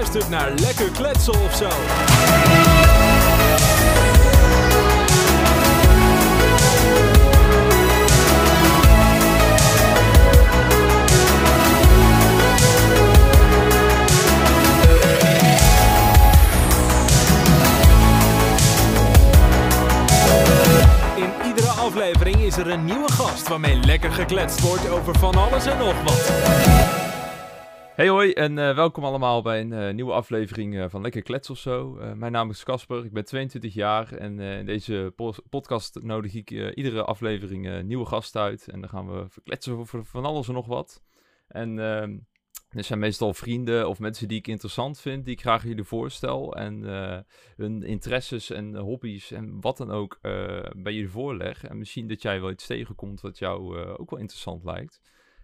luistert 0.00 0.28
naar 0.28 0.50
Lekker 0.50 0.90
Kletsen 0.90 1.32
of 1.32 1.54
zo. 1.54 1.68
In 21.16 21.46
iedere 21.46 21.68
aflevering 21.68 22.36
is 22.36 22.56
er 22.56 22.70
een 22.70 22.84
nieuwe 22.84 23.12
gast 23.12 23.48
waarmee 23.48 23.76
lekker 23.76 24.12
gekletst 24.12 24.60
wordt 24.60 24.88
over 24.88 25.18
van 25.18 25.34
alles 25.34 25.66
en 25.66 25.78
nog 25.78 26.02
wat. 26.02 26.99
Hey 28.00 28.08
hoi 28.08 28.32
en 28.32 28.58
eh, 28.58 28.74
welkom 28.74 29.04
allemaal 29.04 29.42
bij 29.42 29.60
een 29.60 29.72
eh, 29.72 29.94
nieuwe 29.94 30.12
aflevering 30.12 30.78
eh, 30.78 30.84
van 30.88 31.02
Lekker 31.02 31.22
Klets 31.22 31.50
of 31.50 31.58
zo. 31.58 31.98
Mijn 32.14 32.32
naam 32.32 32.50
is 32.50 32.64
Casper, 32.64 33.04
ik 33.04 33.12
ben 33.12 33.24
22 33.24 33.74
jaar 33.74 34.12
en 34.12 34.38
in 34.38 34.66
deze 34.66 35.12
po- 35.16 35.34
podcast 35.50 35.98
nodig 36.02 36.34
ik 36.34 36.50
iedere 36.50 37.04
aflevering 37.04 37.82
nieuwe 37.82 38.06
gasten 38.06 38.40
uit. 38.40 38.68
En 38.68 38.80
dan 38.80 38.88
gaan 38.88 39.10
we 39.10 39.28
verkletsen 39.28 39.76
over 39.76 40.04
van 40.04 40.24
alles 40.24 40.48
en 40.48 40.54
nog 40.54 40.66
wat. 40.66 41.02
En 41.48 41.78
ehm 41.78 42.18
er 42.70 42.84
zijn 42.84 42.98
meestal 42.98 43.34
vrienden 43.34 43.88
of 43.88 43.98
mensen 43.98 44.28
die 44.28 44.38
ik 44.38 44.48
interessant 44.48 45.00
vind, 45.00 45.24
die 45.24 45.34
ik 45.34 45.40
graag 45.40 45.64
jullie 45.64 45.84
voorstel. 45.84 46.56
En 46.56 46.82
hun 47.56 47.82
interesses 47.82 48.50
en 48.50 48.76
hobby's 48.76 49.30
en 49.30 49.60
wat 49.60 49.76
dan 49.76 49.90
ook 49.90 50.18
bij 50.76 50.92
jullie 50.92 51.08
voorleg. 51.08 51.64
En 51.64 51.78
misschien 51.78 52.08
dat 52.08 52.22
jij 52.22 52.40
wel 52.40 52.50
iets 52.50 52.66
tegenkomt 52.66 53.20
wat 53.20 53.38
jou 53.38 53.78
ook 53.78 54.10
wel 54.10 54.18
interessant 54.18 54.64
lijkt. 54.64 55.00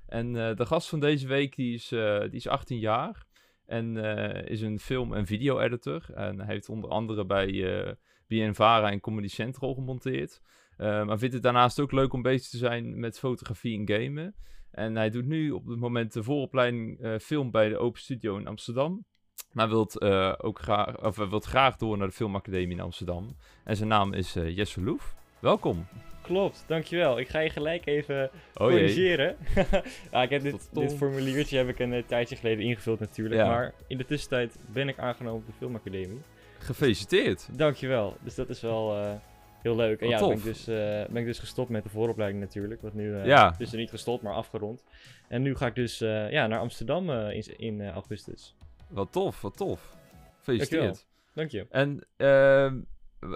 En 0.06 0.37
eh, 0.37 0.56
de 0.56 0.66
gast 0.66 0.88
van 0.88 1.01
deze 1.01 1.27
week 1.27 1.56
die 1.56 1.74
is, 1.74 1.92
eh, 1.92 2.20
die 2.20 2.30
is 2.30 2.48
18 2.48 2.78
jaar 2.78 3.24
en 3.66 3.96
eh, 3.96 4.51
is 4.51 4.60
een 4.60 4.79
film- 4.79 5.15
en 5.15 5.27
video-editor. 5.27 6.04
En 6.15 6.38
hij 6.38 6.54
heeft 6.54 6.68
onder 6.68 6.90
andere 6.90 7.26
bij 7.26 7.79
eh 7.87 7.93
BNVARA 8.26 8.90
en 8.90 9.01
Comedy 9.01 9.29
Central 9.29 9.74
gemonteerd. 9.74 10.40
Maar 10.76 11.18
vindt 11.18 11.35
het 11.35 11.43
daarnaast 11.43 11.80
ook 11.80 11.93
leuk 11.93 12.13
om 12.13 12.23
bezig 12.23 12.48
te 12.48 12.57
zijn 12.57 13.01
met 13.01 13.18
fotografie 13.18 13.79
en 13.79 13.88
gamen. 13.88 14.35
En 14.76 14.96
hij 14.96 15.10
doet 15.10 15.26
nu 15.26 15.51
op 15.51 15.66
het 15.66 15.79
moment 15.79 16.13
de 16.13 16.23
vooropleiding 16.23 17.01
eh, 17.01 17.18
film 17.18 17.51
bij 17.51 17.68
de 17.68 17.79
Open 17.79 18.01
Studio 18.01 18.37
in 18.37 18.46
Amsterdam. 18.46 19.04
Maar 19.52 19.68
wilt, 19.68 20.02
ook 20.43 20.59
graag, 20.59 21.04
of, 21.04 21.16
wilt 21.16 21.45
graag 21.45 21.76
door 21.76 21.98
naar 21.98 22.07
de 22.07 22.13
Filmacademie 22.13 22.76
in 22.76 22.82
Amsterdam. 22.82 23.37
En 23.65 23.76
zijn 23.76 23.88
naam 23.88 24.13
is 24.13 24.37
eh, 24.37 24.57
Jesse 24.57 24.82
Loef. 24.82 25.15
Welkom. 25.38 25.87
Klopt, 26.23 26.65
dankjewel. 26.66 27.18
Ik 27.18 27.29
ga 27.29 27.38
je 27.38 27.51
gelijk 27.51 27.87
even 27.87 28.30
Oh 28.54 28.66
corrigeren. 28.66 29.37
ja, 30.12 30.23
ik 30.23 30.30
heb 30.30 30.42
dit, 30.42 30.68
dit 30.73 30.95
formuliertje 30.95 31.56
heb 31.56 31.68
ik 31.68 31.79
een 31.79 31.92
eh, 31.92 32.02
tijdje 32.06 32.37
geleden 32.37 32.65
ingevuld 32.65 33.01
natuurlijk. 33.01 33.40
Ja. 33.40 33.46
Maar 33.46 33.73
in 33.87 33.98
de 33.98 34.04
tussentijd 34.04 34.59
ben 34.73 34.88
ik 34.88 34.98
aangenomen 34.98 35.40
op 35.40 35.46
de 35.46 35.52
Filmacademie. 35.52 36.20
Gefeliciteerd. 36.59 37.48
Dankjewel. 37.59 38.16
Dus 38.20 38.34
dat 38.34 38.48
is 38.48 38.60
wel 38.60 38.96
eh, 38.96 39.14
heel 39.62 39.76
leuk. 39.76 40.01
En 40.01 40.10
Wat 40.10 40.20
ja, 40.20 40.26
ben 40.29 40.37
ik, 40.37 40.42
dus, 40.42 40.66
eh, 40.66 40.76
ben 41.07 41.16
ik 41.16 41.24
dus 41.24 41.38
gestopt 41.38 41.70
met 41.70 41.82
de 41.82 41.88
vooropleiding 41.88 42.42
natuurlijk. 42.42 42.82
Wat 42.82 42.95
nu, 42.95 43.14
eh, 43.14 43.26
Ja. 43.26 43.54
dus 43.59 43.73
er 43.73 43.79
niet 43.79 43.90
gestopt, 43.90 44.23
maar 44.23 44.34
afgerond. 44.34 44.84
En 45.29 45.42
nu 45.42 45.54
ga 45.54 45.66
ik 45.66 45.74
dus 45.74 45.98
ja, 45.98 46.46
naar 46.46 46.59
Amsterdam 46.59 47.10
in, 47.10 47.59
in 47.59 47.88
augustus. 47.88 48.54
Wat 48.88 49.12
tof, 49.12 49.40
wat 49.40 49.57
tof. 49.57 49.96
Gefeliciteerd. 50.37 51.07
Dank 51.34 51.51
je. 51.51 51.66
En 51.70 52.07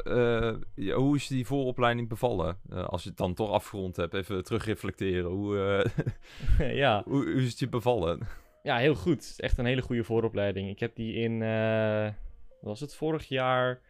eh, 0.05 0.55
ja, 0.75 0.95
hoe 0.95 1.17
is 1.17 1.27
die 1.27 1.47
vooropleiding 1.47 2.09
bevallen? 2.09 2.59
Eh, 2.71 2.89
als 2.89 3.03
je 3.03 3.09
het 3.09 3.19
dan 3.19 3.35
toch 3.35 3.51
afgerond 3.51 3.97
hebt, 3.97 4.15
even 4.15 4.45
terugreflecteren. 4.45 5.31
Hoe, 5.31 5.83
eh, 6.59 6.69
ja. 6.83 7.03
hoe, 7.05 7.25
hoe 7.25 7.43
is 7.43 7.51
het 7.51 7.59
je 7.59 7.69
bevallen? 7.69 8.21
Ja, 8.63 8.77
heel 8.77 8.95
goed. 8.95 9.15
Het 9.15 9.25
is 9.25 9.41
echt 9.41 9.59
een 9.59 9.65
hele 9.65 9.83
goede 9.83 10.05
vooropleiding. 10.05 10.69
Ik 10.71 10.81
heb 10.81 10.95
die 10.95 11.15
in, 11.15 11.43
eh, 11.43 12.09
was 12.61 12.81
het, 12.81 12.95
vorig 12.95 13.25
jaar 13.25 13.81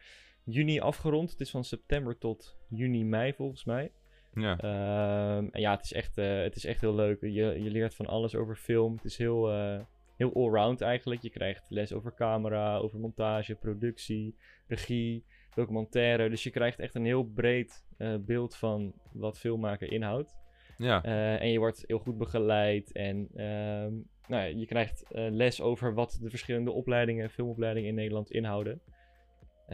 juni 0.43 0.79
afgerond. 0.79 1.31
Het 1.31 1.39
is 1.39 1.51
van 1.51 1.63
september 1.63 2.17
tot 2.17 2.57
juni, 2.69 3.05
mei 3.05 3.33
volgens 3.33 3.63
mij. 3.63 3.91
Ja, 4.33 4.57
Ehm, 4.57 5.47
en 5.51 5.61
ja, 5.61 5.71
het 5.71 5.83
is, 5.83 5.93
echt, 5.93 6.17
eh, 6.17 6.41
het 6.41 6.55
is 6.55 6.65
echt 6.65 6.81
heel 6.81 6.95
leuk. 6.95 7.21
Je, 7.21 7.29
je 7.63 7.69
leert 7.71 7.95
van 7.95 8.05
alles 8.05 8.35
over 8.35 8.55
film. 8.55 8.95
Het 8.95 9.05
is 9.05 9.17
heel, 9.17 9.51
eh, 9.51 9.79
heel 10.17 10.33
allround 10.33 10.81
eigenlijk. 10.81 11.21
Je 11.21 11.29
krijgt 11.29 11.69
les 11.69 11.93
over 11.93 12.13
camera, 12.13 12.77
over 12.77 12.99
montage, 12.99 13.55
productie, 13.55 14.35
regie, 14.67 15.23
documentaire. 15.55 16.29
Dus 16.29 16.43
je 16.43 16.49
krijgt 16.49 16.79
echt 16.79 16.95
een 16.95 17.05
heel 17.05 17.23
breed 17.23 17.85
eh, 17.97 18.15
beeld 18.19 18.55
van 18.55 18.93
wat 19.13 19.39
filmmaken 19.39 19.89
inhoudt. 19.91 20.35
ja. 20.77 21.03
Eh, 21.03 21.41
en 21.41 21.51
je 21.51 21.59
wordt 21.59 21.83
heel 21.87 21.99
goed 21.99 22.17
begeleid. 22.17 22.91
En 22.91 23.27
ehm, 23.35 23.93
nou 24.27 24.43
ja, 24.43 24.43
je 24.43 24.65
krijgt 24.65 25.11
eh, 25.11 25.27
les 25.29 25.61
over 25.61 25.93
wat 25.93 26.17
de 26.21 26.29
verschillende 26.29 26.71
opleidingen, 26.71 27.29
filmopleidingen 27.29 27.89
in 27.89 27.95
Nederland 27.95 28.31
inhouden. 28.31 28.81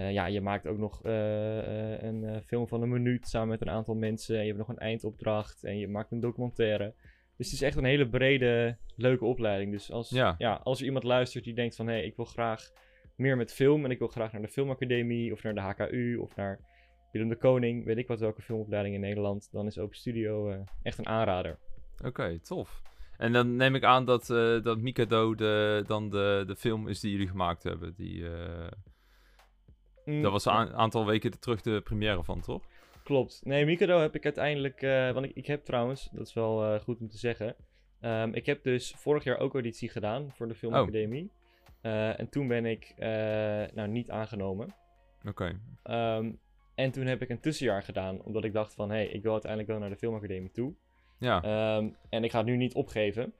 Ja, 0.09 0.25
je 0.25 0.41
maakt 0.41 0.67
ook 0.67 0.77
nog 0.77 0.99
een 1.03 2.41
film 2.45 2.67
van 2.67 2.81
een 2.81 2.89
minuut 2.89 3.27
samen 3.27 3.47
met 3.47 3.61
een 3.61 3.69
aantal 3.69 3.95
mensen. 3.95 4.35
En 4.35 4.41
je 4.41 4.47
hebt 4.47 4.57
nog 4.57 4.69
een 4.69 4.77
eindopdracht. 4.77 5.63
En 5.63 5.77
je 5.77 5.87
maakt 5.87 6.11
een 6.11 6.19
documentaire. 6.19 6.93
Dus 7.37 7.45
het 7.45 7.55
is 7.55 7.61
echt 7.61 7.77
een 7.77 7.83
hele 7.83 8.09
brede, 8.09 8.77
leuke 8.95 9.25
opleiding. 9.25 9.71
Dus 9.71 9.91
als, 9.91 10.09
Ja. 10.09 10.35
ja. 10.37 10.53
als 10.63 10.79
er 10.79 10.85
iemand 10.85 11.03
luistert 11.03 11.43
die 11.43 11.53
denkt 11.53 11.75
van... 11.75 11.87
hé, 11.87 11.93
hey, 11.93 12.03
ik 12.05 12.15
wil 12.15 12.25
graag 12.25 12.71
meer 13.17 13.37
met 13.37 13.53
film. 13.53 13.85
En 13.85 13.91
ik 13.91 13.99
wil 13.99 14.07
graag 14.07 14.31
naar 14.31 14.41
de 14.41 14.47
filmacademie 14.47 15.31
of 15.31 15.43
naar 15.43 15.53
de 15.53 15.61
HKU 15.61 16.15
of 16.17 16.35
naar 16.35 16.59
Willem 17.11 17.29
de 17.29 17.35
Koning. 17.35 17.85
Weet 17.85 17.97
ik 17.97 18.07
wat, 18.07 18.19
welke 18.19 18.41
filmopleiding 18.41 18.95
in 18.95 19.01
Nederland. 19.01 19.49
Dan 19.51 19.65
is 19.67 19.77
Open 19.77 19.97
Studio 19.97 20.49
eh, 20.49 20.59
echt 20.83 20.97
een 20.97 21.07
aanrader. 21.07 21.57
Oké, 22.03 22.39
tof. 22.39 22.81
En 23.17 23.33
dan 23.33 23.55
neem 23.55 23.75
ik 23.75 23.83
aan 23.83 24.05
dat, 24.05 24.29
eh 24.29 24.63
dat 24.63 24.77
Mikado 24.77 25.35
de, 25.35 25.83
dan 25.87 26.09
de, 26.09 26.43
de 26.47 26.55
film 26.55 26.87
is 26.87 26.99
die 26.99 27.11
jullie 27.11 27.27
gemaakt 27.27 27.63
hebben. 27.63 27.93
Die, 27.95 28.29
eh, 28.29 28.67
Mm, 30.05 30.21
dat 30.21 30.31
was 30.31 30.45
een 30.45 30.73
aantal 30.73 31.05
weken 31.05 31.39
terug 31.39 31.61
de 31.61 31.81
première 31.81 32.23
van, 32.23 32.41
toch? 32.41 32.63
Klopt. 33.03 33.41
Nee, 33.43 33.65
Mikado 33.65 33.99
heb 33.99 34.15
ik 34.15 34.23
uiteindelijk... 34.23 34.81
want 35.13 35.25
ik, 35.25 35.31
ik 35.35 35.45
heb 35.45 35.65
trouwens, 35.65 36.09
dat 36.11 36.27
is 36.27 36.33
wel 36.33 36.79
goed 36.79 36.99
om 36.99 37.09
te 37.09 37.17
zeggen... 37.17 37.55
ehm, 38.01 38.33
ik 38.33 38.45
heb 38.45 38.63
dus 38.63 38.93
vorig 38.97 39.23
jaar 39.23 39.37
ook 39.37 39.53
auditie 39.53 39.89
gedaan 39.89 40.31
voor 40.35 40.47
de 40.47 40.55
Filmacademie. 40.55 41.31
Eh, 41.81 42.19
en 42.19 42.29
toen 42.29 42.47
ben 42.47 42.65
ik 42.65 42.93
eh, 42.97 43.07
nou 43.73 43.87
niet 43.87 44.09
aangenomen. 44.09 44.75
Oké. 45.27 45.59
Ehm, 45.83 46.31
en 46.75 46.91
toen 46.91 47.05
heb 47.05 47.21
ik 47.21 47.29
een 47.29 47.39
tussenjaar 47.39 47.83
gedaan, 47.83 48.21
omdat 48.23 48.43
ik 48.43 48.53
dacht 48.53 48.73
van... 48.73 48.89
hé, 48.89 48.95
hey, 48.95 49.07
ik 49.07 49.23
wil 49.23 49.31
uiteindelijk 49.31 49.71
wel 49.71 49.79
naar 49.79 49.89
de 49.89 49.97
Filmacademie 49.97 50.51
toe. 50.51 50.73
Ja, 51.19 51.41
Ehm, 51.43 51.89
en 52.09 52.23
ik 52.23 52.31
ga 52.31 52.37
het 52.37 52.47
nu 52.47 52.55
niet 52.57 52.73
opgeven. 52.73 53.33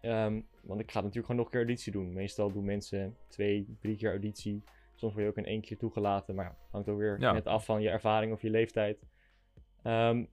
Ehm, 0.00 0.40
want 0.62 0.80
ik 0.80 0.90
ga 0.90 1.00
natuurlijk 1.00 1.26
gewoon 1.26 1.36
nog 1.36 1.44
een 1.44 1.50
keer 1.50 1.60
auditie 1.60 1.92
doen. 1.92 2.12
Meestal 2.12 2.52
doen 2.52 2.64
mensen 2.64 3.16
twee, 3.28 3.76
drie 3.80 3.96
keer 3.96 4.10
auditie. 4.10 4.62
Soms 4.94 5.12
word 5.12 5.24
je 5.24 5.30
ook 5.30 5.36
in 5.36 5.44
één 5.46 5.60
keer 5.60 5.78
toegelaten. 5.78 6.34
Maar 6.34 6.56
hangt 6.70 6.88
ook 6.88 6.98
weer 6.98 7.20
Ja. 7.20 7.32
net 7.32 7.46
af 7.46 7.64
van 7.64 7.82
je 7.82 7.88
ervaring 7.90 8.32
of 8.32 8.42
je 8.42 8.50
leeftijd. 8.50 9.06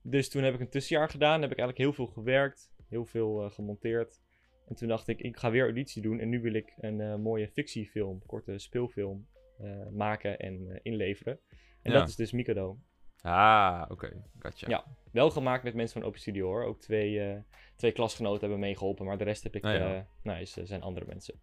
Dus 0.02 0.28
toen 0.30 0.42
heb 0.42 0.54
ik 0.54 0.60
een 0.60 0.68
tussenjaar 0.68 1.08
gedaan. 1.08 1.42
Heb 1.42 1.50
ik 1.50 1.58
eigenlijk 1.58 1.78
heel 1.78 1.92
veel 2.06 2.14
gewerkt. 2.14 2.72
Heel 2.88 3.04
veel 3.04 3.44
eh, 3.44 3.50
gemonteerd. 3.50 4.20
En 4.68 4.74
toen 4.74 4.88
dacht 4.88 5.08
ik, 5.08 5.20
ik 5.20 5.36
ga 5.36 5.50
weer 5.50 5.62
auditie 5.62 6.02
doen. 6.02 6.18
En 6.18 6.28
nu 6.28 6.40
wil 6.40 6.52
ik 6.54 6.72
een 6.80 7.00
eh, 7.00 7.16
mooie 7.16 7.48
fictiefilm, 7.48 8.22
korte 8.26 8.58
speelfilm 8.58 9.26
eh, 9.58 9.86
maken 9.90 10.38
en 10.38 10.70
eh, 10.70 10.78
inleveren. 10.82 11.38
En 11.82 11.92
Ja. 11.92 11.98
dat 11.98 12.08
is 12.08 12.16
dus 12.16 12.32
Mikado. 12.32 12.78
ah, 13.22 13.84
oké. 13.88 14.22
Gotcha. 14.38 14.68
Ja. 14.68 14.84
Wel 15.12 15.30
gemaakt 15.30 15.62
met 15.64 15.74
mensen 15.74 16.00
van 16.00 16.08
Open 16.08 16.20
Studio 16.20 16.46
hoor. 16.46 16.64
Ook 16.64 16.80
twee, 16.80 17.42
twee 17.76 17.92
klasgenoten 17.92 18.40
hebben 18.40 18.58
meegeholpen. 18.58 19.06
Maar 19.06 19.18
de 19.18 19.24
rest 19.24 19.42
heb 19.42 19.54
ik, 19.54 19.64
Ah, 19.64 19.72
ja. 19.74 20.06
nou, 20.22 20.40
is, 20.40 20.52
zijn 20.52 20.82
andere 20.82 21.06
mensen. 21.06 21.34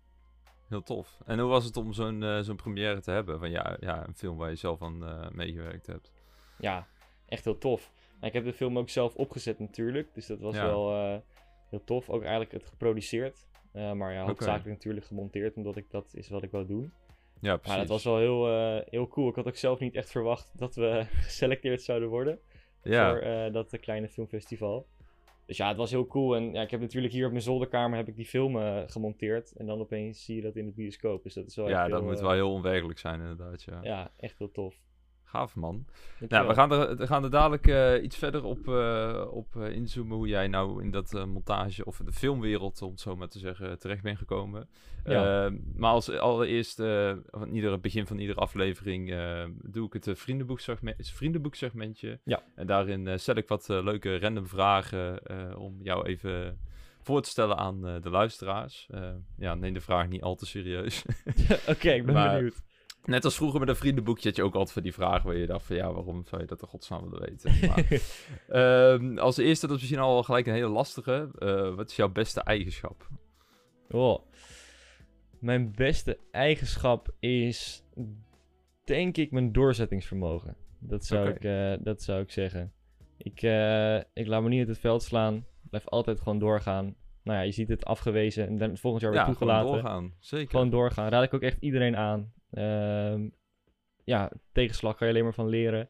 Heel 0.70 0.84
tof. 0.84 1.20
En 1.26 1.40
hoe 1.40 1.50
was 1.50 1.66
het 1.66 1.78
om 1.78 1.94
zo'n 1.94 2.44
zo'n 2.44 2.56
première 2.56 3.02
te 3.02 3.12
hebben? 3.12 3.40
Van 3.40 3.50
ja, 3.50 3.78
ja, 3.80 4.08
een 4.08 4.16
film 4.16 4.38
waar 4.38 4.50
je 4.50 4.56
zelf 4.56 4.82
aan 4.82 5.30
meegewerkt 5.36 5.88
hebt. 5.88 6.12
Ja, 6.60 6.88
echt 7.26 7.44
heel 7.44 7.58
tof. 7.58 7.92
Nou, 8.14 8.26
ik 8.26 8.34
heb 8.34 8.44
de 8.44 8.54
film 8.54 8.78
ook 8.78 8.90
zelf 8.90 9.16
opgezet 9.16 9.60
natuurlijk. 9.60 10.14
Dus 10.14 10.26
dat 10.28 10.40
was 10.40 10.56
Ja. 10.56 10.66
wel 10.66 11.24
heel 11.70 11.84
tof. 11.84 12.10
Ook 12.10 12.22
eigenlijk 12.22 12.52
het 12.52 12.66
geproduceerd. 12.66 13.48
Eh, 13.72 13.92
maar 13.92 14.14
ja, 14.14 14.26
hoofdzakelijk 14.26 14.76
natuurlijk 14.76 15.06
gemonteerd. 15.06 15.56
Omdat 15.56 15.76
ik 15.76 15.86
dat 15.90 16.12
is 16.14 16.30
wat 16.30 16.44
ik 16.44 16.52
wil 16.52 16.66
doen. 16.66 16.92
Ja, 17.42 17.58
precies. 17.58 17.68
Maar 17.68 17.78
dat 17.78 17.88
was 17.88 18.04
wel 18.04 18.18
heel, 18.18 18.48
eh, 18.48 18.86
heel 18.90 19.08
cool. 19.08 19.30
Ik 19.30 19.36
had 19.36 19.48
ook 19.48 19.56
zelf 19.56 19.80
niet 19.80 19.96
echt 19.96 20.12
verwacht 20.12 20.52
dat 20.56 20.76
we 20.76 21.06
geselecteerd 21.26 21.82
zouden 21.82 22.10
worden. 22.10 22.40
ja. 22.84 23.10
voor 23.10 23.20
eh, 23.20 23.54
dat 23.54 23.80
kleine 23.80 24.10
filmfestival. 24.10 24.88
Dus 25.46 25.58
ja, 25.58 25.68
het 25.68 25.78
was 25.78 25.92
heel 25.92 26.08
cool. 26.08 26.36
En 26.36 26.54
ja, 26.54 26.62
ik 26.62 26.72
heb 26.72 26.80
natuurlijk 26.80 27.14
hier 27.14 27.26
op 27.26 27.32
mijn 27.32 27.44
zolderkamer 27.44 27.98
heb 27.98 28.08
ik 28.08 28.16
die 28.16 28.26
film 28.26 28.60
eh, 28.60 28.82
gemonteerd. 28.86 29.52
En 29.52 29.66
dan 29.66 29.80
opeens 29.80 30.24
zie 30.26 30.36
je 30.36 30.42
dat 30.42 30.56
in 30.56 30.66
de 30.66 30.72
bioscoop. 30.72 31.24
Dus 31.24 31.34
dat 31.34 31.48
is 31.48 31.56
wel 31.56 31.70
ja, 31.70 31.88
dat 31.88 32.00
heel, 32.00 32.10
moet 32.10 32.20
wel 32.20 32.32
heel 32.32 32.52
onwerkelijk 32.52 33.00
zijn 33.00 33.20
inderdaad, 33.20 33.64
ja. 33.64 33.80
Ja, 33.82 34.12
echt 34.18 34.38
heel 34.38 34.52
tof. 34.52 34.76
Gaaf 35.30 35.56
man. 35.56 35.86
Dankjewel. 36.20 36.28
Nou, 36.30 36.48
we 36.48 36.54
gaan 36.54 36.72
er, 36.72 36.98
we 36.98 37.08
gaan 37.08 37.24
er 37.24 37.30
dadelijk 37.30 37.68
eh, 37.68 38.04
iets 38.04 38.18
verder 38.18 38.44
op, 38.44 38.68
eh, 38.68 39.26
op 39.32 39.56
eh, 39.56 39.72
inzoomen 39.76 40.18
hoe 40.18 40.28
jij 40.28 40.48
nou 40.48 40.84
in 40.84 40.92
dat 40.92 41.26
montage 41.28 41.86
of 41.86 41.98
de 41.98 42.12
filmwereld, 42.12 42.82
om 42.82 42.92
het 42.92 43.00
zo 43.00 43.16
maar 43.16 43.28
te 43.28 43.40
zeggen, 43.40 43.80
terecht 43.80 44.02
bent 44.04 44.18
gekomen. 44.18 44.70
Ja. 45.04 45.46
Eh, 45.46 45.52
maar 45.76 45.92
als 45.92 46.10
allereerst, 46.10 46.80
aan 47.30 47.52
iedere 47.52 47.80
begin 47.80 48.08
van 48.08 48.18
iedere 48.20 48.40
aflevering, 48.40 49.14
doe 49.64 49.86
ik 49.86 49.94
het 49.94 50.10
vriendenboeksegment, 50.20 51.10
vriendenboeksegmentje. 51.14 52.20
Ja. 52.24 52.44
En 52.56 52.68
daarin 52.68 53.20
stel 53.20 53.36
ik 53.36 53.48
wat 53.48 53.68
leuke 53.68 54.20
random 54.20 54.48
vragen 54.48 55.20
om 55.58 55.78
jou 55.82 56.06
even 56.06 56.60
voor 57.02 57.22
te 57.22 57.30
stellen 57.30 57.58
aan 57.58 57.82
de 57.82 58.10
luisteraars. 58.10 58.90
Ja, 59.38 59.56
neem 59.56 59.74
de 59.74 59.82
vraag 59.82 60.08
niet 60.08 60.22
al 60.22 60.36
te 60.36 60.46
serieus. 60.46 61.06
Oké, 61.68 61.90
ik 61.90 62.06
ben 62.06 62.14
Maar- 62.14 62.36
benieuwd. 62.36 62.68
Net 63.10 63.26
als 63.26 63.36
vroeger 63.36 63.60
met 63.60 63.70
een 63.70 63.76
vriendenboekje 63.76 64.28
had 64.28 64.38
je 64.38 64.44
ook 64.44 64.54
altijd 64.54 64.72
van 64.72 64.84
die 64.84 64.94
vraag 64.94 65.24
waar 65.24 65.36
je 65.36 65.46
dacht 65.46 65.66
van 65.66 65.76
ja, 65.76 65.94
waarom 65.94 66.26
zou 66.26 66.42
je 66.42 66.48
dat 66.48 66.62
in 66.62 66.68
godsnaam 66.68 67.10
willen 67.10 67.30
weten? 67.30 67.52
Maar, 67.70 68.02
ehm, 68.48 69.18
als 69.18 69.38
eerste, 69.38 69.68
dat 69.68 69.76
is 69.76 69.82
misschien 69.82 70.04
al 70.04 70.24
gelijk 70.24 70.48
een 70.48 70.54
hele 70.54 70.68
lastige. 70.68 71.30
Eh, 71.38 71.76
wat 71.76 71.90
is 71.90 71.96
jouw 71.96 72.10
beste 72.10 72.42
eigenschap? 72.42 73.08
Oh. 73.90 74.20
Mijn 75.40 75.72
beste 75.72 76.18
eigenschap 76.32 77.14
is, 77.20 77.84
denk 78.84 79.18
ik, 79.18 79.32
mijn 79.32 79.52
doorzettingsvermogen. 79.52 80.56
Dat 80.80 81.06
zou, 81.06 81.30
ik, 81.30 81.44
eh, 81.44 81.74
dat 81.80 82.02
zou 82.02 82.22
ik 82.22 82.32
zeggen. 82.32 82.74
Ik, 83.18 83.42
eh, 83.42 83.98
ik 83.98 84.28
laat 84.28 84.42
me 84.42 84.50
niet 84.50 84.60
uit 84.60 84.68
het 84.68 84.80
veld 84.80 85.04
slaan. 85.04 85.46
Blijf 85.70 85.88
altijd 85.88 86.20
gewoon 86.20 86.40
doorgaan. 86.40 86.96
Nou 87.24 87.38
ja, 87.38 87.44
je 87.44 87.52
ziet 87.52 87.68
het 87.68 87.86
afgewezen 87.86 88.48
en 88.48 88.58
dan 88.58 88.78
volgend 88.78 89.04
jaar 89.04 89.12
weer 89.12 89.22
ja, 89.22 89.34
gewoon 89.34 89.66
doorgaan. 89.66 90.14
Zeker. 90.20 90.50
Gewoon 90.50 90.70
doorgaan. 90.70 91.10
Raad 91.10 91.24
ik 91.24 91.34
ook 91.34 91.42
echt 91.42 91.58
iedereen 91.60 91.98
aan. 91.98 92.34
Ehm, 92.52 93.30
ja, 94.04 94.32
tegenslag 94.52 94.96
kan 94.96 95.08
je 95.08 95.14
alleen 95.14 95.26
maar 95.26 95.34
van 95.34 95.48
leren. 95.48 95.90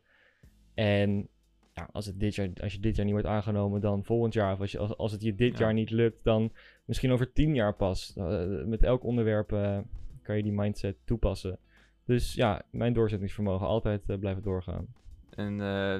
En 0.74 1.30
ja, 1.74 1.90
als, 1.92 2.06
het 2.06 2.20
dit 2.20 2.36
jaar, 2.36 2.50
als 2.62 2.74
je 2.74 2.80
dit 2.80 2.96
jaar 2.96 3.06
niet 3.06 3.14
wordt 3.14 3.30
aangenomen, 3.30 3.82
dan 3.82 4.04
volgend 4.04 4.34
jaar. 4.34 4.54
Of 4.54 4.60
als, 4.60 4.72
je, 4.72 4.78
als, 4.78 4.98
als 4.98 5.12
het 5.12 5.22
je 5.22 5.36
dit 5.36 5.58
Ja. 5.58 5.60
jaar 5.60 5.74
niet 5.74 5.90
lukt, 5.90 6.24
dan 6.24 6.52
misschien 6.86 7.12
over 7.12 7.34
tien 7.34 7.56
jaar 7.56 7.76
pas. 7.76 8.14
Eh, 8.16 8.64
met 8.66 8.84
elk 8.84 9.04
onderwerp 9.04 9.52
eh, 9.52 9.78
kan 10.22 10.38
je 10.38 10.44
die 10.44 10.52
mindset 10.52 10.98
toepassen. 11.06 11.60
Dus 12.06 12.34
ja, 12.34 12.62
mijn 12.72 12.94
doorzettingsvermogen 12.94 13.68
altijd 13.68 14.10
eh, 14.10 14.18
blijven 14.18 14.44
doorgaan. 14.44 14.88
En 15.30 15.58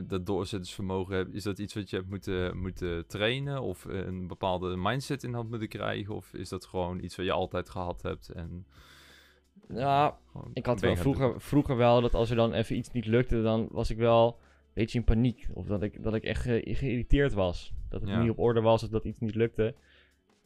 dat 0.08 0.26
doorzettingsvermogen, 0.26 1.34
is 1.34 1.44
dat 1.44 1.60
iets 1.60 1.74
wat 1.74 1.90
je 1.90 1.96
hebt 1.96 2.10
moeten, 2.10 2.58
moeten 2.58 3.08
trainen? 3.08 3.62
Of 3.62 3.86
een 3.86 4.28
bepaalde 4.28 4.76
mindset 4.78 5.24
in 5.24 5.34
had 5.34 5.50
moeten 5.50 5.68
krijgen? 5.68 6.16
Of 6.16 6.34
is 6.34 6.50
dat 6.50 6.66
gewoon 6.66 7.04
iets 7.04 7.16
wat 7.16 7.26
je 7.26 7.32
altijd 7.32 7.70
gehad 7.70 8.02
hebt? 8.02 8.30
En 8.30 8.66
Ja, 9.74 10.18
gewoon 10.32 10.50
ik 10.54 10.66
had 10.66 10.80
wel 10.80 10.96
vroeger, 10.96 11.42
vroeger 11.42 11.78
wel 11.78 12.02
dat 12.02 12.14
als 12.14 12.30
er 12.30 12.36
dan 12.36 12.54
even 12.54 12.76
iets 12.76 12.92
niet 12.92 13.06
lukte, 13.06 13.42
dan 13.42 13.68
was 13.72 13.90
ik 13.90 13.98
wel 13.98 14.28
een 14.28 14.72
beetje 14.74 14.98
in 15.00 15.04
paniek. 15.06 15.48
Of 15.54 15.66
dat 15.66 15.82
ik, 15.84 16.04
dat 16.04 16.14
ik 16.14 16.24
echt 16.24 16.42
ge- 16.42 16.62
geïrriteerd 16.66 17.34
was. 17.34 17.74
Dat 17.90 18.02
het 18.02 18.10
Ja. 18.10 18.22
niet 18.22 18.30
op 18.32 18.40
orde 18.40 18.62
was 18.62 18.84
of 18.84 18.90
dat 18.90 19.06
iets 19.06 19.20
niet 19.20 19.36
lukte. 19.36 19.76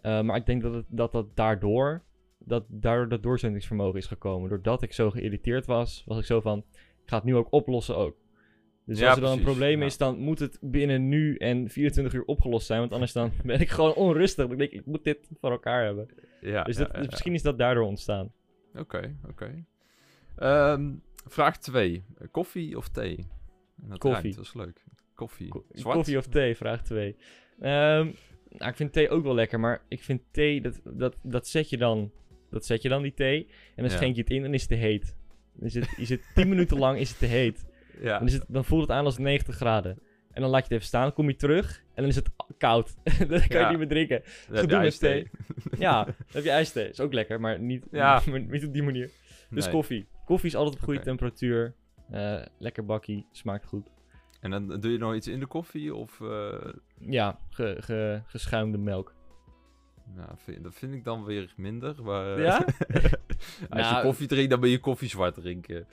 Eh, 0.02 0.22
maar 0.22 0.36
ik 0.36 0.46
denk 0.46 0.62
dat 0.62 0.74
het, 0.74 0.86
dat, 0.90 1.12
dat 1.12 1.36
daardoor, 1.36 2.04
dat 2.38 2.64
daardoor 2.68 3.10
dat 3.10 3.24
doorzettingsvermogen 3.24 4.00
is 4.00 4.06
gekomen. 4.06 4.50
Doordat 4.50 4.82
ik 4.82 4.94
zo 4.94 5.10
geïrriteerd 5.12 5.66
was, 5.66 6.04
was 6.06 6.18
ik 6.18 6.26
zo 6.26 6.42
van, 6.42 6.58
ik 6.78 7.10
ga 7.10 7.16
het 7.16 7.26
nu 7.26 7.36
ook 7.36 7.52
oplossen 7.52 7.96
ook. 7.98 8.16
Dus 8.86 9.00
Ja, 9.00 9.08
als 9.08 9.16
er 9.16 9.22
dan 9.22 9.32
een 9.32 9.38
precies, 9.38 9.54
probleem 9.58 9.80
ja. 9.80 9.86
is, 9.86 9.98
dan 9.98 10.18
moet 10.20 10.40
het 10.40 10.58
binnen 10.62 11.08
nu 11.10 11.36
en 11.36 11.70
24 11.70 12.14
uur 12.14 12.26
opgelost 12.26 12.66
zijn. 12.66 12.80
Want 12.80 12.92
anders 12.92 13.14
dan 13.14 13.32
ben 13.46 13.60
ik 13.60 13.70
gewoon 13.70 13.94
onrustig. 13.94 14.48
Dan 14.48 14.58
denk 14.58 14.72
ik, 14.72 14.80
ik 14.80 14.86
moet 14.86 15.04
dit 15.04 15.30
voor 15.40 15.52
elkaar 15.52 15.84
hebben. 15.86 16.08
Ja, 16.42 16.64
Dus 16.64 16.78
ja, 16.78 16.84
dat, 16.84 16.94
ja, 16.94 17.00
ja. 17.02 17.06
misschien 17.10 17.34
is 17.34 17.42
dat 17.42 17.58
daardoor 17.58 17.84
ontstaan. 17.86 18.32
Oké, 18.76 19.16
oké. 19.30 19.66
Ehm, 20.36 20.92
vraag 21.28 21.58
2. 21.58 22.04
Koffie 22.32 22.78
of 22.78 22.90
thee? 22.90 23.28
Dat 23.76 23.98
Koffie. 23.98 24.22
rijmt, 24.22 24.36
dat 24.36 24.46
is 24.46 24.54
leuk. 24.54 24.84
Koffie. 25.16 25.48
Ko- 25.48 25.66
Zwart? 25.72 25.96
Koffie 25.96 26.18
of 26.18 26.28
thee, 26.28 26.56
vraag 26.56 26.82
2. 26.84 27.16
nou, 27.60 28.72
ik 28.72 28.76
vind 28.76 28.94
thee 28.94 29.10
ook 29.10 29.24
wel 29.24 29.34
lekker, 29.34 29.60
maar 29.60 29.82
ik 29.88 30.04
vind 30.04 30.22
thee, 30.32 30.62
dat, 30.62 30.82
dat, 30.84 31.16
dat, 31.24 31.48
zet, 31.48 31.70
je 31.70 31.78
dan, 31.78 32.12
dat 32.50 32.66
zet 32.66 32.82
je 32.82 32.90
dan 32.90 33.02
die 33.02 33.14
thee. 33.14 33.46
En 33.48 33.84
dan 33.84 33.86
Ja. 33.86 33.92
schenk 33.96 34.16
je 34.16 34.22
het 34.22 34.30
in 34.32 34.44
en 34.46 34.54
is 34.54 34.62
het 34.62 34.70
te 34.70 34.76
heet. 34.76 35.16
Is 35.60 35.74
het, 35.74 35.94
is 35.98 36.10
het 36.10 36.22
10 36.36 36.50
minuten 36.50 36.78
lang 36.78 36.98
is 37.00 37.10
het 37.10 37.20
te 37.20 37.26
heet. 37.26 37.66
Ja, 38.02 38.18
Dan, 38.18 38.28
is 38.28 38.34
het, 38.34 38.46
dan 38.48 38.66
voelt 38.66 38.82
het 38.82 38.92
aan 38.92 39.06
als 39.06 39.18
90 39.18 39.56
graden. 39.56 40.00
En 40.34 40.42
dan 40.42 40.50
laat 40.50 40.60
je 40.60 40.64
het 40.64 40.72
even 40.74 40.86
staan, 40.86 41.02
dan 41.04 41.14
kom 41.14 41.28
je 41.30 41.36
terug 41.36 41.78
en 41.94 42.02
dan 42.02 42.06
is 42.06 42.16
het 42.16 42.30
koud. 42.58 42.96
dan 43.20 43.28
kan 43.28 43.40
je 43.48 43.48
Ja. 43.58 43.70
niet 43.70 43.78
meer 43.78 43.88
drinken. 43.88 44.22
gedoe 44.24 44.62
met 44.62 44.72
ijsthee. 44.72 45.30
Ja, 45.78 46.04
dan 46.04 46.14
heb 46.32 46.44
je 46.44 46.50
ijsthee. 46.50 46.90
Is 46.90 47.00
ook 47.00 47.14
lekker, 47.14 47.40
maar 47.40 47.60
niet, 47.60 47.86
Ja. 47.92 48.22
niet 48.50 48.66
op 48.66 48.74
die 48.74 48.84
manier. 48.84 49.10
Dus 49.50 49.64
Nee. 49.64 49.74
koffie. 49.74 50.08
Koffie 50.26 50.50
is 50.50 50.56
altijd 50.56 50.76
op 50.76 50.82
goede 50.84 51.00
temperatuur. 51.00 51.74
Eh, 52.12 52.42
lekker 52.60 52.86
bakkie, 52.86 53.26
smaakt 53.32 53.66
goed. 53.66 53.90
En 54.42 54.52
dan 54.52 54.80
doe 54.80 54.92
je 54.92 54.98
nog 54.98 55.16
iets 55.16 55.28
in 55.28 55.40
de 55.40 55.46
koffie? 55.46 55.96
Of, 55.96 56.22
eh, 56.22 56.74
Ja, 57.00 57.40
ge, 57.50 57.76
ge, 57.80 58.22
geschuimde 58.26 58.78
melk. 58.78 59.16
nou, 60.16 60.30
vind, 60.36 60.64
dat 60.64 60.76
vind 60.76 60.94
ik 60.94 61.04
dan 61.04 61.24
weer 61.26 61.54
minder. 61.58 62.04
Maar, 62.04 62.36
eh, 62.38 62.44
Ja? 62.44 62.56
als 63.70 63.86
je 63.88 63.92
Nou- 63.92 64.04
koffie 64.04 64.28
drinkt, 64.28 64.50
dan 64.50 64.60
ben 64.60 64.70
je 64.70 64.80
koffie 64.80 65.10
zwart 65.10 65.34
drinken. 65.36 65.88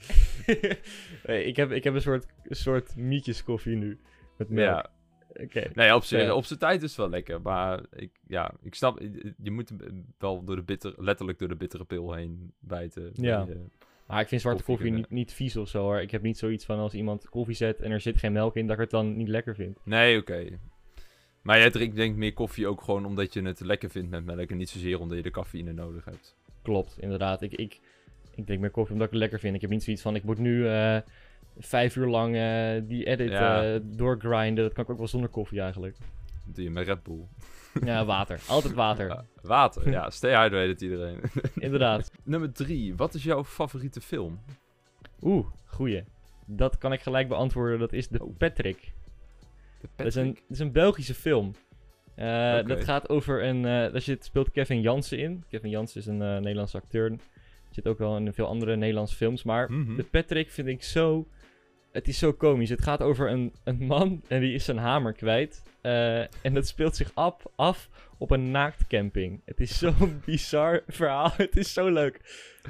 nee, 1.25 1.43
ik, 1.45 1.55
heb, 1.55 1.71
ik 1.71 1.83
heb 1.83 1.93
een 1.93 2.01
soort, 2.01 2.25
een 2.43 2.55
soort 2.55 2.95
mietjes 2.95 3.43
koffie 3.43 3.75
nu. 3.75 3.99
Met 4.47 4.49
melk. 4.49 4.75
Ja, 4.75 4.89
Oké. 5.43 5.69
nee, 5.73 5.95
op, 5.95 6.03
Ja. 6.03 6.41
zijn 6.41 6.59
tijd 6.59 6.81
is 6.83 6.89
het 6.89 6.97
wel 6.97 7.09
lekker. 7.09 7.41
Maar 7.41 7.81
ik, 7.95 8.11
ja, 8.27 8.53
ik 8.61 8.75
snap, 8.75 8.99
je 9.43 9.51
moet 9.51 9.71
wel 10.17 10.43
door 10.43 10.55
de 10.55 10.63
bitter, 10.63 10.93
letterlijk 10.97 11.39
door 11.39 11.47
de 11.47 11.55
bittere 11.55 11.83
pil 11.85 12.13
heen 12.13 12.53
bijten. 12.59 13.09
Ja. 13.13 13.45
bij, 13.45 13.53
eh, 13.55 13.59
Maar 14.07 14.21
ik 14.21 14.27
vind 14.27 14.41
zwarte 14.41 14.63
Koffie 14.63 14.91
niet, 14.91 15.09
niet 15.09 15.33
vies 15.33 15.57
of 15.57 15.67
zo 15.69 15.81
hoor. 15.81 16.01
Ik 16.01 16.11
heb 16.11 16.21
niet 16.21 16.37
zoiets 16.37 16.65
van 16.65 16.77
als 16.79 16.93
iemand 16.93 17.29
koffie 17.29 17.55
zet 17.55 17.81
en 17.81 17.91
er 17.91 18.01
zit 18.01 18.17
geen 18.17 18.31
melk 18.31 18.55
in, 18.55 18.65
dat 18.67 18.75
ik 18.75 18.81
het 18.81 18.89
dan 18.91 19.17
niet 19.17 19.27
lekker 19.27 19.55
vind. 19.55 19.79
Nee, 19.83 20.17
oké. 20.17 20.59
Maar 21.41 21.57
jij 21.57 21.69
drinkt 21.71 21.95
denk 21.95 22.11
ik 22.11 22.17
meer 22.17 22.33
koffie 22.33 22.67
ook 22.67 22.81
gewoon 22.81 23.05
omdat 23.05 23.33
je 23.33 23.41
het 23.41 23.59
lekker 23.59 23.89
vindt 23.89 24.09
met 24.09 24.25
melk. 24.25 24.49
En 24.49 24.57
niet 24.57 24.69
zozeer 24.69 24.99
omdat 24.99 25.17
je 25.17 25.23
de 25.23 25.31
cafeïne 25.31 25.73
nodig 25.73 26.05
hebt. 26.05 26.35
Klopt, 26.61 26.97
inderdaad. 26.99 27.41
Ik, 27.41 27.53
ik, 27.53 27.79
ik 28.35 28.45
drink 28.45 28.61
meer 28.61 28.69
koffie 28.69 28.93
omdat 28.93 29.07
ik 29.07 29.13
het 29.13 29.21
lekker 29.21 29.39
vind. 29.39 29.55
Ik 29.55 29.61
heb 29.61 29.69
niet 29.69 29.83
zoiets 29.83 30.01
van, 30.01 30.15
ik 30.15 30.23
moet 30.23 30.37
nu 30.37 30.67
eh, 30.67 30.97
vijf 31.57 31.95
uur 31.95 32.07
lang 32.07 32.35
eh, 32.35 32.81
die 32.87 33.05
edit 33.05 33.29
Ja. 33.31 33.63
eh, 33.73 33.79
doorgrinden. 33.83 34.63
Dat 34.63 34.73
kan 34.73 34.83
ik 34.83 34.89
ook 34.89 34.97
wel 34.97 35.07
zonder 35.07 35.29
koffie 35.29 35.61
eigenlijk. 35.61 35.97
Dat 36.45 36.55
doe 36.55 36.63
je 36.63 36.69
met 36.69 36.87
Red 36.87 37.03
Bull. 37.03 37.27
Ja, 37.83 38.05
water. 38.05 38.39
Altijd 38.47 38.73
water. 38.73 39.07
Ja, 39.07 39.25
water, 39.41 39.89
ja. 39.91 40.09
Stay 40.09 40.43
hydrated 40.43 40.81
iedereen. 40.81 41.19
Inderdaad. 41.55 42.11
Nummer 42.23 42.51
drie. 42.53 42.95
Wat 42.95 43.13
is 43.13 43.23
jouw 43.23 43.43
favoriete 43.43 44.01
film? 44.01 44.39
Oeh, 45.21 45.45
goeie. 45.65 46.03
Dat 46.45 46.77
kan 46.77 46.93
ik 46.93 47.01
gelijk 47.01 47.27
beantwoorden. 47.27 47.79
Dat 47.79 47.93
is 47.93 48.07
The 48.07 48.23
Oh. 48.23 48.37
Patrick. 48.37 48.93
De 49.81 49.87
Dat 49.95 50.05
is, 50.07 50.15
een, 50.15 50.25
Patrick? 50.27 50.43
dat 50.47 50.57
is 50.57 50.59
een 50.59 50.71
Belgische 50.71 51.13
film. 51.13 51.51
Eh. 52.15 52.65
Dat 52.65 52.83
gaat 52.83 53.09
over 53.09 53.43
een. 53.43 53.57
eh 53.65 53.91
daar 53.91 54.01
zit, 54.01 54.25
speelt 54.25 54.51
Kevin 54.51 54.81
Jansen 54.81 55.17
in. 55.19 55.43
Kevin 55.49 55.69
Jansen 55.69 55.99
is 56.01 56.07
een 56.07 56.21
eh, 56.21 56.37
Nederlandse 56.37 56.77
acteur. 56.77 57.15
Zit 57.69 57.87
ook 57.87 57.97
wel 57.97 58.17
in 58.17 58.33
veel 58.33 58.47
andere 58.47 58.75
Nederlandse 58.75 59.15
films. 59.15 59.43
Maar 59.43 59.71
Mhm. 59.71 59.95
de 59.95 60.03
Patrick 60.03 60.49
vind 60.49 60.67
ik 60.67 60.83
zo. 60.83 61.27
Het 61.91 62.07
is 62.07 62.17
zo 62.17 62.33
komisch. 62.33 62.69
Het 62.69 62.81
gaat 62.81 63.01
over 63.01 63.29
een, 63.29 63.53
een 63.63 63.85
man 63.85 64.21
en 64.27 64.41
die 64.41 64.53
is 64.53 64.65
zijn 64.65 64.77
hamer 64.77 65.13
kwijt. 65.13 65.63
Eh, 65.81 66.19
en 66.19 66.53
dat 66.53 66.67
speelt 66.67 66.95
zich 66.95 67.11
af, 67.13 67.45
af 67.55 67.89
op 68.17 68.31
een 68.31 68.51
naaktcamping. 68.51 69.41
Het 69.45 69.59
is 69.59 69.77
zo'n 69.77 70.21
bizar 70.25 70.83
verhaal. 70.87 71.31
Het 71.37 71.57
is 71.57 71.73
zo 71.73 71.89
leuk. 71.89 72.19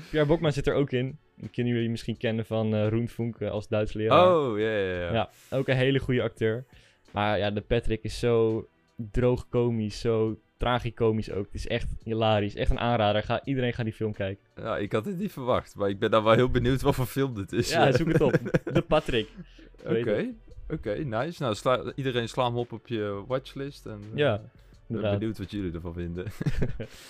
Pierre 0.09 0.27
Bokma 0.27 0.51
zit 0.51 0.67
er 0.67 0.73
ook 0.73 0.91
in. 0.91 1.17
Die 1.35 1.49
kunnen 1.49 1.73
jullie 1.73 1.89
misschien 1.89 2.17
kennen 2.17 2.45
van 2.45 2.75
eh 2.75 2.87
Roen 2.87 3.07
Funke 3.07 3.49
als 3.49 3.67
Duits 3.67 3.93
leraar. 3.93 4.35
Oh, 4.35 4.59
ja, 4.59 4.77
ja, 4.77 4.99
ja. 4.99 5.13
Ja, 5.13 5.29
ook 5.49 5.67
een 5.67 5.75
hele 5.75 5.99
goede 5.99 6.21
acteur. 6.21 6.65
Maar 7.11 7.37
ja, 7.37 7.51
de 7.51 7.61
Patrick 7.61 8.03
is 8.03 8.19
zo 8.19 8.67
droog 8.95 9.49
komisch, 9.49 9.99
zo 9.99 10.39
tragicomisch 10.61 11.31
ook. 11.31 11.45
Het 11.45 11.53
is 11.53 11.67
echt 11.67 11.87
hilarisch, 12.03 12.55
echt 12.55 12.71
een 12.71 12.79
aanrader. 12.79 13.23
Ga, 13.23 13.41
iedereen 13.45 13.73
gaat 13.73 13.85
die 13.85 13.93
film 13.93 14.13
kijken. 14.13 14.43
Ja, 14.55 14.77
ik 14.77 14.91
had 14.91 15.05
het 15.05 15.17
niet 15.17 15.31
verwacht. 15.31 15.75
Maar 15.75 15.89
ik 15.89 15.99
ben 15.99 16.11
dan 16.11 16.23
wel 16.23 16.33
heel 16.33 16.49
benieuwd 16.49 16.81
wat 16.81 16.95
voor 16.95 17.05
film 17.05 17.33
dit 17.35 17.51
is. 17.53 17.69
Ja, 17.69 17.91
zoek 17.91 18.07
het 18.11 18.21
op. 18.21 18.39
De 18.73 18.81
Patrick. 18.81 19.29
Oké, 19.85 20.33
oké, 20.69 20.93
nice. 20.93 21.41
Nou, 21.43 21.55
sla- 21.55 21.91
iedereen 21.95 22.29
sla 22.29 22.45
hem 22.45 22.57
op 22.57 22.71
op 22.71 22.87
je 22.87 23.23
watchlist. 23.27 23.85
En, 23.85 23.99
eh, 24.11 24.17
Ja, 24.17 24.35
ik 24.87 25.01
ben 25.01 25.01
benieuwd 25.01 25.37
wat 25.37 25.51
jullie 25.51 25.73
ervan 25.73 25.93
vinden. 25.93 26.25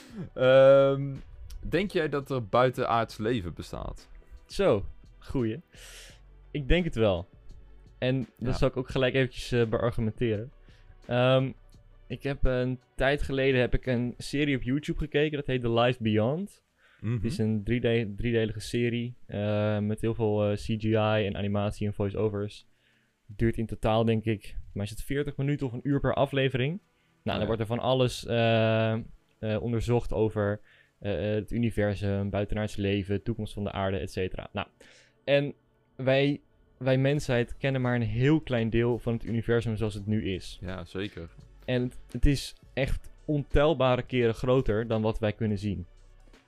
Ehm, 0.33 1.13
denk 1.59 1.91
jij 1.91 2.09
dat 2.09 2.29
er 2.29 2.45
buitenaards 2.47 3.17
leven 3.17 3.53
bestaat? 3.53 4.07
Zo, 4.45 4.85
goeie. 5.19 5.61
Ik 6.51 6.67
denk 6.67 6.85
het 6.85 6.95
wel. 6.95 7.27
En 7.97 8.19
dat 8.19 8.27
Ja. 8.51 8.57
zal 8.57 8.67
ik 8.67 8.77
ook 8.77 8.89
gelijk 8.89 9.13
eventjes 9.13 9.51
eh, 9.51 9.65
beargumenteren. 9.67 10.51
Ehm, 11.05 11.51
ik 12.11 12.23
heb 12.23 12.45
een 12.45 12.79
tijd 12.95 13.21
geleden 13.21 13.59
heb 13.59 13.73
ik 13.73 13.85
een 13.85 14.13
serie 14.17 14.55
op 14.55 14.61
YouTube 14.63 14.99
gekeken. 14.99 15.37
Dat 15.37 15.47
heet 15.47 15.61
The 15.61 15.71
Life 15.71 16.03
Beyond. 16.03 16.63
Mhm. 16.99 17.13
Het 17.13 17.23
is 17.23 17.37
een 17.37 17.63
driede- 17.63 18.13
driedelige 18.15 18.59
serie 18.59 19.15
eh, 19.25 19.79
met 19.79 20.01
heel 20.01 20.13
veel 20.13 20.45
eh, 20.45 20.55
CGI 20.55 21.25
en 21.25 21.37
animatie 21.37 21.87
en 21.87 21.93
voice-overs. 21.93 22.67
Duurt 23.25 23.57
in 23.57 23.65
totaal 23.65 24.05
denk 24.05 24.25
ik, 24.25 24.55
maar 24.73 24.83
is 24.83 24.89
het 24.89 25.03
40 25.03 25.37
minuten 25.37 25.67
of 25.67 25.73
een 25.73 25.87
uur 25.87 25.99
per 25.99 26.13
aflevering. 26.13 26.79
Nou, 26.79 26.81
dan 27.23 27.39
ja. 27.39 27.45
wordt 27.45 27.61
er 27.61 27.67
van 27.67 27.79
alles 27.79 28.25
eh, 28.25 28.97
onderzocht 29.59 30.13
over 30.13 30.61
het 30.99 31.51
universum, 31.51 32.29
buitenaards 32.29 32.75
leven, 32.75 33.23
toekomst 33.23 33.53
van 33.53 33.63
de 33.63 33.71
aarde, 33.71 33.97
et 33.97 34.11
cetera. 34.11 34.49
Nou, 34.53 34.67
en 35.23 35.53
wij, 35.95 36.41
wij 36.77 36.97
mensheid 36.97 37.57
kennen 37.57 37.81
maar 37.81 37.95
een 37.95 38.01
heel 38.01 38.41
klein 38.41 38.69
deel 38.69 38.99
van 38.99 39.13
het 39.13 39.23
universum 39.23 39.75
zoals 39.75 39.93
het 39.93 40.05
nu 40.05 40.33
is. 40.33 40.59
Ja, 40.61 40.85
zeker. 40.85 41.29
En 41.71 41.81
het, 41.81 41.97
het 42.11 42.25
is 42.25 42.55
echt 42.73 43.09
ontelbare 43.25 44.01
keren 44.01 44.33
groter 44.33 44.87
dan 44.87 45.01
wat 45.01 45.19
wij 45.19 45.33
kunnen 45.33 45.57
zien. 45.57 45.85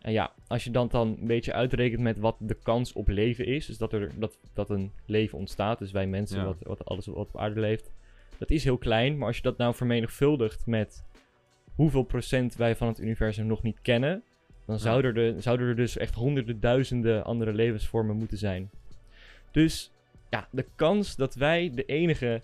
En 0.02 0.12
ja, 0.12 0.34
als 0.48 0.64
je 0.64 0.72
dan, 0.72 0.88
dan 0.88 1.08
een 1.22 1.28
beetje 1.28 1.54
uitrekent 1.54 2.02
met 2.02 2.18
wat 2.20 2.36
de 2.40 2.58
kans 2.64 2.94
op 2.94 3.08
leven 3.08 3.46
is, 3.46 3.66
dus 3.66 3.78
dat 3.78 3.94
er 3.94 4.12
dat, 4.20 4.38
dat 4.54 4.70
een 4.70 4.92
leven 5.06 5.38
ontstaat, 5.38 5.80
dus 5.80 5.92
wij 5.92 6.08
mensen, 6.08 6.38
Ja. 6.40 6.46
wat, 6.46 6.58
wat 6.60 6.86
alles 6.86 7.06
wat 7.06 7.16
op 7.16 7.38
aarde 7.40 7.60
leeft, 7.60 7.92
dat 8.38 8.50
is 8.50 8.64
heel 8.64 8.78
klein. 8.78 9.18
Maar 9.18 9.28
als 9.28 9.36
je 9.36 9.42
dat 9.42 9.58
nou 9.58 9.76
vermenigvuldigt 9.76 10.66
met 10.66 11.04
hoeveel 11.76 12.04
procent 12.04 12.56
wij 12.56 12.76
van 12.76 12.88
het 12.88 13.00
universum 13.00 13.46
nog 13.46 13.64
niet 13.64 13.82
kennen, 13.82 14.24
dan 14.66 14.76
Ja. 14.76 14.82
zouden, 14.82 15.16
er, 15.16 15.42
zouden 15.42 15.68
er 15.68 15.76
dus 15.76 15.98
echt 15.98 16.16
honderden 16.16 16.60
duizenden 16.60 17.24
andere 17.24 17.54
levensvormen 17.54 18.16
moeten 18.16 18.38
zijn. 18.38 18.70
Dus 19.52 19.92
ja, 20.30 20.48
de 20.52 20.66
kans 20.76 21.16
dat 21.16 21.36
wij 21.36 21.72
de 21.74 21.86
enige 21.86 22.42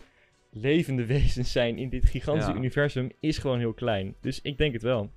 levende 0.51 1.05
wezens 1.15 1.51
zijn 1.51 1.77
in 1.77 1.89
dit 1.89 2.05
gigantische 2.05 2.51
Ja. 2.51 2.57
universum 2.57 3.11
is 3.19 3.37
gewoon 3.37 3.59
heel 3.59 3.73
klein. 3.73 4.15
Dus 4.21 4.41
ik 4.41 4.57
denk 4.57 4.73
het 4.73 4.81
wel. 4.81 5.11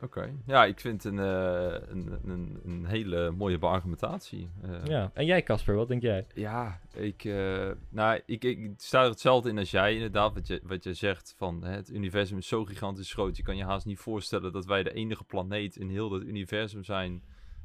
Oké. 0.00 0.34
Ja, 0.46 0.64
ik 0.64 0.80
vind 0.80 1.02
het 1.02 1.12
een, 1.12 1.18
eh, 1.18 1.88
een, 1.88 2.18
een, 2.24 2.60
een 2.64 2.84
hele 2.86 3.30
mooie 3.30 3.58
beargumentatie. 3.58 4.50
Eh, 4.62 4.84
Ja. 4.84 5.10
En 5.14 5.26
jij, 5.26 5.42
Casper, 5.42 5.74
wat 5.74 5.88
denk 5.88 6.02
jij? 6.02 6.26
Ja, 6.34 6.80
ik, 6.94 7.24
eh, 7.24 7.70
nou, 7.88 8.20
ik, 8.26 8.44
ik 8.44 8.70
sta 8.76 9.02
er 9.02 9.08
hetzelfde 9.10 9.48
in 9.48 9.58
als 9.58 9.70
jij 9.70 9.94
inderdaad. 9.94 10.34
Wat 10.34 10.46
je, 10.46 10.60
wat 10.64 10.84
je 10.84 10.94
zegt 10.94 11.34
van 11.36 11.64
hè, 11.64 11.70
het 11.74 11.90
universum 11.90 12.38
is 12.38 12.48
zo 12.48 12.64
gigantisch 12.64 13.12
groot. 13.12 13.36
Je 13.36 13.42
kan 13.42 13.56
je 13.56 13.64
haast 13.64 13.86
niet 13.86 13.98
voorstellen 13.98 14.52
dat 14.52 14.64
wij 14.66 14.82
de 14.82 14.92
enige 14.92 15.24
planeet 15.24 15.76
in 15.76 15.88
heel 15.88 16.12
het 16.12 16.22
universum 16.24 16.84
zijn 16.84 17.22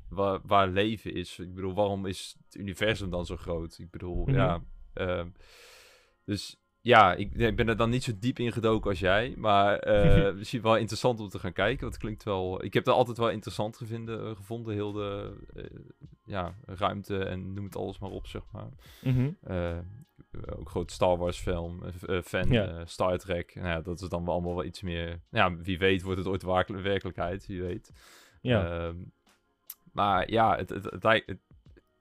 waar, 0.09 0.39
waar 0.43 0.67
leven 0.69 1.13
is. 1.13 1.39
Ik 1.39 1.53
bedoel, 1.53 1.73
waarom 1.73 2.05
is 2.05 2.35
het 2.45 2.55
universum 2.55 3.09
dan 3.09 3.25
zo 3.25 3.35
groot? 3.35 3.77
Ik 3.79 3.91
bedoel, 3.91 4.25
Mhm. 4.25 4.35
ja. 4.35 4.61
ehm, 4.93 5.27
dus 6.25 6.57
ja, 6.87 7.13
ik, 7.13 7.33
ik 7.33 7.55
ben 7.55 7.67
er 7.67 7.77
dan 7.77 7.89
niet 7.89 8.03
zo 8.03 8.11
diep 8.19 8.39
in 8.39 8.51
gedoken 8.51 8.89
als 8.89 8.99
jij. 8.99 9.33
Maar 9.37 9.79
eh, 9.79 10.33
misschien 10.37 10.61
wel 10.61 10.77
interessant 10.77 11.19
om 11.19 11.29
te 11.29 11.39
gaan 11.39 11.53
kijken. 11.53 11.81
Want 11.81 11.93
het 11.93 12.01
klinkt 12.01 12.23
wel. 12.23 12.63
Ik 12.63 12.73
heb 12.73 12.85
het 12.85 12.93
altijd 12.93 13.17
wel 13.17 13.29
interessant 13.29 13.77
gevinden, 13.77 14.29
eh, 14.29 14.35
gevonden. 14.35 14.73
Heel 14.73 14.91
de 14.91 15.37
eh, 15.53 15.63
ja, 16.25 16.55
ruimte 16.65 17.23
en 17.23 17.53
noem 17.53 17.65
het 17.65 17.75
alles 17.75 17.99
maar 17.99 18.09
op, 18.09 18.27
zeg 18.27 18.41
maar. 18.51 18.69
Mhm. 19.01 19.31
Ook 20.55 20.69
groot 20.69 20.91
Star 20.91 21.17
Wars 21.17 21.39
film, 21.39 21.83
fan, 22.23 22.49
Ja. 22.49 22.85
Star 22.85 23.17
Trek. 23.17 23.55
Nou 23.55 23.67
ja, 23.67 23.81
dat 23.81 24.01
is 24.01 24.09
dan 24.09 24.25
wel 24.25 24.33
allemaal 24.33 24.55
wel 24.55 24.65
iets 24.65 24.81
meer... 24.81 25.21
Ja, 25.29 25.55
wie 25.55 25.77
weet 25.77 26.01
wordt 26.01 26.19
het 26.19 26.27
ooit 26.27 26.43
werkelijk- 26.43 26.83
werkelijkheid, 26.83 27.45
wie 27.45 27.61
weet. 27.61 27.91
Ja. 28.41 28.87
Ehm, 28.87 28.95
maar 29.91 30.31
ja, 30.31 30.55
het, 30.55 30.69
het, 30.69 30.85
het, 30.85 31.03
lijkt, 31.03 31.27
het 31.27 31.39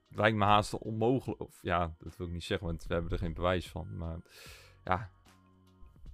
lijkt 0.09 0.37
me 0.37 0.43
haast 0.43 0.77
onmogelijk. 0.77 1.41
Of 1.41 1.59
ja, 1.61 1.95
dat 1.97 2.17
wil 2.17 2.27
ik 2.27 2.33
niet 2.33 2.43
zeggen, 2.43 2.67
want 2.67 2.85
we 2.87 2.93
hebben 2.93 3.11
er 3.11 3.17
geen 3.17 3.33
bewijs 3.33 3.67
van. 3.67 3.97
Maar 3.97 4.19
ja, 4.87 5.09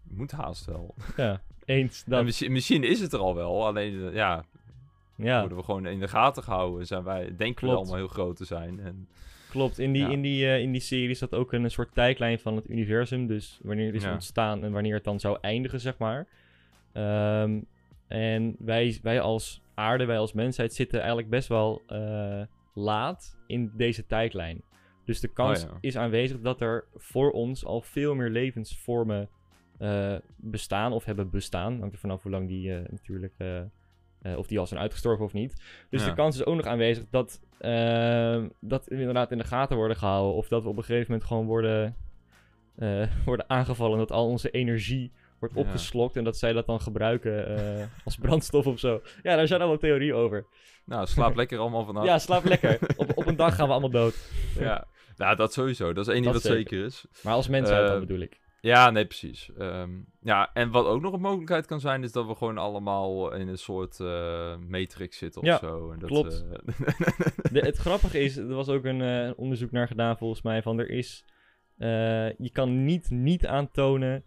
moet 0.04 0.32
haast 0.32 0.66
wel. 0.66 0.96
ja. 1.18 1.42
Eens 1.66 2.04
En 2.04 2.12
dat. 2.12 2.24
misschien, 2.24 2.52
misschien 2.52 2.84
is 2.84 3.00
het 3.00 3.14
er 3.14 3.20
al 3.20 3.36
wel, 3.36 3.66
alleen 3.66 4.08
eh, 4.08 4.14
ja, 4.16 4.44
Ja. 5.16 5.40
worden 5.40 5.58
we 5.58 5.64
gewoon 5.64 5.86
in 5.86 6.00
de 6.00 6.08
gaten 6.08 6.44
gehouden. 6.44 6.88
Zijn 6.88 7.04
wij, 7.04 7.24
denken 7.24 7.46
we 7.48 7.54
Klopt. 7.54 7.76
allemaal 7.78 7.96
heel 7.96 8.08
groot 8.08 8.36
te 8.36 8.46
zijn. 8.46 8.80
En, 8.80 9.08
Klopt, 9.50 9.80
in 9.80 9.92
die, 9.94 10.02
Ja. 10.02 10.10
in, 10.10 10.22
die, 10.22 10.46
eh, 10.46 10.60
in 10.60 10.72
die 10.72 10.82
serie 10.82 11.16
staat 11.16 11.34
ook 11.36 11.54
een, 11.54 11.72
soort 11.72 11.94
tijdlijn 11.94 12.40
van 12.40 12.56
het 12.56 12.70
universum. 12.70 13.28
Dus 13.28 13.60
wanneer 13.64 13.86
het 13.86 13.96
is 13.96 14.04
Ja. 14.04 14.14
ontstaan 14.14 14.64
en 14.64 14.72
wanneer 14.72 14.94
het 14.94 15.04
dan 15.04 15.20
zou 15.20 15.38
eindigen, 15.42 15.80
zeg 15.80 15.98
maar. 15.98 16.28
Ehm, 16.92 17.60
en 18.08 18.56
wij, 18.60 19.00
wij 19.02 19.22
als 19.22 19.62
aarde, 19.74 20.06
wij 20.06 20.18
als 20.18 20.34
mensheid 20.34 20.74
zitten 20.74 20.98
eigenlijk 21.00 21.30
best 21.30 21.48
wel 21.48 21.82
eh, 21.88 22.42
laat 22.74 23.38
in 23.48 23.72
deze 23.76 24.06
tijdlijn. 24.06 24.62
Dus 25.06 25.20
de 25.20 25.28
kans 25.28 25.64
Oh 25.64 25.70
ja. 25.70 25.78
is 25.82 25.98
aanwezig 25.98 26.40
dat 26.42 26.62
er 26.62 26.86
voor 26.96 27.32
ons 27.32 27.66
al 27.66 27.82
veel 27.82 28.16
meer 28.16 28.30
levensvormen 28.30 29.30
eh, 29.78 30.16
bestaan 30.36 30.92
of 30.92 31.06
hebben 31.06 31.30
bestaan. 31.30 31.80
Hangt 31.80 31.94
er 31.94 32.00
vanaf 32.00 32.22
hoe 32.22 32.32
lang 32.32 32.48
die 32.48 32.74
eh, 32.76 32.90
natuurlijk... 32.90 33.34
eh, 33.38 33.62
of 34.38 34.48
die 34.48 34.60
al 34.60 34.68
zijn 34.68 34.80
uitgestorven 34.80 35.26
of 35.26 35.34
niet. 35.34 35.62
Dus 35.90 36.02
Ja. 36.04 36.10
de 36.10 36.16
kans 36.16 36.36
is 36.36 36.46
ook 36.46 36.56
nog 36.56 36.66
aanwezig 36.66 37.04
dat, 37.10 37.40
dat 38.60 38.86
we 38.86 38.96
inderdaad 38.96 39.32
in 39.32 39.38
de 39.38 39.44
gaten 39.44 39.78
worden 39.78 39.98
gehouden. 39.98 40.34
Of 40.36 40.48
dat 40.48 40.64
we 40.64 40.70
op 40.70 40.78
een 40.78 40.84
gegeven 40.84 41.12
moment 41.12 41.28
gewoon 41.28 41.46
worden, 41.46 41.96
worden 43.26 43.50
aangevallen. 43.50 43.98
Dat 43.98 44.12
al 44.12 44.28
onze 44.28 44.52
energie 44.52 45.12
wordt 45.52 45.68
opgeslokt. 45.68 46.16
En 46.16 46.24
dat 46.24 46.38
zij 46.38 46.54
dat 46.54 46.66
dan 46.66 46.82
gebruiken 46.82 47.58
eh, 47.80 47.86
als 48.06 48.16
brandstof 48.16 48.68
of 48.68 48.80
zo. 48.80 49.02
Ja, 49.24 49.36
daar 49.36 49.48
zijn 49.48 49.60
allemaal 49.60 49.78
theorieën 49.80 50.14
over. 50.16 50.46
nou, 50.86 51.06
slaap 51.08 51.36
lekker 51.36 51.60
allemaal 51.60 51.86
vanaf. 51.86 52.06
Ja, 52.06 52.20
slaap 52.20 52.44
lekker. 52.44 52.80
op, 52.98 53.18
op 53.18 53.28
een 53.28 53.36
dag 53.36 53.56
gaan 53.56 53.66
we 53.66 53.72
allemaal 53.72 53.90
dood. 53.90 54.16
Ja, 54.60 54.88
nou, 55.16 55.36
dat 55.36 55.54
sowieso. 55.54 55.94
Dat 55.94 56.08
is 56.08 56.14
één 56.14 56.22
ding 56.22 56.34
wat 56.34 56.42
zeker. 56.44 56.58
zeker 56.60 56.86
is. 56.86 57.06
Maar 57.24 57.34
als 57.34 57.48
mensheid 57.48 57.86
dan 57.86 57.94
Eh, 57.94 58.00
bedoel 58.00 58.20
ik. 58.20 58.42
Ja, 58.62 58.90
nee, 58.90 59.06
precies. 59.06 59.52
Ehm, 59.58 59.90
ja, 60.22 60.50
en 60.54 60.72
wat 60.72 60.86
ook 60.86 61.02
nog 61.02 61.14
een 61.14 61.22
mogelijkheid 61.22 61.66
kan 61.66 61.80
zijn, 61.80 62.04
is 62.04 62.12
dat 62.12 62.26
we 62.28 62.36
gewoon 62.36 62.58
allemaal 62.58 63.34
in 63.34 63.48
een 63.48 63.58
soort 63.58 64.00
eh, 64.00 64.56
matrix 64.68 65.18
zitten 65.18 65.42
of 65.42 65.48
Ja, 65.48 65.58
zo. 65.58 65.92
En 65.92 66.00
dat, 66.00 66.10
klopt. 66.10 66.46
eh, 66.52 66.78
De, 67.52 67.60
het 67.60 67.78
grappige 67.78 68.20
is, 68.20 68.38
er 68.38 68.54
was 68.56 68.70
ook 68.70 68.84
een 68.86 69.34
onderzoek 69.38 69.72
naar 69.72 69.88
gedaan 69.88 70.18
volgens 70.18 70.42
mij. 70.42 70.62
Van 70.62 70.80
er 70.80 70.90
is, 70.90 71.26
je 72.38 72.50
kan 72.52 72.86
niet, 72.86 73.10
niet 73.10 73.46
aantonen 73.46 74.24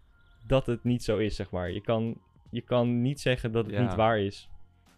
dat 0.47 0.65
het 0.65 0.83
niet 0.83 1.03
zo 1.03 1.17
is, 1.17 1.35
zeg 1.35 1.51
maar. 1.51 1.71
Je 1.71 1.81
kan, 1.81 2.17
je 2.49 2.61
kan 2.61 3.01
niet 3.01 3.19
zeggen 3.19 3.51
dat 3.51 3.65
het 3.65 3.73
Ja. 3.75 3.81
niet 3.81 3.95
waar 3.95 4.19
is. 4.19 4.49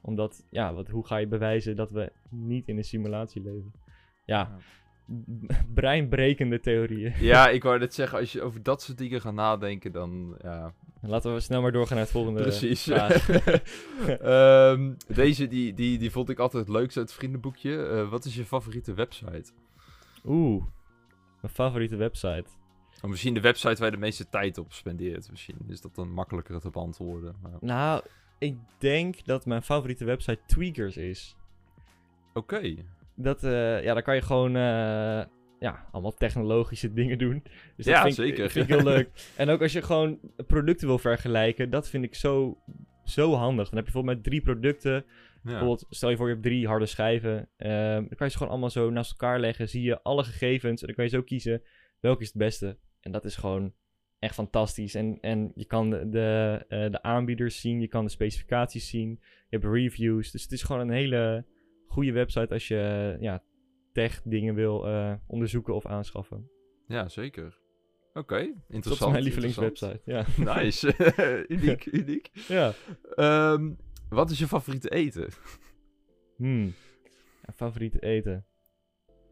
Omdat, 0.02 0.46
ja, 0.50 0.74
wat, 0.74 0.88
hoe 0.88 1.06
ga 1.06 1.18
je 1.18 1.28
bewijzen 1.28 1.76
dat 1.76 1.92
we 1.92 2.12
niet 2.30 2.68
in 2.68 2.78
een 2.78 2.84
simulatie 2.84 3.42
leven? 3.42 3.72
Ja, 4.26 4.52
breinbrekende 5.74 6.60
theorieën. 6.60 7.14
ja, 7.20 7.50
ik 7.58 7.64
wou 7.64 7.80
net 7.80 7.94
zeggen, 7.94 8.20
als 8.20 8.32
je 8.32 8.42
over 8.42 8.64
dat 8.64 8.82
soort 8.82 8.98
dingen 8.98 9.22
gaat 9.22 9.34
nadenken, 9.34 9.92
dan 9.92 10.38
ja, 10.42 10.74
Laten 11.02 11.34
we 11.34 11.40
snel 11.40 11.62
maar 11.62 11.72
doorgaan 11.72 11.96
naar 11.96 12.06
het 12.06 12.14
volgende 12.14 12.42
precies. 12.42 12.88
Ehm, 14.22 14.94
deze, 15.08 15.48
die, 15.48 15.74
die, 15.74 15.98
die 15.98 16.12
vond 16.12 16.30
ik 16.30 16.40
altijd 16.40 16.68
het 16.68 16.76
leukste 16.76 17.00
uit 17.00 17.08
het 17.10 17.18
vriendenboekje. 17.18 17.86
Eh, 17.88 18.10
wat 18.10 18.26
is 18.26 18.36
je 18.36 18.46
favoriete 18.46 18.94
website? 18.94 19.52
Oeh, 20.26 20.64
mijn 21.42 21.54
favoriete 21.54 21.96
website. 21.96 22.46
Misschien 23.08 23.34
de 23.34 23.42
website 23.42 23.76
waar 23.76 23.86
je 23.86 23.92
de 23.96 23.98
meeste 24.02 24.30
tijd 24.30 24.58
op 24.58 24.74
spendeert. 24.74 25.30
Misschien 25.30 25.58
is 25.68 25.82
dat 25.82 25.96
dan 25.96 26.12
makkelijker 26.12 26.60
te 26.60 26.70
beantwoorden. 26.70 27.36
maar- 27.42 27.52
Nou, 27.62 28.04
ik 28.40 28.58
denk 28.78 29.26
dat 29.26 29.46
mijn 29.46 29.62
favoriete 29.64 30.06
website 30.06 30.40
Tweakers 30.46 30.98
is. 30.98 31.36
Oké. 32.34 32.76
Dat, 33.16 33.44
eh, 33.44 33.84
ja, 33.84 33.94
daar 33.94 34.04
kan 34.04 34.16
je 34.16 34.22
gewoon 34.22 34.56
eh, 34.56 35.24
ja, 35.60 35.86
allemaal 35.92 36.14
technologische 36.14 36.94
dingen 37.00 37.18
doen. 37.18 37.44
Dus 37.76 37.86
dat 37.86 37.96
Ja, 37.96 38.02
vind, 38.02 38.18
ik- 38.18 38.24
zeker. 38.26 38.50
vind 38.50 38.70
ik 38.70 38.76
heel 38.76 38.84
leuk. 38.84 39.10
En 39.38 39.50
ook 39.50 39.62
als 39.62 39.72
je 39.74 39.82
gewoon 39.82 40.20
producten 40.48 40.88
wil 40.88 40.98
vergelijken, 41.00 41.70
dat 41.70 41.90
vind 41.90 42.04
ik 42.04 42.16
zo, 42.16 42.58
zo 43.04 43.34
handig. 43.34 43.70
Dan 43.70 43.78
heb 43.78 43.86
je 43.88 43.92
bijvoorbeeld 43.92 44.16
met 44.16 44.24
drie 44.24 44.42
producten, 44.42 44.94
Ja. 44.94 45.06
bijvoorbeeld 45.44 45.86
stel 45.90 46.10
je 46.10 46.18
voor 46.18 46.28
je 46.28 46.34
hebt 46.34 46.46
drie 46.46 46.68
harde 46.68 46.86
schijven. 46.86 47.50
ehm, 47.58 47.72
dan 47.94 48.16
kan 48.16 48.26
je 48.26 48.30
ze 48.30 48.38
gewoon 48.38 48.52
allemaal 48.52 48.70
zo 48.70 48.90
naast 48.90 49.12
elkaar 49.12 49.40
leggen, 49.40 49.70
zie 49.70 49.84
je 49.84 50.02
alle 50.04 50.24
gegevens 50.24 50.82
en 50.82 50.88
dan 50.88 50.96
kan 50.96 51.06
je 51.06 51.12
zo 51.12 51.22
kiezen 51.22 51.62
welke 52.00 52.22
is 52.22 52.28
het 52.28 52.38
beste. 52.38 52.78
En 53.02 53.12
dat 53.12 53.26
is 53.26 53.36
gewoon 53.36 53.74
echt 54.20 54.34
fantastisch. 54.34 54.96
En, 54.96 55.18
en 55.22 55.52
je 55.56 55.66
kan 55.66 55.90
de, 55.90 56.10
de, 56.10 56.66
eh, 56.68 56.92
de 56.92 57.02
aanbieders 57.02 57.62
zien, 57.62 57.80
je 57.80 57.88
kan 57.88 58.06
de 58.06 58.12
specificaties 58.12 58.90
zien, 58.90 59.10
je 59.22 59.58
hebt 59.58 59.66
reviews. 59.74 60.32
Dus 60.32 60.44
het 60.44 60.52
is 60.52 60.64
gewoon 60.64 60.82
een 60.82 60.96
hele 60.96 61.46
goede 61.88 62.12
website 62.12 62.54
als 62.54 62.68
je 62.68 63.14
eh, 63.16 63.22
ja, 63.22 63.44
tech 63.94 64.22
dingen 64.24 64.56
wil 64.56 64.88
eh, 64.88 65.14
onderzoeken 65.28 65.74
of 65.74 65.86
aanschaffen. 65.86 66.50
Ja, 66.88 67.10
zeker. 67.10 67.58
Oké, 68.14 68.38
interessant. 68.38 68.84
dat 68.84 69.08
is 69.08 69.08
mijn 69.08 69.24
lievelingswebsite. 69.24 70.02
Ja. 70.06 70.26
Nice. 70.56 70.96
uniek, 71.48 71.86
uniek. 72.02 72.30
ja. 72.34 72.74
Ehm, 73.16 73.74
wat 74.10 74.30
is 74.30 74.40
je 74.40 74.48
favoriete 74.48 74.90
eten? 74.90 75.30
Hmm. 76.36 76.74
Ja, 77.46 77.54
favoriete 77.56 78.00
eten. 78.00 78.46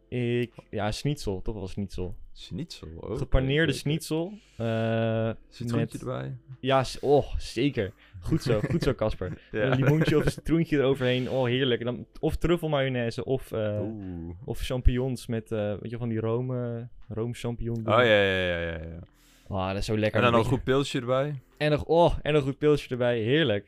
Ik, 0.09 0.53
ja, 0.69 0.91
schnitzel, 0.91 1.41
toch 1.41 1.55
wel 1.55 1.67
schnitzel. 1.67 2.17
Schnitzel. 2.39 2.87
oké, 2.99 3.17
Gepaneerde 3.17 3.73
schnitzel. 3.73 4.33
eh, 4.57 5.29
Citroentje 5.49 5.97
met- 5.99 6.15
erbij. 6.15 6.37
Ja, 6.59 6.83
oh, 7.01 7.35
zeker. 7.37 7.91
Goed 8.19 8.43
zo, 8.43 8.59
goed 8.69 8.83
zo, 8.83 8.93
Casper. 8.93 9.31
Ja. 9.51 9.61
Een 9.63 9.75
limoentje 9.83 10.17
of 10.17 10.25
een 10.25 10.31
citroentje 10.41 10.77
eroverheen. 10.77 11.29
Oh, 11.29 11.45
heerlijk. 11.45 11.79
En 11.79 11.85
dan, 11.85 12.05
of 12.19 12.35
truffelmayonaise 12.35 13.25
of, 13.25 13.51
eh, 13.51 13.81
of 14.45 14.59
champignons 14.59 15.27
met, 15.27 15.51
eh, 15.51 15.73
weet 15.79 15.89
je, 15.91 15.97
van 15.97 16.09
die 16.09 16.19
room, 16.19 16.55
eh 16.55 16.81
room 17.07 17.33
champignon. 17.33 17.77
Oh 17.77 17.83
ja, 17.85 18.01
ja, 18.01 18.21
ja, 18.41 18.59
ja. 18.59 18.71
ja. 18.71 18.99
Oh, 19.47 19.67
dat 19.67 19.75
is 19.77 19.85
zo 19.85 19.97
lekker. 19.97 20.17
En 20.17 20.23
dan 20.25 20.31
nog 20.35 20.43
een 20.43 20.51
goed 20.51 20.63
pilsje 20.63 20.99
erbij. 20.99 21.41
En 21.57 21.71
nog, 21.71 21.83
oh, 21.83 22.13
en 22.21 22.33
nog 22.33 22.41
een 22.41 22.47
goed 22.47 22.57
pilsje 22.57 22.89
erbij. 22.89 23.19
Heerlijk. 23.19 23.67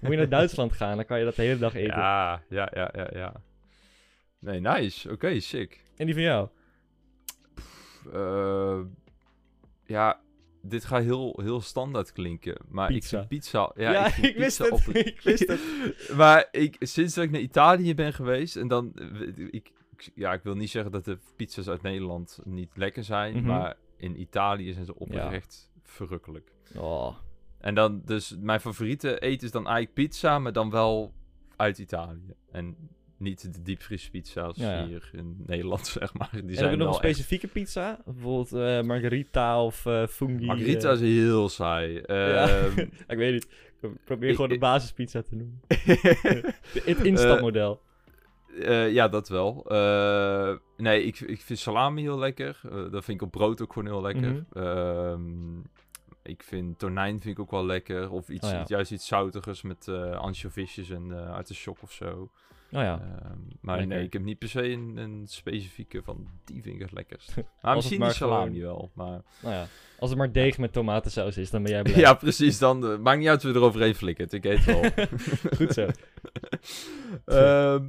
Moet 0.00 0.10
je 0.10 0.16
naar 0.16 0.28
Duitsland 0.38 0.72
gaan, 0.72 0.96
dan 0.96 1.04
kan 1.04 1.18
je 1.18 1.24
dat 1.24 1.36
de 1.36 1.42
hele 1.42 1.58
dag 1.58 1.74
eten. 1.74 1.96
Ja, 1.96 2.42
ja, 2.48 2.70
ja, 2.74 2.90
ja, 2.94 3.08
ja. 3.12 3.32
Nee, 4.38 4.60
nice. 4.60 5.10
Oké, 5.10 5.40
sick. 5.40 5.80
En 5.96 6.06
die 6.06 6.14
van 6.14 6.22
jou? 6.24 6.48
Eh, 8.12 8.80
ja, 9.86 10.20
dit 10.62 10.84
gaat 10.84 11.02
heel, 11.02 11.38
heel 11.42 11.60
standaard 11.60 12.12
klinken. 12.12 12.56
Maar 12.68 12.88
Pizza. 12.88 13.20
ik 13.20 13.28
pizza... 13.28 13.72
Ja, 13.74 13.92
Ja, 13.92 14.06
ik, 14.28 14.36
wist 14.36 14.58
pizza 14.58 14.64
het. 14.64 14.72
op 14.72 14.94
een- 14.94 15.06
Ik 15.14 15.20
wist 15.20 15.48
het. 15.48 15.60
maar 16.20 16.48
ik, 16.50 16.76
sinds 16.78 17.14
dat 17.14 17.24
ik 17.24 17.30
naar 17.30 17.40
Italië 17.40 17.94
ben 17.94 18.12
geweest... 18.12 18.56
En 18.56 18.68
dan... 18.68 18.92
eh, 18.94 19.28
Ik, 19.50 19.50
ik- 19.50 20.10
ja, 20.14 20.32
ik 20.32 20.42
wil 20.42 20.54
niet 20.54 20.70
zeggen 20.70 20.92
dat 20.92 21.04
de 21.04 21.18
pizza's 21.36 21.68
uit 21.68 21.82
Nederland 21.82 22.38
niet 22.44 22.76
lekker 22.76 23.04
zijn. 23.04 23.34
Mhm. 23.36 23.46
Maar 23.46 23.76
in 23.96 24.20
Italië 24.20 24.72
zijn 24.72 24.84
ze 24.84 24.94
oprecht 24.98 25.70
verrukkelijk. 25.82 26.52
Oh, 26.76 27.16
En 27.58 27.74
dan, 27.74 28.02
dus 28.04 28.36
mijn 28.40 28.60
favoriete 28.60 29.18
eten 29.18 29.46
is 29.46 29.52
dan 29.52 29.64
eigenlijk 29.66 29.94
pizza, 29.94 30.38
maar 30.38 30.52
dan 30.52 30.70
wel 30.70 31.12
uit 31.56 31.78
Italië. 31.78 32.34
En 32.50 32.76
niet 33.22 33.54
de 33.54 33.62
diepvriespizza's 33.62 34.56
Ja, 34.56 34.72
ja. 34.72 34.86
hier 34.86 35.10
in 35.12 35.42
Nederland, 35.46 35.86
zeg 35.98 36.14
maar. 36.14 36.28
Die 36.32 36.40
En 36.40 36.54
zijn 36.54 36.58
hebben 36.58 36.78
we 36.78 36.84
nog 36.84 37.02
een 37.02 37.08
specifieke 37.08 37.48
pizza? 37.48 38.00
Bijvoorbeeld 38.04 38.52
eh, 38.52 38.82
margarita 38.82 39.64
of 39.64 39.86
eh 39.86 40.06
fungi? 40.06 40.46
Margarita 40.46 40.88
eh. 40.88 40.94
is 40.94 41.00
heel 41.00 41.48
saai. 41.48 41.98
Ehm, 41.98 42.78
ik 43.12 43.16
weet 43.16 43.32
niet. 43.32 43.48
Ik 43.80 44.04
probeer 44.04 44.34
gewoon 44.34 44.50
de 44.50 44.58
basispizza 44.58 45.22
te 45.22 45.36
noemen. 45.36 45.60
Het 46.84 47.04
instapmodel. 47.04 47.82
Ja, 48.90 49.08
dat 49.08 49.28
wel. 49.28 49.66
Nee, 50.82 51.04
ik, 51.04 51.20
ik 51.20 51.40
vind 51.40 51.58
salami 51.58 52.02
heel 52.02 52.18
lekker. 52.18 52.60
Eh, 52.64 52.70
dat 52.90 53.04
vind 53.04 53.20
ik 53.20 53.22
op 53.22 53.30
brood 53.30 53.62
ook 53.62 53.72
gewoon 53.72 53.88
heel 53.88 54.02
lekker. 54.02 54.46
Mhm. 54.50 54.64
Ehm, 54.64 55.60
ik 56.22 56.42
vind 56.42 56.78
tonijn 56.78 57.20
vind 57.20 57.34
ik 57.34 57.40
ook 57.40 57.50
wel 57.50 57.66
lekker. 57.66 58.10
Of 58.10 58.28
iets, 58.28 58.46
Oh 58.46 58.52
ja. 58.52 58.64
juist 58.66 58.92
iets 58.92 59.06
zoutigers 59.06 59.62
met 59.62 59.88
ansjovisjes 60.14 60.90
en 60.90 61.14
uit 61.14 61.46
de 61.46 61.54
shop 61.54 61.78
of 61.82 61.92
zo. 61.92 62.30
Oh 62.72 62.80
ja. 62.82 63.00
Ehm, 63.00 63.38
maar 63.60 63.76
Lekker. 63.78 63.96
nee, 63.96 64.04
ik 64.06 64.12
heb 64.12 64.22
niet 64.22 64.38
per 64.38 64.48
se 64.48 64.62
een, 64.70 64.96
een 64.96 65.22
specifieke 65.26 66.02
van 66.02 66.26
die 66.44 66.62
vind 66.62 66.74
ik 66.74 66.80
het 66.80 66.92
lekkerst. 66.92 67.34
Maar 67.62 67.74
misschien 67.74 67.98
maar 67.98 68.08
die 68.08 68.16
salami 68.16 68.58
gewoon- 68.60 68.62
wel. 68.76 68.90
Maar... 68.94 69.22
Nou 69.42 69.54
ja. 69.54 69.66
Als 69.98 70.10
het 70.10 70.18
maar 70.18 70.32
deeg 70.32 70.58
met 70.58 70.72
tomatensaus 70.72 71.36
is, 71.36 71.50
dan 71.50 71.62
ben 71.62 71.72
jij 71.72 71.82
blij. 71.92 71.96
Ja, 71.96 72.14
precies. 72.14 72.58
Dan 72.58 72.86
eh, 72.92 72.98
maakt 72.98 73.18
niet 73.18 73.28
uit 73.28 73.42
wie 73.42 73.54
eroverheen 73.54 73.94
flikkert. 73.94 74.32
Ik 74.32 74.44
eet 74.44 74.64
wel. 74.64 74.82
Goed 75.56 75.72
zo. 75.72 75.88
Ehm, 77.24 77.84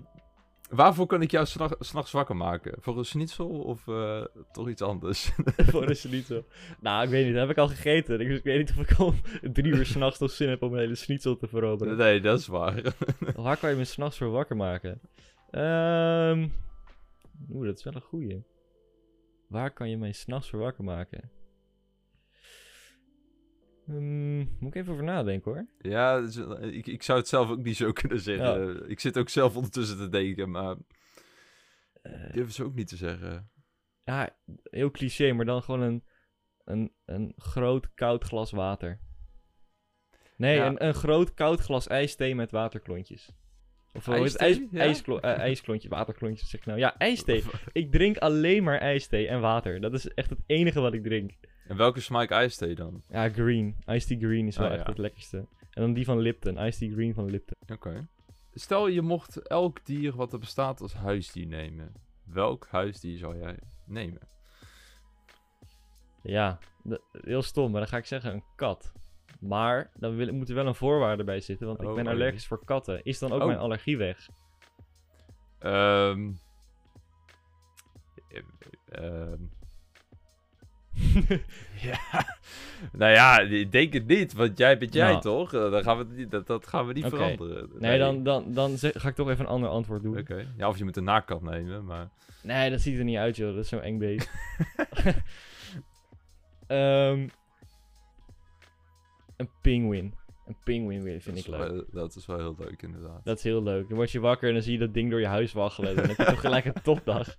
waarvoor 0.76 1.06
kan 1.06 1.22
ik 1.22 1.32
jou 1.32 1.46
s'nacht- 1.46 1.76
s'nachts 1.86 2.12
wakker 2.12 2.36
maken? 2.36 2.74
Voor 2.80 2.98
een 2.98 3.06
schnitzel 3.06 3.48
of 3.50 3.88
eh, 3.88 4.26
toch 4.52 4.70
iets 4.70 4.82
anders? 4.82 5.32
Voor 5.72 5.90
een 5.90 5.96
schnitzel. 5.96 6.46
Nou, 6.80 7.04
ik 7.04 7.10
weet 7.10 7.24
niet. 7.26 7.34
Dat 7.34 7.42
heb 7.42 7.52
ik 7.52 7.58
al 7.58 7.68
gegeten. 7.68 8.18
Dus 8.18 8.38
ik 8.38 8.44
weet 8.44 8.58
niet 8.58 8.70
of 8.78 8.90
ik 8.90 8.98
al 9.00 9.14
drie 9.54 9.74
uur 9.74 9.86
s'nachts 9.86 10.20
nog 10.20 10.32
zin 10.32 10.50
heb 10.50 10.62
om 10.62 10.74
een 10.74 10.80
hele 10.80 10.96
schnitzel 10.96 11.38
te 11.38 11.48
veroveren. 11.48 11.98
nee, 11.98 12.22
dat 12.22 12.40
is 12.40 12.48
waar. 12.48 12.82
Waar 13.36 13.58
kan 13.58 13.70
je 13.70 13.76
me 13.76 13.84
s'nachts 13.84 14.18
voor 14.18 14.30
wakker 14.30 14.56
maken? 14.56 15.02
Ehm 15.52 16.48
Oeh, 17.52 17.66
dat 17.66 17.78
is 17.78 17.84
wel 17.84 17.94
een 17.96 18.02
goeie. 18.02 18.44
Waar 19.48 19.72
kan 19.72 19.90
je 19.90 19.98
mij 19.98 20.12
s'nachts 20.12 20.50
voor 20.50 20.60
wakker 20.60 20.84
maken? 20.84 21.32
Hmm, 23.86 24.38
moet 24.60 24.76
ik 24.76 24.82
even 24.82 24.92
over 24.94 25.04
nadenken 25.06 25.52
hoor. 25.52 25.66
ja, 25.92 26.20
dus, 26.22 26.36
eh, 26.38 26.62
ik, 26.74 26.88
ik 26.88 27.04
zou 27.04 27.20
het 27.20 27.28
zelf 27.28 27.50
ook 27.50 27.64
niet 27.64 27.78
zo 27.78 27.92
kunnen 28.02 28.20
zeggen. 28.20 28.90
Ik 28.90 29.00
zit 29.00 29.18
ook 29.18 29.30
zelf 29.30 29.56
ondertussen 29.56 29.98
te 29.98 30.10
denken, 30.10 30.50
maar 30.52 30.76
Eh, 32.02 32.26
ik 32.28 32.34
durf 32.34 32.46
het 32.46 32.56
zo 32.56 32.64
ook 32.64 32.76
niet 32.76 32.88
te 32.88 32.96
zeggen. 32.96 33.50
ja, 34.04 34.36
heel 34.64 34.92
cliché, 34.92 35.32
maar 35.34 35.46
dan 35.46 35.64
gewoon 35.64 35.82
een, 35.82 36.04
een, 36.64 36.92
een 37.06 37.34
groot 37.38 37.94
koud 37.94 38.24
glas 38.24 38.52
water. 38.52 39.00
Nee, 40.38 40.56
Ja. 40.56 40.68
een, 40.68 40.86
een 40.86 40.94
groot 40.94 41.34
koud 41.34 41.60
glas 41.60 41.88
ijsthee 41.88 42.36
met 42.36 42.52
waterklontjes. 42.52 43.32
Of? 43.94 44.08
IJsthee? 44.08 44.48
IJs, 44.48 44.60
Ja? 44.72 44.80
ijsklo- 44.80 45.18
eh, 45.20 45.38
ijsklontjes, 45.38 45.92
waterklontjes 45.92 46.50
zeg 46.50 46.60
ik 46.60 46.66
nou. 46.66 46.80
Ja, 46.80 46.98
ijsthee. 47.10 47.44
Ik 47.72 47.92
drink 47.92 48.18
alleen 48.18 48.64
maar 48.64 48.78
ijsthee 48.80 49.28
en 49.28 49.42
water. 49.42 49.82
Dat 49.82 49.94
is 49.94 50.08
echt 50.08 50.30
het 50.30 50.40
enige 50.46 50.82
wat 50.82 50.94
ik 50.94 51.04
drink. 51.04 51.32
En 51.68 51.78
welke 51.78 52.00
smaak 52.00 52.30
ijsthee 52.30 52.76
dan? 52.76 53.04
Ja, 53.10 53.30
green. 53.30 53.76
Tea 53.86 54.18
green 54.18 54.48
is 54.48 54.58
wel 54.58 54.68
Ah, 54.68 54.74
echt 54.74 54.84
ja. 54.84 54.90
het 54.90 54.98
lekkerste. 54.98 55.38
En 55.38 55.82
dan 55.82 55.94
die 55.94 56.06
van 56.06 56.20
Lipton. 56.20 56.56
Tea 56.56 56.72
green 56.92 57.14
van 57.14 57.30
Lipton. 57.30 57.58
Oké. 57.76 58.08
Stel 58.54 58.88
je 58.88 59.02
mocht 59.02 59.38
elk 59.48 59.86
dier 59.86 60.16
wat 60.16 60.34
er 60.34 60.40
bestaat 60.40 60.82
als 60.82 60.94
huisdier 60.94 61.48
nemen. 61.48 61.92
Welk 62.26 62.68
huisdier 62.72 63.18
zou 63.18 63.38
jij 63.38 63.60
nemen? 63.86 64.22
Ja, 66.24 66.60
heel 67.12 67.42
stom, 67.42 67.72
maar 67.72 67.80
dan 67.82 67.90
ga 67.90 67.98
ik 67.98 68.06
zeggen 68.06 68.34
een 68.34 68.44
kat. 68.56 68.92
Maar 69.40 69.92
dan 69.96 70.16
wil, 70.16 70.34
moet 70.34 70.50
er 70.50 70.56
wel 70.56 70.68
een 70.68 70.76
voorwaarde 70.76 71.24
bij 71.24 71.40
zitten, 71.40 71.68
want 71.68 71.82
ik 71.82 71.88
Oh, 71.88 71.96
ben 71.96 72.06
oh. 72.08 72.12
allergisch 72.12 72.48
voor 72.48 72.66
katten. 72.66 73.04
Is 73.04 73.20
dan 73.20 73.32
ook 73.32 73.40
Oh. 73.42 73.48
mijn 73.48 73.60
allergie 73.60 73.98
weg? 73.98 74.30
Ehm 75.60 76.32
eh, 78.28 78.44
ehm, 78.90 79.42
ja, 81.90 82.26
nou 82.92 83.12
ja, 83.12 83.40
ik 83.40 83.72
denk 83.72 83.94
het 83.94 84.08
niet, 84.08 84.34
want 84.34 84.58
jij 84.58 84.78
bent 84.78 84.94
jij 84.94 85.10
Nou. 85.10 85.22
toch? 85.22 85.54
Eh, 85.54 85.72
Dan 85.72 85.84
gaan 85.84 85.98
we 85.98 86.06
niet, 86.16 86.32
dat, 86.32 86.48
dat 86.48 86.68
gaan 86.68 86.88
we 86.88 86.94
niet 86.94 87.06
veranderen. 87.06 87.70
nee, 87.80 88.00
dan, 88.00 88.24
dan, 88.24 88.54
dan 88.54 88.78
zeg- 88.78 88.94
ga 89.02 89.08
ik 89.08 89.16
toch 89.16 89.30
even 89.30 89.46
een 89.46 89.52
ander 89.52 89.70
antwoord 89.70 90.04
doen. 90.04 90.18
Oké, 90.18 90.46
ja, 90.58 90.68
of 90.68 90.78
je 90.78 90.84
moet 90.84 90.98
een 90.98 91.04
naakkat 91.04 91.42
nemen, 91.42 91.86
maar... 91.86 92.10
Nee, 92.44 92.70
dat 92.70 92.82
ziet 92.82 92.98
er 92.98 93.04
niet 93.04 93.18
uit, 93.18 93.36
joh. 93.36 93.54
Dat 93.56 93.64
is 93.64 93.70
zo 93.70 93.78
eng 93.80 93.98
beest. 93.98 94.30
Ehm, 96.68 97.28
een 99.38 99.50
pinguïn. 99.62 100.14
Een 100.46 100.58
pinguïn 100.64 101.04
weer 101.04 101.22
vind 101.22 101.36
dat 101.36 101.46
ik 101.46 101.52
leuk. 101.52 101.70
wel- 101.72 101.86
dat 101.92 102.16
is 102.16 102.26
wel 102.26 102.38
heel 102.38 102.56
leuk, 102.60 102.82
inderdaad. 102.82 103.26
Dat 103.26 103.38
is 103.38 103.44
heel 103.44 103.64
leuk. 103.64 103.88
Dan 103.88 103.98
word 103.98 104.12
je 104.12 104.20
wakker 104.20 104.48
en 104.48 104.54
dan 104.54 104.64
zie 104.64 104.74
je 104.74 104.80
dat 104.80 104.94
ding 104.94 105.10
door 105.12 105.20
je 105.20 105.26
huis 105.28 105.54
waggelen. 105.54 105.90
En 105.90 105.96
dan 105.96 106.06
heb 106.08 106.18
je 106.18 106.26
toch 106.26 106.40
gelijk 106.40 106.66
een 106.66 106.82
topdag. 106.94 107.36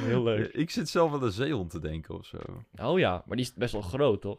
Heel 0.00 0.22
leuk. 0.22 0.52
Ik 0.52 0.70
zit 0.70 0.88
zelf 0.88 1.10
wel 1.10 1.18
aan 1.20 1.26
een 1.26 1.32
zeehond 1.32 1.70
te 1.70 1.80
denken 1.80 2.14
of 2.14 2.26
zo. 2.26 2.38
Oh 2.82 2.98
ja, 2.98 3.22
maar 3.26 3.36
die 3.36 3.46
is 3.46 3.54
best 3.54 3.72
wel 3.72 3.82
groot, 3.82 4.20
toch? 4.20 4.38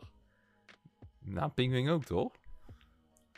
Nou, 1.20 1.52
pingwing 1.52 1.90
ook, 1.90 2.04
toch? 2.04 2.32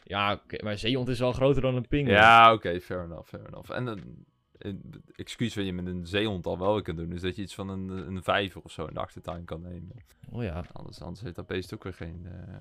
Ja, 0.03 0.33
oké, 0.33 0.63
maar 0.63 0.71
een 0.71 0.79
zeehond 0.79 1.07
is 1.07 1.19
wel 1.19 1.31
groter 1.33 1.61
dan 1.61 1.75
een 1.75 1.87
pinguïn. 1.87 2.15
Ja, 2.15 2.53
oké, 2.53 2.79
fair 2.81 3.03
enough, 3.03 3.27
fair 3.27 3.47
enough. 3.47 3.71
En 3.71 3.87
een, 3.87 4.25
een 4.57 5.03
excuus 5.15 5.55
wat 5.55 5.65
je 5.65 5.73
met 5.73 5.85
een 5.87 6.05
zeehond 6.07 6.45
al 6.45 6.57
wel 6.59 6.81
kunt 6.81 6.97
doen, 6.97 7.11
is 7.11 7.21
dat 7.21 7.35
je 7.35 7.41
iets 7.41 7.55
van 7.55 7.69
een, 7.69 7.89
een 7.89 8.23
vijver 8.23 8.61
of 8.61 8.71
zo 8.71 8.85
in 8.85 8.93
de 8.93 8.99
achtertuin 8.99 9.45
kan 9.45 9.61
nemen. 9.61 9.91
Oh 10.31 10.43
ja. 10.43 10.65
Anders, 10.71 11.01
anders 11.01 11.21
heeft 11.21 11.35
dat 11.35 11.47
beest 11.47 11.73
ook 11.73 11.83
weer 11.83 11.93
geen, 11.93 12.25
eh, 12.25 12.59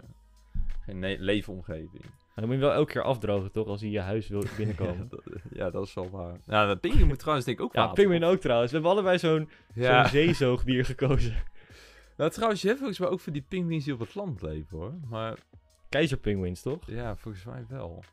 geen 0.85 1.17
leefomgeving. 1.21 2.03
Maar 2.03 2.45
dan 2.45 2.45
moet 2.45 2.55
je 2.55 2.61
wel 2.61 2.73
elke 2.73 2.93
keer 2.93 3.03
afdrogen, 3.03 3.53
toch? 3.53 3.67
Als 3.67 3.81
hij 3.81 3.91
je 3.91 4.01
huis 4.01 4.29
wil 4.29 4.41
Ja 4.47 4.57
binnenkomen. 4.57 5.09
dat, 5.09 5.23
ja, 5.53 5.71
dat 5.71 5.87
is 5.87 5.95
wel 5.95 6.11
waar. 6.11 6.37
Nou, 6.47 6.67
dat 6.67 6.81
pinguïn 6.81 7.07
moet 7.07 7.19
trouwens 7.19 7.47
denk 7.47 7.59
ik 7.59 7.65
ook 7.65 7.75
Ja, 7.75 7.87
pinguïn 7.87 8.25
ook 8.25 8.41
trouwens. 8.41 8.71
We 8.71 8.77
hebben 8.77 8.95
allebei 8.97 9.19
zo'n 9.19 9.49
Ja. 9.75 10.01
zo'n 10.03 10.11
zeezoogdier 10.11 10.85
gekozen. 10.85 11.37
Nou, 12.17 12.31
trouwens, 12.31 12.61
je 12.61 12.67
hebt 12.67 12.79
volgens 12.79 12.99
mij 13.01 13.09
ook 13.09 13.21
voor 13.21 13.33
die 13.33 13.45
pinguïns 13.49 13.85
die 13.85 13.95
op 13.95 14.01
het 14.01 14.15
land 14.15 14.43
leven, 14.43 14.79
hoor. 14.79 14.95
Maar 15.09 15.39
Keizerpinguïns, 15.89 16.63
toch? 16.63 16.79
ja, 16.87 17.17
volgens 17.17 17.45
mij 17.45 17.65
wel. 17.69 18.05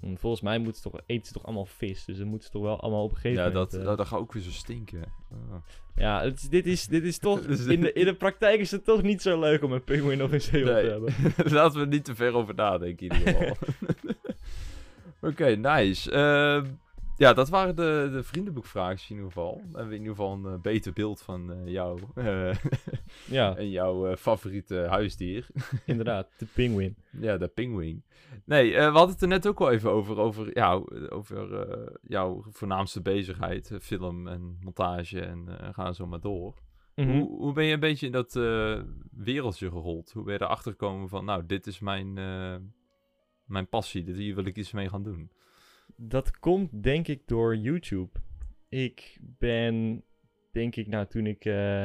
En 0.00 0.18
volgens 0.18 0.42
mij 0.42 0.58
moeten 0.58 0.82
ze 0.82 0.90
toch, 0.90 1.00
eten 1.06 1.26
ze 1.26 1.32
toch 1.32 1.44
allemaal 1.44 1.66
vis. 1.66 2.04
Dus 2.04 2.18
dan 2.18 2.26
moeten 2.26 2.46
ze 2.46 2.52
toch 2.52 2.62
wel 2.62 2.80
allemaal 2.80 3.04
op 3.04 3.10
een 3.10 3.16
gegeven 3.16 3.42
Ja, 3.42 3.48
moment... 3.48 3.70
dat, 3.70 3.80
eh, 3.80 3.86
dat, 3.86 3.96
dat 3.98 4.06
gaat 4.06 4.18
ook 4.18 4.32
weer 4.32 4.42
zo 4.42 4.50
stinken. 4.50 5.04
Oh. 5.32 5.54
Ja, 5.96 6.22
het 6.22 6.50
dit, 6.50 6.66
is, 6.66 6.86
dit 6.86 7.02
is 7.04 7.18
toch... 7.28 7.40
Dus- 7.46 7.66
in, 7.66 7.80
de, 7.80 7.92
in 7.92 8.04
de 8.04 8.14
praktijk 8.14 8.60
is 8.60 8.70
het 8.70 8.84
toch 8.84 9.02
niet 9.02 9.22
zo 9.22 9.40
leuk 9.40 9.62
om 9.62 9.72
een 9.72 9.84
pinguïn 9.84 10.20
een 10.20 10.40
zeehond 10.40 10.72
Nee. 10.72 10.84
te 10.84 10.90
hebben. 10.90 11.12
Laten 11.58 11.78
we 11.78 11.84
er 11.84 11.90
niet 11.92 12.04
te 12.04 12.14
ver 12.14 12.34
over 12.34 12.54
nadenken 12.54 13.08
in 13.08 13.18
ieder 13.18 13.34
geval. 13.34 13.56
Oké, 15.30 15.46
nice. 15.56 16.10
Ehm, 16.10 16.66
ja, 17.16 17.32
dat 17.32 17.48
waren 17.48 17.76
de, 17.76 18.08
de 18.12 18.22
vriendenboekvragen 18.22 19.08
in 19.08 19.14
ieder 19.16 19.24
geval. 19.24 19.54
Dan 19.54 19.64
hebben 19.64 19.88
we 19.88 19.94
in 19.94 20.00
ieder 20.00 20.16
geval 20.16 20.32
een 20.32 20.44
eh, 20.44 20.60
beter 20.60 20.92
beeld 20.92 21.22
van 21.22 21.52
eh, 21.52 21.66
jou 21.66 22.00
eh, 22.14 22.54
Ja, 23.38 23.56
en 23.56 23.70
jouw 23.70 24.16
favoriete 24.16 24.76
huisdier. 24.76 25.46
inderdaad. 25.86 26.28
De 26.38 26.46
pinguïn. 26.54 26.96
ja, 27.10 27.36
de 27.36 27.48
pinguïn. 27.48 28.04
Nee, 28.44 28.72
we 28.72 28.80
hadden 28.80 29.10
het 29.10 29.22
er 29.22 29.28
net 29.28 29.46
ook 29.46 29.60
al 29.60 29.70
even 29.70 29.90
over, 29.90 30.18
over, 30.18 30.50
ja, 30.54 30.82
over 31.08 31.68
jouw 32.02 32.44
voornaamste 32.50 33.02
bezigheid. 33.02 33.78
film 33.80 34.28
en 34.28 34.58
montage 34.60 35.20
en 35.20 35.46
gaan 35.72 35.94
zo 35.94 36.06
maar 36.06 36.20
door. 36.20 36.54
Mhm. 36.94 37.10
Hoe, 37.10 37.28
hoe 37.28 37.52
ben 37.52 37.64
je 37.64 37.74
een 37.74 37.80
beetje 37.80 38.06
in 38.06 38.12
dat 38.12 38.32
wereldje 39.10 39.70
gerold? 39.70 40.12
Hoe 40.12 40.24
ben 40.24 40.32
je 40.32 40.42
erachter 40.42 40.70
gekomen 40.70 41.08
van, 41.08 41.24
nou, 41.24 41.46
dit 41.46 41.66
is 41.66 41.78
mijn, 41.78 42.12
mijn 43.44 43.68
passie, 43.68 44.04
dit, 44.04 44.16
hier 44.16 44.34
wil 44.34 44.44
ik 44.44 44.56
iets 44.56 44.72
mee 44.72 44.88
gaan 44.88 45.02
doen? 45.02 45.30
Dat 45.96 46.38
komt 46.38 46.82
denk 46.82 47.08
ik 47.08 47.22
door 47.26 47.56
YouTube. 47.56 48.10
Ik 48.68 49.18
ben, 49.38 50.04
denk 50.52 50.76
ik, 50.76 50.86
nou 50.86 51.06
toen 51.06 51.26
ik, 51.26 51.44
eh 51.44 51.84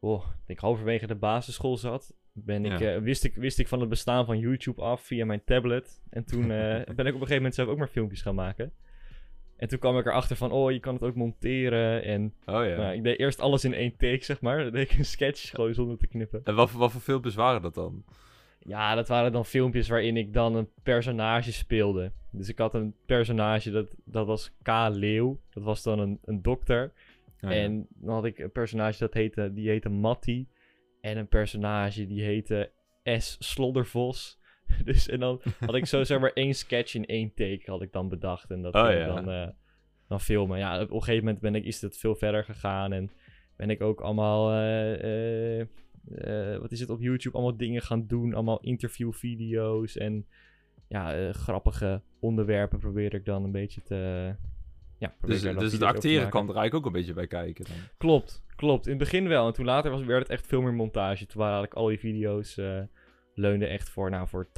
oh, 0.00 0.26
denk 0.46 0.58
halverwege 0.58 1.06
de 1.06 1.14
basisschool 1.14 1.76
zat, 1.76 2.14
ben 2.32 2.64
ik, 2.64 2.78
Ja. 2.78 2.94
eh, 2.94 3.00
wist, 3.02 3.24
ik, 3.24 3.34
wist 3.34 3.58
ik 3.58 3.68
van 3.68 3.80
het 3.80 3.88
bestaan 3.88 4.26
van 4.26 4.38
YouTube 4.38 4.82
af 4.82 5.00
via 5.02 5.24
mijn 5.24 5.44
tablet. 5.44 6.02
En 6.10 6.24
toen 6.24 6.42
eh, 6.42 6.48
ben 6.84 6.84
ik 6.86 6.98
op 6.98 6.98
een 7.06 7.12
gegeven 7.12 7.34
moment 7.36 7.54
zelf 7.54 7.68
ook 7.68 7.78
maar 7.78 7.88
filmpjes 7.88 8.22
gaan 8.22 8.34
maken. 8.34 8.72
En 9.56 9.68
toen 9.68 9.78
kwam 9.78 9.98
ik 9.98 10.06
erachter 10.06 10.36
van, 10.36 10.52
oh, 10.52 10.72
je 10.72 10.80
kan 10.80 10.94
het 10.94 11.02
ook 11.02 11.14
monteren. 11.14 12.02
En 12.02 12.34
Oh 12.44 12.64
ja. 12.66 12.76
nou, 12.76 12.94
ik 12.94 13.02
deed 13.02 13.18
eerst 13.18 13.40
alles 13.40 13.64
in 13.64 13.74
één 13.74 13.96
take, 13.96 14.24
zeg 14.24 14.40
maar. 14.40 14.58
Dan 14.62 14.72
deed 14.72 14.90
ik 14.90 14.98
een 14.98 15.04
sketch 15.04 15.50
gewoon 15.50 15.74
zonder 15.74 15.98
te 15.98 16.06
knippen. 16.06 16.40
En 16.44 16.54
wat, 16.54 16.70
voor- 16.70 16.80
wat 16.80 16.92
voor 16.92 17.00
filmpjes 17.00 17.34
waren 17.34 17.62
dat 17.62 17.74
dan? 17.74 18.04
Ja, 18.64 18.94
dat 18.94 19.08
waren 19.08 19.32
dan 19.32 19.44
filmpjes 19.44 19.88
waarin 19.88 20.16
ik 20.16 20.32
dan 20.32 20.54
een 20.54 20.68
personage 20.82 21.52
speelde. 21.52 22.12
Dus 22.30 22.48
ik 22.48 22.58
had 22.58 22.74
een 22.74 22.94
personage, 23.06 23.70
dat, 23.70 23.94
dat 24.04 24.26
was 24.26 24.52
K. 24.62 24.68
Leeuw. 24.90 25.40
Dat 25.50 25.62
was 25.62 25.82
dan 25.82 25.98
een, 25.98 26.18
een 26.24 26.42
dokter. 26.42 26.92
Oh 27.40 27.50
ja. 27.50 27.56
En 27.56 27.86
dan 27.90 28.14
had 28.14 28.24
ik 28.24 28.38
een 28.38 28.52
personage 28.52 28.98
dat 28.98 29.14
heette, 29.14 29.52
die 29.52 29.68
heette 29.68 29.88
Matty. 29.88 30.46
En 31.00 31.16
een 31.16 31.28
personage 31.28 32.06
die 32.06 32.22
heette 32.22 32.72
S. 33.04 33.36
Sloddervos. 33.38 34.42
Dus 34.84 35.08
en 35.08 35.20
dan 35.20 35.40
had 35.58 35.74
ik 35.74 35.86
zo 35.86 36.04
zeg 36.04 36.20
maar 36.20 36.32
één 36.32 36.54
sketch 36.54 36.94
in 36.94 37.06
één 37.06 37.34
take 37.34 37.62
had 37.64 37.82
ik 37.82 37.92
dan 37.92 38.08
bedacht. 38.08 38.50
En 38.50 38.62
dat 38.62 38.74
Oh, 38.74 38.90
ja. 38.90 39.06
dan, 39.06 39.30
eh, 39.30 39.48
dan 40.08 40.20
filmen. 40.20 40.58
Ja, 40.58 40.80
op 40.80 40.90
een 40.90 40.98
gegeven 40.98 41.24
moment 41.24 41.42
ben 41.42 41.54
ik, 41.54 41.64
is 41.64 41.80
het 41.80 41.98
veel 41.98 42.14
verder 42.14 42.44
gegaan. 42.44 42.92
En 42.92 43.10
ben 43.56 43.70
ik 43.70 43.80
ook 43.80 44.00
allemaal, 44.00 44.50
eh, 44.50 45.60
eh, 45.60 45.66
eh, 46.16 46.56
wat 46.56 46.72
is 46.72 46.80
het, 46.80 46.90
op 46.90 47.00
YouTube 47.00 47.36
allemaal 47.36 47.56
dingen 47.56 47.82
gaan 47.82 48.06
doen. 48.06 48.34
Allemaal 48.34 48.60
interviewvideo's 48.60 49.96
en 49.96 50.26
ja, 50.88 51.14
eh, 51.14 51.34
grappige 51.34 52.02
onderwerpen 52.20 52.78
probeer 52.78 53.14
ik 53.14 53.24
dan 53.24 53.44
een 53.44 53.52
beetje 53.52 53.82
te, 53.82 54.34
ja, 54.98 55.14
Dus, 55.20 55.42
dus 55.42 55.72
het 55.72 55.82
acteren 55.82 56.28
kan 56.28 56.48
er 56.48 56.54
eigenlijk 56.56 56.74
ook 56.74 56.86
een 56.86 56.98
beetje 56.98 57.14
bij 57.14 57.26
kijken 57.26 57.64
dan. 57.64 57.76
Klopt, 57.96 58.44
klopt. 58.56 58.84
In 58.84 58.90
het 58.90 59.00
begin 59.00 59.28
wel. 59.28 59.46
En 59.46 59.52
toen 59.52 59.64
later 59.64 59.90
was, 59.90 60.04
werd 60.04 60.22
het 60.22 60.30
echt 60.30 60.46
veel 60.46 60.62
meer 60.62 60.74
montage. 60.74 61.26
Toen 61.26 61.40
waren 61.40 61.54
eigenlijk 61.56 61.82
al 61.82 61.88
die 61.88 61.98
video's 61.98 62.56
eh 62.56 62.80
leunden 63.36 63.68
echt 63.68 63.88
voor, 63.88 64.10
nou, 64.10 64.28
voor 64.28 64.46
80% 64.46 64.50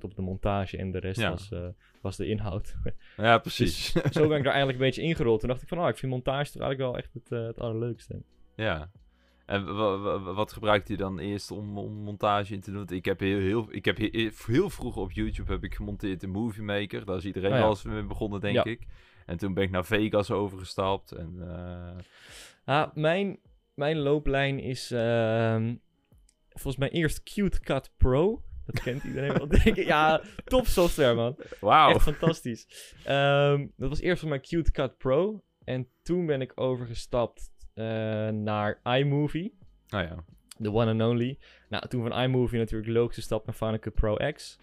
op 0.00 0.14
de 0.14 0.22
montage. 0.22 0.76
En 0.76 0.90
de 0.90 0.98
rest 0.98 1.20
Ja. 1.20 1.30
was, 1.30 1.52
was 2.00 2.16
de 2.16 2.26
inhoud. 2.26 2.76
Ja, 3.16 3.38
precies. 3.38 3.92
Zo 3.92 4.28
ben 4.28 4.36
ik 4.36 4.44
daar 4.44 4.52
eigenlijk 4.52 4.78
een 4.78 4.84
beetje 4.84 5.02
ingerold. 5.02 5.40
Toen 5.40 5.48
dacht 5.48 5.62
ik 5.62 5.68
van, 5.68 5.78
oh, 5.78 5.88
ik 5.88 5.96
vind 5.96 6.12
montage 6.12 6.52
toch 6.52 6.62
eigenlijk 6.62 6.90
wel 6.90 6.96
echt 7.02 7.14
het, 7.14 7.46
het 7.46 7.60
allerleukste. 7.60 8.22
ja. 8.56 8.90
En 9.48 9.64
wa- 9.76 9.98
wa- 9.98 10.18
wa- 10.18 10.32
wat 10.32 10.52
gebruikt 10.52 10.88
hij 10.88 10.96
dan 10.96 11.18
eerst 11.18 11.50
om, 11.50 11.78
om 11.78 11.92
montage 11.92 12.54
in 12.54 12.60
te 12.60 12.72
doen? 12.72 12.86
Ik 12.88 13.04
heb 13.04 13.20
heel, 13.20 13.38
heel, 13.38 13.66
ik 13.70 13.84
heb 13.84 13.96
heel, 13.96 14.30
heel 14.46 14.70
vroeg 14.70 14.96
op 14.96 15.12
YouTube 15.12 15.52
heb 15.52 15.64
ik 15.64 15.74
gemonteerd 15.74 16.22
in 16.22 16.30
Movie 16.30 16.62
Maker. 16.62 17.04
Daar 17.04 17.16
is 17.16 17.24
iedereen 17.24 17.50
Oh 17.50 17.56
ja. 17.56 17.62
wel 17.62 17.70
eens 17.70 17.82
mee 17.82 18.02
begonnen, 18.02 18.40
denk 18.40 18.54
Ja. 18.54 18.64
ik. 18.64 18.86
En 19.26 19.36
toen 19.36 19.54
ben 19.54 19.64
ik 19.64 19.70
naar 19.70 19.84
Vegas 19.84 20.30
overgestapt. 20.30 21.12
En 21.12 21.34
eh, 21.40 22.02
Ah, 22.64 22.94
mijn, 22.94 23.38
mijn 23.74 23.98
looplijn 23.98 24.58
is 24.58 24.90
ehm, 24.90 25.74
volgens 26.48 26.76
mij 26.76 26.90
eerst 26.90 27.22
Cute 27.22 27.60
Cut 27.60 27.90
Pro. 27.96 28.42
Dat 28.66 28.80
kent 28.82 29.04
iedereen 29.04 29.32
wel, 29.32 29.48
denk 29.48 29.64
ik. 29.76 29.86
Ja, 29.86 30.22
top 30.44 30.66
software, 30.66 31.14
man. 31.14 31.36
wauw. 31.60 31.90
Echt 31.94 32.02
fantastisch. 32.02 32.94
Ehm, 33.04 33.66
dat 33.76 33.88
was 33.88 34.00
eerst 34.00 34.20
van 34.20 34.28
mijn 34.28 34.40
Cute 34.40 34.70
Cut 34.70 34.98
Pro. 34.98 35.42
En 35.64 35.88
toen 36.02 36.26
ben 36.26 36.40
ik 36.40 36.52
overgestapt 36.54 37.50
naar 38.30 38.80
iMovie. 38.98 39.54
Nou 39.88 40.04
ja. 40.04 40.24
De 40.56 40.72
one 40.72 40.90
and 40.90 41.00
only. 41.12 41.38
Nou, 41.68 41.88
toen 41.88 42.08
van 42.08 42.20
iMovie 42.22 42.58
natuurlijk 42.58 42.90
logische 42.90 43.22
stap 43.22 43.46
naar 43.46 43.54
Final 43.54 43.78
Cut 43.78 43.94
Pro 43.94 44.14
X. 44.32 44.58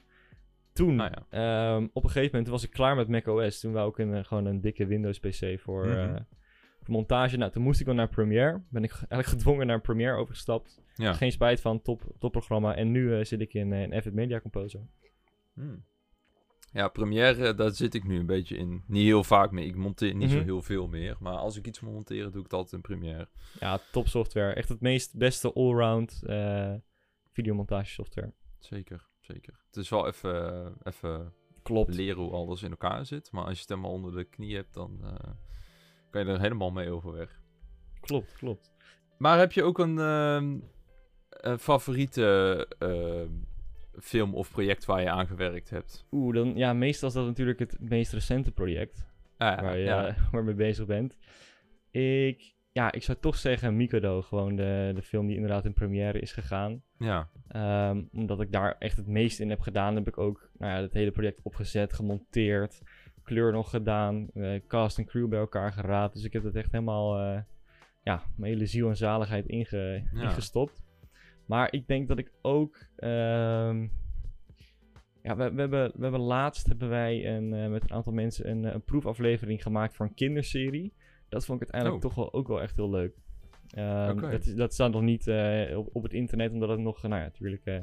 Toen, 0.74 0.96
Nou 0.96 1.12
ehm, 1.30 1.88
op 1.94 2.04
een 2.04 2.10
gegeven 2.10 2.32
moment 2.32 2.48
was 2.52 2.64
ik 2.64 2.70
klaar 2.72 2.96
met 2.96 3.08
macOS. 3.08 3.60
Toen 3.60 3.72
wou 3.74 3.90
ik 3.90 3.98
een, 3.98 4.14
eh, 4.14 4.24
gewoon 4.24 4.46
een 4.46 4.62
dikke 4.62 4.86
Windows 4.86 5.20
PC 5.20 5.60
voor, 5.60 5.86
Mhm. 5.88 5.98
eh, 5.98 6.22
voor 6.82 6.94
montage. 6.94 7.38
Nou, 7.38 7.52
toen 7.52 7.64
moest 7.64 7.80
ik 7.80 7.86
wel 7.86 7.96
naar 7.96 8.10
Premiere. 8.10 8.62
Ben 8.70 8.84
ik 8.84 8.92
eigenlijk 8.98 9.28
gedwongen 9.28 9.68
naar 9.68 9.82
Premiere 9.82 10.16
overgestapt. 10.18 10.82
Ja. 10.96 11.14
Geen 11.14 11.32
spijt 11.32 11.62
van, 11.62 11.82
top, 11.82 12.02
top 12.20 12.32
programma. 12.32 12.76
En 12.76 12.92
nu 12.92 13.16
eh, 13.18 13.24
zit 13.26 13.42
ik 13.42 13.54
in, 13.54 13.74
eh, 13.74 13.82
in 13.82 13.94
Avid 13.94 14.14
Media 14.14 14.40
Composer. 14.40 14.82
Hmm. 15.54 15.84
Ja, 16.76 16.88
Premiere, 16.88 17.54
daar 17.56 17.72
zit 17.72 17.94
ik 17.94 18.04
nu 18.04 18.20
een 18.20 18.26
beetje 18.26 18.58
in. 18.58 18.84
Niet 18.88 19.04
heel 19.04 19.24
vaak 19.24 19.52
mee. 19.52 19.66
Ik 19.66 19.76
monteer 19.76 20.16
niet 20.16 20.30
zo 20.30 20.36
Mhm. 20.36 20.46
heel 20.46 20.62
veel 20.62 20.88
meer. 20.88 21.16
Maar 21.20 21.34
als 21.36 21.58
ik 21.58 21.68
iets 21.68 21.80
moet 21.80 21.94
monteren, 21.94 22.32
doe 22.32 22.38
ik 22.38 22.44
het 22.44 22.54
altijd 22.54 22.74
in 22.74 22.82
Premiere. 22.82 23.28
Ja, 23.60 23.80
top 23.92 24.08
software. 24.08 24.54
Echt 24.54 24.70
het 24.70 24.82
meest 24.82 25.18
beste 25.18 25.54
allround 25.54 26.22
eh 26.26 26.74
videomontage 27.32 27.92
software. 27.92 28.34
Zeker, 28.60 29.08
zeker. 29.20 29.60
Het 29.68 29.76
is 29.78 29.90
wel 29.90 30.08
even, 30.08 30.74
even 30.84 31.34
Klopt. 31.64 31.94
leren 31.96 32.22
hoe 32.24 32.32
alles 32.32 32.64
in 32.64 32.70
elkaar 32.70 33.06
zit. 33.06 33.32
Maar 33.32 33.44
als 33.44 33.54
je 33.54 33.60
het 33.60 33.70
helemaal 33.70 33.92
onder 33.92 34.16
de 34.16 34.24
knie 34.24 34.56
hebt, 34.56 34.74
dan 34.74 35.00
eh, 35.04 35.32
kan 36.10 36.26
je 36.26 36.32
er 36.32 36.40
helemaal 36.42 36.72
mee 36.72 36.90
overweg. 36.92 37.42
Klopt, 38.00 38.34
klopt. 38.34 38.72
Maar 39.18 39.40
heb 39.40 39.52
je 39.52 39.64
ook 39.64 39.80
een, 39.80 40.00
ehm, 40.00 40.60
favoriete 41.58 42.68
ehm, 42.80 43.32
film 44.02 44.34
of 44.36 44.52
project 44.52 44.86
waar 44.86 45.02
je 45.02 45.10
aan 45.10 45.28
gewerkt 45.28 45.70
hebt? 45.70 46.06
Oeh, 46.12 46.36
dan, 46.36 46.56
ja, 46.56 46.74
meestal 46.74 47.08
is 47.08 47.14
dat 47.16 47.26
natuurlijk 47.26 47.60
het 47.60 47.78
meest 47.80 48.14
recente 48.14 48.52
project. 48.52 49.06
Ah, 49.38 49.62
waar 49.62 49.78
je 49.78 49.84
ja. 49.84 50.16
bezig 50.56 50.86
bent. 50.86 51.18
Ik, 51.92 52.54
ja, 52.72 52.92
ik 52.92 53.04
zou 53.04 53.18
toch 53.22 53.36
zeggen 53.36 53.76
Mikado. 53.76 54.22
Gewoon 54.22 54.56
de, 54.56 54.92
de 54.96 55.02
film 55.02 55.28
die 55.28 55.36
inderdaad 55.36 55.66
in 55.66 55.74
première 55.74 56.20
is 56.20 56.32
gegaan. 56.32 56.82
ja. 56.98 57.30
Ehm, 57.48 58.04
omdat 58.14 58.42
ik 58.42 58.52
daar 58.52 58.76
echt 58.80 58.98
het 58.98 59.08
meest 59.08 59.40
in 59.40 59.50
heb 59.50 59.60
gedaan, 59.60 59.96
heb 59.96 60.08
ik 60.08 60.18
ook 60.18 60.50
nou 60.58 60.76
ja, 60.76 60.82
het 60.82 60.94
hele 60.94 61.12
project 61.12 61.40
opgezet, 61.44 61.94
gemonteerd, 61.94 62.82
kleur 63.24 63.52
nog 63.52 63.70
gedaan, 63.70 64.28
eh, 64.34 64.60
cast 64.68 64.98
en 64.98 65.06
crew 65.06 65.28
bij 65.30 65.40
elkaar 65.40 65.72
geraapt. 65.72 66.14
Dus 66.14 66.24
ik 66.24 66.34
heb 66.34 66.44
het 66.44 66.56
echt 66.56 66.72
helemaal, 66.72 67.20
eh, 67.20 67.42
ja, 68.04 68.24
mijn 68.38 68.52
hele 68.54 68.66
ziel 68.66 68.90
en 68.90 68.98
zaligheid 68.98 69.46
inge, 69.46 70.04
Ja. 70.14 70.22
ingestopt. 70.22 70.84
Maar 71.46 71.74
ik 71.74 71.88
denk 71.88 72.08
dat 72.08 72.18
ik 72.18 72.32
ook, 72.42 72.78
ehm, 72.96 73.88
ja, 75.24 75.36
we, 75.36 75.52
we, 75.54 75.60
hebben, 75.60 75.92
we 75.96 76.02
hebben 76.02 76.20
laatst 76.20 76.68
hebben 76.68 76.90
wij 76.90 77.36
een, 77.36 77.54
eh, 77.54 77.70
met 77.70 77.84
een 77.84 77.92
aantal 77.92 78.14
mensen 78.14 78.50
een, 78.50 78.66
eh, 78.66 78.74
een 78.74 78.84
proefaflevering 78.84 79.62
gemaakt 79.64 79.96
voor 79.96 80.06
een 80.06 80.14
kinderserie. 80.14 80.94
Dat 81.30 81.46
vond 81.46 81.62
ik 81.62 81.72
uiteindelijk 81.72 82.04
Oh. 82.04 82.10
toch 82.10 82.20
wel 82.24 82.34
ook 82.34 82.48
wel 82.48 82.62
echt 82.62 82.76
heel 82.76 82.90
leuk. 82.90 83.16
Oké. 84.12 84.30
dat, 84.30 84.46
is- 84.46 84.56
dat 84.56 84.74
staat 84.74 84.92
nog 84.92 85.02
niet 85.02 85.28
eh, 85.28 85.78
op, 85.78 85.90
op 85.94 86.04
het 86.04 86.14
internet, 86.14 86.52
omdat 86.52 86.70
het 86.70 86.80
nog, 86.80 87.02
nou 87.02 87.16
ja, 87.16 87.22
natuurlijk 87.22 87.66
eh, 87.66 87.82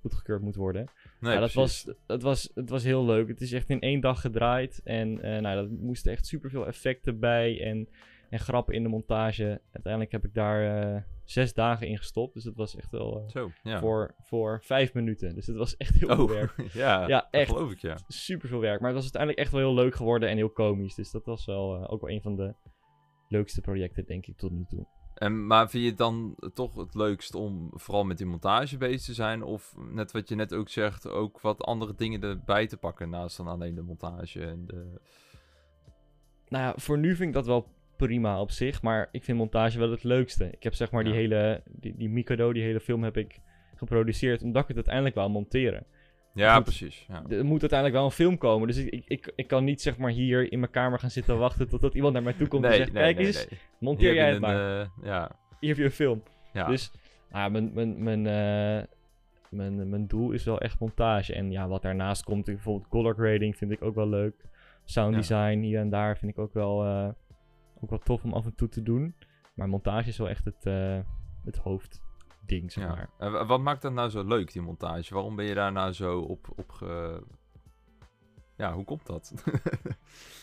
goedgekeurd 0.00 0.42
moet 0.42 0.54
worden. 0.56 0.86
Nee, 1.20 1.32
ja, 1.34 1.40
dat 1.40 1.52
was, 1.52 1.90
dat, 2.06 2.22
was, 2.22 2.50
het 2.54 2.70
was 2.70 2.84
heel 2.84 3.04
leuk. 3.04 3.28
Het 3.28 3.40
is 3.40 3.52
echt 3.52 3.70
in 3.70 3.80
één 3.80 4.00
dag 4.00 4.20
gedraaid. 4.20 4.80
En 4.84 5.12
nou, 5.14 5.46
er 5.46 5.68
moesten 5.70 6.12
echt 6.12 6.26
superveel 6.26 6.66
effecten 6.66 7.18
bij 7.18 7.62
en, 7.64 7.88
en 8.30 8.38
grappen 8.38 8.74
in 8.74 8.82
de 8.82 8.88
montage. 8.88 9.60
Uiteindelijk 9.72 10.12
heb 10.12 10.24
ik 10.24 10.34
daar 10.34 11.06
zes 11.30 11.54
dagen 11.54 11.86
in 11.86 11.96
gestopt. 11.96 12.34
Dus 12.34 12.44
dat 12.44 12.56
was 12.56 12.76
echt 12.76 12.90
wel 12.90 13.18
eh, 13.18 13.28
Zo, 13.28 13.50
ja. 13.62 13.78
voor, 13.78 14.14
voor 14.18 14.60
vijf 14.62 14.94
minuten. 14.94 15.34
Dus 15.34 15.46
het 15.46 15.56
was 15.56 15.76
echt 15.76 15.94
heel 15.94 16.08
veel 16.08 16.24
oh, 16.24 16.30
werk. 16.30 16.54
ja, 16.72 17.28
echt. 17.30 17.50
geloof 17.50 17.72
ik, 17.72 17.78
ja. 17.78 17.98
Super 18.06 18.48
veel 18.48 18.60
werk. 18.60 18.80
Maar 18.80 18.94
het 18.94 19.02
was 19.02 19.02
uiteindelijk 19.02 19.42
echt 19.42 19.52
wel 19.52 19.60
heel 19.60 19.84
leuk 19.84 19.94
geworden 19.94 20.28
en 20.28 20.36
heel 20.36 20.50
komisch. 20.50 20.94
Dus 20.94 21.10
dat 21.10 21.26
was 21.26 21.46
wel 21.46 21.76
eh, 21.76 21.92
ook 21.92 22.00
wel 22.00 22.10
een 22.10 22.22
van 22.22 22.36
de 22.36 22.54
leukste 23.28 23.60
projecten, 23.60 24.06
denk 24.06 24.26
ik, 24.26 24.36
tot 24.36 24.50
nu 24.50 24.64
toe. 24.68 24.86
En, 25.14 25.46
maar 25.46 25.70
vind 25.70 25.82
je 25.82 25.88
het 25.88 25.98
dan 25.98 26.36
toch 26.54 26.74
het 26.74 26.94
leukst 26.94 27.34
om 27.34 27.70
vooral 27.74 28.04
met 28.04 28.18
die 28.18 28.26
montage 28.26 28.76
bezig 28.76 29.02
te 29.02 29.14
zijn? 29.14 29.42
Of 29.42 29.74
net 29.76 30.12
wat 30.12 30.28
je 30.28 30.34
net 30.34 30.54
ook 30.54 30.68
zegt, 30.68 31.08
ook 31.08 31.40
wat 31.40 31.62
andere 31.62 31.94
dingen 31.94 32.20
erbij 32.22 32.66
te 32.66 32.76
pakken 32.76 33.10
naast 33.10 33.36
dan 33.36 33.46
alleen 33.46 33.74
de 33.74 33.82
montage 33.82 34.44
en 34.44 34.66
de... 34.66 35.00
Nou 36.48 36.64
ja, 36.64 36.72
voor 36.76 36.98
nu 36.98 37.16
vind 37.16 37.28
ik 37.28 37.34
dat 37.34 37.46
wel 37.46 37.76
prima 37.98 38.40
op 38.40 38.50
zich. 38.50 38.82
Maar 38.82 39.08
ik 39.12 39.24
vind 39.24 39.38
montage 39.38 39.78
wel 39.78 39.90
het 39.90 40.04
leukste. 40.04 40.50
Ik 40.50 40.62
heb 40.62 40.74
zeg 40.74 40.90
maar 40.90 41.04
die 41.04 41.12
hele, 41.14 41.62
die, 41.66 41.94
die 41.96 42.08
Mikado, 42.08 42.52
die 42.52 42.62
hele 42.62 42.80
film 42.80 43.02
heb 43.02 43.16
ik 43.16 43.38
geproduceerd. 43.76 44.42
Omdat 44.42 44.62
ik 44.62 44.68
het 44.68 44.76
uiteindelijk 44.76 45.14
wou 45.14 45.30
monteren. 45.30 45.84
Ja, 46.34 46.54
Goed. 46.54 46.64
precies. 46.64 47.04
Ja. 47.08 47.22
Er 47.28 47.44
moet 47.44 47.60
uiteindelijk 47.60 47.98
wel 47.98 48.04
een 48.04 48.10
film 48.10 48.38
komen. 48.38 48.66
Dus 48.66 48.76
ik, 48.76 49.04
ik, 49.06 49.32
ik, 49.36 49.46
kan 49.46 49.64
niet 49.64 49.82
zeg 49.82 49.98
maar 49.98 50.10
hier 50.10 50.52
in 50.52 50.58
mijn 50.58 50.70
kamer 50.72 50.98
gaan 50.98 51.10
zitten 51.10 51.38
wachten 51.38 51.68
totdat 51.68 51.94
iemand 51.94 52.12
naar 52.12 52.22
mij 52.22 52.32
toe 52.32 52.48
komt 52.48 52.64
en 52.64 52.74
zegt... 52.74 52.92
Kijk 52.92 53.18
eens, 53.18 53.48
monteer 53.78 54.14
jij 54.14 54.30
het 54.30 54.40
maar. 54.40 54.80
eh, 54.80 54.88
ja, 55.02 55.30
Hier 55.60 55.68
heb 55.68 55.78
je 55.78 55.84
een 55.84 55.90
film. 55.90 56.22
ja. 56.52 56.66
Dus 56.66 56.92
nou 57.30 57.42
ja, 57.42 57.48
mijn, 57.48 57.70
mijn, 57.74 58.02
mijn, 58.02 58.26
eh, 58.26 58.84
mijn, 59.50 59.88
mijn 59.88 60.06
doel 60.06 60.30
is 60.30 60.44
wel 60.44 60.60
echt 60.60 60.78
montage. 60.80 61.34
En 61.34 61.50
ja, 61.50 61.68
wat 61.68 61.82
daarnaast 61.82 62.24
komt, 62.24 62.44
bijvoorbeeld 62.44 62.88
color 62.88 63.14
grading 63.14 63.56
vind 63.56 63.70
ik 63.70 63.82
ook 63.82 63.94
wel 63.94 64.08
leuk. 64.08 64.34
Sound 64.84 65.14
design 65.14 65.58
hier 65.58 65.80
en 65.80 65.90
daar 65.90 66.18
vind 66.18 66.32
ik 66.32 66.38
ook 66.38 66.52
wel, 66.54 66.84
eh, 66.84 67.08
ook 67.80 67.90
wel 67.90 67.98
tof 67.98 68.24
om 68.24 68.32
af 68.32 68.44
en 68.44 68.54
toe 68.54 68.68
te 68.68 68.82
doen. 68.82 69.14
Maar 69.54 69.68
montage 69.68 70.08
is 70.08 70.18
wel 70.18 70.28
echt 70.28 70.44
het, 70.44 70.66
eh, 70.66 70.98
het 71.44 71.56
hoofdding, 71.56 72.72
zeg 72.72 72.84
ja. 72.84 72.88
maar. 72.90 73.08
En 73.18 73.32
wa- 73.32 73.46
wat 73.46 73.60
maakt 73.60 73.82
dat 73.82 73.92
nou 73.92 74.10
zo 74.10 74.24
leuk, 74.24 74.52
die 74.52 74.62
montage? 74.62 75.14
Waarom 75.14 75.36
ben 75.36 75.44
je 75.44 75.54
daar 75.54 75.72
nou 75.72 75.92
zo 75.92 76.18
op, 76.20 76.48
op 76.56 76.70
ge... 76.70 77.22
Ja, 78.56 78.72
hoe 78.74 78.84
komt 78.84 79.06
dat? 79.06 79.32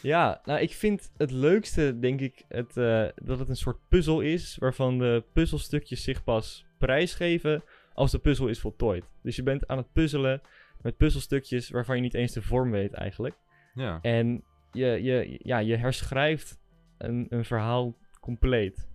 Ja, 0.02 0.42
nou 0.44 0.60
ik 0.60 0.72
vind 0.74 1.12
het 1.18 1.32
leukste, 1.32 2.00
denk 2.00 2.22
ik, 2.22 2.46
het, 2.48 2.78
eh, 2.78 3.06
dat 3.16 3.40
het 3.40 3.50
een 3.50 3.56
soort 3.56 3.78
puzzel 3.90 4.22
is, 4.22 4.58
waarvan 4.58 4.98
de 4.98 5.24
puzzelstukjes 5.34 6.04
zich 6.04 6.24
pas 6.24 6.66
prijsgeven 6.78 7.64
als 7.94 8.12
de 8.12 8.20
puzzel 8.20 8.48
is 8.48 8.60
voltooid. 8.60 9.06
Dus 9.22 9.36
je 9.36 9.44
bent 9.44 9.68
aan 9.68 9.78
het 9.78 9.92
puzzelen 9.94 10.42
met 10.82 10.98
puzzelstukjes 10.98 11.70
waarvan 11.70 11.96
je 11.96 12.02
niet 12.02 12.14
eens 12.14 12.32
de 12.34 12.42
vorm 12.42 12.72
weet 12.72 12.94
eigenlijk. 12.94 13.36
ja. 13.74 14.00
En 14.02 14.44
je, 14.72 14.86
je, 15.04 15.40
ja, 15.44 15.58
je 15.58 15.76
herschrijft 15.76 16.60
een, 16.98 17.26
een 17.30 17.46
verhaal 17.46 17.98
compleet. 18.20 18.90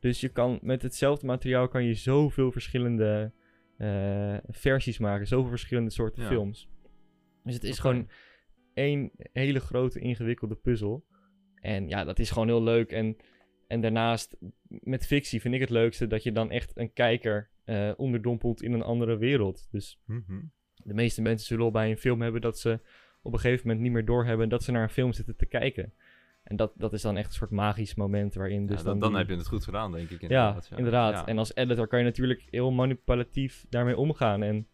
Dus 0.00 0.20
je 0.20 0.28
kan 0.28 0.58
met 0.62 0.82
hetzelfde 0.82 1.26
materiaal 1.26 1.68
kan 1.68 1.84
je 1.84 1.94
zoveel 1.94 2.52
verschillende 2.52 3.32
eh, 3.76 4.36
versies 4.48 4.98
maken, 4.98 5.26
zoveel 5.26 5.48
verschillende 5.50 5.90
soorten 5.90 6.22
Ja. 6.22 6.28
films. 6.28 6.68
Dus 7.44 7.54
het 7.54 7.64
is 7.64 7.78
gewoon 7.78 8.08
één 8.74 9.10
hele 9.32 9.60
grote 9.60 10.00
ingewikkelde 10.00 10.54
puzzel. 10.54 11.04
En 11.54 11.88
ja, 11.88 12.04
dat 12.04 12.18
is 12.18 12.30
gewoon 12.30 12.48
heel 12.48 12.62
leuk. 12.62 12.92
En, 12.92 13.16
en 13.68 13.80
daarnaast, 13.80 14.36
met 14.68 15.06
fictie 15.06 15.40
vind 15.40 15.54
ik 15.54 15.60
het 15.60 15.70
leukste 15.70 16.06
dat 16.06 16.22
je 16.22 16.32
dan 16.32 16.50
echt 16.50 16.76
een 16.76 16.92
kijker 16.92 17.50
eh, 17.64 17.92
onderdompelt 17.96 18.62
in 18.62 18.72
een 18.72 18.82
andere 18.82 19.16
wereld. 19.16 19.68
Dus 19.70 20.00
Mhm. 20.06 20.40
de 20.74 20.94
meeste 20.94 21.22
mensen 21.22 21.46
zullen 21.46 21.64
al 21.64 21.70
bij 21.70 21.90
een 21.90 21.96
film 21.98 22.20
hebben 22.22 22.40
dat 22.40 22.58
ze 22.58 22.80
op 23.22 23.32
een 23.32 23.38
gegeven 23.40 23.66
moment 23.66 23.84
niet 23.84 23.92
meer 23.92 24.04
doorhebben 24.04 24.48
dat 24.48 24.62
ze 24.62 24.72
naar 24.72 24.82
een 24.82 24.88
film 24.90 25.12
zitten 25.12 25.36
te 25.36 25.46
kijken. 25.46 25.92
En 26.52 26.58
dat, 26.58 26.72
dat 26.76 26.92
is 26.92 27.02
dan 27.02 27.16
echt 27.16 27.26
een 27.26 27.32
soort 27.32 27.50
magisch 27.50 27.94
moment 27.94 28.34
waarin 28.34 28.66
dus 28.66 28.78
Ja, 28.78 28.82
dan... 28.84 28.92
dan, 28.92 29.00
dan 29.00 29.10
die- 29.10 29.18
heb 29.18 29.28
je 29.28 29.36
het 29.36 29.46
goed 29.48 29.64
gedaan, 29.64 29.92
denk 29.92 30.10
ik. 30.10 30.20
ja, 30.20 30.26
Inderdaad, 30.26 30.70
inderdaad. 30.78 31.12
Ja. 31.14 31.26
En 31.26 31.38
als 31.38 31.54
editor 31.54 31.86
kan 31.86 31.98
je 31.98 32.04
natuurlijk 32.04 32.46
heel 32.50 32.70
manipulatief 32.70 33.66
daarmee 33.68 33.96
omgaan. 33.96 34.42
En 34.42 34.66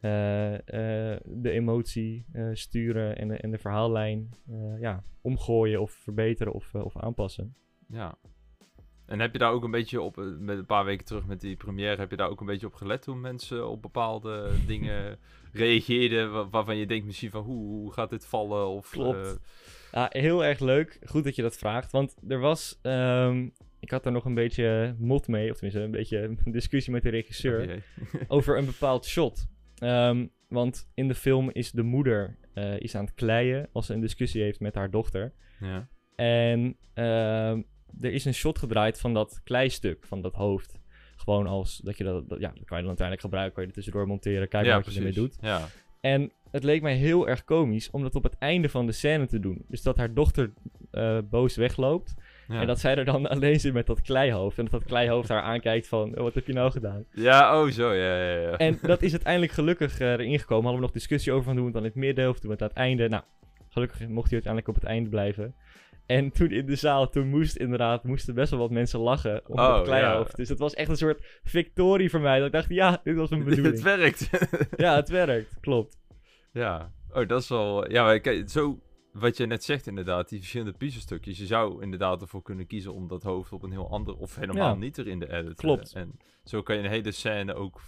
eh, 0.00 0.54
eh, 0.54 1.20
de 1.24 1.50
emotie 1.50 2.26
eh, 2.32 2.48
sturen 2.52 3.18
en 3.18 3.28
de, 3.28 3.36
en 3.36 3.50
de 3.50 3.58
verhaallijn 3.58 4.30
ja, 4.80 5.02
omgooien 5.20 5.80
of 5.80 5.90
verbeteren 5.92 6.52
of, 6.52 6.74
of 6.74 6.96
aanpassen. 6.96 7.54
Ja. 7.88 8.18
En 9.06 9.20
heb 9.20 9.32
je 9.32 9.38
daar 9.38 9.52
ook 9.52 9.64
een 9.64 9.70
beetje 9.70 10.00
op, 10.00 10.16
met 10.38 10.58
een 10.58 10.66
paar 10.66 10.84
weken 10.84 11.04
terug 11.06 11.26
met 11.26 11.40
die 11.40 11.56
première, 11.56 11.96
heb 11.96 12.10
je 12.10 12.16
daar 12.16 12.28
ook 12.30 12.40
een 12.40 12.46
beetje 12.46 12.66
op 12.66 12.74
gelet 12.74 13.04
hoe 13.06 13.14
mensen 13.16 13.68
op 13.68 13.82
bepaalde 13.82 14.50
dingen 14.66 15.18
reageerden, 15.52 16.32
wa- 16.32 16.48
waarvan 16.48 16.76
je 16.76 16.86
denkt 16.86 17.06
misschien 17.06 17.30
van 17.30 17.42
hoe, 17.42 17.66
hoe 17.68 17.92
gaat 17.92 18.10
dit 18.10 18.26
vallen? 18.26 18.66
Of, 18.68 18.90
Klopt. 18.90 19.38
Ja, 19.96 20.06
heel 20.10 20.44
erg 20.44 20.60
leuk. 20.60 20.98
Goed 21.04 21.24
dat 21.24 21.34
je 21.36 21.42
dat 21.42 21.56
vraagt. 21.56 21.90
Want 21.92 22.16
er 22.28 22.38
was. 22.38 22.78
ehm, 22.82 23.48
ik 23.80 23.90
had 23.90 24.06
er 24.06 24.12
nog 24.12 24.24
een 24.24 24.34
beetje 24.34 24.94
mot 24.98 25.28
mee, 25.28 25.50
of 25.50 25.56
tenminste 25.56 25.82
een 25.84 25.90
beetje 25.90 26.18
een 26.18 26.38
discussie 26.60 26.92
met 26.92 27.02
de 27.02 27.08
regisseur. 27.08 27.82
Oh 28.12 28.20
over 28.36 28.58
een 28.58 28.64
bepaald 28.66 29.06
shot. 29.06 29.46
Ehm, 29.78 30.26
want 30.48 30.88
in 30.94 31.08
de 31.08 31.14
film 31.14 31.50
is 31.52 31.70
de 31.72 31.82
moeder 31.82 32.36
eh, 32.54 32.78
is 32.80 32.94
aan 32.94 33.04
het 33.04 33.14
kleien 33.14 33.68
als 33.72 33.86
ze 33.86 33.94
een 33.94 34.00
discussie 34.00 34.42
heeft 34.42 34.60
met 34.60 34.74
haar 34.74 34.90
dochter. 34.90 35.32
ja. 35.60 35.88
En 36.16 36.76
ehm, 36.94 37.62
er 38.00 38.12
is 38.12 38.24
een 38.24 38.34
shot 38.34 38.58
gedraaid 38.58 39.00
van 39.00 39.14
dat 39.14 39.40
kleistuk, 39.44 40.06
van 40.06 40.22
dat 40.22 40.34
hoofd. 40.34 40.78
Gewoon 41.16 41.46
als 41.46 41.76
dat 41.78 41.98
je 41.98 42.04
dat, 42.04 42.28
dat- 42.28 42.40
ja, 42.40 42.48
dat 42.54 42.64
kan 42.64 42.76
je 42.76 42.84
dan 42.84 42.86
uiteindelijk 42.86 43.20
gebruiken, 43.20 43.54
kan 43.54 43.62
je 43.62 43.68
er 43.68 43.74
tussendoor 43.74 44.06
monteren, 44.06 44.48
kijken 44.48 44.70
ja, 44.70 44.76
wat 44.76 44.92
je 44.92 44.98
ermee 44.98 45.12
doet. 45.12 45.36
Ja. 45.40 45.66
En 46.00 46.32
het 46.56 46.64
leek 46.64 46.82
mij 46.82 46.94
heel 46.94 47.28
erg 47.28 47.44
komisch 47.44 47.90
om 47.90 48.02
dat 48.02 48.14
op 48.14 48.22
het 48.22 48.36
einde 48.38 48.68
van 48.68 48.86
de 48.86 48.92
scène 48.92 49.26
te 49.26 49.40
doen. 49.40 49.64
Dus 49.68 49.82
dat 49.82 49.96
haar 49.96 50.14
dochter 50.14 50.52
eh, 50.90 51.18
boos 51.30 51.56
wegloopt 51.56 52.14
Ja. 52.48 52.60
en 52.60 52.66
dat 52.66 52.80
zij 52.80 52.96
er 52.96 53.04
dan 53.04 53.28
alleen 53.34 53.60
zit 53.60 53.72
met 53.72 53.86
dat 53.86 54.00
kleihoofd. 54.00 54.58
En 54.58 54.64
dat 54.64 54.72
dat 54.72 54.84
kleihoofd 54.84 55.28
haar 55.28 55.42
aankijkt 55.42 55.88
van, 55.88 56.08
oh, 56.16 56.22
wat 56.22 56.34
heb 56.34 56.46
je 56.46 56.52
nou 56.52 56.70
gedaan? 56.70 57.04
ja, 57.10 57.60
oh 57.62 57.70
zo, 57.70 57.92
ja, 57.92 58.16
ja, 58.22 58.36
ja. 58.40 58.50
En 58.56 58.78
dat 58.82 59.02
is 59.02 59.10
uiteindelijk 59.10 59.52
gelukkig 59.52 60.00
eh, 60.00 60.10
erin 60.12 60.38
gekomen. 60.38 60.62
Hadden 60.64 60.80
we 60.80 60.86
nog 60.86 60.94
discussie 60.94 61.32
over 61.32 61.44
van 61.44 61.54
doen 61.54 61.64
we 61.64 61.70
het 61.70 61.78
dan 61.82 61.84
in 61.92 61.92
het 62.00 62.06
midden 62.06 62.28
of 62.28 62.38
doen 62.40 62.46
we 62.50 62.52
het 62.52 62.62
aan 62.62 62.68
het 62.68 62.76
einde. 62.76 63.08
Nou, 63.08 63.22
gelukkig 63.68 63.98
mocht 64.08 64.30
hij 64.30 64.32
uiteindelijk 64.42 64.68
op 64.68 64.74
het 64.82 64.84
einde 64.90 65.08
blijven. 65.08 65.54
En 66.06 66.30
toen 66.30 66.50
in 66.50 66.66
de 66.66 66.74
zaal, 66.76 67.08
toen 67.10 67.28
moest 67.28 67.56
inderdaad, 67.56 68.04
moesten 68.04 68.34
best 68.34 68.50
wel 68.50 68.60
wat 68.60 68.70
mensen 68.70 69.00
lachen 69.00 69.42
om 69.46 69.58
Oh, 69.58 69.74
dat 69.74 69.84
kleihoofd. 69.84 70.36
Dus 70.36 70.48
het 70.48 70.58
was 70.58 70.74
echt 70.74 70.88
een 70.88 70.96
soort 70.96 71.40
victorie 71.44 72.10
voor 72.10 72.20
mij. 72.20 72.36
Dat 72.38 72.46
ik 72.46 72.52
dacht, 72.52 72.68
ja, 72.68 73.00
dit 73.04 73.16
was 73.16 73.30
een 73.30 73.38
het 73.44 73.48
bedoeling. 73.48 73.82
werkt. 73.82 74.30
ja, 74.76 74.94
het 74.96 75.08
werkt, 75.08 75.56
klopt. 75.60 75.96
Ja. 76.56 76.92
Oh, 77.12 77.28
dat 77.28 77.42
is 77.42 77.48
wel... 77.48 77.90
Ja, 77.90 78.04
maar 78.04 78.20
kijk, 78.20 78.50
zo... 78.50 78.80
Wat 79.12 79.36
je 79.36 79.46
net 79.46 79.64
zegt 79.64 79.86
inderdaad, 79.86 80.28
die 80.28 80.38
verschillende 80.38 80.72
puzzelstukjes. 80.78 81.38
Je 81.38 81.46
zou 81.46 81.82
inderdaad 81.82 82.20
ervoor 82.22 82.42
kunnen 82.42 82.66
kiezen 82.66 82.94
om 82.94 83.08
dat 83.08 83.22
hoofd 83.22 83.52
op 83.52 83.62
een 83.62 83.70
heel 83.70 83.90
ander... 83.90 84.16
Of 84.16 84.36
helemaal 84.36 84.68
Ja. 84.68 84.74
niet 84.74 84.98
erin 84.98 85.18
te 85.18 85.32
editen. 85.32 85.54
Klopt. 85.54 85.92
En 85.92 86.18
zo 86.44 86.62
kan 86.62 86.76
je 86.76 86.82
een 86.82 86.90
hele 86.90 87.10
scène 87.12 87.54
ook 87.54 87.80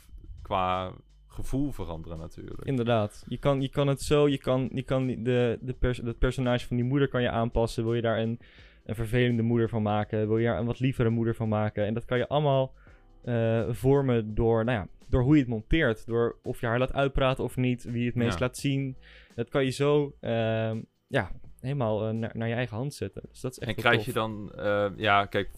qua 0.42 0.92
gevoel 1.26 1.72
veranderen 1.72 2.18
natuurlijk. 2.18 2.64
Inderdaad. 2.64 3.24
Je 3.28 3.38
kan, 3.38 3.60
je 3.60 3.68
kan 3.68 3.86
het 3.86 4.00
zo, 4.02 4.28
je 4.28 4.38
kan, 4.38 4.68
je 4.72 4.82
kan 4.82 5.06
de, 5.06 5.58
de 5.60 5.72
pers 5.78 5.98
het 5.98 6.18
personage 6.18 6.66
van 6.66 6.76
die 6.76 6.84
moeder 6.84 7.08
kan 7.08 7.22
je 7.22 7.30
aanpassen. 7.30 7.84
Wil 7.84 7.94
je 7.94 8.02
daar 8.02 8.18
een, 8.18 8.40
een 8.84 8.94
vervelende 8.94 9.42
moeder 9.42 9.68
van 9.68 9.82
maken? 9.82 10.28
Wil 10.28 10.38
je 10.38 10.46
daar 10.46 10.58
een 10.58 10.66
wat 10.66 10.80
lievere 10.80 11.10
moeder 11.10 11.34
van 11.34 11.48
maken? 11.48 11.86
En 11.86 11.94
dat 11.94 12.04
kan 12.04 12.18
je 12.18 12.28
allemaal 12.28 12.74
eh, 13.22 13.64
vormen 13.70 14.34
door, 14.34 14.64
nou 14.64 14.78
ja, 14.78 14.88
door 15.08 15.22
hoe 15.22 15.34
je 15.34 15.40
het 15.40 15.50
monteert. 15.50 16.06
Door 16.06 16.38
of 16.42 16.60
je 16.60 16.66
haar 16.66 16.78
laat 16.78 16.92
uitpraten 16.92 17.44
of 17.44 17.56
niet, 17.56 17.84
wie 17.84 18.06
het 18.06 18.14
meest 18.14 18.38
Ja. 18.38 18.44
laat 18.44 18.56
zien. 18.56 18.96
Dat 19.34 19.48
kan 19.48 19.64
je 19.64 19.70
zo, 19.70 20.14
ehm, 20.20 20.80
ja, 21.06 21.30
helemaal 21.60 22.06
eh, 22.08 22.14
naar, 22.14 22.30
naar 22.34 22.48
je 22.48 22.54
eigen 22.54 22.76
hand 22.76 22.94
zetten. 22.94 23.22
Dus 23.28 23.40
dat 23.40 23.52
is 23.52 23.58
echt 23.58 23.68
En 23.70 23.76
krijg 23.76 23.96
tof. 23.96 24.04
je 24.06 24.12
dan, 24.12 24.52
eh, 24.54 24.86
ja, 24.96 25.26
kijk, 25.26 25.50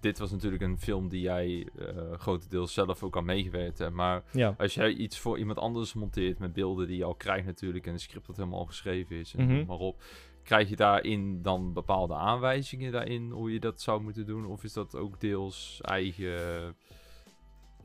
dit 0.00 0.18
was 0.18 0.30
natuurlijk 0.30 0.62
een 0.62 0.78
film 0.78 1.08
die 1.08 1.20
jij 1.20 1.68
eh, 1.78 2.12
grotendeels 2.12 2.72
zelf 2.74 3.02
ook 3.02 3.16
aan 3.16 3.24
meegewerkt 3.24 3.78
hebt. 3.78 3.94
Maar 3.94 4.22
Ja, 4.32 4.54
als 4.58 4.74
jij 4.74 4.92
iets 4.92 5.18
voor 5.18 5.38
iemand 5.38 5.58
anders 5.58 5.94
monteert 5.94 6.38
met 6.38 6.52
beelden 6.52 6.86
die 6.86 6.96
je 6.96 7.04
al 7.04 7.14
krijgt 7.14 7.46
natuurlijk 7.46 7.86
en 7.86 7.92
een 7.92 8.00
script 8.00 8.26
dat 8.26 8.36
helemaal 8.36 8.58
al 8.58 8.64
geschreven 8.66 9.16
is 9.16 9.34
en 9.34 9.44
Mhm. 9.46 9.66
maar 9.66 9.78
op. 9.78 10.02
Krijg 10.42 10.68
je 10.68 10.76
daarin 10.76 11.42
dan 11.42 11.72
bepaalde 11.72 12.14
aanwijzingen 12.14 12.92
daarin 12.92 13.30
hoe 13.30 13.52
je 13.52 13.60
dat 13.60 13.80
zou 13.80 14.02
moeten 14.02 14.26
doen? 14.26 14.46
Of 14.46 14.64
is 14.64 14.72
dat 14.72 14.96
ook 14.96 15.20
deels 15.20 15.78
eigen... 15.82 16.76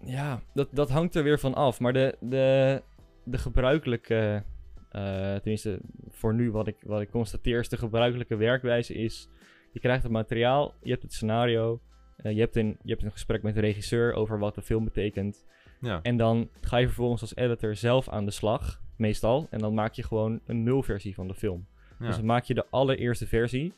Ja, 0.05 0.41
dat, 0.53 0.67
dat 0.71 0.89
hangt 0.89 1.15
er 1.15 1.23
weer 1.23 1.39
van 1.39 1.53
af. 1.53 1.79
Maar 1.79 1.93
de, 1.93 2.17
de, 2.19 2.81
de 3.23 3.37
gebruikelijke, 3.37 4.43
eh, 4.91 5.35
tenminste 5.35 5.79
voor 6.09 6.33
nu 6.33 6.51
wat 6.51 6.67
ik, 6.67 6.75
wat 6.81 7.01
ik 7.01 7.09
constateer, 7.09 7.59
is 7.59 7.69
de 7.69 7.77
gebruikelijke 7.77 8.35
werkwijze 8.35 8.93
is... 8.93 9.29
Je 9.73 9.79
krijgt 9.79 10.03
het 10.03 10.11
materiaal, 10.11 10.73
je 10.81 10.89
hebt 10.89 11.03
het 11.03 11.13
scenario, 11.13 11.81
eh, 12.17 12.31
je, 12.31 12.39
hebt 12.39 12.55
een, 12.55 12.77
je 12.83 12.91
hebt 12.91 13.03
een 13.03 13.11
gesprek 13.11 13.43
met 13.43 13.53
de 13.53 13.61
regisseur 13.61 14.13
over 14.13 14.39
wat 14.39 14.55
de 14.55 14.61
film 14.61 14.83
betekent. 14.83 15.45
Ja, 15.81 15.99
En 16.01 16.17
dan 16.17 16.49
ga 16.61 16.77
je 16.77 16.85
vervolgens 16.85 17.21
als 17.21 17.35
editor 17.35 17.75
zelf 17.75 18.09
aan 18.09 18.25
de 18.25 18.31
slag, 18.31 18.81
meestal. 18.97 19.47
En 19.49 19.59
dan 19.59 19.73
maak 19.73 19.93
je 19.93 20.03
gewoon 20.03 20.39
een 20.45 20.63
nulversie 20.63 21.13
van 21.13 21.27
de 21.27 21.33
film. 21.33 21.67
ja. 21.99 22.05
Dus 22.05 22.15
dan 22.15 22.25
maak 22.25 22.43
je 22.43 22.53
de 22.53 22.65
allereerste 22.69 23.27
versie. 23.27 23.73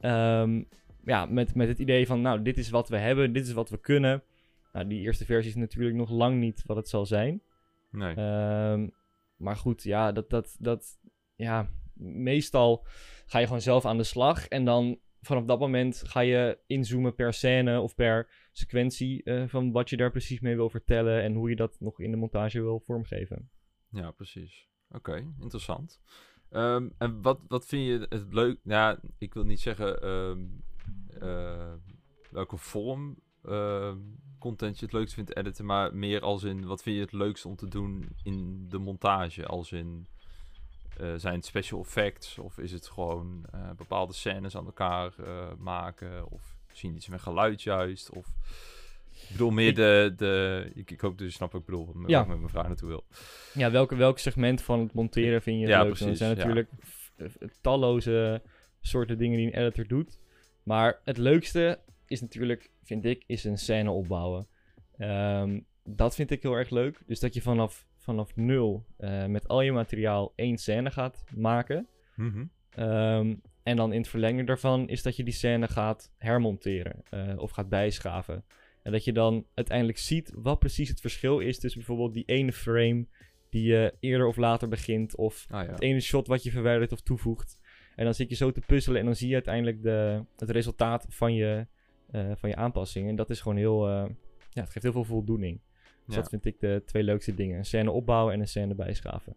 Ehm, 0.00 0.62
ja, 1.04 1.26
met, 1.26 1.54
met 1.54 1.68
het 1.68 1.78
idee 1.78 2.06
van, 2.06 2.20
nou, 2.20 2.42
dit 2.42 2.58
is 2.58 2.70
wat 2.70 2.88
we 2.88 2.96
hebben, 2.96 3.32
dit 3.32 3.46
is 3.46 3.52
wat 3.52 3.70
we 3.70 3.78
kunnen. 3.78 4.22
Nou, 4.72 4.86
die 4.86 5.00
eerste 5.00 5.24
versie 5.24 5.50
is 5.50 5.56
natuurlijk 5.56 5.96
nog 5.96 6.10
lang 6.10 6.38
niet 6.38 6.62
wat 6.66 6.76
het 6.76 6.88
zal 6.88 7.06
zijn. 7.06 7.42
nee. 7.90 8.14
Ehm, 8.14 8.88
maar 9.36 9.56
goed, 9.56 9.82
ja, 9.82 10.12
dat, 10.12 10.30
dat, 10.30 10.56
dat, 10.58 11.00
ja, 11.34 11.68
meestal 11.94 12.86
ga 13.26 13.38
je 13.38 13.46
gewoon 13.46 13.60
zelf 13.60 13.84
aan 13.84 13.96
de 13.96 14.04
slag. 14.04 14.48
En 14.48 14.64
dan 14.64 14.98
vanaf 15.20 15.44
dat 15.44 15.58
moment 15.58 16.02
ga 16.06 16.20
je 16.20 16.58
inzoomen 16.66 17.14
per 17.14 17.32
scène 17.32 17.80
of 17.80 17.94
per 17.94 18.48
sequentie 18.52 19.22
eh, 19.22 19.44
van 19.46 19.72
wat 19.72 19.90
je 19.90 19.96
daar 19.96 20.10
precies 20.10 20.40
mee 20.40 20.56
wil 20.56 20.70
vertellen. 20.70 21.22
En 21.22 21.34
hoe 21.34 21.48
je 21.48 21.56
dat 21.56 21.76
nog 21.80 22.00
in 22.00 22.10
de 22.10 22.16
montage 22.16 22.60
wil 22.60 22.80
vormgeven. 22.80 23.50
Ja, 23.90 24.10
precies. 24.10 24.68
Oké, 24.90 25.32
interessant. 25.40 26.00
Ehm, 26.50 26.88
en 26.98 27.22
wat, 27.22 27.40
wat 27.48 27.66
vind 27.66 27.86
je 27.86 28.06
het 28.08 28.32
leuk? 28.32 28.58
Nou, 28.62 28.94
ja, 28.94 29.10
ik 29.18 29.34
wil 29.34 29.44
niet 29.44 29.60
zeggen 29.60 30.02
ehm, 30.02 30.46
eh, 31.20 31.72
welke 32.30 32.56
vorm 32.56 33.18
content 34.40 34.78
je 34.78 34.84
het 34.84 34.94
leukst 34.94 35.14
vindt 35.14 35.36
editen, 35.36 35.64
maar 35.64 35.94
meer 35.94 36.20
als 36.20 36.42
in 36.42 36.66
wat 36.66 36.82
vind 36.82 36.96
je 36.96 37.02
het 37.02 37.12
leukst 37.12 37.44
om 37.46 37.56
te 37.56 37.68
doen 37.68 38.08
in 38.24 38.66
de 38.68 38.78
montage? 38.78 39.46
Als 39.46 39.72
in 39.72 40.06
eh, 40.98 41.12
zijn 41.16 41.34
het 41.34 41.44
special 41.44 41.80
effects 41.80 42.38
of 42.38 42.58
is 42.58 42.72
het 42.72 42.86
gewoon 42.88 43.44
eh, 43.52 43.70
bepaalde 43.76 44.12
scènes 44.12 44.56
aan 44.56 44.64
elkaar 44.66 45.12
eh, 45.18 45.46
maken 45.58 46.30
of 46.30 46.56
misschien 46.68 46.94
iets 46.94 47.08
met 47.08 47.20
geluid 47.20 47.62
juist? 47.62 48.10
Of 48.10 48.26
ik 49.10 49.28
bedoel 49.30 49.50
meer 49.50 49.68
Ik- 49.68 49.74
de, 49.76 50.12
de 50.16 50.70
ik, 50.74 50.90
ik 50.90 51.00
hoop 51.00 51.18
dat 51.18 51.26
je 51.26 51.32
snapt 51.32 51.52
wat 51.52 51.60
ik 51.60 51.66
bedoel, 51.66 51.92
waar 51.94 52.10
Ja. 52.10 52.24
met 52.24 52.36
mijn 52.38 52.48
vraag 52.50 52.66
naartoe 52.66 52.88
wil. 52.88 53.04
Ja, 53.54 53.70
welke, 53.70 53.96
welk 53.96 54.18
segment 54.18 54.62
van 54.62 54.80
het 54.80 54.92
monteren 54.92 55.42
vind 55.42 55.56
je 55.56 55.62
het 55.62 55.70
Ja, 55.70 55.82
leuk? 55.82 56.00
Er 56.00 56.16
zijn 56.16 56.36
natuurlijk 56.36 56.68
talloze 57.60 58.42
soorten 58.80 59.18
dingen 59.18 59.36
die 59.38 59.46
een 59.46 59.60
editor 59.62 59.86
doet. 59.86 60.18
Maar 60.62 61.00
het 61.04 61.16
leukste 61.16 61.78
is 62.06 62.20
natuurlijk, 62.20 62.70
vind 62.90 63.04
ik, 63.04 63.24
is 63.26 63.44
een 63.44 63.58
scène 63.58 63.90
opbouwen. 63.90 64.46
Ehm, 64.96 65.60
dat 65.84 66.14
vind 66.14 66.30
ik 66.30 66.42
heel 66.42 66.54
erg 66.54 66.70
leuk. 66.70 67.02
Dus 67.06 67.20
dat 67.20 67.34
je 67.34 67.42
vanaf, 67.42 67.86
vanaf 67.96 68.36
nul 68.36 68.84
eh, 68.96 69.26
met 69.26 69.48
al 69.48 69.60
je 69.60 69.72
materiaal 69.72 70.32
één 70.36 70.58
scène 70.58 70.90
gaat 70.90 71.24
maken. 71.34 71.86
Mhm. 72.16 72.44
Ehm, 72.70 73.34
en 73.62 73.76
dan 73.76 73.92
in 73.92 74.00
het 74.00 74.08
verlengen 74.08 74.46
daarvan 74.46 74.88
is 74.88 75.02
dat 75.02 75.16
je 75.16 75.24
die 75.24 75.34
scène 75.34 75.68
gaat 75.68 76.12
hermonteren 76.16 77.02
eh, 77.10 77.38
of 77.38 77.50
gaat 77.50 77.68
bijschaven. 77.68 78.44
En 78.82 78.92
dat 78.92 79.04
je 79.04 79.12
dan 79.12 79.46
uiteindelijk 79.54 79.98
ziet 79.98 80.32
wat 80.34 80.58
precies 80.58 80.88
het 80.88 81.00
verschil 81.00 81.38
is 81.38 81.58
tussen 81.58 81.80
bijvoorbeeld 81.80 82.14
die 82.14 82.24
ene 82.24 82.52
frame 82.52 83.06
die 83.50 83.64
je 83.64 83.94
eerder 84.00 84.26
of 84.26 84.36
later 84.36 84.68
begint, 84.68 85.16
of 85.16 85.46
Ah 85.50 85.64
ja. 85.64 85.70
het 85.70 85.82
ene 85.82 86.00
shot 86.00 86.26
wat 86.26 86.42
je 86.42 86.50
verwijdert 86.50 86.92
of 86.92 87.00
toevoegt. 87.00 87.60
En 87.96 88.04
dan 88.04 88.14
zit 88.14 88.28
je 88.28 88.36
zo 88.36 88.50
te 88.50 88.60
puzzelen 88.66 89.00
en 89.00 89.06
dan 89.06 89.16
zie 89.16 89.28
je 89.28 89.34
uiteindelijk 89.34 89.82
de, 89.82 90.24
het 90.36 90.50
resultaat 90.50 91.06
van 91.08 91.34
je, 91.34 91.66
eh, 92.10 92.30
van 92.36 92.48
je 92.48 92.56
aanpassing. 92.56 93.08
En 93.08 93.16
dat 93.16 93.30
is 93.30 93.40
gewoon 93.40 93.56
heel, 93.58 93.88
eh, 93.88 94.04
ja, 94.50 94.60
het 94.62 94.70
geeft 94.70 94.82
heel 94.82 94.92
veel 94.92 95.04
voldoening. 95.04 95.60
Dus 96.06 96.14
Ja. 96.14 96.20
dat 96.20 96.30
vind 96.30 96.44
ik 96.44 96.60
de 96.60 96.82
twee 96.86 97.02
leukste 97.02 97.34
dingen. 97.34 97.58
Een 97.58 97.64
scène 97.64 97.90
opbouwen 97.90 98.34
en 98.34 98.40
een 98.40 98.48
scène 98.48 98.74
bijschaven. 98.74 99.36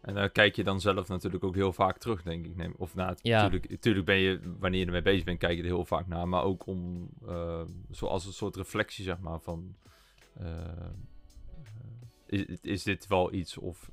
En 0.00 0.14
daar 0.14 0.30
kijk 0.30 0.56
je 0.56 0.64
dan 0.64 0.80
zelf 0.80 1.08
natuurlijk 1.08 1.44
ook 1.44 1.54
heel 1.54 1.72
vaak 1.72 1.98
terug, 1.98 2.22
denk 2.22 2.46
ik. 2.46 2.56
Neem, 2.56 2.74
of 2.78 2.94
nou, 2.94 3.16
Ja. 3.22 3.42
natuurlijk, 3.42 3.70
natuurlijk 3.70 4.06
ben 4.06 4.16
je, 4.16 4.40
wanneer 4.58 4.80
je 4.80 4.86
ermee 4.86 5.02
bezig 5.02 5.24
bent, 5.24 5.38
kijk 5.38 5.56
je 5.56 5.62
er 5.62 5.68
heel 5.68 5.84
vaak 5.84 6.06
naar. 6.06 6.28
Maar 6.28 6.42
ook 6.42 6.66
om, 6.66 7.08
eh, 7.26 7.62
zoals 7.90 8.26
een 8.26 8.32
soort 8.32 8.56
reflectie, 8.56 9.04
zeg 9.04 9.18
maar, 9.18 9.40
van... 9.40 9.76
is, 12.26 12.44
is 12.62 12.82
dit 12.82 13.06
wel 13.06 13.32
iets 13.32 13.58
of 13.58 13.90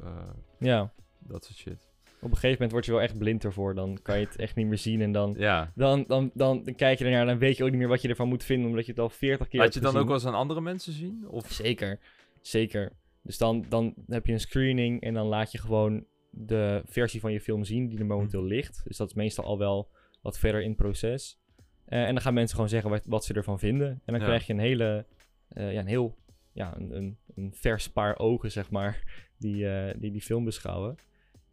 Ja, 0.60 0.94
dat 1.20 1.46
soort 1.46 1.58
shit. 1.58 1.87
Op 2.20 2.30
een 2.30 2.36
gegeven 2.38 2.52
moment 2.52 2.72
word 2.72 2.86
je 2.86 2.92
wel 2.92 3.02
echt 3.02 3.18
blind 3.18 3.44
ervoor. 3.44 3.76
Dan 3.76 4.00
kan 4.02 4.20
je 4.20 4.26
het 4.26 4.36
echt 4.36 4.56
niet 4.56 4.68
meer 4.68 4.78
zien 4.78 5.02
en 5.02 5.12
dan 5.12 5.36
Ja. 5.38 5.72
Dan, 5.76 6.04
dan, 6.08 6.32
dan, 6.34 6.64
dan 6.64 6.76
kijk 6.76 6.98
je 7.00 7.06
ernaar 7.06 7.22
en 7.22 7.28
dan 7.28 7.38
weet 7.38 7.58
je 7.58 7.64
ook 7.64 7.70
niet 7.70 7.80
meer 7.80 7.88
wat 7.88 8.02
je 8.02 8.08
ervan 8.08 8.28
moet 8.28 8.44
vinden, 8.44 8.70
omdat 8.70 8.86
je 8.86 8.92
het 8.92 9.02
al 9.02 9.10
40 9.10 9.48
keer 9.48 9.60
Laat 9.60 9.74
je 9.74 9.80
dan 9.80 9.98
ook 9.98 10.06
wel 10.06 10.14
eens 10.16 10.26
aan 10.26 10.34
andere 10.34 10.62
mensen 10.62 10.94
zien? 10.94 11.26
Of... 11.30 11.52
Zeker, 11.52 12.00
zeker. 12.42 12.92
Dus 13.24 13.38
dan, 13.38 13.66
dan 13.70 13.94
heb 14.08 14.26
je 14.26 14.34
een 14.34 14.40
screening 14.40 15.02
en 15.02 15.14
dan 15.14 15.28
laat 15.28 15.52
je 15.52 15.58
gewoon 15.58 16.06
de 16.30 16.82
versie 16.86 17.20
van 17.20 17.32
je 17.32 17.42
film 17.42 17.64
zien 17.64 17.88
die 17.88 18.00
er 18.00 18.06
momenteel 18.06 18.40
Mhm. 18.42 18.50
ligt. 18.50 18.82
Dus 18.86 18.98
dat 18.98 19.08
is 19.08 19.14
meestal 19.14 19.44
al 19.46 19.58
wel 19.58 19.90
wat 20.22 20.40
verder 20.40 20.62
in 20.62 20.68
het 20.70 20.78
proces. 20.78 21.40
Eh, 21.86 22.02
en 22.04 22.14
dan 22.14 22.22
gaan 22.22 22.34
mensen 22.34 22.56
gewoon 22.56 22.70
zeggen 22.70 22.90
wat, 22.90 23.06
wat 23.06 23.26
ze 23.26 23.34
ervan 23.34 23.60
vinden. 23.60 23.88
En 23.88 24.00
dan 24.14 24.20
Ja. 24.20 24.26
krijg 24.26 24.48
je 24.48 24.54
een 24.54 24.60
hele, 24.60 25.06
eh, 25.48 25.74
ja, 25.74 25.80
een 25.80 25.88
heel, 25.88 26.16
ja, 26.54 26.78
een, 26.78 26.96
een, 26.98 27.18
een 27.36 27.54
vers 27.56 27.90
paar 27.90 28.18
ogen, 28.20 28.52
zeg 28.52 28.70
maar, 28.72 29.04
die, 29.40 29.70
eh, 29.70 29.94
die 30.00 30.12
die 30.12 30.22
film 30.22 30.44
beschouwen. 30.46 30.96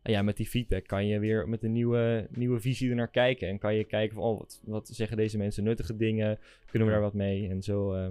En 0.04 0.12
ja, 0.12 0.22
met 0.22 0.36
die 0.36 0.46
feedback 0.46 0.86
kan 0.86 1.06
je 1.06 1.18
weer 1.18 1.48
met 1.48 1.62
een 1.62 1.72
nieuwe, 1.72 2.26
nieuwe 2.30 2.60
visie 2.60 2.90
ernaar 2.90 3.10
kijken. 3.10 3.48
En 3.48 3.58
kan 3.58 3.74
je 3.74 3.84
kijken 3.84 4.14
van, 4.14 4.24
oh, 4.24 4.38
wat, 4.38 4.60
wat 4.64 4.88
zeggen 4.88 5.16
deze 5.16 5.38
mensen 5.38 5.64
nuttige 5.64 5.96
dingen? 5.96 6.38
Kunnen 6.66 6.88
we 6.88 6.94
daar 6.94 7.02
wat 7.02 7.14
mee? 7.14 7.48
En 7.48 7.62
zo 7.62 7.92
eh, 7.92 8.06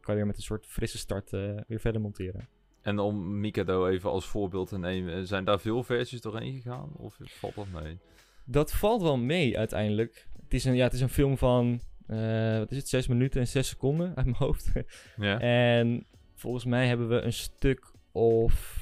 kan 0.00 0.14
je 0.14 0.14
weer 0.14 0.26
met 0.26 0.36
een 0.36 0.42
soort 0.42 0.66
frisse 0.66 0.98
start 0.98 1.32
eh, 1.32 1.56
weer 1.66 1.80
verder 1.80 2.00
monteren. 2.00 2.48
En 2.82 2.98
om 2.98 3.40
Mikado 3.40 3.86
even 3.86 4.10
als 4.10 4.26
voorbeeld 4.26 4.68
te 4.68 4.78
nemen, 4.78 5.26
zijn 5.26 5.44
daar 5.44 5.60
veel 5.60 5.82
versies 5.82 6.20
doorheen 6.20 6.54
gegaan? 6.54 6.92
Of 6.96 7.16
valt 7.20 7.54
dat 7.54 7.82
mee? 7.82 7.98
Dat 8.44 8.72
valt 8.72 9.02
wel 9.02 9.18
mee 9.18 9.58
uiteindelijk. 9.58 10.28
Het 10.42 10.54
is 10.54 10.64
een, 10.64 10.74
ja, 10.74 10.84
het 10.84 10.92
is 10.92 11.00
een 11.00 11.08
film 11.08 11.38
van, 11.38 11.80
eh, 12.06 12.58
wat 12.58 12.70
is 12.70 12.76
het, 12.76 12.88
6 12.88 13.06
minuten 13.06 13.40
en 13.40 13.46
6 13.46 13.68
seconden 13.68 14.06
uit 14.16 14.26
mijn 14.26 14.36
hoofd. 14.38 14.72
Ja. 15.16 15.40
en 15.78 16.06
volgens 16.34 16.64
mij 16.64 16.86
hebben 16.86 17.08
we 17.08 17.20
een 17.20 17.32
stuk 17.32 17.90
of 18.12 18.81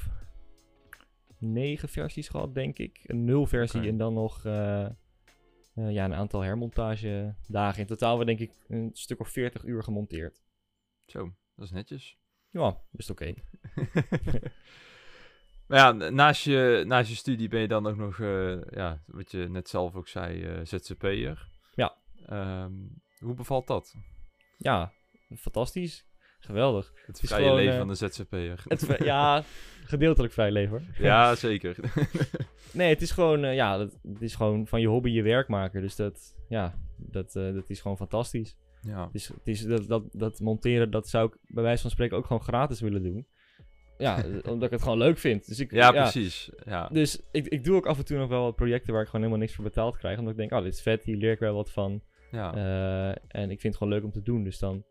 negen 1.41 1.89
versies 1.89 2.29
gehad, 2.29 2.53
denk 2.53 2.77
ik. 2.77 2.99
Een 3.03 3.23
nul 3.23 3.45
versie 3.45 3.87
en 3.87 3.97
dan 3.97 4.13
nog 4.13 4.45
eh, 4.45 4.85
eh, 4.85 4.91
ja, 5.73 6.05
een 6.05 6.13
aantal 6.13 6.41
hermontage 6.41 7.35
dagen. 7.47 7.81
In 7.81 7.87
totaal 7.87 8.19
we 8.19 8.25
denk 8.25 8.39
ik 8.39 8.51
een 8.67 8.89
stuk 8.93 9.19
of 9.19 9.29
40 9.29 9.63
uur 9.63 9.83
gemonteerd. 9.83 10.41
Zo, 11.05 11.33
dat 11.55 11.65
is 11.65 11.71
netjes. 11.71 12.17
Ja, 12.49 12.81
best 12.91 13.09
oké. 13.09 13.33
maar 15.67 15.77
ja, 15.77 15.91
naast 15.91 16.43
je, 16.43 16.83
naast 16.87 17.09
je 17.09 17.15
studie 17.15 17.47
ben 17.47 17.61
je 17.61 17.67
dan 17.67 17.87
ook 17.87 17.97
nog, 17.97 18.19
eh, 18.19 18.61
ja, 18.69 19.03
wat 19.05 19.31
je 19.31 19.49
net 19.49 19.69
zelf 19.69 19.95
ook 19.95 20.07
zei, 20.07 20.65
ZZP'er. 20.65 21.49
Ja. 21.73 21.97
Ehm, 22.25 22.73
hoe 23.19 23.33
bevalt 23.33 23.67
dat? 23.67 23.95
Ja, 24.57 24.93
fantastisch. 25.37 26.10
Geweldig. 26.41 26.93
Het 27.05 27.19
vrije 27.19 27.41
gewoon, 27.41 27.57
leven 27.57 27.73
eh, 27.73 27.77
van 27.77 27.87
de 27.87 27.95
ZZP'er. 27.95 29.03
Ja, 29.03 29.43
gedeeltelijk 29.93 30.33
vrij 30.33 30.51
leven. 30.51 30.69
hoor. 30.69 31.05
ja, 31.05 31.35
zeker. 31.47 31.75
Nee, 32.73 32.89
het 32.89 33.01
is 33.01 33.11
gewoon, 33.11 33.43
eh, 33.43 33.55
ja, 33.55 33.79
het, 33.79 33.99
het 34.13 34.21
is 34.21 34.35
gewoon 34.35 34.67
van 34.67 34.81
je 34.81 34.87
hobby 34.87 35.09
je 35.09 35.21
werk 35.21 35.47
maken. 35.47 35.81
Dus 35.81 35.95
dat, 35.95 36.35
ja, 36.49 36.73
dat, 36.97 37.35
eh, 37.35 37.53
dat 37.53 37.69
is 37.69 37.81
gewoon 37.81 37.97
fantastisch. 37.97 38.57
ja. 38.81 39.05
Het 39.05 39.15
is, 39.15 39.27
het 39.27 39.47
is, 39.47 39.61
dat, 39.65 39.87
dat, 39.87 40.03
dat 40.11 40.39
monteren, 40.39 40.91
dat 40.91 41.09
zou 41.09 41.27
ik 41.27 41.37
bij 41.47 41.63
wijze 41.63 41.81
van 41.81 41.91
spreken 41.91 42.17
ook 42.17 42.25
gewoon 42.25 42.41
gratis 42.41 42.81
willen 42.81 43.03
doen. 43.03 43.27
Ja, 43.97 44.23
omdat 44.51 44.63
ik 44.63 44.71
het 44.71 44.81
gewoon 44.81 44.97
leuk 44.97 45.17
vind. 45.17 45.47
Dus 45.47 45.59
ik, 45.59 45.71
ja, 45.71 45.91
precies. 45.91 46.51
Ja. 46.65 46.87
Dus 46.87 47.21
ik, 47.31 47.47
ik 47.47 47.63
doe 47.63 47.75
ook 47.75 47.85
af 47.85 47.97
en 47.97 48.05
toe 48.05 48.17
nog 48.17 48.29
wel 48.29 48.43
wat 48.43 48.55
projecten 48.55 48.93
waar 48.93 49.01
ik 49.01 49.07
gewoon 49.07 49.21
helemaal 49.21 49.43
niks 49.43 49.55
voor 49.55 49.63
betaald 49.63 49.97
krijg. 49.97 50.17
Omdat 50.17 50.31
ik 50.33 50.39
denk, 50.39 50.51
oh, 50.51 50.63
dit 50.63 50.73
is 50.73 50.81
vet, 50.81 51.03
hier 51.03 51.17
leer 51.17 51.31
ik 51.31 51.39
wel 51.39 51.55
wat 51.55 51.71
van. 51.71 52.01
ja. 52.31 52.53
En 53.27 53.51
ik 53.51 53.59
vind 53.59 53.73
het 53.73 53.77
gewoon 53.77 53.93
leuk 53.93 54.03
om 54.03 54.11
te 54.11 54.21
doen. 54.21 54.43
Dus 54.43 54.59
dan 54.59 54.83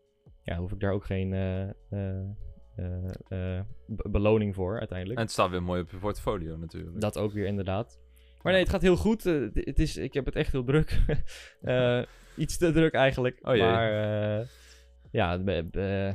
ja, 0.43 0.57
hoef 0.57 0.71
ik 0.71 0.79
daar 0.79 0.91
ook 0.93 1.05
geen 1.05 1.33
eh, 1.33 1.69
eh, 1.69 2.27
eh, 3.29 3.61
be- 3.87 4.09
beloning 4.09 4.55
voor 4.55 4.79
uiteindelijk. 4.79 5.17
En 5.19 5.23
het 5.25 5.33
staat 5.33 5.49
weer 5.49 5.63
mooi 5.63 5.81
op 5.81 5.91
je 5.91 5.97
portfolio 5.97 6.57
natuurlijk. 6.57 7.01
Dat 7.01 7.17
ook 7.17 7.31
weer 7.33 7.45
inderdaad. 7.45 7.99
Maar 8.41 8.51
nee, 8.53 8.61
het 8.61 8.71
gaat 8.71 8.81
heel 8.81 8.95
goed. 8.97 9.23
Het- 9.23 9.79
is, 9.79 9.97
ik 9.97 10.13
heb 10.13 10.25
het 10.25 10.35
echt 10.35 10.51
heel 10.51 10.63
druk. 10.63 11.01
Iets 12.37 12.57
te 12.57 12.71
druk 12.71 12.93
eigenlijk. 12.93 13.39
Oh 13.41 13.55
jee. 13.55 13.63
maar 13.63 13.91
ja, 15.11 15.41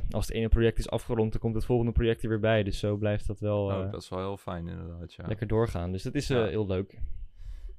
als 0.09 0.27
het 0.27 0.35
ene 0.35 0.49
project 0.49 0.77
is 0.77 0.89
afgerond, 0.89 1.31
dan 1.31 1.41
komt 1.41 1.55
het 1.55 1.65
volgende 1.65 1.91
project 1.91 2.23
er 2.23 2.29
weer 2.29 2.39
bij. 2.39 2.63
Dus 2.63 2.79
zo 2.79 2.97
blijft 2.97 3.27
dat 3.27 3.39
wel 3.39 3.63
Oh, 3.65 3.91
dat 3.91 4.01
is 4.01 4.09
wel 4.09 4.19
heel 4.19 4.37
fijn 4.37 4.67
inderdaad, 4.67 5.13
ja. 5.13 5.27
lekker 5.27 5.47
doorgaan. 5.47 5.91
Dus 5.91 6.03
dat 6.03 6.15
is 6.15 6.27
heel 6.27 6.67
leuk. 6.67 6.99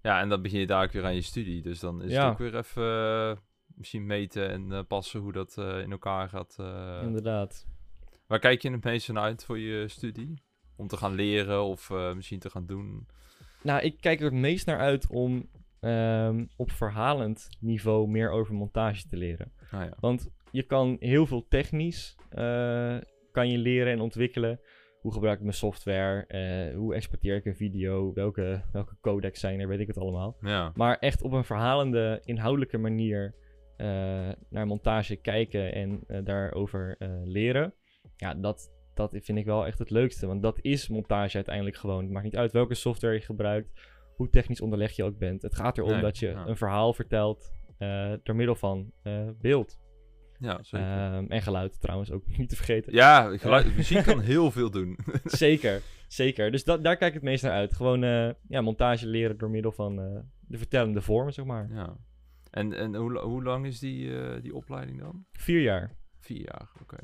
Ja, 0.03 0.21
en 0.21 0.29
dan 0.29 0.43
begin 0.43 0.61
je 0.61 0.67
daar 0.67 0.85
ook 0.85 0.93
weer 0.93 1.05
aan 1.05 1.15
je 1.15 1.21
studie. 1.23 1.63
Dus 1.63 1.81
dan 1.81 2.03
is 2.03 2.11
Ja. 2.13 2.23
het 2.23 2.33
ook 2.33 2.39
weer 2.39 2.57
even 2.57 3.39
misschien 3.79 4.07
meten 4.07 4.51
en 4.51 4.73
eh, 4.73 4.81
passen 4.89 5.21
hoe 5.21 5.33
dat 5.33 5.59
eh, 5.59 5.81
in 5.81 5.91
elkaar 5.91 6.29
gaat. 6.29 6.57
eh. 6.59 7.01
Inderdaad. 7.03 7.67
Waar 8.27 8.39
kijk 8.39 8.63
je 8.63 8.71
het 8.71 8.85
meest 8.85 9.13
naar 9.13 9.23
uit 9.23 9.45
voor 9.45 9.59
je 9.59 9.89
studie? 9.89 10.43
Om 10.77 10.89
te 10.89 10.97
gaan 10.97 11.15
leren 11.15 11.63
of 11.65 11.91
misschien 12.15 12.39
te 12.39 12.51
gaan 12.51 12.67
doen? 12.67 13.07
Nou, 13.63 13.83
ik 13.83 14.01
kijk 14.01 14.19
er 14.19 14.25
het 14.25 14.35
meest 14.35 14.67
naar 14.67 14.79
uit 14.79 15.07
om 15.11 15.49
ehm, 15.81 16.47
op 16.57 16.71
verhalend 16.71 17.49
niveau 17.61 18.09
meer 18.09 18.31
over 18.31 18.55
montage 18.55 19.07
te 19.09 19.17
leren. 19.17 19.53
Nou 19.71 19.85
ja. 19.85 19.93
Want 20.01 20.29
je 20.51 20.63
kan 20.63 20.97
heel 21.01 21.27
veel 21.27 21.47
technisch 21.49 22.17
kan 23.33 23.51
je 23.51 23.59
leren 23.59 23.93
en 23.93 24.01
ontwikkelen. 24.01 24.61
Hoe 25.01 25.13
gebruik 25.13 25.37
ik 25.37 25.43
mijn 25.43 25.55
software? 25.57 26.27
hoe 26.77 26.95
exporteer 26.95 27.37
ik 27.37 27.45
een 27.45 27.57
video? 27.57 28.13
Welke, 28.13 28.63
welke 28.73 28.97
codecs 29.01 29.41
zijn 29.41 29.61
er? 29.61 29.69
Weet 29.69 29.81
ik 29.81 29.87
het 29.87 29.99
allemaal. 29.99 30.37
Ja. 30.41 30.73
Maar 30.75 30.99
echt 30.99 31.23
op 31.23 31.33
een 31.33 31.45
verhalende, 31.45 32.21
inhoudelijke 32.25 32.79
manier 32.79 33.35
naar 34.49 34.67
montage 34.67 35.17
kijken 35.17 35.75
en 35.75 36.01
eh, 36.07 36.25
daarover 36.25 36.97
eh, 36.99 37.09
leren. 37.25 37.75
Ja, 38.17 38.35
dat, 38.35 38.71
dat 38.95 39.17
vind 39.21 39.39
ik 39.39 39.45
wel 39.45 39.67
echt 39.67 39.79
het 39.79 39.91
leukste. 39.91 40.27
Want 40.27 40.43
dat 40.43 40.59
is 40.61 40.89
montage 40.89 41.35
uiteindelijk 41.35 41.77
gewoon. 41.77 42.03
Het 42.03 42.13
maakt 42.13 42.25
niet 42.25 42.37
uit 42.37 42.53
welke 42.53 42.75
software 42.75 43.15
je 43.15 43.21
gebruikt, 43.21 43.81
hoe 44.17 44.31
technisch 44.31 44.61
onderlegd 44.61 44.97
je 44.97 45.05
ook 45.05 45.19
bent. 45.19 45.43
Het 45.43 45.55
gaat 45.55 45.79
erom 45.79 45.91
Nee, 45.91 46.01
dat 46.01 46.19
je 46.19 46.29
ja. 46.29 46.47
een 46.47 46.57
verhaal 46.57 46.93
vertelt 46.93 47.53
eh, 47.79 48.13
door 48.23 48.37
middel 48.37 48.55
van 48.55 48.93
eh, 49.03 49.29
beeld. 49.41 49.79
Ja, 50.41 50.59
zeker. 50.63 50.87
Ehm, 50.87 51.25
en 51.29 51.43
geluid 51.43 51.81
trouwens 51.81 52.11
ook 52.11 52.27
niet 52.39 52.49
te 52.49 52.57
vergeten. 52.57 52.93
ja, 52.93 53.39
geluid, 53.39 53.77
muziek 53.77 54.03
kan 54.03 54.21
heel 54.33 54.51
veel 54.51 54.71
doen. 54.71 54.99
Zeker, 55.25 55.83
zeker. 56.09 56.51
Dus 56.51 56.65
dat, 56.65 56.85
daar 56.85 56.97
kijk 56.97 57.09
ik 57.09 57.15
het 57.15 57.31
meest 57.31 57.43
naar 57.43 57.53
uit. 57.53 57.75
Gewoon 57.75 58.05
eh, 58.05 58.31
ja, 58.49 58.61
montage 58.61 59.07
leren 59.07 59.39
door 59.39 59.51
middel 59.51 59.73
van 59.73 60.01
eh, 60.01 60.21
de 60.41 60.59
vertellende 60.59 61.01
vormen, 61.01 61.33
zeg 61.33 61.45
maar. 61.45 61.69
ja. 61.73 61.97
En, 62.51 62.73
en 62.73 62.95
hoe, 62.95 63.19
hoe 63.19 63.43
lang 63.43 63.67
is 63.67 63.79
die, 63.79 64.19
eh, 64.21 64.43
die 64.43 64.55
opleiding 64.55 65.01
dan? 65.01 65.25
Vier 65.33 65.61
jaar. 65.61 65.97
Vier 66.19 66.41
jaar, 66.45 66.71
oké. 66.83 66.97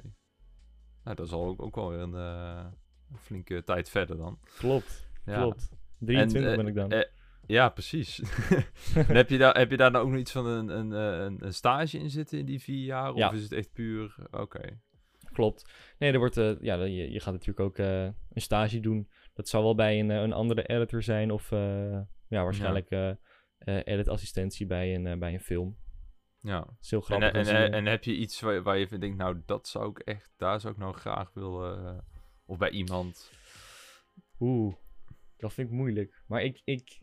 Nou, 1.05 1.17
dat 1.17 1.27
is 1.27 1.33
al 1.33 1.47
ook, 1.47 1.63
ook 1.63 1.75
wel 1.75 1.89
weer 1.91 1.99
een, 2.01 2.15
eh, 2.15 2.67
een 3.11 3.19
flinke 3.19 3.65
tijd 3.65 3.91
verder 3.91 4.17
dan. 4.17 4.39
Klopt, 4.59 5.09
Ja. 5.25 5.41
klopt. 5.41 5.71
23 5.99 6.51
eh, 6.51 6.57
ben 6.57 6.67
ik 6.67 6.75
dan. 6.75 7.05
Ja, 7.47 7.69
precies. 7.69 8.19
en 9.09 9.17
heb 9.17 9.29
je, 9.31 9.39
daar, 9.39 9.59
heb 9.59 9.71
je 9.71 9.77
daar 9.77 9.91
nou 9.91 10.05
ook 10.05 10.11
nog 10.11 10.21
iets 10.21 10.33
van 10.33 10.47
een, 10.47 10.69
een, 10.69 10.91
een, 10.91 11.45
een 11.45 11.55
stage 11.55 11.99
in 11.99 12.11
zitten 12.11 12.39
in 12.39 12.45
die 12.45 12.61
vier 12.63 12.85
jaar? 12.85 13.13
Of 13.13 13.19
Ja. 13.19 13.33
is 13.33 13.43
het 13.43 13.53
echt 13.53 13.73
puur... 13.73 14.17
Oké. 14.31 14.81
Klopt. 15.33 15.71
Nee, 15.99 16.13
er 16.13 16.19
wordt, 16.19 16.37
eh, 16.37 16.61
ja, 16.61 16.85
je, 16.85 17.11
je 17.11 17.21
gaat 17.21 17.33
natuurlijk 17.33 17.61
ook 17.61 17.79
een 17.79 18.15
stage 18.35 18.81
doen. 18.81 19.09
Dat 19.35 19.49
zal 19.49 19.63
wel 19.63 19.75
bij 19.75 20.01
een, 20.01 20.09
een 20.09 20.33
andere 20.33 20.67
editor 20.67 21.03
zijn 21.03 21.31
of 21.31 21.51
ja, 22.29 22.43
waarschijnlijk 22.43 23.17
editassistentie 23.65 24.67
bij 24.67 24.95
een, 24.95 25.07
eh, 25.07 25.19
bij 25.19 25.33
een 25.35 25.41
film. 25.41 25.77
Ja. 26.41 26.59
Dat 26.61 26.77
is 26.81 26.91
heel 26.91 26.99
En, 26.99 27.05
grappig. 27.05 27.49
en, 27.49 27.57
en, 27.57 27.73
en 27.73 27.87
heb 27.87 28.05
je 28.05 28.17
iets 28.17 28.41
waar, 28.41 28.63
waar 28.63 28.79
je 28.79 28.99
denkt, 28.99 29.17
nou, 29.17 29.43
dat 29.47 29.69
zou 29.69 29.91
ik 29.91 29.99
echt... 29.99 30.33
Daar 30.37 30.61
zou 30.61 30.73
ik 30.73 30.79
nou 30.79 30.95
graag 30.95 31.31
willen... 31.35 31.87
eh, 31.87 31.99
of 32.47 32.59
bij 32.59 32.71
iemand... 32.71 33.33
Oeh, 34.41 34.75
dat 35.37 35.53
vind 35.53 35.69
ik 35.69 35.75
moeilijk. 35.75 36.23
Maar 36.27 36.43
ik, 36.43 36.61
ik, 36.65 37.01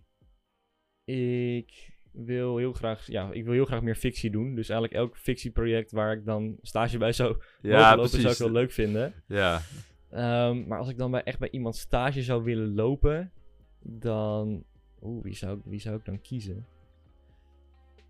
ik 1.05 1.99
wil 2.11 2.57
heel 2.57 2.73
graag, 2.73 3.07
ja, 3.07 3.31
ik 3.31 3.43
wil 3.43 3.53
heel 3.53 3.65
graag 3.65 3.81
meer 3.81 3.95
fictie 3.95 4.31
doen. 4.31 4.55
Dus 4.55 4.69
eigenlijk 4.69 5.01
elk 5.01 5.17
fictieproject 5.17 5.91
waar 5.91 6.13
ik 6.13 6.25
dan 6.25 6.57
stage 6.61 6.97
bij 6.97 7.11
zou 7.11 7.41
Ja, 7.61 7.95
lopen, 7.95 8.09
zou 8.19 8.33
ik 8.33 8.39
wel 8.39 8.51
leuk 8.51 8.71
vinden. 8.71 9.13
Ja. 9.27 9.61
Ehm, 10.09 10.67
maar 10.67 10.79
als 10.79 10.89
ik 10.89 10.97
dan 10.97 11.11
bij, 11.11 11.23
echt 11.23 11.39
bij 11.39 11.49
iemand 11.49 11.75
stage 11.75 12.23
zou 12.23 12.43
willen 12.43 12.73
lopen, 12.73 13.31
dan... 13.79 14.63
Oeh, 15.01 15.23
wie 15.23 15.35
zou, 15.35 15.57
ik- 15.57 15.63
wie 15.65 15.79
zou 15.79 15.95
ik 15.95 16.05
dan 16.05 16.21
kiezen? 16.21 16.65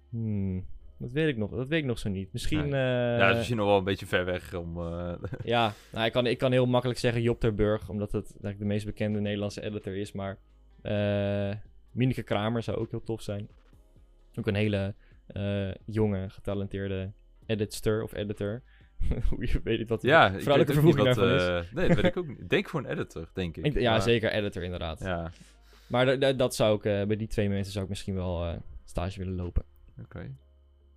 Hmm, 0.10 0.66
dat 0.98 1.12
weet 1.12 1.28
ik 1.28 1.38
nog, 1.38 1.52
dat 1.52 1.68
weet 1.68 1.80
ik 1.80 1.86
nog 1.86 2.00
zo 2.00 2.10
niet. 2.10 2.34
Misschien... 2.34 2.60
Nee. 2.70 2.82
eh, 2.82 3.18
ja, 3.18 3.18
dat 3.20 3.30
is 3.30 3.36
misschien 3.36 3.58
nog 3.58 3.68
wel 3.68 3.78
een 3.78 3.84
beetje 3.84 4.06
ver 4.06 4.26
weg 4.26 4.54
om... 4.54 4.78
eh, 4.78 5.14
ja, 5.44 5.74
nou, 5.92 6.06
ik, 6.06 6.12
kan, 6.12 6.26
ik 6.26 6.38
kan 6.38 6.52
heel 6.52 6.66
makkelijk 6.66 7.00
zeggen 7.00 7.22
Job 7.22 7.40
ter 7.40 7.54
Burg, 7.56 7.90
omdat 7.90 8.12
het 8.12 8.26
eigenlijk 8.26 8.60
de 8.60 8.66
meest 8.66 8.86
bekende 8.86 9.20
Nederlandse 9.20 9.62
editor 9.64 9.96
is. 9.96 10.12
Maar 10.12 10.38
Mineke 11.92 12.24
Kramer 12.24 12.64
zou 12.64 12.78
ook 12.78 12.92
heel 12.92 13.04
tof 13.04 13.22
zijn. 13.22 13.50
Ook 14.36 14.48
een 14.48 14.56
hele 14.56 14.96
jonge, 15.86 16.30
getalenteerde 16.30 17.12
editster 17.46 18.04
of 18.04 18.14
editor. 18.14 18.62
Hoe 19.30 19.48
je 19.48 19.62
weet 19.64 19.90
wat 19.90 20.02
de 20.02 20.08
ja, 20.08 20.26
ik 20.28 20.32
weet 20.34 20.44
vrouwelijke 20.44 20.80
ook 20.80 20.84
niet 20.86 20.94
vervoeging 20.96 21.16
wat, 21.18 21.28
daarvan 21.40 21.64
is. 21.64 21.72
nee, 21.72 21.88
dat 21.88 21.96
weet 21.96 22.06
ik 22.06 22.18
ook 22.18 22.28
niet. 22.28 22.40
Ik 22.40 22.50
denk 22.50 22.68
gewoon 22.68 22.86
editor, 22.86 23.30
denk 23.34 23.58
ik. 23.58 23.66
Ik- 23.68 23.80
ja, 23.80 23.92
Maar- 23.92 24.02
zeker 24.02 24.32
editor 24.32 24.64
inderdaad. 24.64 25.00
Ja, 25.00 25.32
Maar 25.92 26.06
da- 26.06 26.16
da- 26.16 26.34
dat 26.34 26.56
zou 26.56 26.78
ik, 26.78 26.86
eh, 26.86 27.04
bij 27.06 27.16
die 27.16 27.28
twee 27.28 27.50
mensen 27.50 27.72
zou 27.72 27.84
ik 27.84 27.90
misschien 27.90 28.16
wel 28.16 28.46
eh, 28.46 28.58
stage 28.86 29.20
willen 29.20 29.36
lopen. 29.36 29.64
oké. 30.04 30.32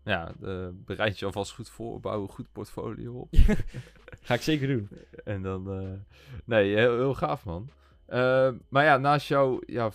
Ja, 0.05 0.35
eh, 0.43 0.69
bereid 0.73 1.19
je 1.19 1.25
alvast 1.27 1.53
goed 1.53 1.69
voor, 1.69 2.01
bouw 2.01 2.23
een 2.23 2.29
goed 2.29 2.53
portfolio 2.53 3.13
op. 3.15 3.29
Ga 4.23 4.35
ik 4.35 4.41
zeker 4.43 4.69
doen. 4.69 4.89
En 5.25 5.43
dan, 5.43 5.81
eh, 5.81 5.89
nee, 6.45 6.75
heel, 6.77 6.97
heel 6.97 7.15
gaaf 7.15 7.45
man. 7.45 7.71
Eh, 8.07 8.51
maar 8.69 8.85
ja, 8.85 8.97
naast 8.97 9.29
jouw 9.29 9.61
ja, 9.67 9.91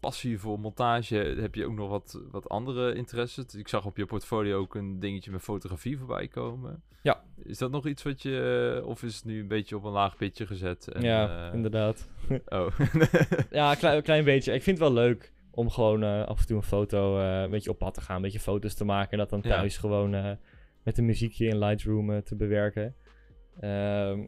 passie 0.00 0.38
voor 0.38 0.60
montage 0.60 1.16
heb 1.16 1.54
je 1.54 1.66
ook 1.66 1.74
nog 1.74 1.88
wat, 1.88 2.20
wat 2.30 2.48
andere 2.48 2.94
interesses. 2.94 3.54
Ik 3.54 3.68
zag 3.68 3.84
op 3.86 3.96
je 3.96 4.06
portfolio 4.06 4.58
ook 4.58 4.74
een 4.74 5.00
dingetje 5.00 5.30
met 5.30 5.40
fotografie 5.40 5.98
voorbij 5.98 6.28
komen. 6.28 6.82
Ja. 7.02 7.22
Is 7.42 7.58
dat 7.58 7.70
nog 7.70 7.86
iets 7.86 8.02
wat 8.02 8.22
je, 8.22 8.82
of 8.84 9.02
is 9.02 9.14
het 9.16 9.24
nu 9.24 9.40
een 9.40 9.48
beetje 9.48 9.76
op 9.76 9.84
een 9.84 9.92
laag 9.92 10.16
pitje 10.16 10.46
gezet? 10.46 10.88
En, 10.88 11.02
ja, 11.02 11.48
eh, 11.48 11.54
inderdaad. 11.54 12.08
Oh. 12.48 12.66
Ja, 13.50 13.70
een 13.82 14.02
klein, 14.02 14.24
beetje. 14.24 14.52
Ik 14.52 14.62
vind 14.62 14.78
het 14.78 14.88
wel 14.88 14.96
leuk 14.96 15.32
om 15.50 15.70
gewoon 15.70 16.02
eh, 16.02 16.24
af 16.24 16.40
en 16.40 16.46
toe 16.46 16.56
een 16.56 16.62
foto, 16.62 17.20
eh, 17.20 17.40
een 17.42 17.50
beetje 17.50 17.70
op 17.70 17.78
pad 17.78 17.94
te 17.94 18.00
gaan, 18.00 18.16
een 18.16 18.22
beetje 18.22 18.40
foto's 18.40 18.74
te 18.74 18.84
maken. 18.84 19.10
En 19.12 19.18
dat 19.18 19.30
dan 19.30 19.40
Ja. 19.42 19.48
thuis 19.48 19.76
gewoon 19.76 20.38
met 20.82 20.98
een 20.98 21.06
muziekje 21.06 21.46
in 21.46 21.58
Lightroom 21.58 22.22
te 22.22 22.36
bewerken. 22.36 22.94
Ehm, 23.60 24.26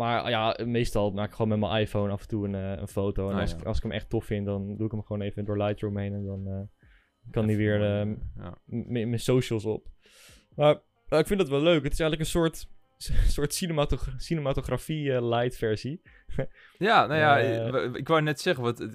maar 0.00 0.30
ja, 0.30 0.56
meestal 0.64 1.10
maak 1.10 1.28
ik 1.28 1.34
gewoon 1.34 1.48
met 1.58 1.58
mijn 1.70 1.82
iPhone 1.82 2.12
af 2.12 2.20
en 2.22 2.28
toe 2.28 2.46
een, 2.48 2.54
eh, 2.54 2.80
een 2.80 2.88
foto. 2.88 3.28
En 3.28 3.34
Ah, 3.34 3.40
als, 3.40 3.50
ja. 3.50 3.56
ik, 3.56 3.64
als 3.64 3.76
ik 3.76 3.82
hem 3.82 3.92
echt 3.92 4.08
tof 4.10 4.24
vind, 4.24 4.46
dan 4.46 4.76
doe 4.76 4.86
ik 4.86 4.92
hem 4.92 5.02
gewoon 5.02 5.22
even 5.22 5.44
door 5.44 5.56
Lightroom 5.62 5.96
heen. 5.98 6.12
En 6.12 6.24
dan 6.24 6.46
eh, 6.46 6.60
kan 7.30 7.46
die 7.46 7.56
weer 7.56 7.82
eh, 8.00 8.12
ja. 8.36 8.54
mijn 8.88 9.20
socials 9.20 9.64
op. 9.64 9.86
Maar, 10.56 10.74
ik 11.08 11.26
vind 11.26 11.40
dat 11.40 11.48
wel 11.48 11.62
leuk. 11.62 11.82
Het 11.84 11.92
is 11.92 12.00
eigenlijk 12.00 12.20
een 12.20 12.40
soort 12.40 12.68
soort 13.36 13.54
cinematogra- 13.54 14.18
cinematografie 14.18 15.12
eh, 15.14 15.28
light 15.28 15.56
versie. 15.56 16.00
Ja, 16.78 17.06
nou 17.06 17.18
ja, 17.20 17.38
ik- 17.38 17.96
ik 17.96 18.08
wou 18.08 18.22
net 18.22 18.40
zeggen, 18.40 18.64
wat, 18.64 18.86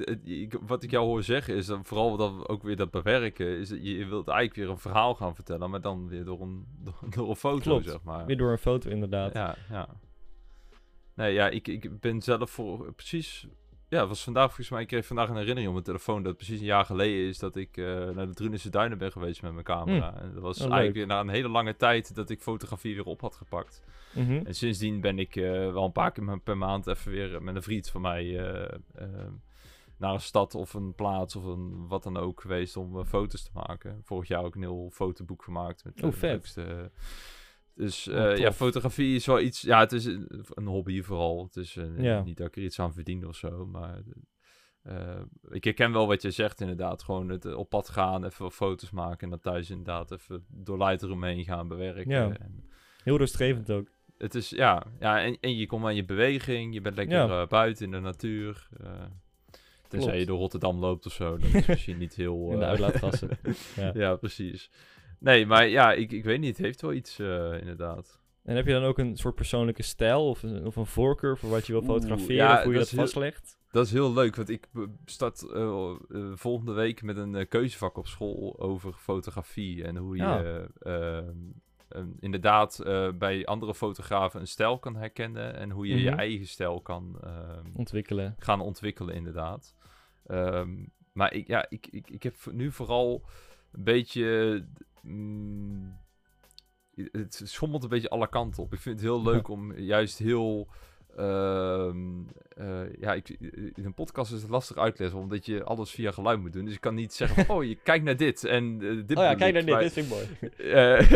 wat 0.65 0.83
ik 0.83 0.91
jou 0.91 1.05
hoor 1.05 1.23
zeggen 1.23 1.55
is 1.55 1.65
dan 1.65 1.85
vooral 1.85 2.17
dat 2.17 2.49
ook 2.49 2.63
weer 2.63 2.75
dat 2.75 2.91
bewerken. 2.91 3.47
Is 3.59 3.69
dat 3.69 3.77
je, 3.85 3.97
je 3.97 4.05
wilt 4.05 4.27
eigenlijk 4.27 4.57
weer 4.59 4.69
een 4.69 4.77
verhaal 4.81 5.15
gaan 5.15 5.35
vertellen, 5.35 5.69
maar 5.69 5.81
dan 5.81 6.07
weer 6.07 6.23
door 6.25 6.41
een, 6.41 6.65
door, 6.83 6.99
door 7.15 7.29
een 7.29 7.35
foto, 7.35 7.59
Klopt. 7.61 7.85
zeg 7.85 8.03
maar. 8.03 8.25
Weer 8.25 8.37
door 8.37 8.51
een 8.51 8.57
foto 8.57 8.89
inderdaad. 8.89 9.33
Ja, 9.33 9.55
ja. 9.69 9.87
Nee, 11.15 11.33
ja, 11.33 11.49
ik, 11.49 11.67
ik 11.67 11.99
ben 11.99 12.21
zelf 12.21 12.49
voor 12.51 12.93
precies... 12.93 13.47
Ja, 13.89 13.99
het 13.99 14.07
was 14.09 14.23
vandaag 14.23 14.45
volgens 14.45 14.69
mij, 14.69 14.81
ik 14.81 14.87
kreeg 14.87 15.05
vandaag 15.05 15.29
een 15.29 15.35
herinnering 15.35 15.67
op 15.67 15.73
mijn 15.73 15.85
telefoon 15.85 16.17
dat 16.17 16.25
het 16.25 16.37
precies 16.37 16.59
een 16.59 16.65
jaar 16.65 16.85
geleden 16.85 17.27
is 17.27 17.39
dat 17.39 17.55
ik 17.55 17.77
eh, 17.77 17.85
naar 18.09 18.27
de 18.27 18.33
Drunense 18.33 18.69
Duinen 18.69 18.97
ben 18.97 19.11
geweest 19.11 19.41
met 19.41 19.51
mijn 19.51 19.65
camera. 19.65 20.19
En 20.21 20.33
dat 20.33 20.41
was 20.41 20.57
Oh, 20.57 20.63
leuk. 20.63 20.73
eigenlijk 20.73 20.97
weer 20.97 21.07
na 21.15 21.19
een 21.21 21.29
hele 21.35 21.49
lange 21.49 21.75
tijd 21.75 22.15
dat 22.15 22.29
ik 22.29 22.41
fotografie 22.41 22.95
weer 22.95 23.05
op 23.05 23.21
had 23.21 23.35
gepakt. 23.35 23.83
Mhm. 24.13 24.45
En 24.45 24.55
sindsdien 24.55 25.01
ben 25.01 25.19
ik 25.19 25.35
eh, 25.35 25.43
wel 25.51 25.85
een 25.85 25.91
paar 25.91 26.11
keer 26.11 26.39
per 26.39 26.57
maand 26.57 26.87
even 26.87 27.11
weer 27.11 27.43
met 27.43 27.55
een 27.55 27.63
vriend 27.63 27.89
van 27.89 28.01
mij 28.01 28.39
eh, 28.39 28.63
eh, 28.95 29.07
naar 29.97 30.13
een 30.13 30.21
stad 30.21 30.55
of 30.55 30.73
een 30.73 30.93
plaats 30.95 31.35
of 31.35 31.43
een 31.43 31.87
wat 31.87 32.03
dan 32.03 32.17
ook 32.17 32.41
geweest 32.41 32.77
om 32.77 32.99
eh, 32.99 33.05
foto's 33.05 33.43
te 33.43 33.49
maken. 33.53 34.01
Vorig 34.03 34.27
jaar 34.27 34.43
ook 34.43 34.55
een 34.55 34.61
heel 34.61 34.89
fotoboek 34.93 35.43
gemaakt 35.43 35.83
met 35.83 36.03
Oh, 36.03 36.11
de 36.19 36.27
leukste. 36.27 36.91
Dus 37.75 38.07
Oh, 38.07 38.31
eh, 38.31 38.37
ja, 38.37 38.51
fotografie 38.53 39.15
is 39.15 39.25
wel 39.25 39.39
iets. 39.39 39.61
Ja, 39.61 39.79
het 39.79 39.91
is 39.91 40.05
een, 40.05 40.27
een 40.53 40.65
hobby 40.67 41.01
vooral. 41.01 41.43
Het 41.43 41.55
is 41.55 41.75
eh, 41.75 42.03
Ja. 42.03 42.23
niet 42.23 42.37
dat 42.37 42.47
ik 42.47 42.55
er 42.55 42.63
iets 42.63 42.79
aan 42.79 42.93
verdien 42.93 43.27
of 43.27 43.35
zo, 43.35 43.65
maar. 43.65 44.01
eh, 44.81 45.21
ik 45.49 45.63
herken 45.63 45.91
wel 45.91 46.07
wat 46.07 46.21
je 46.21 46.31
zegt, 46.31 46.61
inderdaad. 46.61 47.03
Gewoon 47.03 47.29
het 47.29 47.55
op 47.55 47.69
pad 47.69 47.89
gaan, 47.89 48.25
even 48.25 48.51
foto's 48.51 48.91
maken. 48.91 49.19
En 49.19 49.29
dan 49.29 49.39
thuis 49.39 49.69
inderdaad 49.69 50.11
even 50.11 50.45
door 50.49 50.77
Lightroom 50.77 51.23
heen 51.23 51.43
gaan 51.43 51.67
bewerken. 51.67 52.09
Ja. 52.09 52.29
En, 52.37 52.69
Heel 53.03 53.17
rustgevend 53.17 53.71
ook. 53.71 53.87
het 54.17 54.35
is, 54.35 54.49
ja, 54.49 54.83
ja 54.99 55.21
en, 55.23 55.37
en 55.41 55.55
je 55.55 55.65
komt 55.67 55.85
aan 55.85 55.95
je 55.95 56.05
beweging, 56.05 56.73
je 56.73 56.81
bent 56.81 56.95
lekker 56.95 57.17
Ja. 57.17 57.45
buiten 57.47 57.85
in 57.85 57.91
de 57.91 57.99
natuur. 57.99 58.67
tenzij 59.87 60.09
Klopt. 60.09 60.19
je 60.19 60.25
door 60.25 60.37
Rotterdam 60.39 60.79
loopt 60.79 61.05
of 61.05 61.13
zo, 61.13 61.37
dan 61.37 61.49
is 61.53 61.65
misschien 61.67 61.97
niet 61.97 62.15
heel... 62.15 62.51
In 62.51 62.59
de 62.59 62.65
uitlaatgassen. 62.65 63.29
Ja. 63.75 63.91
ja. 63.93 64.15
precies. 64.15 64.69
Nee, 65.25 65.45
maar 65.45 65.67
ja, 65.67 65.93
ik, 65.93 66.11
ik 66.11 66.23
weet 66.23 66.39
niet, 66.39 66.57
het 66.57 66.65
heeft 66.65 66.81
wel 66.81 66.93
iets 66.93 67.19
eh, 67.19 67.59
inderdaad. 67.59 68.19
En 68.43 68.55
heb 68.55 68.65
je 68.65 68.73
dan 68.73 68.83
ook 68.83 68.97
een 68.97 69.17
soort 69.17 69.35
persoonlijke 69.35 69.83
stijl 69.83 70.29
of 70.29 70.43
een, 70.43 70.65
of 70.65 70.75
een 70.75 70.85
voorkeur 70.85 71.37
voor 71.37 71.49
wat 71.49 71.65
je 71.67 71.71
wil 71.73 71.81
Oeh, 71.81 71.91
fotograferen? 71.91 72.35
ja, 72.35 72.57
of 72.57 72.63
hoe 72.63 72.71
je 72.73 72.77
dat 72.79 72.79
dat, 72.79 72.85
is 72.85 72.91
heel- 72.91 73.01
vastlegt? 73.01 73.57
Dat 73.71 73.85
is 73.85 73.91
heel 73.91 74.13
leuk, 74.13 74.35
want 74.35 74.49
ik 74.49 74.67
start 75.05 75.49
eh, 75.51 75.61
eh, 76.09 76.31
volgende 76.33 76.71
week 76.73 77.01
met 77.01 77.17
een 77.17 77.47
keuzevak 77.47 77.97
op 77.97 78.07
school 78.07 78.59
over 78.59 78.93
fotografie. 78.93 79.83
En 79.83 79.95
hoe 79.97 80.15
je 80.17 80.23
Ja. 80.23 80.67
ehm, 80.79 82.07
inderdaad 82.19 82.83
bij 83.17 83.45
andere 83.45 83.75
fotografen 83.75 84.39
een 84.39 84.47
stijl 84.47 84.79
kan 84.79 84.95
herkennen. 84.95 85.55
En 85.55 85.71
hoe 85.71 85.87
je 85.87 86.01
je 86.01 86.09
Mhm. 86.09 86.19
eigen 86.19 86.47
stijl 86.47 86.81
kan 86.81 87.19
Ontwikkelen. 87.75 88.35
gaan 88.39 88.61
ontwikkelen, 88.61 89.15
inderdaad. 89.15 89.75
Ehm, 90.25 90.75
maar 91.13 91.33
ik, 91.33 91.47
ja, 91.47 91.65
ik, 91.69 91.87
ik, 91.87 92.09
ik 92.09 92.23
heb 92.23 92.35
nu 92.51 92.71
vooral 92.71 93.25
een 93.71 93.83
beetje. 93.83 94.65
Mm, 95.05 95.97
het 97.11 97.41
schommelt 97.43 97.83
een 97.83 97.89
beetje 97.89 98.09
alle 98.09 98.29
kanten 98.29 98.63
op. 98.63 98.73
Ik 98.73 98.79
vind 98.79 98.95
het 98.99 99.05
heel 99.09 99.23
leuk 99.23 99.47
om 99.47 99.73
juist 99.77 100.17
heel. 100.17 100.67
ehm, 101.17 101.97
eh, 102.57 102.93
ja, 102.99 103.13
ik, 103.13 103.29
in 103.73 103.85
een 103.85 103.93
podcast 103.93 104.31
is 104.33 104.41
het 104.41 104.49
lastig 104.51 104.77
uitleggen, 104.77 105.19
omdat 105.19 105.45
je 105.45 105.63
alles 105.63 105.91
via 105.91 106.11
geluid 106.11 106.39
moet 106.39 106.53
doen. 106.53 106.65
Dus 106.65 106.73
ik 106.73 106.81
kan 106.81 106.95
niet 106.95 107.13
zeggen: 107.13 107.45
van, 107.45 107.55
Oh, 107.57 107.63
je 107.63 107.75
kijkt 107.75 108.05
naar 108.05 108.17
dit 108.17 108.43
en 108.43 108.77
eh, 108.81 109.07
dit. 109.07 109.17
Oh 109.17 109.23
ja, 109.23 109.35
kijk 109.35 109.53
naar 109.53 109.61
dit, 109.65 109.73
Maar- 109.73 109.81
dit 109.81 109.93
vind 109.93 110.05
ik 110.05 110.11
mooi. 110.11 110.27
eh, 110.73 111.11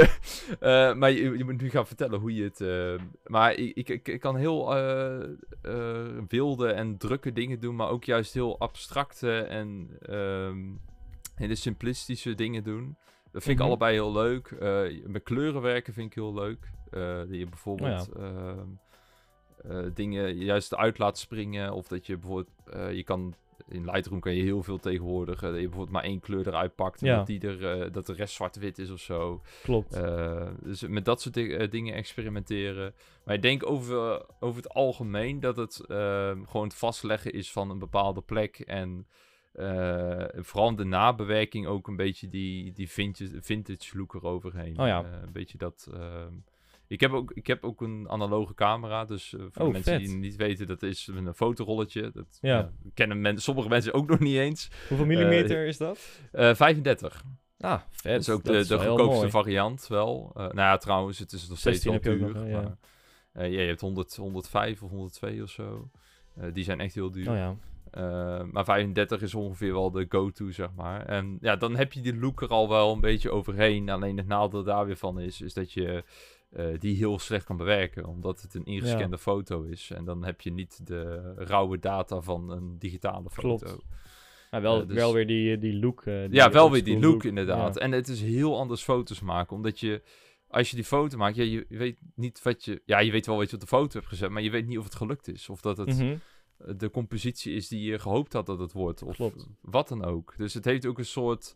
eh, 0.89 0.95
maar 0.95 1.11
je, 1.11 1.37
je 1.37 1.43
moet 1.43 1.61
nu 1.61 1.69
gaan 1.69 1.87
vertellen 1.87 2.19
hoe 2.19 2.35
je 2.35 2.43
het. 2.43 2.61
eh, 2.61 3.05
maar 3.25 3.53
ik, 3.53 3.89
ik, 3.89 4.07
ik, 4.07 4.19
kan 4.19 4.35
heel 4.35 4.75
eh, 4.75 5.23
eh, 5.61 6.23
wilde 6.27 6.71
en 6.71 6.97
drukke 6.97 7.31
dingen 7.33 7.59
doen, 7.59 7.75
maar 7.75 7.89
ook 7.89 8.03
juist 8.03 8.33
heel 8.33 8.59
abstracte 8.59 9.37
en 9.39 9.89
ehm, 10.01 10.59
hele 11.35 11.55
simplistische 11.55 12.35
dingen 12.35 12.63
doen. 12.63 12.97
Dat 13.31 13.43
vind 13.43 13.57
Mhm. 13.57 13.65
ik 13.65 13.71
allebei 13.71 13.93
heel 13.93 14.11
leuk. 14.11 14.47
Eh, 14.51 15.05
met 15.07 15.23
kleuren 15.23 15.61
werken 15.61 15.93
vind 15.93 16.07
ik 16.07 16.13
heel 16.13 16.33
leuk. 16.33 16.71
Eh, 16.91 17.17
dat 17.17 17.27
je 17.35 17.45
bijvoorbeeld 17.45 18.09
ehm, 18.11 18.59
eh, 19.63 19.85
dingen 19.93 20.35
juist 20.37 20.75
uit 20.75 20.97
laat 20.97 21.17
springen. 21.17 21.73
Of 21.73 21.87
dat 21.87 22.05
je 22.05 22.17
bijvoorbeeld, 22.17 22.49
je 22.95 23.03
kan 23.03 23.33
in 23.67 23.85
Lightroom 23.85 24.19
kan 24.19 24.35
je 24.35 24.43
heel 24.43 24.63
veel 24.63 24.77
tegenwoordig. 24.79 25.39
dat 25.39 25.49
je 25.53 25.59
bijvoorbeeld 25.59 25.89
maar 25.91 26.03
één 26.03 26.19
kleur 26.19 26.47
eruit 26.47 26.75
pakt. 26.75 27.01
En 27.01 27.07
Ja. 27.07 27.15
dat, 27.17 27.27
die 27.27 27.47
er, 27.47 27.91
dat 27.91 28.05
de 28.05 28.13
rest 28.13 28.33
zwart-wit 28.33 28.77
is 28.77 28.89
of 28.91 28.99
zo. 28.99 29.41
Klopt. 29.63 29.99
Dus 30.63 30.81
met 30.87 31.05
dat 31.05 31.21
soort 31.21 31.33
di- 31.33 31.67
dingen 31.69 31.93
experimenteren. 31.93 32.93
Maar 33.25 33.35
ik 33.35 33.41
denk 33.41 33.65
over, 33.69 34.25
over 34.39 34.61
het 34.61 34.73
algemeen 34.73 35.39
dat 35.39 35.57
het 35.57 35.85
ehm, 35.87 36.43
gewoon 36.45 36.67
het 36.67 36.75
vastleggen 36.75 37.33
is 37.33 37.51
van 37.51 37.69
een 37.69 37.79
bepaalde 37.79 38.21
plek. 38.21 38.59
En 38.59 39.07
eh, 39.59 40.41
vooral 40.43 40.75
de 40.75 40.83
nabewerking 40.83 41.67
ook 41.67 41.87
een 41.87 41.95
beetje 41.95 42.29
die, 42.29 42.71
die 42.71 42.89
vintage, 42.89 43.37
vintage 43.41 43.97
look 43.97 44.13
eroverheen. 44.13 44.79
Oh 44.79 44.87
ja. 44.87 45.03
Eh, 45.03 45.21
een 45.21 45.31
beetje 45.31 45.57
dat... 45.57 45.89
ehm, 45.93 46.33
ik 46.87 46.99
heb, 46.99 47.11
ook, 47.11 47.31
ik 47.31 47.47
heb 47.47 47.63
ook 47.63 47.81
een 47.81 48.09
analoge 48.09 48.53
camera, 48.53 49.05
dus 49.05 49.33
eh, 49.33 49.39
voor 49.51 49.65
Oh, 49.65 49.71
mensen 49.71 49.93
vet. 49.93 50.05
die 50.05 50.15
niet 50.17 50.35
weten, 50.35 50.67
dat 50.67 50.83
is 50.83 51.07
een 51.07 51.33
fotorolletje. 51.33 52.11
Dat 52.13 52.37
Ja. 52.41 52.71
kennen 52.93 53.21
men, 53.21 53.37
sommige 53.41 53.67
mensen 53.69 53.93
ook 53.93 54.07
nog 54.09 54.19
niet 54.19 54.35
eens. 54.37 54.69
Hoeveel 54.87 55.05
millimeter 55.05 55.65
is 55.65 55.77
dat? 55.77 56.19
Eh 56.31 56.55
35. 56.55 57.23
Ah, 57.59 57.81
vet. 57.89 58.11
Dat 58.11 58.21
is 58.21 58.29
ook 58.29 58.43
Dat 58.43 58.53
de, 58.53 58.59
is 58.59 58.67
de 58.67 58.79
heel 58.79 58.97
goedkoopste 58.97 59.29
variant 59.29 59.87
wel. 59.87 60.31
Nou 60.35 60.53
ja, 60.55 60.77
trouwens, 60.77 61.19
het 61.19 61.31
is 61.31 61.47
nog 61.49 61.57
steeds 61.59 61.81
16 61.81 61.91
wel 61.91 62.01
heb 62.01 62.03
je 62.03 62.25
ook 62.27 62.33
duur. 62.33 62.41
nog, 62.41 62.51
hè, 62.61 62.67
ja. 62.67 62.77
maar, 63.33 63.49
ja, 63.49 63.61
je 63.61 63.67
hebt 63.67 63.81
100, 63.81 64.15
105 64.15 64.83
of 64.83 64.89
102 64.89 65.41
of 65.43 65.49
zo. 65.49 65.89
Die 66.53 66.63
zijn 66.63 66.79
echt 66.79 66.95
heel 66.95 67.11
duur. 67.11 67.29
Oh 67.29 67.35
ja. 67.35 67.55
Eh, 67.91 68.41
maar 68.51 68.63
35 68.65 69.21
is 69.21 69.35
ongeveer 69.35 69.73
wel 69.73 69.91
de 69.91 70.05
go-to, 70.09 70.51
zeg 70.51 70.69
maar. 70.75 71.05
En 71.05 71.37
ja, 71.41 71.55
dan 71.55 71.75
heb 71.75 71.93
je 71.93 72.01
die 72.01 72.15
look 72.19 72.41
er 72.41 72.47
al 72.47 72.69
wel 72.69 72.93
een 72.93 73.01
beetje 73.01 73.31
overheen. 73.31 73.89
Alleen 73.89 74.17
het 74.17 74.27
nadeel 74.27 74.63
daar 74.63 74.85
weer 74.85 74.97
van 74.97 75.19
is, 75.19 75.41
is 75.41 75.53
dat 75.53 75.71
je 75.71 76.03
eh, 76.49 76.65
die 76.79 76.95
heel 76.95 77.19
slecht 77.19 77.45
kan 77.45 77.57
bewerken. 77.57 78.05
Omdat 78.05 78.41
het 78.41 78.53
een 78.53 78.65
ingescande 78.65 79.17
foto 79.17 79.61
is. 79.61 79.91
En 79.95 80.05
dan 80.05 80.23
heb 80.23 80.41
je 80.41 80.51
niet 80.51 80.87
de 80.87 81.33
rauwe 81.37 81.79
data 81.79 82.21
van 82.21 82.49
een 82.51 82.75
digitale 82.79 83.29
foto. 83.29 83.57
Klopt. 83.57 83.85
Maar 84.51 84.61
wel, 84.61 84.81
Eh, 84.81 84.87
dus- 84.87 84.95
wel 84.95 85.13
weer 85.13 85.27
die, 85.27 85.57
die 85.57 85.79
look. 85.79 86.03
die 86.03 86.27
Ja, 86.31 86.51
wel 86.51 86.71
weer 86.71 86.83
die 86.83 86.99
look, 86.99 87.23
inderdaad. 87.23 87.75
Ja. 87.75 87.81
En 87.81 87.91
het 87.91 88.07
is 88.07 88.21
heel 88.21 88.57
anders 88.57 88.81
foto's 88.83 89.19
maken, 89.21 89.55
omdat 89.55 89.79
je, 89.79 90.01
als 90.47 90.69
je 90.69 90.75
die 90.75 90.85
foto 90.85 91.17
maakt, 91.17 91.35
ja, 91.35 91.43
je 91.43 91.65
weet 91.69 91.99
niet 92.15 92.41
wat 92.43 92.65
je, 92.65 92.81
ja, 92.85 92.99
je 92.99 93.11
weet 93.11 93.25
wel 93.25 93.37
wat 93.37 93.49
je 93.49 93.55
op 93.55 93.61
de 93.61 93.67
foto 93.67 93.97
hebt 93.97 94.09
gezet, 94.09 94.29
maar 94.29 94.41
je 94.41 94.49
weet 94.49 94.67
niet 94.67 94.77
of 94.77 94.83
het 94.83 94.95
gelukt 94.95 95.27
is. 95.27 95.49
Of 95.49 95.61
dat 95.61 95.77
het 95.77 95.97
Mhm. 95.97 96.15
De 96.65 96.89
compositie 96.89 97.53
is 97.55 97.67
die 97.67 97.91
je 97.91 97.99
gehoopt 97.99 98.33
had 98.33 98.45
dat 98.45 98.59
het 98.59 98.71
wordt, 98.71 99.03
of 99.03 99.15
Klopt. 99.15 99.47
wat 99.61 99.87
dan 99.87 100.03
ook. 100.05 100.33
Dus 100.37 100.53
het 100.53 100.65
heeft 100.65 100.85
ook 100.85 100.97
een 100.97 101.05
soort, 101.05 101.55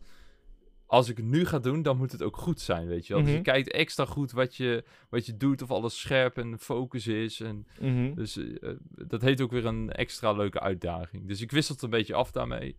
als 0.86 1.08
ik 1.08 1.16
het 1.16 1.26
nu 1.26 1.44
ga 1.44 1.58
doen, 1.58 1.82
dan 1.82 1.96
moet 1.96 2.12
het 2.12 2.22
ook 2.22 2.36
goed 2.36 2.60
zijn, 2.60 2.86
weet 2.86 3.06
je 3.06 3.12
wel. 3.14 3.22
Dus 3.22 3.30
Mhm. 3.32 3.38
je 3.38 3.44
kijkt 3.50 3.70
extra 3.70 4.04
goed 4.04 4.32
wat 4.32 4.56
je, 4.56 4.84
wat 5.08 5.26
je 5.26 5.36
doet, 5.36 5.62
of 5.62 5.70
alles 5.70 6.00
scherp 6.00 6.38
en 6.38 6.58
focus 6.58 7.06
is. 7.06 7.40
En 7.40 7.66
Mhm. 7.80 8.14
dus 8.14 8.36
eh, 8.36 8.70
dat 8.88 9.22
heeft 9.22 9.40
ook 9.40 9.50
weer 9.50 9.66
een 9.66 9.90
extra 9.92 10.32
leuke 10.32 10.60
uitdaging. 10.60 11.28
Dus 11.28 11.40
ik 11.40 11.50
wissel 11.50 11.74
het 11.74 11.84
een 11.84 11.90
beetje 11.90 12.14
af 12.14 12.30
daarmee. 12.30 12.76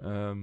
Ehm, 0.00 0.38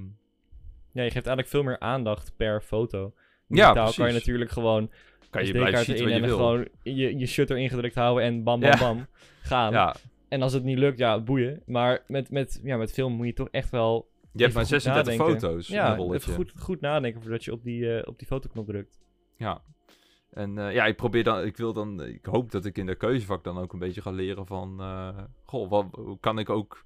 Ja, 0.91 1.01
je 1.03 1.11
geeft 1.11 1.25
eigenlijk 1.27 1.47
veel 1.47 1.63
meer 1.63 1.79
aandacht 1.79 2.33
per 2.35 2.61
foto. 2.61 2.99
Ja, 2.99 3.13
Digitaal 3.47 3.73
kan 3.73 3.83
je 3.85 3.93
precies. 3.93 4.13
natuurlijk 4.19 4.51
gewoon 4.51 4.91
kan 5.29 5.45
je 5.45 5.51
blijven 5.51 6.11
en 6.11 6.21
wil. 6.21 6.35
gewoon 6.37 6.67
je, 6.83 7.17
je 7.17 7.25
shutter 7.25 7.57
ingedrukt 7.57 7.95
houden 7.95 8.23
en 8.23 8.43
bam 8.43 8.59
bam 8.59 8.69
Ja. 8.69 8.77
bam 8.79 9.07
gaan. 9.41 9.71
Ja, 9.71 9.95
En 10.29 10.41
als 10.41 10.53
het 10.53 10.63
niet 10.63 10.77
lukt, 10.77 10.97
ja, 10.97 11.19
boeien. 11.19 11.61
Maar 11.65 12.03
met, 12.07 12.31
met, 12.31 12.59
ja, 12.63 12.77
met 12.77 12.91
film 12.91 13.13
moet 13.13 13.25
je 13.25 13.33
toch 13.33 13.49
echt 13.51 13.69
wel 13.69 14.07
je 14.35 14.41
hebt 14.41 14.53
maar 14.53 14.65
goed 14.65 14.71
36 14.71 15.17
nadenken. 15.17 15.39
foto's. 15.41 15.67
ja, 15.67 15.97
even 15.97 16.33
goed, 16.33 16.53
goed 16.55 16.81
nadenken 16.81 17.21
voordat 17.21 17.43
je 17.43 17.51
op 17.51 17.63
die, 17.63 17.97
eh, 17.97 18.07
op 18.07 18.19
die 18.19 18.27
fotoknop 18.27 18.65
drukt. 18.65 18.99
Ja. 19.35 19.61
En 20.29 20.57
eh, 20.57 20.73
ja, 20.73 20.85
ik 20.85 20.95
probeer 20.95 21.23
dan, 21.23 21.43
ik 21.43 21.57
wil 21.57 21.73
dan, 21.73 22.03
ik 22.03 22.25
hoop 22.25 22.51
dat 22.51 22.65
ik 22.65 22.77
in 22.77 22.85
de 22.85 22.95
keuzevak 22.95 23.43
dan 23.43 23.57
ook 23.57 23.73
een 23.73 23.79
beetje 23.79 24.01
ga 24.01 24.11
leren 24.11 24.45
van, 24.45 24.81
eh, 24.81 25.17
goh, 25.43 25.69
wat 25.69 25.85
hoe 25.91 26.19
kan 26.19 26.39
ik 26.39 26.49
ook, 26.49 26.85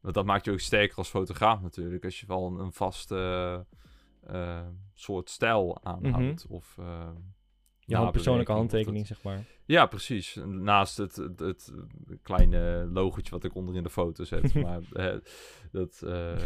want 0.00 0.14
dat 0.14 0.24
maakt 0.24 0.44
je 0.44 0.50
ook 0.50 0.60
sterker 0.60 0.96
als 0.96 1.08
fotograaf 1.08 1.62
natuurlijk, 1.62 2.04
als 2.04 2.20
je 2.20 2.26
wel 2.26 2.46
een, 2.46 2.58
een 2.58 2.72
vaste 2.72 3.66
soort 4.94 5.30
stijl 5.30 5.84
aanhoudt. 5.84 6.46
Of, 6.48 6.78
Je 7.86 8.10
persoonlijke 8.10 8.52
handtekening, 8.52 9.06
zeg 9.06 9.22
maar. 9.22 9.44
Ja, 9.64 9.86
precies. 9.86 10.38
Naast 10.46 10.96
het, 10.96 11.16
het, 11.16 11.38
het 11.38 11.72
kleine 12.22 12.88
logotje 12.92 13.30
wat 13.30 13.44
ik 13.44 13.54
onder 13.54 13.76
in 13.76 13.82
de 13.82 13.90
foto 13.90 14.24
zet. 14.24 14.54
maar 14.64 14.80
dat... 15.72 16.02
eh, 16.06 16.36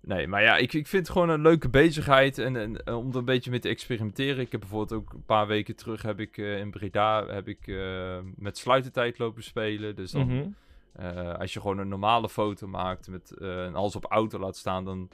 Nee, 0.00 0.26
maar 0.26 0.42
ja, 0.42 0.56
ik, 0.56 0.72
ik 0.72 0.86
vind 0.86 1.02
het 1.06 1.12
gewoon 1.12 1.28
een 1.28 1.40
leuke 1.42 1.68
bezigheid. 1.68 2.38
En, 2.38 2.56
en 2.56 2.84
eh, 2.84 2.96
om 2.96 3.10
er 3.10 3.16
een 3.16 3.24
beetje 3.24 3.50
mee 3.50 3.58
te 3.60 3.68
experimenteren. 3.68 4.38
Ik 4.40 4.52
heb 4.52 4.60
bijvoorbeeld 4.60 5.00
ook 5.00 5.12
een 5.12 5.24
paar 5.24 5.46
weken 5.46 5.76
terug 5.76 6.02
heb 6.02 6.20
ik 6.20 6.38
eh, 6.38 6.58
in 6.58 6.70
Breda 6.70 7.26
heb 7.26 7.48
ik, 7.48 7.66
met 8.36 8.58
sluitertijd 8.58 9.18
lopen 9.18 9.42
spelen. 9.42 9.96
Dus 9.96 10.10
dan, 10.10 10.26
Mhm. 10.26 10.48
als 11.38 11.52
je 11.52 11.60
gewoon 11.60 11.78
een 11.78 11.88
normale 11.88 12.28
foto 12.28 12.66
maakt 12.66 13.08
met, 13.08 13.30
en 13.38 13.74
alles 13.74 13.96
op 13.96 14.04
auto 14.04 14.38
laat 14.38 14.56
staan, 14.56 14.84
dan, 14.84 15.08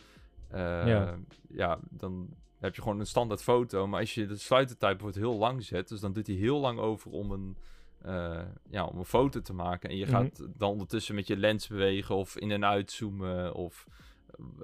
Ja. 0.53 1.14
ja. 1.49 1.78
dan 1.91 2.28
heb 2.65 2.75
je 2.75 2.83
gewoon 2.83 3.01
een 3.01 3.07
standaard 3.07 3.43
foto. 3.43 3.87
Maar 3.87 4.01
als 4.01 4.15
je 4.15 4.27
de 4.27 4.37
sluitertijd 4.37 4.97
bijvoorbeeld 4.97 5.25
heel 5.31 5.39
lang 5.41 5.62
zet, 5.65 5.89
dus 5.89 6.01
dan 6.01 6.12
doet 6.12 6.27
hij 6.27 6.37
heel 6.37 6.59
lang 6.61 6.79
over 6.79 7.11
om 7.11 7.31
een, 7.31 7.57
eh, 8.03 8.41
ja, 8.71 8.85
om 8.85 8.99
een 8.99 9.05
foto 9.05 9.41
te 9.41 9.53
maken. 9.53 9.91
En 9.91 9.97
je 9.97 10.05
Mhm. 10.07 10.15
gaat 10.15 10.47
dan 10.59 10.71
ondertussen 10.71 11.15
met 11.15 11.27
je 11.27 11.37
lens 11.37 11.67
bewegen 11.69 12.15
of 12.15 12.37
in 12.37 12.51
en 12.51 12.65
uitzoomen 12.65 13.55
of 13.55 13.87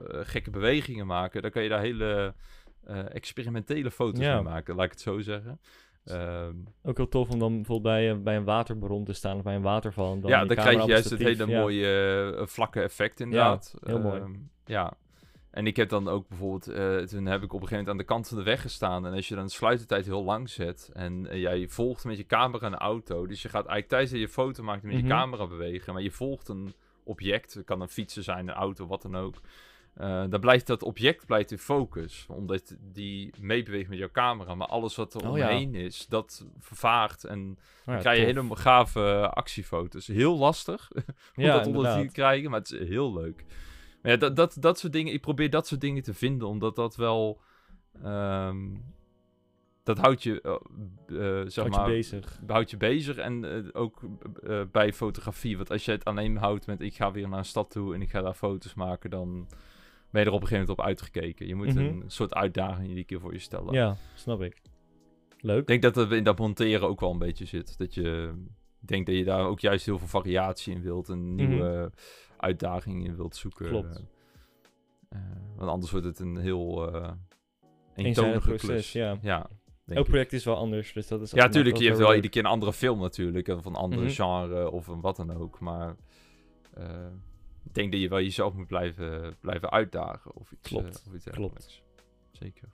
eh, 0.09 0.19
gekke 0.23 0.51
bewegingen 0.51 1.07
maken. 1.07 1.43
Dan 1.43 1.51
kan 1.51 1.63
je 1.63 1.69
daar 1.69 1.81
hele 1.81 2.35
eh, 2.85 3.15
experimentele 3.15 3.91
foto's 3.91 4.21
Ja. 4.25 4.35
mee 4.35 4.43
maken, 4.43 4.75
laat 4.75 4.85
ik 4.85 4.91
het 4.91 5.01
zo 5.01 5.21
zeggen. 5.21 5.61
Ehm, 6.05 6.55
Ook 6.83 6.97
heel 6.97 7.09
tof 7.09 7.31
om 7.31 7.39
dan 7.39 7.55
bijvoorbeeld 7.55 7.95
bij, 7.95 8.23
bij 8.23 8.37
een 8.37 8.45
waterbron 8.45 9.05
te 9.05 9.13
staan 9.13 9.37
of 9.37 9.43
bij 9.43 9.55
een 9.55 9.63
waterval. 9.63 10.13
en 10.13 10.21
Dan 10.21 10.31
ja, 10.31 10.45
dan 10.45 10.57
krijg 10.57 10.83
je 10.83 10.89
juist 10.89 11.11
het 11.11 11.19
hele 11.19 11.47
ja. 11.47 11.61
mooie 11.61 12.43
vlakke 12.47 12.81
effect 12.81 13.21
inderdaad. 13.21 13.75
heel 13.81 13.99
mooi. 14.01 14.21
Ehm, 14.21 14.33
ja, 14.65 14.93
en 15.51 15.67
ik 15.67 15.77
heb 15.77 15.89
dan 15.89 16.09
ook 16.09 16.29
bijvoorbeeld, 16.29 16.69
eh, 16.69 16.97
toen 16.97 17.27
heb 17.27 17.43
ik 17.43 17.53
op 17.53 17.61
een 17.63 17.69
gegeven 17.69 17.77
moment 17.77 17.89
aan 17.89 17.97
de 17.97 18.05
kant 18.05 18.29
van 18.29 18.37
de 18.37 18.43
weg 18.43 18.61
gestaan. 18.61 19.07
En 19.07 19.13
als 19.13 19.29
je 19.29 19.35
dan 19.35 19.45
de 19.45 19.51
sluitertijd 19.51 20.05
heel 20.07 20.25
lang 20.25 20.51
zet 20.51 20.91
en 20.93 21.27
eh, 21.27 21.41
jij 21.41 21.69
volgt 21.69 22.05
met 22.05 22.17
je 22.17 22.27
camera 22.27 22.67
een 22.67 22.75
auto. 22.77 23.27
Dus 23.27 23.43
je 23.43 23.49
gaat 23.49 23.67
eigenlijk 23.67 23.89
tijdens 23.89 24.11
dat 24.11 24.21
je 24.21 24.29
foto 24.29 24.63
maakt 24.63 24.83
met 24.83 24.93
Mhm. 24.95 25.03
je 25.03 25.09
camera 25.09 25.47
bewegen. 25.47 25.93
Maar 25.93 26.03
je 26.03 26.11
volgt 26.11 26.49
een 26.49 26.73
object, 27.05 27.55
het 27.55 27.65
kan 27.65 27.81
een 27.81 27.89
fietsen 27.89 28.23
zijn, 28.25 28.49
een 28.49 28.55
auto, 28.55 28.87
wat 28.87 29.03
dan 29.03 29.17
ook. 29.17 29.35
Eh, 29.95 30.25
dan 30.29 30.41
blijft 30.41 30.67
dat 30.67 30.83
object 30.83 31.27
blijft 31.27 31.51
in 31.51 31.59
focus, 31.59 32.27
omdat 32.29 32.77
die 32.81 33.31
meebeweegt 33.41 33.89
met 33.89 33.99
jouw 33.99 34.11
camera. 34.13 34.55
Maar 34.55 34.67
alles 34.67 34.97
wat 34.97 35.15
er 35.15 35.29
Oh 35.29 35.37
ja. 35.37 35.49
omheen 35.49 35.75
is, 35.75 36.07
dat 36.07 36.47
vervaagt 36.59 37.25
en 37.25 37.39
Oh 37.41 37.57
ja, 37.87 37.93
dan 37.93 38.01
krijg 38.01 38.19
je 38.19 38.25
hele 38.25 38.57
gave 38.57 39.29
actiefoto's. 39.31 40.07
Heel 40.07 40.39
lastig 40.39 40.91
om 41.37 41.45
Ja, 41.45 41.57
dat 41.57 41.67
onder 41.67 42.07
te 42.07 42.13
krijgen, 42.13 42.51
maar 42.51 42.61
het 42.61 42.71
is 42.73 42.89
heel 42.89 43.13
leuk. 43.13 43.45
Maar 44.03 44.13
ja, 44.13 44.19
dat, 44.19 44.37
dat, 44.37 44.57
dat 44.61 44.79
soort 44.79 44.93
dingen, 44.93 45.13
ik 45.13 45.21
probeer 45.21 45.51
dat 45.51 45.67
soort 45.67 45.81
dingen 45.81 46.03
te 46.03 46.15
vinden, 46.15 46.49
omdat 46.49 46.77
dat 46.77 46.97
wel... 46.97 47.41
ehm, 48.03 48.67
dat 49.83 49.99
houdt 49.99 50.23
je, 50.23 50.41
eh, 50.43 50.55
zeg 51.47 51.55
Houdt 51.55 51.55
je 51.55 51.81
maar, 51.81 51.87
bezig. 51.87 52.41
houdt 52.47 52.71
je 52.71 52.77
bezig 52.77 53.17
en 53.17 53.45
eh, 53.45 53.69
ook 53.73 54.01
bij 54.73 54.93
fotografie. 54.93 55.57
Want 55.57 55.71
als 55.71 55.85
je 55.85 55.91
het 55.91 56.05
alleen 56.05 56.37
houdt 56.37 56.67
met 56.67 56.81
ik 56.81 56.95
ga 56.95 57.11
weer 57.13 57.29
naar 57.29 57.39
een 57.39 57.45
stad 57.45 57.71
toe 57.71 57.95
en 57.95 58.03
ik 58.03 58.11
ga 58.11 58.21
daar 58.21 58.35
foto's 58.35 58.75
maken, 58.75 59.11
dan 59.11 59.47
ben 60.11 60.21
je 60.23 60.29
er 60.29 60.35
op 60.35 60.41
een 60.41 60.47
gegeven 60.47 60.67
moment 60.67 60.79
op 60.79 60.85
uitgekeken. 60.85 61.47
Je 61.47 61.55
moet 61.55 61.67
Mhm. 61.75 61.79
een 61.79 62.03
soort 62.07 62.35
uitdaging 62.35 62.87
iedere 62.89 63.07
keer 63.07 63.21
voor 63.21 63.33
je 63.33 63.39
stellen. 63.39 63.73
Ja, 63.75 63.97
snap 64.15 64.43
ik. 64.43 64.57
Leuk. 65.41 65.61
Ik 65.61 65.67
denk 65.67 65.83
dat 65.83 65.95
het 65.95 66.13
in 66.13 66.25
dat 66.25 66.39
monteren 66.39 66.89
ook 66.89 67.01
wel 67.01 67.11
een 67.11 67.19
beetje 67.19 67.45
zit. 67.45 67.79
Dat 67.79 67.95
je 67.95 68.33
ik 68.83 68.89
denk 68.89 69.07
dat 69.07 69.15
je 69.17 69.25
daar 69.25 69.45
ook 69.47 69.61
juist 69.61 69.87
heel 69.87 69.99
veel 69.99 70.09
variatie 70.09 70.75
in 70.75 70.83
wilt. 70.83 71.09
Een 71.09 71.35
nieuwe 71.35 71.93
uitdaging 72.41 73.05
in 73.05 73.17
wilt 73.17 73.37
zoeken. 73.37 73.67
Klopt. 73.69 73.97
Eh, 75.09 75.19
eh, 75.19 75.27
want 75.57 75.71
anders 75.71 75.91
wordt 75.93 76.07
het 76.07 76.19
een 76.19 76.37
heel 76.37 76.95
uh, 76.95 77.11
eentonige 77.95 78.41
proces, 78.49 78.67
klus. 78.67 78.93
ja. 78.93 79.19
ja 79.23 79.49
Elk 79.87 80.05
ik. 80.05 80.11
project 80.11 80.33
is 80.33 80.45
wel 80.45 80.57
anders, 80.57 80.93
dus 80.93 81.09
dat 81.09 81.21
is 81.21 81.31
Ja, 81.31 81.45
natuurlijk. 81.45 81.77
Je 81.77 81.85
hebt 81.87 81.99
wel 81.99 82.15
iedere 82.15 82.29
keer 82.33 82.45
een 82.45 82.51
andere 82.51 82.73
film 82.73 83.01
natuurlijk. 83.01 83.49
Of 83.49 83.65
een 83.65 83.75
andere 83.75 84.03
Mhm. 84.03 84.11
genre 84.13 84.71
of 84.71 84.87
een 84.87 85.01
wat 85.01 85.17
dan 85.17 85.33
ook. 85.33 85.61
Maar 85.61 85.97
ik 87.65 87.75
denk 87.75 87.93
dat 87.93 88.01
je 88.01 88.09
wel 88.09 88.21
jezelf 88.21 88.55
moet 88.55 88.67
blijven, 88.67 89.37
blijven 89.41 89.71
uitdagen. 89.71 90.35
Of 90.35 90.53
iets, 90.53 90.69
Klopt, 90.69 91.05
of 91.09 91.15
iets 91.15 91.25
klopt. 91.31 91.83
Zeker. 92.31 92.69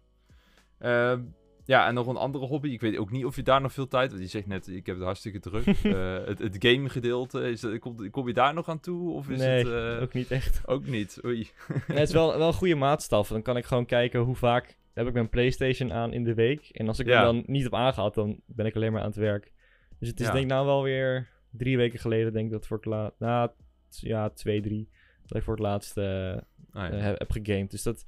Ja, 1.66 1.86
en 1.86 1.94
nog 1.94 2.06
een 2.06 2.16
andere 2.16 2.46
hobby. 2.46 2.68
Ik 2.68 2.80
weet 2.80 2.96
ook 2.96 3.10
niet 3.10 3.24
of 3.24 3.36
je 3.36 3.42
daar 3.42 3.60
nog 3.60 3.72
veel 3.72 3.88
tijd... 3.88 4.10
Want 4.10 4.22
je 4.22 4.28
zegt 4.28 4.46
net, 4.46 4.68
ik 4.68 4.86
heb 4.86 4.94
het 4.96 5.04
hartstikke 5.04 5.38
druk. 5.40 5.66
Eh, 5.82 6.24
het, 6.24 6.38
het 6.38 6.56
game 6.58 6.88
gedeelte, 6.88 7.50
is 7.50 7.60
dat, 7.60 7.78
kom, 7.78 8.10
kom 8.10 8.26
je 8.26 8.32
daar 8.32 8.54
nog 8.54 8.68
aan 8.68 8.80
toe? 8.80 9.12
Of 9.12 9.28
is 9.28 9.38
nee, 9.38 9.64
het... 9.64 9.96
eh, 9.96 10.02
ook 10.02 10.12
niet 10.12 10.30
echt. 10.30 10.62
ook 10.66 10.86
niet. 10.86 11.18
Oei. 11.24 11.38
Nee, 11.68 11.98
het 11.98 12.08
is 12.08 12.14
wel, 12.14 12.38
wel 12.38 12.46
een 12.46 12.52
goede 12.54 12.74
maatstaf. 12.74 13.28
Dan 13.28 13.42
kan 13.42 13.56
ik 13.56 13.64
gewoon 13.64 13.86
kijken 13.86 14.20
hoe 14.20 14.36
vaak 14.36 14.76
heb 14.92 15.06
ik 15.06 15.12
mijn 15.12 15.28
PlayStation 15.28 15.92
aan 15.92 16.12
in 16.12 16.24
de 16.24 16.34
week. 16.34 16.68
En 16.72 16.88
als 16.88 16.98
ik 16.98 17.06
Ja. 17.06 17.18
er 17.18 17.24
dan 17.24 17.42
niet 17.46 17.66
op 17.66 17.74
aangehad, 17.74 18.14
dan 18.14 18.40
ben 18.46 18.66
ik 18.66 18.76
alleen 18.76 18.92
maar 18.92 19.00
aan 19.00 19.06
het 19.06 19.16
werk. 19.16 19.52
Dus 19.98 20.08
het 20.08 20.20
is 20.20 20.26
Ja. 20.26 20.32
denk 20.32 20.44
ik 20.44 20.50
nou 20.50 20.66
wel 20.66 20.82
weer 20.82 21.28
drie 21.50 21.76
weken 21.76 21.98
geleden, 21.98 22.32
denk 22.32 22.46
ik 22.46 22.52
dat 22.52 22.66
voor 22.66 22.76
het 22.76 22.86
laatst... 22.86 23.18
Nou, 23.20 23.50
ja, 23.88 24.30
twee, 24.30 24.60
drie. 24.60 24.88
Dat 25.26 25.36
ik 25.38 25.44
voor 25.44 25.54
het 25.54 25.62
laatst 25.62 25.96
eh, 25.96 26.36
Ah, 26.72 26.90
ja. 26.90 26.96
heb, 26.96 27.18
heb 27.18 27.30
gegamed. 27.30 27.70
Dus 27.70 27.82
dat, 27.82 28.04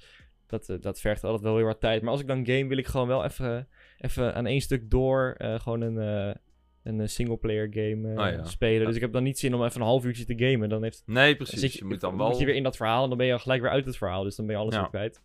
dat, 0.49 0.69
eh, 0.69 0.77
dat 0.81 1.01
vergt 1.01 1.25
altijd 1.25 1.43
wel 1.43 1.57
heel 1.57 1.67
wat 1.67 1.81
tijd. 1.81 2.03
Maar 2.03 2.11
als 2.11 2.21
ik 2.21 2.27
dan 2.27 2.47
game, 2.47 2.67
wil 2.67 2.79
ik 2.79 2.87
gewoon 2.87 3.07
wel 3.09 3.25
even, 3.25 3.69
even 3.99 4.35
aan 4.35 4.47
één 4.47 4.61
stuk 4.61 4.91
door. 4.91 5.35
eh, 5.39 5.61
gewoon 5.61 5.81
een, 5.81 5.99
eh 5.99 6.35
een 6.83 7.09
singleplayer 7.09 7.69
game 7.71 8.17
Ah, 8.17 8.33
ja. 8.33 8.45
spelen. 8.45 8.81
Ja. 8.81 8.87
Dus 8.87 8.95
ik 8.95 9.01
heb 9.01 9.13
dan 9.13 9.23
niet 9.23 9.39
zin 9.39 9.55
om 9.55 9.65
even 9.65 9.81
een 9.81 9.87
half 9.87 10.05
uurtje 10.05 10.25
te 10.25 10.39
gamen. 10.39 10.69
Dan 10.69 10.83
heeft 10.83 11.03
Nee, 11.07 11.27
dan 11.27 11.37
precies. 11.37 11.61
zit 11.61 11.73
je, 11.73 11.85
moet 11.85 12.01
dan 12.01 12.15
moet 12.17 12.27
wel... 12.29 12.39
je 12.39 12.45
weer 12.45 12.55
in 12.55 12.63
dat 12.63 12.77
verhaal 12.77 13.03
en 13.03 13.09
dan 13.09 13.19
ben 13.19 13.27
je 13.27 13.33
al 13.33 13.39
gelijk 13.39 13.63
weer 13.63 13.71
uit 13.71 13.85
het 13.85 13.97
verhaal. 13.97 14.23
Dus 14.23 14.37
dan 14.37 14.47
ben 14.47 14.55
je 14.55 14.61
alles 14.61 14.75
Ja. 14.75 14.81
weer 14.81 14.89
kwijt. 14.91 15.23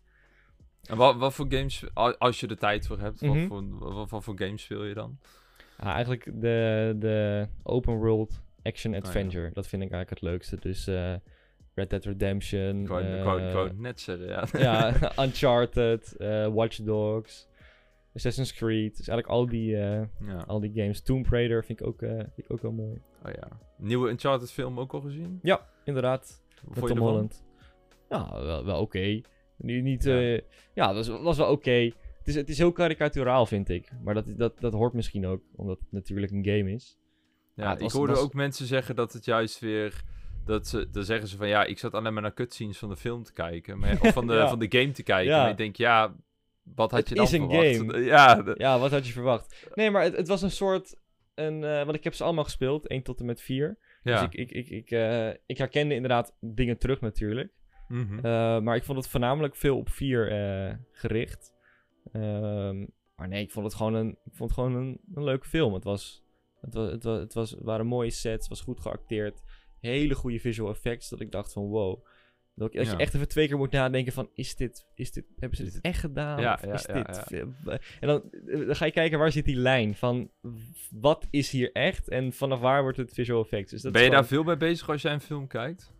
En 0.84 0.98
wat, 0.98 1.16
wat 1.16 1.34
voor 1.34 1.46
games, 1.50 1.84
als 2.18 2.40
je 2.40 2.48
er 2.48 2.58
tijd 2.58 2.88
voor 2.88 3.00
hebt, 3.00 3.22
Mhm. 3.22 3.32
wat, 3.48 3.48
voor, 3.48 3.94
wat, 3.94 4.10
wat 4.10 4.24
voor 4.24 4.34
games 4.38 4.64
speel 4.64 4.84
je 4.84 4.94
dan? 4.94 5.18
Ja, 5.80 5.94
eigenlijk 5.94 6.32
de, 6.42 6.96
de 7.00 7.48
open 7.64 7.96
world 7.96 8.42
action 8.64 8.94
Oh, 8.96 9.00
adventure. 9.02 9.50
Dat 9.54 9.68
vind 9.68 9.82
ik 9.84 9.92
eigenlijk 9.92 10.22
het 10.22 10.30
leukste. 10.32 10.58
Dus 10.60 10.88
Red 11.76 11.90
Dead 11.90 12.06
Redemption. 12.06 12.82
Ik 12.82 12.88
wou, 12.88 13.04
ik 13.04 13.18
eh, 13.18 13.24
wou, 13.54 13.68
het 13.68 13.80
net 13.80 14.02
zeggen, 14.02 14.28
ja. 14.28 14.48
ja, 14.52 14.94
Uncharted, 15.26 16.16
eh, 16.18 16.48
Watch 16.48 16.78
Dogs, 16.78 17.48
Assassin's 18.16 18.54
Creed. 18.54 18.98
Dus 18.98 19.08
eigenlijk 19.08 19.28
al 19.28 19.48
die, 19.48 19.76
eh, 19.78 20.02
ja. 20.28 20.44
al 20.48 20.60
die 20.60 20.72
games. 20.74 21.02
Tomb 21.02 21.28
Raider 21.28 21.66
vind 21.66 21.80
ik 21.80 21.88
ook, 21.88 22.00
vind 22.00 22.32
ik 22.36 22.52
ook 22.52 22.62
wel 22.62 22.72
mooi. 22.72 23.02
Oh 23.26 23.32
ja. 23.32 23.48
Nieuwe 23.78 24.10
Uncharted 24.10 24.52
film 24.52 24.80
ook 24.80 24.94
al 24.94 25.02
gezien? 25.02 25.40
Ja, 25.42 25.68
inderdaad. 25.84 26.44
Met 26.68 26.80
je 26.80 26.86
Tom? 26.88 26.98
Holland. 26.98 27.44
Ja, 28.10 28.44
wel, 28.44 28.66
wel 28.66 28.80
oké. 28.82 29.22
Niet, 29.58 29.84
niet, 29.84 30.04
Ja. 30.04 30.40
ja, 30.74 30.94
dat 30.94 31.08
was, 31.08 31.22
was 31.22 31.38
wel 31.38 31.52
oké. 31.52 31.72
Het, 31.72 32.28
is, 32.28 32.36
het 32.36 32.50
is 32.50 32.58
heel 32.58 32.72
karikaturaal, 32.72 33.46
vind 33.46 33.70
ik. 33.70 33.92
Maar 34.04 34.14
dat, 34.14 34.26
dat, 34.38 34.60
dat 34.60 34.74
hoort 34.74 34.94
misschien 34.94 35.26
ook, 35.28 35.42
omdat 35.56 35.80
het 35.80 35.92
natuurlijk 35.92 36.32
een 36.32 36.46
game 36.46 36.72
is. 36.72 36.98
Ja, 37.56 37.70
het 37.70 37.78
ik 37.78 37.84
was- 37.84 37.94
hoorde 37.94 38.14
was- 38.14 38.22
ook 38.22 38.34
mensen 38.34 38.66
zeggen 38.66 38.96
dat 38.96 39.14
het 39.14 39.26
juist 39.26 39.60
weer... 39.60 40.04
Dat 40.46 40.68
ze, 40.68 40.89
dan 40.91 41.04
zeggen 41.04 41.28
ze 41.28 41.38
van 41.38 41.48
ja, 41.48 41.64
ik 41.64 41.78
zat 41.80 41.94
alleen 41.94 42.14
maar 42.14 42.22
naar 42.22 42.34
cutscenes 42.34 42.78
van 42.78 42.89
de 42.89 42.98
film 42.98 43.24
te 43.24 43.34
kijken. 43.34 43.80
Maar, 43.80 43.98
of 44.02 44.14
van 44.14 44.28
de, 44.28 44.34
Ja. 44.34 44.48
van 44.50 44.60
de 44.60 44.80
game 44.80 44.91
te 44.91 45.04
kijken. 45.04 45.32
Ja. 45.34 45.41
Maar 45.41 45.50
ik 45.52 45.58
denk, 45.58 45.76
ja, 45.76 46.16
wat 46.64 46.91
had 46.91 47.00
Het 47.00 47.10
je 47.10 47.16
dan 47.16 47.24
is 47.26 47.32
een 47.32 47.50
verwacht? 47.50 47.76
game. 47.78 48.00
Ja, 48.14 48.41
de- 48.41 48.56
Ja, 48.58 48.80
wat 48.80 48.91
had 48.91 49.08
je 49.08 49.14
verwacht? 49.14 49.70
Nee, 49.74 49.91
maar 49.91 50.04
het, 50.04 50.16
het 50.18 50.28
was 50.28 50.41
een 50.41 50.52
soort... 50.52 51.02
Een, 51.36 51.64
eh, 51.64 51.84
want 51.84 51.96
ik 51.96 52.04
heb 52.04 52.14
ze 52.14 52.24
allemaal 52.24 52.44
gespeeld, 52.44 52.88
1 52.88 53.04
tot 53.04 53.20
en 53.20 53.26
met 53.26 53.41
4. 53.41 53.78
ja. 54.04 54.14
Dus 54.14 54.22
ik, 54.22 54.34
ik, 54.34 54.52
ik, 54.52 54.70
ik, 54.70 54.91
eh, 54.91 55.30
ik 55.46 55.58
herkende 55.58 55.94
inderdaad 55.96 56.36
dingen 56.39 56.78
terug 56.78 57.02
natuurlijk. 57.02 57.52
Mhm. 57.88 58.16
Eh, 58.18 58.60
maar 58.60 58.76
ik 58.76 58.84
vond 58.84 58.98
het 58.98 59.08
voornamelijk 59.08 59.56
veel 59.56 59.78
op 59.78 59.89
4 59.89 60.32
eh, 60.32 60.76
gericht. 60.91 61.54
Ehm, 62.12 62.86
maar 63.16 63.28
nee, 63.28 63.44
ik 63.44 63.52
vond 63.52 63.66
het 63.66 63.76
gewoon 63.76 63.94
een, 63.94 64.10
ik 64.10 64.34
vond 64.36 64.50
het 64.50 64.60
gewoon 64.60 64.76
een, 64.76 65.00
een 65.14 65.24
leuke 65.24 65.48
film. 65.48 65.74
Het, 65.74 65.84
was, 65.84 66.24
het, 66.62 66.74
was, 66.74 66.91
het, 66.91 67.04
was, 67.04 67.20
het 67.20 67.34
was, 67.34 67.56
waren 67.62 67.86
mooie 67.86 68.10
sets, 68.10 68.48
het 68.48 68.48
was 68.48 68.62
goed 68.62 68.80
geacteerd. 68.82 69.41
Hele 69.90 70.16
goede 70.16 70.40
visual 70.40 70.70
effects, 70.72 71.10
dat 71.10 71.20
ik 71.20 71.32
dacht 71.32 71.54
van 71.54 71.64
wow. 71.64 72.06
Dat, 72.56 72.74
Ja. 72.74 72.82
je 72.82 72.96
echt 72.96 73.14
even 73.14 73.28
twee 73.28 73.48
keer 73.48 73.58
moet 73.58 73.72
nadenken 73.72 74.14
van, 74.14 74.30
is 74.34 74.56
dit, 74.56 74.86
is 74.96 75.12
dit, 75.12 75.26
hebben 75.40 75.58
ze 75.58 75.64
dit 75.64 75.80
echt 75.82 76.00
gedaan? 76.00 76.42
Ja, 76.42 76.54
Of 76.54 76.66
ja, 76.66 76.74
is 76.74 76.86
ja, 76.86 76.94
dit... 76.94 77.42
En 78.00 78.08
dan, 78.08 78.24
eh, 78.48 78.66
dan 78.66 78.76
ga 78.76 78.86
je 78.86 78.92
kijken, 78.92 79.20
waar 79.20 79.32
zit 79.32 79.46
die 79.46 79.56
lijn 79.56 79.96
van, 79.96 80.30
wat 80.92 81.28
is 81.30 81.50
hier 81.50 81.72
echt? 81.72 82.10
En 82.10 82.34
vanaf 82.34 82.60
waar 82.60 82.82
wordt 82.82 82.98
het 82.98 83.14
visual 83.14 83.42
effects? 83.42 83.72
Dus 83.72 83.82
dat 83.82 83.92
ben 83.92 84.04
je 84.04 84.10
daar 84.10 84.26
veel 84.26 84.44
mee 84.44 84.58
bezig 84.58 84.90
als 84.90 85.02
jij 85.02 85.14
een 85.14 85.22
film 85.22 85.48
kijkt? 85.48 85.94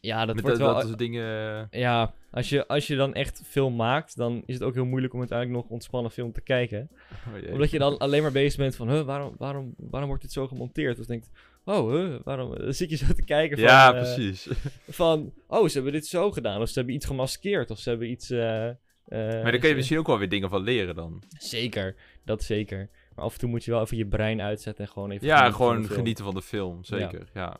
Ja, 0.00 0.24
dat 0.26 0.34
Met 0.34 0.44
wordt 0.44 0.58
dat, 0.58 0.66
wel... 0.66 0.76
dat 0.76 0.86
soort 0.86 0.98
dingen... 0.98 1.66
Ja, 1.70 2.14
als 2.30 2.48
je, 2.48 2.66
als 2.66 2.86
je 2.86 2.96
dan 2.96 3.14
echt 3.14 3.42
film 3.44 3.76
maakt, 3.76 4.16
dan 4.16 4.42
is 4.46 4.54
het 4.54 4.62
ook 4.62 4.74
heel 4.74 4.84
moeilijk 4.84 5.12
om 5.12 5.18
uiteindelijk 5.18 5.62
nog 5.62 5.70
ontspannen 5.70 6.10
film 6.10 6.32
te 6.32 6.40
kijken. 6.40 6.90
Oh. 7.26 7.52
Omdat 7.52 7.70
je 7.70 7.78
dan 7.78 7.98
alleen 7.98 8.22
maar 8.22 8.32
bezig 8.32 8.58
bent 8.58 8.76
van, 8.76 8.90
huh, 8.90 9.02
waarom, 9.02 9.34
waarom, 9.38 9.74
waarom 9.76 10.08
wordt 10.08 10.22
dit 10.22 10.32
zo 10.32 10.46
gemonteerd? 10.46 10.96
Dus 10.96 11.06
denkt, 11.06 11.30
oh, 11.66 11.90
huh, 11.92 12.14
waarom? 12.24 12.54
Dan 12.58 12.72
zit 12.74 12.90
je 12.90 12.96
zo 12.96 13.06
te 13.14 13.24
kijken 13.24 13.56
van, 13.58 13.66
Ja, 13.66 13.94
eh, 13.94 14.00
precies. 14.00 14.48
van, 14.88 15.32
oh, 15.46 15.66
ze 15.68 15.74
hebben 15.74 15.92
dit 15.92 16.06
zo 16.06 16.30
gedaan. 16.32 16.60
Of 16.60 16.68
ze 16.68 16.74
hebben 16.78 16.94
iets 16.94 17.06
gemaskeerd. 17.06 17.70
Of 17.70 17.78
ze 17.78 17.88
hebben 17.88 18.10
iets... 18.10 18.30
eh, 18.30 18.68
eh, 18.68 18.74
maar 19.08 19.42
daar 19.52 19.58
kun 19.58 19.68
je 19.68 19.74
misschien 19.74 19.98
ook 19.98 20.06
wel 20.06 20.18
weer 20.18 20.28
dingen 20.28 20.48
van 20.50 20.62
leren 20.62 20.94
dan. 20.94 21.22
Zeker, 21.38 21.94
dat 22.24 22.42
zeker. 22.42 22.90
Maar 23.14 23.24
af 23.24 23.32
en 23.32 23.38
toe 23.38 23.48
moet 23.48 23.64
je 23.64 23.70
wel 23.70 23.80
even 23.80 23.96
je 23.96 24.06
brein 24.06 24.40
uitzetten 24.40 24.84
en 24.84 24.90
gewoon 24.90 25.10
even 25.10 25.26
Ja, 25.26 25.36
genieten 25.36 25.56
gewoon 25.56 25.84
genieten 25.86 26.24
van 26.24 26.34
de 26.34 26.42
film, 26.42 26.84
zeker. 26.84 27.28
Ja. 27.34 27.56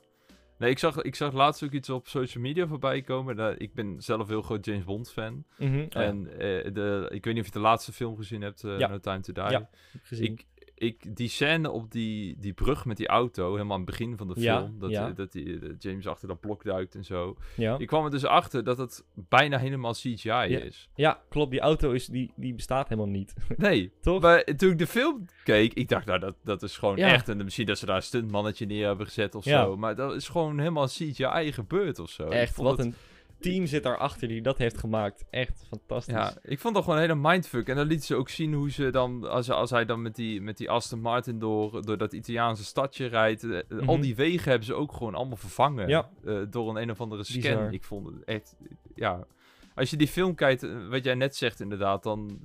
Nee, 0.59 0.71
ik 0.71 0.79
zag, 0.79 1.03
ik 1.03 1.15
zag 1.15 1.33
laatst 1.33 1.63
ook 1.65 1.71
iets 1.73 1.91
op 1.91 2.09
social 2.09 2.43
media 2.43 2.67
voorbij 2.67 3.03
komen. 3.03 3.37
Dat- 3.37 3.55
ik 3.59 3.75
ben 3.75 3.95
zelf 3.99 4.29
heel 4.29 4.43
groot 4.43 4.65
James 4.65 4.85
Bond 4.85 5.13
fan. 5.13 5.45
Ja, 5.59 5.87
En 5.91 6.27
eh, 6.31 6.39
de, 6.73 7.09
ik 7.13 7.25
weet 7.25 7.35
niet 7.35 7.43
of 7.43 7.49
je 7.49 7.53
de 7.59 7.61
laatste 7.65 7.93
film 7.93 8.17
gezien 8.17 8.43
hebt, 8.43 8.65
eh, 8.65 8.79
Ja. 8.79 8.89
No 8.89 8.99
Time 8.99 9.21
to 9.21 9.33
Die. 9.33 9.51
Ja, 9.51 9.69
gezien. 10.03 10.33
ik, 10.33 10.45
ik, 10.79 11.17
die 11.17 11.29
scène 11.29 11.71
op 11.71 11.91
die, 11.91 12.37
die 12.39 12.53
brug 12.53 12.85
met 12.85 12.97
die 12.97 13.07
auto, 13.07 13.53
helemaal 13.53 13.73
aan 13.77 13.83
het 13.83 13.91
begin 13.91 14.17
van 14.17 14.29
de 14.29 14.41
Ja, 14.41 14.59
film, 14.59 14.79
dat, 14.79 14.91
ja. 14.91 15.09
eh, 15.09 15.15
dat 15.15 15.33
die, 15.33 15.59
eh, 15.61 15.71
James 15.79 16.07
achter 16.07 16.29
dat 16.29 16.41
blok 16.41 16.65
duikt 16.65 16.95
en 16.95 17.05
zo. 17.05 17.37
ja. 17.55 17.79
Ik 17.79 17.87
kwam 17.87 18.05
er 18.05 18.11
dus 18.11 18.25
achter 18.25 18.65
dat 18.65 18.79
het 18.79 19.05
bijna 19.15 19.59
helemaal 19.59 19.93
CGI 19.93 20.47
is. 20.47 20.89
ja, 20.95 21.21
klopt. 21.29 21.51
Die 21.51 21.61
auto 21.61 21.91
is, 21.91 22.07
die, 22.07 22.33
die 22.37 22.55
bestaat 22.55 22.89
helemaal 22.89 23.11
niet. 23.11 23.35
Nee, 23.57 23.93
Toch? 24.01 24.21
maar 24.23 24.45
toen 24.45 24.71
ik 24.71 24.79
de 24.79 24.87
film 24.87 25.25
keek, 25.45 25.73
ik 25.75 25.89
dacht, 25.89 26.07
nou, 26.07 26.19
dat, 26.19 26.35
dat 26.45 26.63
is 26.63 26.77
gewoon 26.79 26.97
echt. 26.97 27.29
En 27.29 27.37
misschien 27.45 27.67
dat 27.67 27.79
ze 27.79 27.87
daar 27.87 27.97
een 27.97 28.03
stuntmannetje 28.03 28.67
neer 28.67 28.87
hebben 28.87 29.07
gezet 29.07 29.35
of 29.35 29.45
zo. 29.45 29.77
Maar 29.77 29.95
dat 29.97 30.15
is 30.15 30.29
gewoon 30.29 30.59
helemaal 30.59 30.87
CGI 30.87 31.53
gebeurd 31.53 31.99
of 31.99 32.11
zo. 32.11 32.25
Echt, 32.29 32.57
wat 32.57 32.77
het 32.79 32.87
een... 32.87 32.95
team 33.41 33.67
zit 33.67 33.83
daarachter 33.83 34.29
die 34.29 34.43
dat 34.43 34.59
heeft 34.59 34.79
gemaakt. 34.79 35.25
Echt 35.31 35.65
fantastisch. 35.69 36.15
Ja, 36.15 36.35
ik 36.43 36.61
vond 36.61 36.75
dat 36.75 36.83
gewoon 36.85 36.99
een 36.99 37.09
hele 37.09 37.21
mindfuck. 37.29 37.69
En 37.69 37.77
dan 37.77 37.87
liet 37.87 38.05
ze 38.05 38.15
ook 38.15 38.29
zien 38.29 38.53
hoe 38.55 38.71
ze 38.71 38.91
dan, 38.91 39.29
als, 39.31 39.51
als 39.51 39.71
hij 39.71 39.85
dan 39.85 40.03
met 40.03 40.15
die, 40.15 40.41
met 40.41 40.57
die 40.57 40.71
Aston 40.71 41.01
Martin 41.01 41.39
door, 41.39 41.85
door 41.87 41.99
dat 41.99 42.13
Italiaanse 42.13 42.65
stadje 42.65 43.07
rijdt. 43.07 43.43
eh, 43.45 43.61
Al 43.87 43.93
Mhm. 43.95 44.01
die 44.01 44.15
wegen 44.17 44.49
hebben 44.51 44.67
ze 44.67 44.75
ook 44.75 44.93
gewoon 44.93 45.15
allemaal 45.15 45.37
vervangen. 45.37 45.89
Ja. 45.89 46.11
eh, 46.25 46.39
door 46.51 46.69
een 46.71 46.83
een 46.83 46.91
of 46.91 47.01
andere 47.01 47.25
scan. 47.25 47.41
Bizar. 47.41 47.73
Ik 47.73 47.85
vond 47.85 48.07
het 48.07 48.25
echt, 48.25 48.57
ja. 48.95 49.27
Als 49.75 49.91
je 49.91 49.97
die 49.97 50.09
film 50.09 50.35
kijkt, 50.35 50.63
eh, 50.63 50.89
wat 50.89 51.05
jij 51.05 51.15
net 51.15 51.37
zegt 51.37 51.61
inderdaad, 51.61 52.03
dan 52.03 52.41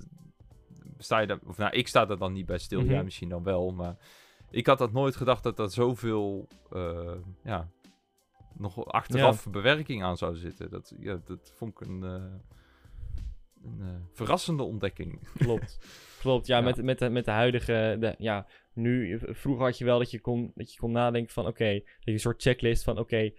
sta 0.98 1.20
je 1.20 1.28
daar, 1.28 1.40
of 1.48 1.58
nou, 1.58 1.72
ik 1.74 1.88
sta 1.88 2.10
er 2.10 2.18
dan 2.18 2.34
niet 2.34 2.46
bij 2.46 2.58
stil. 2.58 2.82
Mhm. 2.82 2.92
Ja, 2.92 3.04
misschien 3.04 3.30
dan 3.30 3.44
wel, 3.44 3.72
maar 3.72 3.96
ik 4.50 4.68
had 4.68 4.78
dat 4.78 4.92
nooit 4.92 5.16
gedacht 5.16 5.44
dat 5.44 5.58
dat 5.58 5.74
zoveel, 5.74 6.48
eh, 6.72 7.12
ja, 7.44 7.70
nog 8.62 8.86
achteraf 8.86 9.50
bewerking 9.50 10.04
aan 10.04 10.18
zou 10.18 10.36
zitten. 10.36 10.70
Dat, 10.70 10.94
ja, 11.00 11.22
dat 11.26 11.54
vond 11.56 11.72
ik 11.72 11.88
een, 11.88 12.04
eh, 12.04 12.24
een 13.64 13.82
eh, 13.82 13.96
verrassende 14.14 14.64
ontdekking. 14.64 15.28
Klopt. 15.38 15.80
Klopt, 16.20 16.48
ja, 16.48 16.58
Ja. 16.58 16.64
Met, 16.64 16.84
met, 16.84 17.00
de, 17.00 17.10
met 17.10 17.26
de 17.26 17.32
huidige... 17.32 17.98
De, 18.00 18.16
ja, 18.18 18.48
nu, 18.74 19.20
vroeger 19.24 19.66
had 19.66 19.78
je 19.78 19.86
wel 19.86 19.98
dat 19.98 20.12
je 20.12 20.20
kon, 20.20 20.52
dat 20.56 20.74
je 20.74 20.80
kon 20.80 20.92
nadenken 20.92 21.34
van... 21.34 21.48
Oké, 21.48 21.74
dat 21.74 21.84
je 22.00 22.12
een 22.12 22.20
soort 22.20 22.42
checklist 22.42 22.84
van... 22.84 23.00
Oké, 23.00 23.32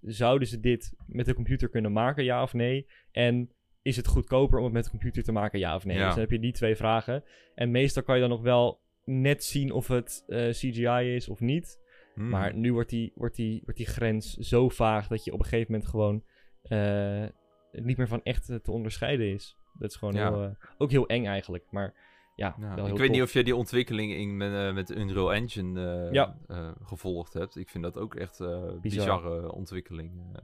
zouden 0.00 0.48
ze 0.48 0.60
dit 0.60 0.94
met 1.06 1.26
de 1.26 1.34
computer 1.34 1.68
kunnen 1.68 1.92
maken, 1.92 2.24
ja 2.24 2.42
of 2.42 2.52
nee? 2.52 2.86
En 3.10 3.50
is 3.82 3.96
het 3.96 4.06
goedkoper 4.06 4.58
om 4.58 4.64
het 4.64 4.72
met 4.72 4.84
de 4.84 4.90
computer 4.90 5.22
te 5.22 5.32
maken, 5.32 5.58
ja 5.58 5.74
of 5.74 5.84
nee? 5.84 5.96
Ja. 5.96 6.04
Dus 6.04 6.12
dan 6.12 6.22
heb 6.22 6.30
je 6.30 6.38
die 6.38 6.52
twee 6.52 6.76
vragen. 6.76 7.24
En 7.54 7.70
meestal 7.70 8.02
kan 8.02 8.14
je 8.14 8.20
dan 8.20 8.30
nog 8.30 8.42
wel 8.42 8.80
net 9.04 9.44
zien 9.44 9.72
of 9.72 9.88
het 9.88 10.24
eh, 10.26 10.48
CGI 10.48 11.14
is 11.14 11.28
of 11.28 11.40
niet. 11.40 11.80
Hmm. 12.14 12.28
Maar 12.28 12.54
nu 12.54 12.72
wordt 12.72 12.90
die, 12.90 13.12
wordt, 13.14 13.36
die, 13.36 13.60
wordt 13.64 13.78
die 13.78 13.86
grens 13.88 14.36
zo 14.36 14.68
vaag 14.68 15.06
dat 15.06 15.24
je 15.24 15.32
op 15.32 15.38
een 15.38 15.44
gegeven 15.44 15.72
moment 15.72 15.90
gewoon 15.90 16.22
eh, 16.62 17.24
niet 17.72 17.96
meer 17.96 18.08
van 18.08 18.22
echt 18.22 18.46
te 18.46 18.70
onderscheiden 18.70 19.32
is. 19.32 19.56
Dat 19.78 19.90
is 19.90 19.96
gewoon 19.96 20.14
Ja. 20.14 20.30
heel, 20.30 20.42
eh, 20.42 20.50
ook 20.78 20.90
heel 20.90 21.06
eng 21.08 21.24
eigenlijk. 21.26 21.64
Maar 21.70 21.94
ja, 22.36 22.56
ik 22.86 22.96
weet 22.96 23.10
niet 23.10 23.22
of 23.22 23.32
jij 23.32 23.42
die 23.42 23.56
ontwikkeling 23.56 24.12
in, 24.12 24.36
met, 24.36 24.52
eh, 24.52 24.72
met 24.74 24.90
Unreal 24.90 25.34
Engine 25.34 26.08
Ja. 26.12 26.36
gevolgd 26.82 27.32
hebt. 27.32 27.56
Ik 27.56 27.68
vind 27.68 27.84
dat 27.84 27.98
ook 27.98 28.14
echt 28.14 28.38
Bizar. 28.38 28.80
bizarre 28.80 29.52
ontwikkeling. 29.52 30.38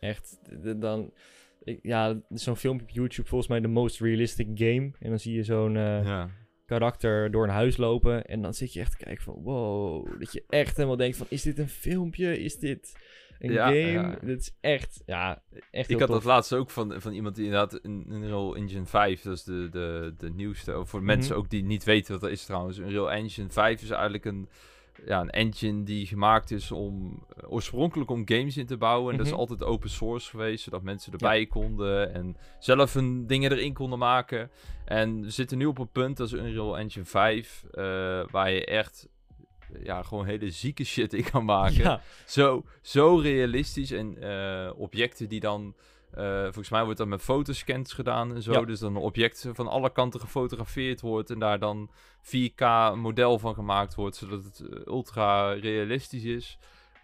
Echt, 0.00 0.38
dan... 0.80 1.12
Ja, 1.82 2.20
zo'n 2.28 2.56
filmpje 2.56 2.86
op 2.86 2.90
YouTube, 2.92 3.28
volgens 3.28 3.50
mij 3.50 3.60
de 3.60 3.68
most 3.68 4.00
realistic 4.00 4.46
game. 4.54 4.90
En 4.98 5.08
dan 5.08 5.18
zie 5.18 5.34
je 5.34 5.42
zo'n 5.42 5.72
ja. 5.72 6.30
Karakter 6.66 7.30
door 7.30 7.44
een 7.44 7.50
huis 7.50 7.76
lopen. 7.76 8.24
En 8.24 8.42
dan 8.42 8.54
zit 8.54 8.72
je 8.72 8.80
echt 8.80 8.90
te 8.98 9.04
kijken 9.04 9.24
van, 9.24 9.34
wow. 9.42 10.18
Dat 10.20 10.32
je 10.32 10.44
echt 10.48 10.76
helemaal 10.76 10.96
denkt 10.96 11.16
van, 11.16 11.26
is 11.30 11.42
dit 11.42 11.58
een 11.58 11.68
filmpje? 11.68 12.38
Is 12.38 12.58
dit 12.58 12.96
een 13.38 13.52
Ja, 13.52 13.66
game? 13.66 13.78
ja. 13.90 14.18
Dit 14.22 14.40
is 14.40 14.56
echt, 14.60 15.02
ja, 15.06 15.42
echt 15.70 15.90
Ik 15.90 15.98
had 15.98 16.08
tof. 16.08 16.16
dat 16.16 16.24
laatst 16.26 16.52
ook 16.52 16.70
van, 16.70 17.00
van 17.00 17.12
iemand 17.12 17.34
die 17.34 17.44
inderdaad 17.44 17.78
een 17.82 18.06
Unreal 18.08 18.56
Engine 18.56 18.86
5, 18.86 19.22
dat 19.22 19.34
is 19.34 19.42
de, 19.44 19.68
de, 19.70 20.14
de 20.18 20.30
nieuwste. 20.30 20.80
Voor 20.86 21.02
mensen 21.02 21.32
Mhm. 21.32 21.40
ook 21.42 21.50
die 21.50 21.64
niet 21.64 21.84
weten 21.84 22.12
wat 22.12 22.20
dat 22.20 22.30
is 22.30 22.44
trouwens. 22.44 22.78
Unreal 22.78 23.10
Engine 23.12 23.50
5 23.50 23.82
is 23.82 23.90
eigenlijk 23.90 24.24
een, 24.24 24.48
ja, 25.04 25.20
een 25.20 25.30
engine 25.30 25.82
die 25.82 26.06
gemaakt 26.06 26.50
is 26.50 26.70
om 26.72 27.22
eh, 27.36 27.52
oorspronkelijk 27.52 28.10
om 28.10 28.22
games 28.24 28.56
in 28.56 28.66
te 28.66 28.76
bouwen. 28.76 29.10
En 29.10 29.16
dat 29.16 29.26
is 29.26 29.32
Mhm. 29.32 29.40
altijd 29.40 29.62
open 29.64 29.90
source 29.90 30.30
geweest, 30.30 30.64
zodat 30.64 30.82
mensen 30.82 31.12
erbij 31.12 31.46
konden 31.46 32.14
en 32.14 32.36
zelf 32.58 32.94
hun 32.94 33.26
dingen 33.26 33.52
erin 33.52 33.72
konden 33.74 33.98
maken. 33.98 34.50
En 34.84 35.20
we 35.22 35.30
zitten 35.30 35.58
nu 35.58 35.66
op 35.66 35.78
een 35.78 35.90
punt, 35.92 36.16
dat 36.16 36.26
is 36.26 36.32
Unreal 36.32 36.78
Engine 36.78 37.04
5, 37.04 37.64
eh, 37.70 37.82
waar 38.30 38.50
je 38.50 38.64
echt 38.64 39.08
ja, 39.82 40.02
gewoon 40.02 40.24
hele 40.26 40.50
zieke 40.50 40.84
shit 40.84 41.12
in 41.12 41.24
kan 41.30 41.44
maken. 41.44 41.74
Ja, 41.82 42.00
Zo, 42.26 42.64
zo 42.82 43.16
realistisch. 43.16 43.90
En 43.90 44.22
eh, 44.22 44.70
objecten 44.76 45.28
die 45.28 45.40
dan. 45.40 45.74
Eh, 46.16 46.42
volgens 46.42 46.70
mij 46.70 46.84
wordt 46.84 46.98
dat 46.98 47.08
met 47.08 47.22
fotoscans 47.22 47.92
gedaan 47.92 48.34
en 48.34 48.42
zo. 48.42 48.52
Ja. 48.52 48.60
Dus 48.60 48.80
dan 48.80 48.96
een 48.96 49.02
object 49.02 49.48
van 49.52 49.68
alle 49.68 49.92
kanten 49.92 50.20
gefotografeerd 50.20 51.00
wordt. 51.00 51.30
En 51.30 51.38
daar 51.38 51.58
dan 51.58 51.90
4K 52.22 52.60
een 52.92 53.00
model 53.00 53.38
van 53.38 53.54
gemaakt 53.54 53.94
wordt. 53.94 54.16
Zodat 54.16 54.44
het 54.44 54.60
eh, 54.60 54.80
ultra 54.86 55.52
realistisch 55.52 56.24
is. 56.24 56.58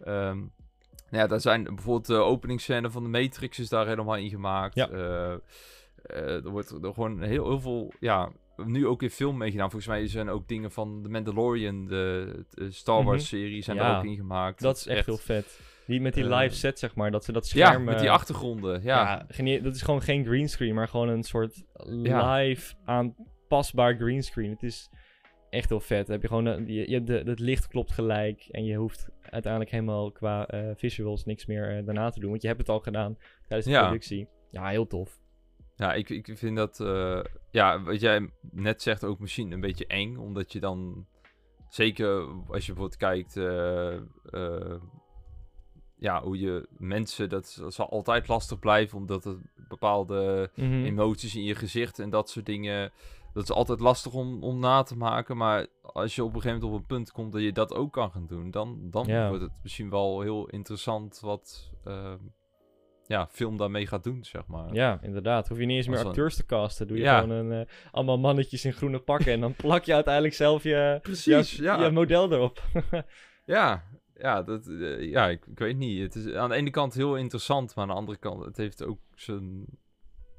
Ehm, 0.05 0.37
nou 1.11 1.23
ja, 1.23 1.27
daar 1.27 1.41
zijn 1.41 1.65
bijvoorbeeld 1.65 2.07
de 2.07 2.15
openingsscène 2.15 2.91
van 2.91 3.03
de 3.03 3.09
Matrix 3.09 3.59
is 3.59 3.69
daar 3.69 3.87
helemaal 3.87 4.17
in 4.17 4.29
gemaakt. 4.31 4.75
Ja. 4.75 4.89
Eh, 4.89 5.35
er 6.45 6.51
wordt 6.51 6.71
er 6.71 6.95
gewoon 6.95 7.23
heel, 7.23 7.49
heel 7.49 7.61
veel. 7.61 7.93
Ja, 8.01 8.33
nu 8.57 8.87
ook 8.87 9.03
in 9.03 9.11
film 9.11 9.37
meegedaan. 9.37 9.71
Volgens 9.71 9.91
mij 9.91 10.07
zijn 10.07 10.29
ook 10.29 10.49
dingen 10.49 10.73
van 10.73 11.01
The 11.03 11.09
Mandalorian, 11.09 11.87
de, 11.87 12.45
de 12.51 12.71
Star 12.71 13.05
Wars 13.05 13.29
serie, 13.29 13.63
zijn 13.63 13.77
Mhm. 13.77 13.87
Ja, 13.87 13.93
daar 13.93 14.03
ook 14.03 14.11
in 14.11 14.17
gemaakt. 14.17 14.61
dat 14.61 14.77
is 14.77 14.87
echt 14.87 15.07
heel 15.07 15.17
vet. 15.17 15.61
Die, 15.93 16.01
met 16.01 16.15
die 16.15 16.25
eh, 16.25 16.39
live 16.41 16.55
set, 16.55 16.79
zeg 16.79 16.95
maar, 16.95 17.11
dat 17.11 17.25
ze 17.25 17.33
dat 17.33 17.51
Ja, 17.51 17.67
scherm... 17.67 17.85
met 17.85 17.99
die 17.99 18.11
achtergronden. 18.11 18.83
Ja, 18.83 19.27
Ja, 19.37 19.59
dat 19.61 19.75
is 19.75 19.83
gewoon 19.83 20.03
geen 20.03 20.25
greenscreen, 20.25 20.75
maar 20.75 20.89
gewoon 20.89 21.09
een 21.09 21.23
soort 21.23 21.65
live 21.87 22.75
aanpasbaar 22.85 23.97
greenscreen. 23.97 24.51
Het 24.51 24.63
is 24.63 24.91
echt 25.51 25.69
heel 25.69 25.81
vet. 25.81 26.07
Dan 26.07 26.13
heb 26.13 26.23
je 26.23 26.29
gewoon 26.29 26.47
eh, 26.47 26.67
je, 26.67 26.89
je 26.91 26.95
hebt 26.95 27.07
de, 27.07 27.23
het 27.31 27.39
licht 27.39 27.69
klopt 27.69 27.93
gelijk 27.93 28.49
en 28.51 28.65
je 28.65 28.77
hoeft 28.77 29.09
uiteindelijk 29.21 29.73
helemaal 29.73 30.13
qua 30.13 30.47
eh, 30.47 30.71
visuals 30.75 31.25
niks 31.25 31.47
meer 31.47 31.85
daarna 31.85 32.11
te 32.11 32.21
doen, 32.21 32.31
want 32.31 32.43
je 32.43 32.49
hebt 32.49 32.61
het 32.61 32.69
al 32.69 32.81
gedaan 32.81 33.17
tijdens 33.49 33.69
de 33.69 33.75
Ja. 33.75 33.83
productie. 33.83 34.29
Ja, 34.51 34.69
heel 34.69 34.87
tof. 34.87 35.21
ja 35.77 35.95
ik, 35.95 36.11
ik 36.11 36.31
vind 36.39 36.57
dat. 36.57 36.77
ja, 37.51 37.83
wat 37.83 38.01
jij 38.01 38.31
net 38.51 38.83
zegt 38.83 39.05
ook 39.05 39.19
misschien 39.19 39.53
een 39.53 39.61
beetje 39.61 39.87
eng. 39.87 40.17
Omdat 40.17 40.53
je 40.53 40.61
dan. 40.61 41.07
Zeker 41.69 42.09
als 42.49 42.67
je 42.67 42.73
bijvoorbeeld 42.73 42.97
kijkt. 42.97 43.37
Ja, 46.03 46.23
hoe 46.23 46.39
je 46.39 46.67
mensen. 46.79 47.29
Dat 47.29 47.63
zal 47.69 47.91
altijd 47.91 48.29
lastig 48.29 48.59
blijven. 48.59 48.99
Omdat 48.99 49.25
er 49.25 49.37
bepaalde 49.69 50.51
Mhm. 50.55 50.85
emoties 50.85 51.35
in 51.37 51.45
je 51.45 51.55
gezicht 51.55 51.99
en 51.99 52.11
dat 52.11 52.31
soort 52.31 52.47
dingen. 52.47 52.91
Dat 53.35 53.43
is 53.43 53.51
altijd 53.53 53.81
lastig 53.81 54.13
om, 54.13 54.43
om 54.43 54.59
na 54.61 54.83
te 54.83 54.97
maken. 54.97 55.37
Maar 55.37 55.67
als 55.83 56.15
je 56.15 56.25
op 56.25 56.35
een 56.35 56.41
gegeven 56.41 56.61
moment 56.61 56.75
op 56.75 56.81
een 56.81 56.97
punt 56.97 57.13
komt 57.13 57.33
dat 57.33 57.43
je 57.43 57.53
dat 57.53 57.75
ook 57.75 57.93
kan 57.93 58.11
gaan 58.11 58.27
doen, 58.27 58.51
dan, 58.51 58.79
dan 58.91 59.07
Ja. 59.07 59.29
wordt 59.29 59.43
het 59.43 59.53
misschien 59.63 59.91
wel 59.91 60.21
heel 60.21 60.47
interessant 60.49 61.21
wat 61.21 61.71
ehm, 61.85 62.17
ja, 63.07 63.29
film 63.31 63.57
daarmee 63.57 63.87
gaat 63.87 64.05
doen, 64.05 64.25
zeg 64.25 64.47
maar. 64.47 64.75
Ja, 64.75 64.99
inderdaad. 65.03 65.49
Hoef 65.49 65.59
je 65.59 65.67
niet 65.67 65.77
eens 65.77 65.89
meer 65.89 66.05
acteurs 66.07 66.37
te 66.37 66.47
casten. 66.47 66.87
Doe 66.89 66.97
je 66.97 67.03
Ja. 67.03 67.21
gewoon 67.21 67.37
een, 67.37 67.53
eh, 67.67 67.73
allemaal 67.93 68.19
mannetjes 68.19 68.65
in 68.65 68.73
groene 68.73 68.99
pakken 68.99 69.33
en 69.33 69.41
dan 69.41 69.55
plak 69.55 69.85
je 69.85 69.95
uiteindelijk 69.95 70.35
zelf 70.35 70.63
je, 70.63 70.99
Precies, 71.03 71.57
je, 71.57 71.63
ja. 71.63 71.85
je 71.85 71.91
model 71.91 72.33
erop. 72.33 72.63
Ja, 73.45 73.85
ja, 74.23 74.43
dat, 74.43 74.67
eh, 74.67 75.11
ja 75.11 75.29
ik, 75.29 75.47
ik 75.47 75.59
weet 75.59 75.77
niet. 75.77 76.01
Het 76.01 76.15
is 76.15 76.33
aan 76.35 76.49
de 76.49 76.55
ene 76.55 76.71
kant 76.71 76.95
heel 76.95 77.17
interessant, 77.17 77.75
maar 77.75 77.85
aan 77.85 77.91
de 77.91 77.97
andere 77.97 78.19
kant, 78.19 78.45
het 78.45 78.57
heeft 78.57 78.85
ook 78.85 79.01
zijn, 79.15 79.65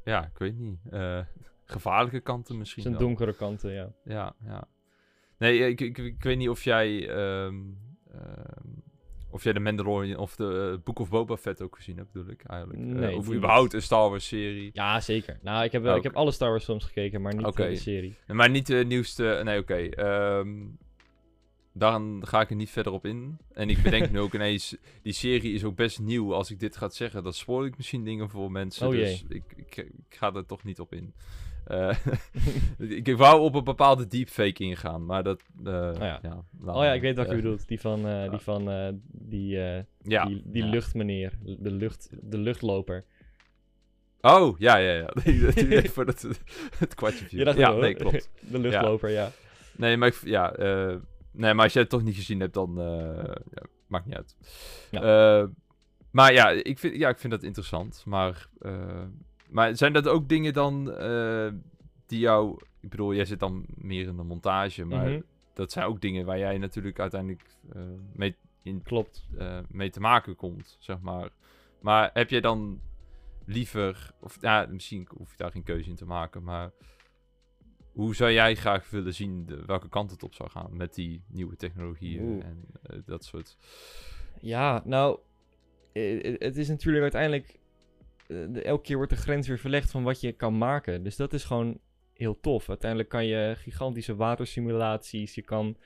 ja, 0.03 0.23
ik 0.25 0.37
weet 0.37 0.57
niet, 0.57 0.79
eh, 0.89 1.19
gevaarlijke 1.63 2.19
kanten 2.19 2.57
misschien 2.57 2.83
Zijn 2.83 2.97
donkere 2.97 3.33
kanten, 3.33 3.73
ja. 3.73 3.91
Ja, 4.03 4.35
ja. 4.45 4.67
Nee, 5.37 5.69
ik, 5.69 5.81
ik, 5.81 5.97
ik 5.97 6.23
weet 6.23 6.37
niet 6.37 6.49
of 6.49 6.63
jij, 6.63 7.09
ehm, 7.09 7.61
ehm, 8.11 8.67
of 9.29 9.43
jij 9.43 9.53
de 9.53 9.59
Mandalorian 9.59 10.17
of 10.17 10.35
de 10.35 10.71
eh, 10.73 10.83
Book 10.83 10.99
of 10.99 11.09
Boba 11.09 11.37
Fett 11.37 11.61
ook 11.61 11.75
gezien 11.75 11.97
hebt, 11.97 12.11
bedoel 12.11 12.29
ik 12.31 12.43
eigenlijk. 12.43 12.79
Nee, 12.79 13.15
of 13.15 13.33
überhaupt 13.33 13.73
een 13.73 13.81
Star 13.81 14.09
Wars 14.09 14.27
serie. 14.27 14.69
Ja, 14.73 14.99
zeker. 14.99 15.39
Nou, 15.41 15.63
ik 15.63 15.71
heb, 15.71 15.81
wel, 15.81 15.95
ik 15.95 16.03
heb 16.03 16.15
alle 16.15 16.31
Star 16.31 16.49
Wars 16.49 16.63
films 16.63 16.83
gekeken, 16.85 17.21
maar 17.21 17.35
niet 17.35 17.55
de 17.55 17.75
serie. 17.75 18.15
Maar 18.27 18.49
niet 18.49 18.67
de 18.67 18.83
nieuwste, 18.87 19.41
nee 19.43 19.59
oké. 19.59 19.75
ehm, 19.75 20.65
dan 21.73 22.21
ga 22.25 22.41
ik 22.41 22.49
er 22.49 22.55
niet 22.55 22.69
verder 22.69 22.91
op 22.93 23.05
in. 23.05 23.37
En 23.53 23.69
ik 23.69 23.81
bedenk 23.83 24.11
nu 24.11 24.19
ook 24.19 24.33
ineens, 24.33 24.75
die 25.01 25.13
serie 25.13 25.53
is 25.53 25.63
ook 25.63 25.75
best 25.75 25.99
nieuw. 25.99 26.33
Als 26.33 26.51
ik 26.51 26.59
dit 26.59 26.77
ga 26.77 26.89
zeggen, 26.89 27.23
dan 27.23 27.33
spoor 27.33 27.65
ik 27.65 27.77
misschien 27.77 28.03
dingen 28.03 28.29
voor 28.29 28.51
mensen. 28.51 28.87
Oh 28.87 28.93
dus 28.93 29.25
ik, 29.29 29.43
ik, 29.55 29.75
ik 29.77 30.15
ga 30.15 30.33
er 30.33 30.45
toch 30.45 30.63
niet 30.63 30.79
op 30.79 30.93
in. 30.93 31.13
Eh, 31.65 31.95
ik, 32.77 33.17
wou 33.17 33.41
op 33.41 33.55
een 33.55 33.63
bepaalde 33.63 34.07
deepfake 34.07 34.63
ingaan, 34.63 35.05
maar 35.05 35.23
dat... 35.23 35.41
eh, 35.65 35.91
ja. 35.99 36.19
ja, 36.21 36.43
Oh 36.65 36.83
ja, 36.83 36.93
ik 36.93 37.01
weet 37.01 37.15
wat 37.15 37.25
je 37.25 37.31
Eh, 37.31 37.37
bedoelt. 37.41 37.67
Die 37.67 37.79
van, 37.79 38.07
eh, 38.07 38.29
die, 38.29 38.39
van 38.39 38.69
eh, 38.71 38.89
die, 39.11 39.59
eh, 39.63 39.83
Ja. 40.01 40.25
die, 40.25 40.41
die 40.45 40.63
ja. 40.63 40.69
luchtmeneer. 40.69 41.33
De, 41.41 41.71
lucht, 41.71 42.09
de 42.21 42.37
luchtloper. 42.37 43.03
Oh, 44.21 44.59
ja, 44.59 44.75
ja, 44.77 44.93
ja. 44.93 45.11
Die- 45.23 45.53
die 45.53 45.67
deed 45.67 45.89
voor 45.91 46.05
het, 46.05 46.27
het 46.79 46.93
kwartje 46.95 47.25
viel. 47.25 47.39
Je 47.39 47.45
dacht 47.45 47.57
ja, 47.57 47.71
nee, 47.71 47.93
klopt. 47.93 48.29
De 48.41 48.59
luchtloper, 48.59 49.09
ja. 49.09 49.31
Nee, 49.77 49.97
maar, 49.97 50.07
ik, 50.07 50.21
ja, 50.23 50.53
eh, 50.53 50.95
nee, 51.33 51.53
maar 51.53 51.63
als 51.63 51.73
jij 51.73 51.81
het 51.81 51.91
toch 51.91 52.03
niet 52.03 52.15
gezien 52.15 52.39
hebt, 52.39 52.53
dan 52.53 52.79
eh, 52.79 53.23
ja, 53.53 53.63
maakt 53.87 54.05
niet 54.05 54.15
uit. 54.15 54.35
Eh, 54.91 55.43
maar 56.11 56.33
ja 56.33 56.49
ik, 56.49 56.79
vind, 56.79 56.95
ja, 56.95 57.09
ik 57.09 57.19
vind 57.19 57.33
dat 57.33 57.43
interessant. 57.43 58.03
Maar, 58.05 58.47
eh, 58.59 59.03
maar 59.49 59.77
zijn 59.77 59.93
dat 59.93 60.07
ook 60.07 60.29
dingen 60.29 60.53
dan 60.53 60.85
die 62.05 62.19
jou... 62.19 62.59
Ik 62.79 62.89
bedoel, 62.89 63.13
jij 63.13 63.25
zit 63.25 63.39
dan 63.39 63.65
meer 63.75 64.07
in 64.07 64.15
de 64.17 64.23
montage, 64.23 64.85
maar 64.85 65.07
Mhm. 65.09 65.21
dat 65.53 65.71
zijn 65.71 65.85
ook 65.85 66.01
dingen 66.01 66.25
waar 66.25 66.37
jij 66.37 66.57
natuurlijk 66.57 66.99
uiteindelijk 66.99 67.43
eh, 67.73 67.81
mee, 68.13 68.35
in, 68.63 68.81
Klopt. 68.83 69.27
mee 69.69 69.89
te 69.89 69.99
maken 69.99 70.35
komt, 70.35 70.77
zeg 70.79 70.99
maar. 71.01 71.29
Maar 71.81 72.09
heb 72.13 72.29
jij 72.29 72.41
dan 72.41 72.81
liever... 73.45 74.11
Of 74.19 74.37
ja, 74.41 74.65
misschien 74.69 75.07
hoef 75.17 75.31
je 75.31 75.37
daar 75.37 75.51
geen 75.51 75.63
keuze 75.63 75.89
in 75.89 75.95
te 75.95 76.05
maken, 76.05 76.43
maar... 76.43 76.71
Hoe 77.93 78.15
zou 78.15 78.31
jij 78.31 78.55
graag 78.55 78.89
willen 78.89 79.13
zien 79.13 79.45
de- 79.45 79.65
welke 79.65 79.89
kant 79.89 80.11
het 80.11 80.23
op 80.23 80.33
zou 80.33 80.49
gaan 80.49 80.77
met 80.77 80.93
die 80.93 81.23
nieuwe 81.27 81.55
technologieën 81.55 82.23
Oeh. 82.23 82.43
en 82.45 82.65
eh, 82.83 82.99
dat 83.05 83.23
soort... 83.25 83.57
Ja, 84.41 84.81
nou, 84.85 85.19
eh, 85.93 86.25
eh, 86.33 86.39
het 86.39 86.57
is 86.57 86.67
natuurlijk 86.67 87.01
uiteindelijk 87.01 87.59
de- 88.27 88.61
elke 88.63 88.83
keer 88.83 88.95
wordt 88.95 89.11
de 89.11 89.17
grens 89.17 89.47
weer 89.47 89.59
verlegd 89.59 89.91
van 89.91 90.03
wat 90.03 90.21
je 90.21 90.31
kan 90.31 90.57
maken. 90.57 91.03
Dus 91.03 91.15
dat 91.15 91.33
is 91.33 91.43
gewoon 91.43 91.79
heel 92.13 92.39
tof. 92.39 92.69
Uiteindelijk 92.69 93.09
kan 93.09 93.25
je 93.25 93.53
gigantische 93.57 94.15
watersimulaties, 94.15 95.35
je 95.35 95.41
kan 95.41 95.77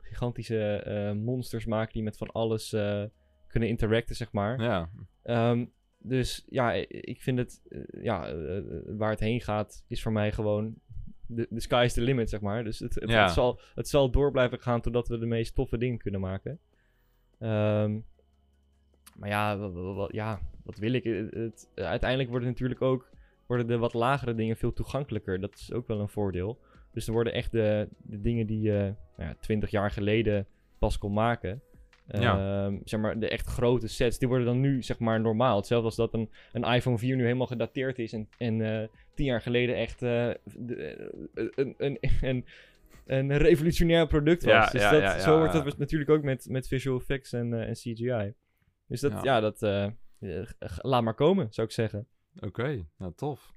gigantische 0.00 0.76
eh, 0.76 1.12
monsters 1.12 1.64
maken 1.66 1.92
die 1.92 2.02
met 2.02 2.16
van 2.16 2.30
alles 2.30 2.72
eh, 2.72 3.04
kunnen 3.48 3.68
interacten, 3.68 4.16
zeg 4.16 4.32
maar. 4.32 4.60
Ja, 4.62 4.90
Ehm, 5.22 5.66
dus 5.98 6.44
ja, 6.48 6.72
ik 6.88 7.22
vind 7.22 7.38
het, 7.38 7.62
eh, 7.68 8.02
ja, 8.02 8.28
eh, 8.28 8.56
eh, 8.56 8.64
waar 8.86 9.10
het 9.10 9.20
heen 9.20 9.40
gaat, 9.40 9.84
is 9.88 10.02
voor 10.02 10.12
mij 10.12 10.32
gewoon, 10.32 10.74
de, 11.28 11.46
de 11.50 11.60
sky 11.60 11.82
is 11.84 11.92
the 11.92 12.00
limit, 12.00 12.30
zeg 12.30 12.40
maar. 12.40 12.64
Dus 12.64 12.78
het, 12.78 12.94
het, 12.94 13.10
Ja. 13.10 13.22
het 13.24 13.32
zal, 13.32 13.60
het 13.74 13.88
zal 13.88 14.10
door 14.10 14.30
blijven 14.30 14.60
gaan 14.60 14.80
totdat 14.80 15.08
we 15.08 15.18
de 15.18 15.26
meest 15.26 15.54
toffe 15.54 15.78
dingen 15.78 15.98
kunnen 15.98 16.20
maken. 16.20 16.58
Ehm, 17.38 17.98
maar 19.16 19.28
ja, 19.28 19.58
wa- 19.58 19.70
wa- 19.70 19.92
wa- 19.94 20.08
ja, 20.12 20.40
wat 20.64 20.78
wil 20.78 20.92
ik? 20.92 21.04
Het, 21.04 21.34
het- 21.34 21.68
uiteindelijk 21.74 22.30
worden 22.30 22.48
natuurlijk 22.48 22.82
ook, 22.82 23.10
worden 23.46 23.66
de 23.66 23.78
wat 23.78 23.94
lagere 23.94 24.34
dingen 24.34 24.56
veel 24.56 24.72
toegankelijker. 24.72 25.40
Dat 25.40 25.54
is 25.54 25.72
ook 25.72 25.86
wel 25.86 26.00
een 26.00 26.08
voordeel. 26.08 26.58
Dus 26.92 27.06
er 27.06 27.12
worden 27.12 27.32
echt 27.32 27.52
de, 27.52 27.88
de 28.02 28.20
dingen 28.20 28.46
die 28.46 28.60
je 28.60 28.94
nou 29.16 29.28
ja, 29.30 29.36
20 29.40 29.70
jaar 29.70 29.90
geleden 29.90 30.46
pas 30.78 30.98
kon 30.98 31.12
maken. 31.12 31.62
Ja. 32.08 32.64
Ehm, 32.64 32.78
zeg 32.84 33.00
maar, 33.00 33.18
de 33.18 33.28
echt 33.28 33.46
grote 33.46 33.88
sets, 33.88 34.18
die 34.18 34.28
worden 34.28 34.46
dan 34.46 34.60
nu 34.60 34.82
zeg 34.82 34.98
maar 34.98 35.20
normaal. 35.20 35.56
Hetzelfde 35.56 35.86
als 35.86 35.96
dat 35.96 36.14
een, 36.14 36.30
een 36.52 36.64
iPhone 36.64 36.98
4 36.98 37.16
nu 37.16 37.22
helemaal 37.22 37.46
gedateerd 37.46 37.98
is 37.98 38.12
en, 38.12 38.28
en 38.38 38.80
eh, 38.80 38.88
tien 39.14 39.26
jaar 39.26 39.40
geleden 39.42 39.76
echt 39.76 40.02
eh, 40.02 40.30
de- 40.44 40.76
eh, 41.34 41.44
een, 41.54 41.74
een, 41.78 41.98
een, 42.20 42.44
een 43.06 43.36
revolutionair 43.36 44.06
product 44.06 44.44
was. 44.44 44.52
Ja, 44.52 44.70
dus 44.70 44.80
ja, 44.82 44.90
dat, 45.00 45.22
zo 45.22 45.38
wordt 45.38 45.52
dat 45.52 45.78
natuurlijk 45.78 46.10
ook 46.10 46.22
met, 46.22 46.46
met 46.50 46.68
visual 46.68 46.98
effects 46.98 47.32
en, 47.32 47.66
en 47.66 47.72
CGI. 47.72 48.32
Dus 48.88 49.00
dat, 49.00 49.22
Ja. 49.22 49.40
dat 49.40 49.60
laat 50.82 51.02
maar 51.02 51.14
komen, 51.14 51.46
zou 51.50 51.66
ik 51.66 51.72
zeggen. 51.72 52.06
Oké, 52.40 52.84
nou 52.98 53.12
tof. 53.16 53.54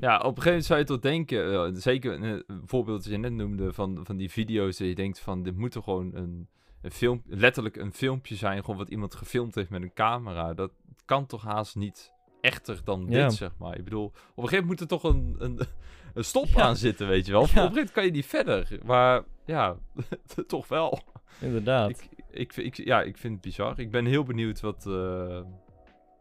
ja, 0.00 0.16
op 0.18 0.36
een 0.36 0.42
gegeven 0.42 0.44
moment 0.44 0.64
zou 0.64 0.78
je 0.78 0.84
toch 0.84 0.98
denken, 0.98 1.76
zeker 1.76 2.12
een 2.22 2.44
voorbeeld 2.64 3.02
dat 3.02 3.12
je 3.12 3.18
net 3.18 3.32
noemde 3.32 3.72
van, 3.72 4.00
van 4.06 4.16
die 4.16 4.30
video's, 4.30 4.78
dat 4.78 4.88
je 4.88 4.94
denkt 4.94 5.20
van 5.20 5.42
dit 5.42 5.56
moet 5.56 5.70
toch 5.72 5.84
gewoon 5.84 6.14
een, 6.14 6.48
een 6.82 6.90
film, 6.90 7.22
letterlijk 7.26 7.76
een 7.76 7.92
filmpje 7.92 8.34
zijn, 8.34 8.60
gewoon 8.60 8.76
wat 8.76 8.88
iemand 8.88 9.14
gefilmd 9.14 9.54
heeft 9.54 9.70
met 9.70 9.82
een 9.82 9.92
camera. 9.92 10.54
Dat 10.54 10.70
kan 11.04 11.26
toch 11.26 11.42
haast 11.42 11.76
niet 11.76 12.12
echter 12.40 12.80
dan 12.84 13.06
Ja. 13.08 13.22
dit, 13.28 13.36
zeg 13.36 13.50
maar. 13.58 13.76
Ik 13.78 13.84
bedoel, 13.84 14.04
op 14.06 14.12
een 14.14 14.48
gegeven 14.48 14.66
moment 14.66 14.66
moet 14.66 14.80
er 14.80 14.86
toch 14.98 15.02
een, 15.12 15.34
een, 15.38 15.60
een 16.14 16.24
stop 16.24 16.46
Ja. 16.46 16.62
aan 16.62 16.76
zitten, 16.76 17.08
weet 17.08 17.26
je 17.26 17.32
wel. 17.32 17.40
Op 17.40 17.46
een 17.46 17.52
Ja. 17.52 17.56
gegeven 17.60 17.74
moment 17.76 17.92
kan 17.94 18.04
je 18.04 18.10
niet 18.10 18.26
verder, 18.26 18.78
maar 18.84 19.24
ja, 19.46 19.76
toch 20.46 20.68
wel. 20.68 20.98
Inderdaad. 21.40 22.08
Ik, 22.30 22.56
ik, 22.56 22.74
ja, 22.76 23.02
ik 23.02 23.18
vind 23.18 23.32
het 23.32 23.42
bizar. 23.42 23.78
Ik 23.78 23.90
ben 23.90 24.04
heel 24.06 24.22
benieuwd 24.24 24.60
wat, 24.60 24.86
eh, 24.86 25.40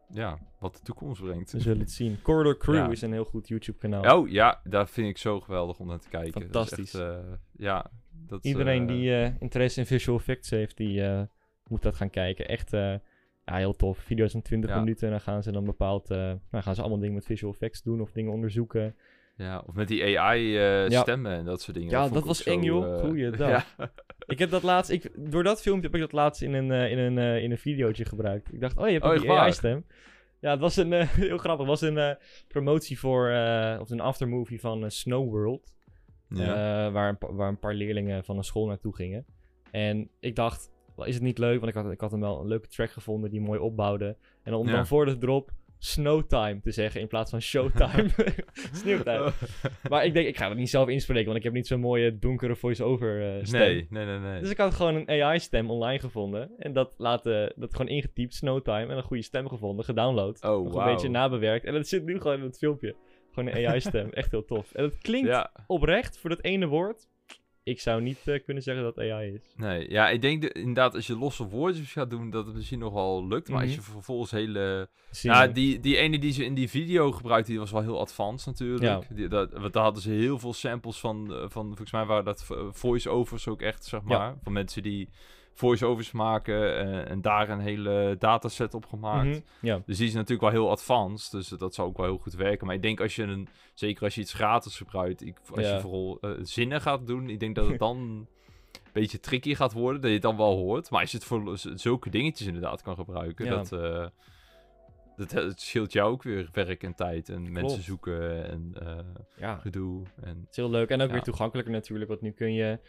ja, 0.09 0.37
wat 0.59 0.73
de 0.75 0.81
toekomst 0.81 1.21
brengt. 1.21 1.51
We 1.51 1.59
zullen 1.59 1.79
het 1.79 1.91
zien. 1.91 2.21
Corridor 2.21 2.57
Crew 2.57 2.91
is 2.91 3.01
een 3.01 3.11
heel 3.11 3.25
goed 3.25 3.47
YouTube-kanaal. 3.47 4.17
Oh 4.19 4.29
ja, 4.29 4.61
daar 4.63 4.87
vind 4.87 5.07
ik 5.07 5.17
zo 5.17 5.39
geweldig 5.39 5.79
om 5.79 5.87
naar 5.87 5.99
te 5.99 6.09
kijken. 6.09 6.41
Fantastisch. 6.41 6.93
echt, 6.93 7.03
eh, 7.03 7.17
ja, 7.57 7.91
dat, 8.29 8.45
Iedereen 8.45 8.81
eh, 8.81 8.87
die 8.87 9.15
eh, 9.15 9.31
interesse 9.39 9.79
in 9.79 9.85
visual 9.85 10.17
effects 10.17 10.49
heeft, 10.49 10.77
die 10.77 11.03
eh, 11.03 11.21
moet 11.67 11.81
dat 11.81 11.95
gaan 11.95 12.09
kijken. 12.09 12.47
Echt 12.47 12.71
ja, 12.71 13.55
heel 13.55 13.73
tof. 13.75 13.97
Video's 13.97 14.31
van 14.31 14.41
20 14.41 14.69
Ja. 14.69 14.79
minuten 14.79 15.05
en 15.05 15.11
dan 15.11 15.21
gaan 15.21 15.43
ze 15.43 15.51
dan 15.51 15.65
bepaald... 15.65 16.09
nou, 16.09 16.39
gaan 16.51 16.75
ze 16.75 16.81
allemaal 16.81 16.99
dingen 16.99 17.15
met 17.15 17.25
visual 17.25 17.53
effects 17.53 17.81
doen 17.81 18.01
of 18.01 18.11
dingen 18.11 18.31
onderzoeken. 18.31 18.95
Ja, 19.35 19.63
of 19.67 19.75
met 19.75 19.87
die 19.87 20.19
AI-stemmen 20.19 21.31
Ja. 21.31 21.37
en 21.37 21.45
dat 21.45 21.61
soort 21.61 21.77
dingen. 21.77 21.91
Ja, 21.91 22.09
dat 22.09 22.25
was 22.25 22.43
eng, 22.43 22.63
joh. 22.63 22.93
eh, 22.95 22.99
Goeiedag. 22.99 23.49
ja. 23.77 23.91
Ik 24.27 24.39
heb 24.39 24.49
dat 24.49 24.63
laatst... 24.63 24.91
Ik, 24.91 25.11
door 25.15 25.43
dat 25.43 25.61
filmpje 25.61 25.85
heb 25.85 25.95
ik 25.95 26.01
dat 26.01 26.11
laatst 26.11 26.41
in 26.41 26.53
een, 26.53 26.71
in 26.71 26.97
een, 26.97 27.41
in 27.41 27.51
een 27.51 27.57
videootje 27.57 28.05
gebruikt. 28.05 28.53
Ik 28.53 28.59
dacht, 28.59 28.77
oh, 28.77 28.85
je 28.85 28.91
hebt 28.93 29.05
Oh, 29.05 29.27
waar? 29.27 29.37
AI-stem. 29.39 29.85
Ja, 30.39 30.51
het 30.51 30.59
was 30.59 30.77
een... 30.77 30.93
heel 31.07 31.37
grappig. 31.37 31.67
Het 31.67 31.79
was 31.79 31.81
een 31.81 32.17
promotie 32.47 32.99
voor... 32.99 33.27
of 33.79 33.89
een 33.89 33.99
aftermovie 33.99 34.59
van 34.59 34.91
Snow 34.91 35.29
World. 35.29 35.73
Ja. 36.29 36.85
Eh, 36.85 36.93
waar, 36.93 37.09
een 37.19 37.35
waar 37.35 37.49
een 37.49 37.59
paar 37.59 37.73
leerlingen 37.73 38.23
van 38.23 38.37
een 38.37 38.43
school 38.43 38.65
naartoe 38.67 38.95
gingen. 38.95 39.25
En 39.71 40.09
ik 40.19 40.35
dacht, 40.35 40.71
is 41.03 41.13
het 41.13 41.23
niet 41.23 41.37
leuk? 41.37 41.59
Want 41.59 41.75
ik 41.75 41.83
had, 41.83 41.91
ik 41.91 41.99
had 42.01 42.11
hem 42.11 42.19
wel 42.19 42.39
een 42.39 42.47
leuke 42.47 42.67
track 42.67 42.91
gevonden 42.91 43.29
die 43.29 43.41
mooi 43.41 43.59
opbouwde. 43.59 44.15
En 44.43 44.53
om 44.53 44.67
Ja. 44.67 44.73
dan 44.75 44.87
voor 44.87 45.05
de 45.05 45.17
drop 45.17 45.51
Snowtime 45.81 46.59
te 46.61 46.71
zeggen 46.71 47.01
in 47.01 47.07
plaats 47.07 47.29
van 47.31 47.41
Showtime. 47.41 48.09
Sneeuwtijd. 48.81 49.33
Maar 49.89 50.05
ik 50.05 50.13
denk, 50.13 50.27
ik 50.27 50.37
ga 50.37 50.49
het 50.49 50.57
niet 50.57 50.69
zelf 50.69 50.87
inspreken, 50.87 51.25
want 51.25 51.37
ik 51.37 51.43
heb 51.43 51.53
niet 51.53 51.67
zo'n 51.67 51.79
mooie 51.79 52.19
donkere 52.19 52.55
voice-over 52.55 53.37
eh, 53.37 53.43
stem. 53.45 53.59
nee, 53.59 53.87
nee, 53.89 54.05
nee, 54.05 54.19
nee. 54.19 54.39
Dus 54.39 54.49
ik 54.49 54.57
had 54.57 54.73
gewoon 54.73 54.95
een 54.95 55.09
AI-stem 55.23 55.69
online 55.69 55.99
gevonden. 55.99 56.51
En 56.57 56.73
dat, 56.73 56.91
laten, 56.97 57.53
dat 57.55 57.71
gewoon 57.75 57.91
ingetypt, 57.91 58.33
Snowtime, 58.33 58.85
en 58.87 58.97
een 58.97 59.03
goede 59.03 59.23
stem 59.23 59.47
gevonden, 59.47 59.85
gedownload. 59.85 60.43
Oh, 60.43 60.63
nog 60.63 60.75
een 60.85 60.93
beetje 60.93 61.09
nabewerkt. 61.09 61.65
En 61.65 61.73
dat 61.73 61.87
zit 61.87 62.05
nu 62.05 62.19
gewoon 62.21 62.37
in 62.37 62.43
het 62.43 62.57
filmpje. 62.57 62.95
Gewoon 63.33 63.49
een 63.55 63.67
AI-stem. 63.67 64.09
Echt 64.21 64.31
heel 64.31 64.45
tof. 64.45 64.71
En 64.73 64.83
het 64.83 64.97
klinkt 64.97 65.27
Ja, 65.27 65.51
oprecht 65.67 66.17
voor 66.17 66.29
dat 66.29 66.43
ene 66.43 66.67
woord. 66.67 67.07
Ik 67.63 67.79
zou 67.79 68.01
niet 68.01 68.27
eh, 68.27 68.43
kunnen 68.43 68.63
zeggen 68.63 68.83
dat 68.83 68.97
AI 68.99 69.33
is. 69.33 69.53
nee. 69.55 69.89
Ja, 69.89 70.09
ik 70.09 70.21
denk 70.21 70.41
de- 70.41 70.51
inderdaad 70.51 70.95
als 70.95 71.07
je 71.07 71.17
losse 71.17 71.43
woordjes 71.47 71.91
gaat 71.91 72.09
doen, 72.09 72.29
dat 72.29 72.45
het 72.45 72.55
misschien 72.55 72.79
nog 72.79 72.93
wel 72.93 73.27
lukt. 73.27 73.49
Maar 73.49 73.61
als 73.61 73.69
Mhm. 73.69 73.79
je 73.79 73.91
vervolgens 73.91 74.31
hele... 74.31 74.89
Zien 75.11 75.31
Ja, 75.31 75.47
we. 75.47 75.51
die, 75.53 75.79
die 75.79 75.97
ene 75.97 76.19
die 76.19 76.31
ze 76.31 76.45
in 76.45 76.53
die 76.53 76.69
video 76.69 77.11
gebruikte, 77.11 77.49
die 77.51 77.59
was 77.59 77.71
wel 77.71 77.81
heel 77.81 77.99
advanced 77.99 78.45
natuurlijk. 78.47 78.83
Ja. 78.83 79.01
Die, 79.15 79.27
dat, 79.27 79.51
want 79.53 79.73
daar 79.73 79.83
hadden 79.83 80.01
ze 80.01 80.09
heel 80.11 80.39
veel 80.39 80.53
samples 80.53 80.99
van, 80.99 81.33
eh, 81.33 81.39
van 81.49 81.65
volgens 81.65 81.91
mij 81.91 82.05
waren 82.05 82.25
dat 82.25 82.43
vo- 82.43 82.71
voice-overs 82.73 83.47
ook 83.47 83.61
echt, 83.61 83.85
zeg 83.85 84.01
Ja. 84.07 84.17
maar. 84.17 84.35
Van 84.43 84.53
mensen 84.53 84.83
die 84.83 85.09
voice-overs 85.53 86.11
maken 86.11 86.77
eh, 86.77 87.11
en 87.11 87.21
daar 87.21 87.49
een 87.49 87.59
hele 87.59 88.15
dataset 88.19 88.73
op 88.73 88.85
gemaakt. 88.85 89.25
Mhm, 89.27 89.39
Ja, 89.61 89.81
Dus 89.85 89.97
die 89.97 90.07
is 90.07 90.13
natuurlijk 90.13 90.41
wel 90.41 90.61
heel 90.61 90.69
advanced, 90.69 91.31
dus 91.31 91.47
dat 91.47 91.73
zou 91.73 91.87
ook 91.87 91.97
wel 91.97 92.05
heel 92.05 92.17
goed 92.17 92.33
werken. 92.33 92.65
Maar 92.67 92.75
ik 92.75 92.81
denk 92.81 93.01
als 93.01 93.15
je 93.15 93.23
een, 93.23 93.47
zeker 93.73 94.03
als 94.03 94.15
je 94.15 94.21
iets 94.21 94.33
gratis 94.33 94.77
gebruikt, 94.77 95.25
ik, 95.25 95.37
als 95.55 95.65
Ja. 95.65 95.73
je 95.75 95.79
vooral 95.81 96.17
eh, 96.21 96.31
zinnen 96.41 96.81
gaat 96.81 97.07
doen, 97.07 97.29
ik 97.29 97.39
denk 97.39 97.55
dat 97.55 97.67
het 97.67 97.79
dan 97.87 97.97
een 97.97 98.27
beetje 98.93 99.19
tricky 99.19 99.55
gaat 99.55 99.73
worden, 99.73 99.99
dat 100.01 100.09
je 100.09 100.15
het 100.15 100.25
dan 100.25 100.37
wel 100.37 100.55
hoort. 100.55 100.89
Maar 100.89 101.01
als 101.01 101.11
je 101.11 101.17
het 101.17 101.25
voor 101.25 101.57
zulke 101.57 102.09
dingetjes 102.09 102.47
inderdaad 102.47 102.81
kan 102.81 102.95
gebruiken, 102.95 103.45
Ja. 103.45 103.51
dat, 103.55 103.71
eh, 103.71 104.05
dat, 105.27 105.31
het 105.43 105.61
scheelt 105.61 105.91
jou 105.93 106.11
ook 106.11 106.23
weer 106.23 106.49
werk 106.51 106.83
en 106.83 106.95
tijd 106.95 107.29
en 107.29 107.51
mensen 107.51 107.83
zoeken 107.83 108.45
en 108.49 108.71
eh, 108.79 108.97
ja, 109.37 109.55
gedoe. 109.57 110.03
En, 110.23 110.37
het 110.39 110.49
is 110.49 110.55
heel 110.55 110.69
leuk. 110.69 110.89
En 110.89 111.01
ook 111.01 111.07
Ja. 111.07 111.13
weer 111.13 111.21
toegankelijker 111.23 111.73
natuurlijk. 111.73 112.09
Want 112.09 112.21
nu 112.21 112.31
kun 112.31 112.53
je, 112.53 112.79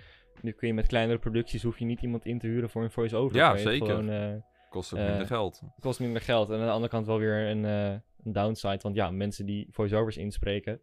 nu 0.43 0.53
kun 0.53 0.69
je 0.69 0.75
met 0.75 0.87
kleinere 0.87 1.19
producties, 1.19 1.63
hoef 1.63 1.79
je 1.79 1.85
niet 1.85 2.03
iemand 2.03 2.25
in 2.25 2.39
te 2.39 2.47
huren 2.47 2.71
voor 2.71 2.83
een 2.83 2.91
voice-over. 2.91 3.37
Ja, 3.37 3.57
zeker. 3.57 3.87
Gewoon, 3.87 4.11
eh, 4.11 4.33
kost 4.71 4.93
ook 4.95 4.99
Eh, 5.01 5.09
minder 5.09 5.27
geld. 5.27 5.61
kost 5.81 6.01
minder 6.01 6.23
geld. 6.23 6.51
En 6.51 6.59
aan 6.59 6.65
de 6.67 6.71
andere 6.73 6.91
kant 6.93 7.07
wel 7.07 7.19
weer 7.19 7.49
een, 7.49 7.65
eh, 7.65 7.91
een 8.25 8.33
downside. 8.33 8.79
Want 8.83 8.95
ja, 8.95 9.11
mensen 9.11 9.47
die 9.47 9.67
voice-overs 9.71 10.17
inspreken. 10.17 10.81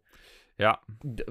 Ja, 0.58 0.80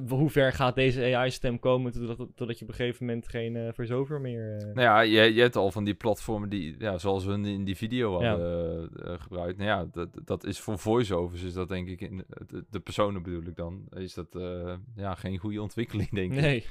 hoe 0.10 0.30
ver 0.30 0.54
gaat 0.54 0.76
deze 0.76 1.16
AI-stem 1.16 1.60
komen 1.60 1.92
totdat, 1.92 2.28
totdat 2.36 2.60
je 2.60 2.64
op 2.66 2.70
een 2.72 2.76
gegeven 2.78 3.06
moment 3.06 3.28
geen 3.28 3.56
eh 3.56 3.74
voice-over 3.74 4.22
meer... 4.22 4.58
eh, 4.58 4.66
Nou 4.66 4.82
ja, 4.82 5.00
je, 5.00 5.34
je 5.34 5.42
hebt 5.42 5.56
al 5.56 5.72
van 5.72 5.84
die 5.84 5.94
platformen 5.94 6.50
die, 6.50 6.76
ja, 6.80 6.98
zoals 6.98 7.26
we 7.26 7.34
in 7.34 7.64
die 7.64 7.76
video 7.78 8.12
hadden 8.12 8.90
eh, 9.06 9.14
gebruikt. 9.20 9.58
Nou 9.58 9.70
ja, 9.70 9.88
dat, 9.92 10.10
dat 10.26 10.44
is 10.46 10.60
voor 10.60 10.80
voice-overs, 10.80 11.42
is 11.44 11.54
dat 11.54 11.68
denk 11.68 11.88
ik, 11.88 12.02
in, 12.02 12.24
de, 12.48 12.66
de 12.70 12.80
personen 12.80 13.24
bedoel 13.24 13.44
ik 13.44 13.56
dan, 13.56 13.86
is 13.96 14.14
dat 14.14 14.40
ja, 14.96 15.16
geen 15.16 15.38
goede 15.38 15.62
ontwikkeling, 15.62 16.10
denk 16.10 16.34
ik. 16.34 16.42
Nee. 16.42 16.66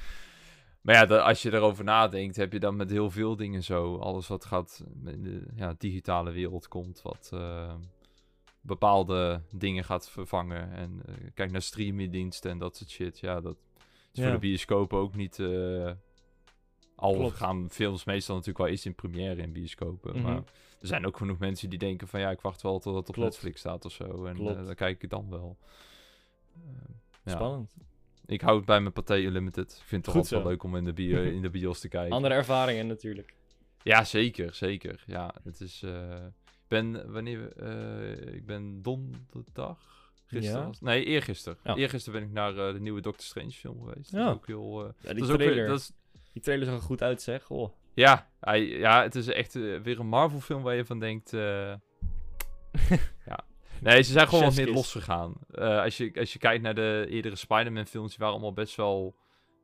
Maar 0.81 1.07
ja, 1.09 1.17
als 1.17 1.41
je 1.41 1.53
erover 1.53 1.83
nadenkt, 1.83 2.35
heb 2.35 2.53
je 2.53 2.59
dan 2.59 2.75
met 2.75 2.91
heel 2.91 3.09
veel 3.11 3.35
dingen 3.35 3.63
zo. 3.63 3.95
Alles 3.97 4.27
wat 4.27 4.45
gaat 4.45 4.83
in 5.05 5.23
de 5.23 5.41
ja, 5.55 5.75
digitale 5.77 6.31
wereld 6.31 6.67
komt, 6.67 7.01
wat 7.01 7.31
bepaalde 8.67 9.41
dingen 9.55 9.83
gaat 9.83 10.09
vervangen. 10.09 10.71
En 10.71 11.01
eh, 11.05 11.13
kijk 11.33 11.51
naar 11.51 11.61
streamingdiensten 11.61 12.51
en 12.51 12.57
dat 12.57 12.75
soort 12.77 12.89
shit. 12.89 13.19
Ja, 13.19 13.41
dat 13.41 13.57
is 14.13 14.19
Ja. 14.19 14.23
voor 14.23 14.31
de 14.31 14.39
bioscoop 14.47 14.93
ook 14.93 15.15
niet... 15.15 15.39
eh, 15.39 15.91
al 16.95 17.13
Klopt. 17.13 17.35
gaan 17.35 17.69
films 17.69 18.03
meestal 18.03 18.35
natuurlijk 18.35 18.63
wel 18.63 18.73
eens 18.73 18.85
in 18.85 18.95
première 18.95 19.41
in 19.41 19.51
bioscopen. 19.51 20.13
Mhm. 20.15 20.21
Maar 20.23 20.35
er 20.81 20.87
zijn 20.87 21.05
ook 21.05 21.17
genoeg 21.17 21.37
mensen 21.37 21.69
die 21.69 21.79
denken 21.79 22.07
van... 22.07 22.19
Ja, 22.19 22.29
ik 22.31 22.41
wacht 22.41 22.61
wel 22.61 22.79
tot 22.79 22.95
het 22.95 23.07
op 23.07 23.13
Klopt. 23.13 23.29
Netflix 23.29 23.59
staat 23.59 23.85
of 23.85 23.91
zo. 23.91 24.25
En 24.25 24.37
eh, 24.37 24.65
dan 24.65 24.75
kijk 24.75 25.03
ik 25.03 25.09
dan 25.09 25.29
wel. 25.29 25.57
Ja. 27.23 27.31
Spannend. 27.31 27.75
Ik 28.25 28.41
hou 28.41 28.57
het 28.57 28.65
bij 28.65 28.79
mijn 28.81 28.93
Pathé 28.93 29.15
Unlimited. 29.15 29.71
Ik 29.71 29.87
vind 29.87 29.91
het 29.91 30.03
toch 30.03 30.15
altijd 30.23 30.41
wel 30.41 30.51
leuk 30.51 30.63
om 30.63 30.75
in 30.75 30.83
de, 30.85 30.93
bio, 30.93 31.21
in 31.37 31.41
de 31.41 31.49
bios 31.49 31.79
te 31.79 31.87
kijken. 31.87 32.11
Andere 32.15 32.33
ervaringen 32.33 32.87
natuurlijk. 32.87 33.33
Ja, 33.83 34.03
zeker, 34.03 34.53
zeker. 34.53 35.03
Ja, 35.07 35.33
het 35.43 35.61
is... 35.61 35.83
eh, 36.69 36.77
ik 36.79 36.91
ben, 36.93 37.11
wanneer... 37.11 37.51
eh, 37.57 38.33
ik 38.35 38.45
ben 38.45 38.81
donderdag... 38.81 39.95
Gisteren 40.29 40.59
Ja? 40.61 40.65
was- 40.67 40.81
Nee, 40.81 41.03
eergisteren. 41.05 41.57
Ja. 41.63 41.75
Eergisteren 41.75 42.19
ben 42.19 42.29
ik 42.29 42.35
naar 42.35 42.57
eh, 42.67 42.73
de 42.73 42.79
nieuwe 42.79 43.01
Doctor 43.01 43.23
Strange 43.25 43.51
film 43.51 43.79
geweest. 43.83 44.11
Dat 44.11 44.21
Ja. 44.21 44.27
is 44.29 44.33
ook 44.33 44.47
heel... 44.47 44.79
eh, 44.83 44.89
Ja, 45.01 45.09
die 45.13 45.19
dat 45.19 45.27
is 45.27 45.31
ook 45.33 45.37
weer- 45.37 45.47
trailer. 45.47 45.67
dat 45.67 45.79
is, 45.79 45.91
Die 46.33 46.41
trailer 46.41 46.65
zag 46.65 46.75
er 46.75 46.81
goed 46.81 47.01
uit, 47.01 47.21
zeg. 47.21 47.49
Oh. 47.49 47.73
ja, 47.93 48.29
hij, 48.39 48.65
ja, 48.67 49.01
het 49.03 49.15
is 49.15 49.27
echt 49.27 49.55
eh, 49.55 49.79
weer 49.79 49.99
een 49.99 50.07
Marvel 50.07 50.39
film 50.39 50.61
waar 50.63 50.75
je 50.75 50.85
van 50.85 50.99
denkt... 50.99 51.33
eh, 51.33 51.39
ja. 53.25 53.39
Nee, 53.81 54.01
ze 54.01 54.11
zijn 54.11 54.27
gewoon 54.27 54.43
wat 54.43 54.55
meer 54.55 54.71
losgegaan. 54.71 55.33
Eh 55.51 55.81
als, 55.81 55.97
je, 55.97 56.11
als 56.19 56.33
je 56.33 56.39
kijkt 56.39 56.63
naar 56.63 56.75
de 56.75 57.05
eerdere 57.09 57.35
Spider-Man 57.35 57.85
films, 57.85 58.09
die 58.09 58.17
waren 58.19 58.33
allemaal 58.33 58.53
best 58.53 58.75
wel 58.75 59.15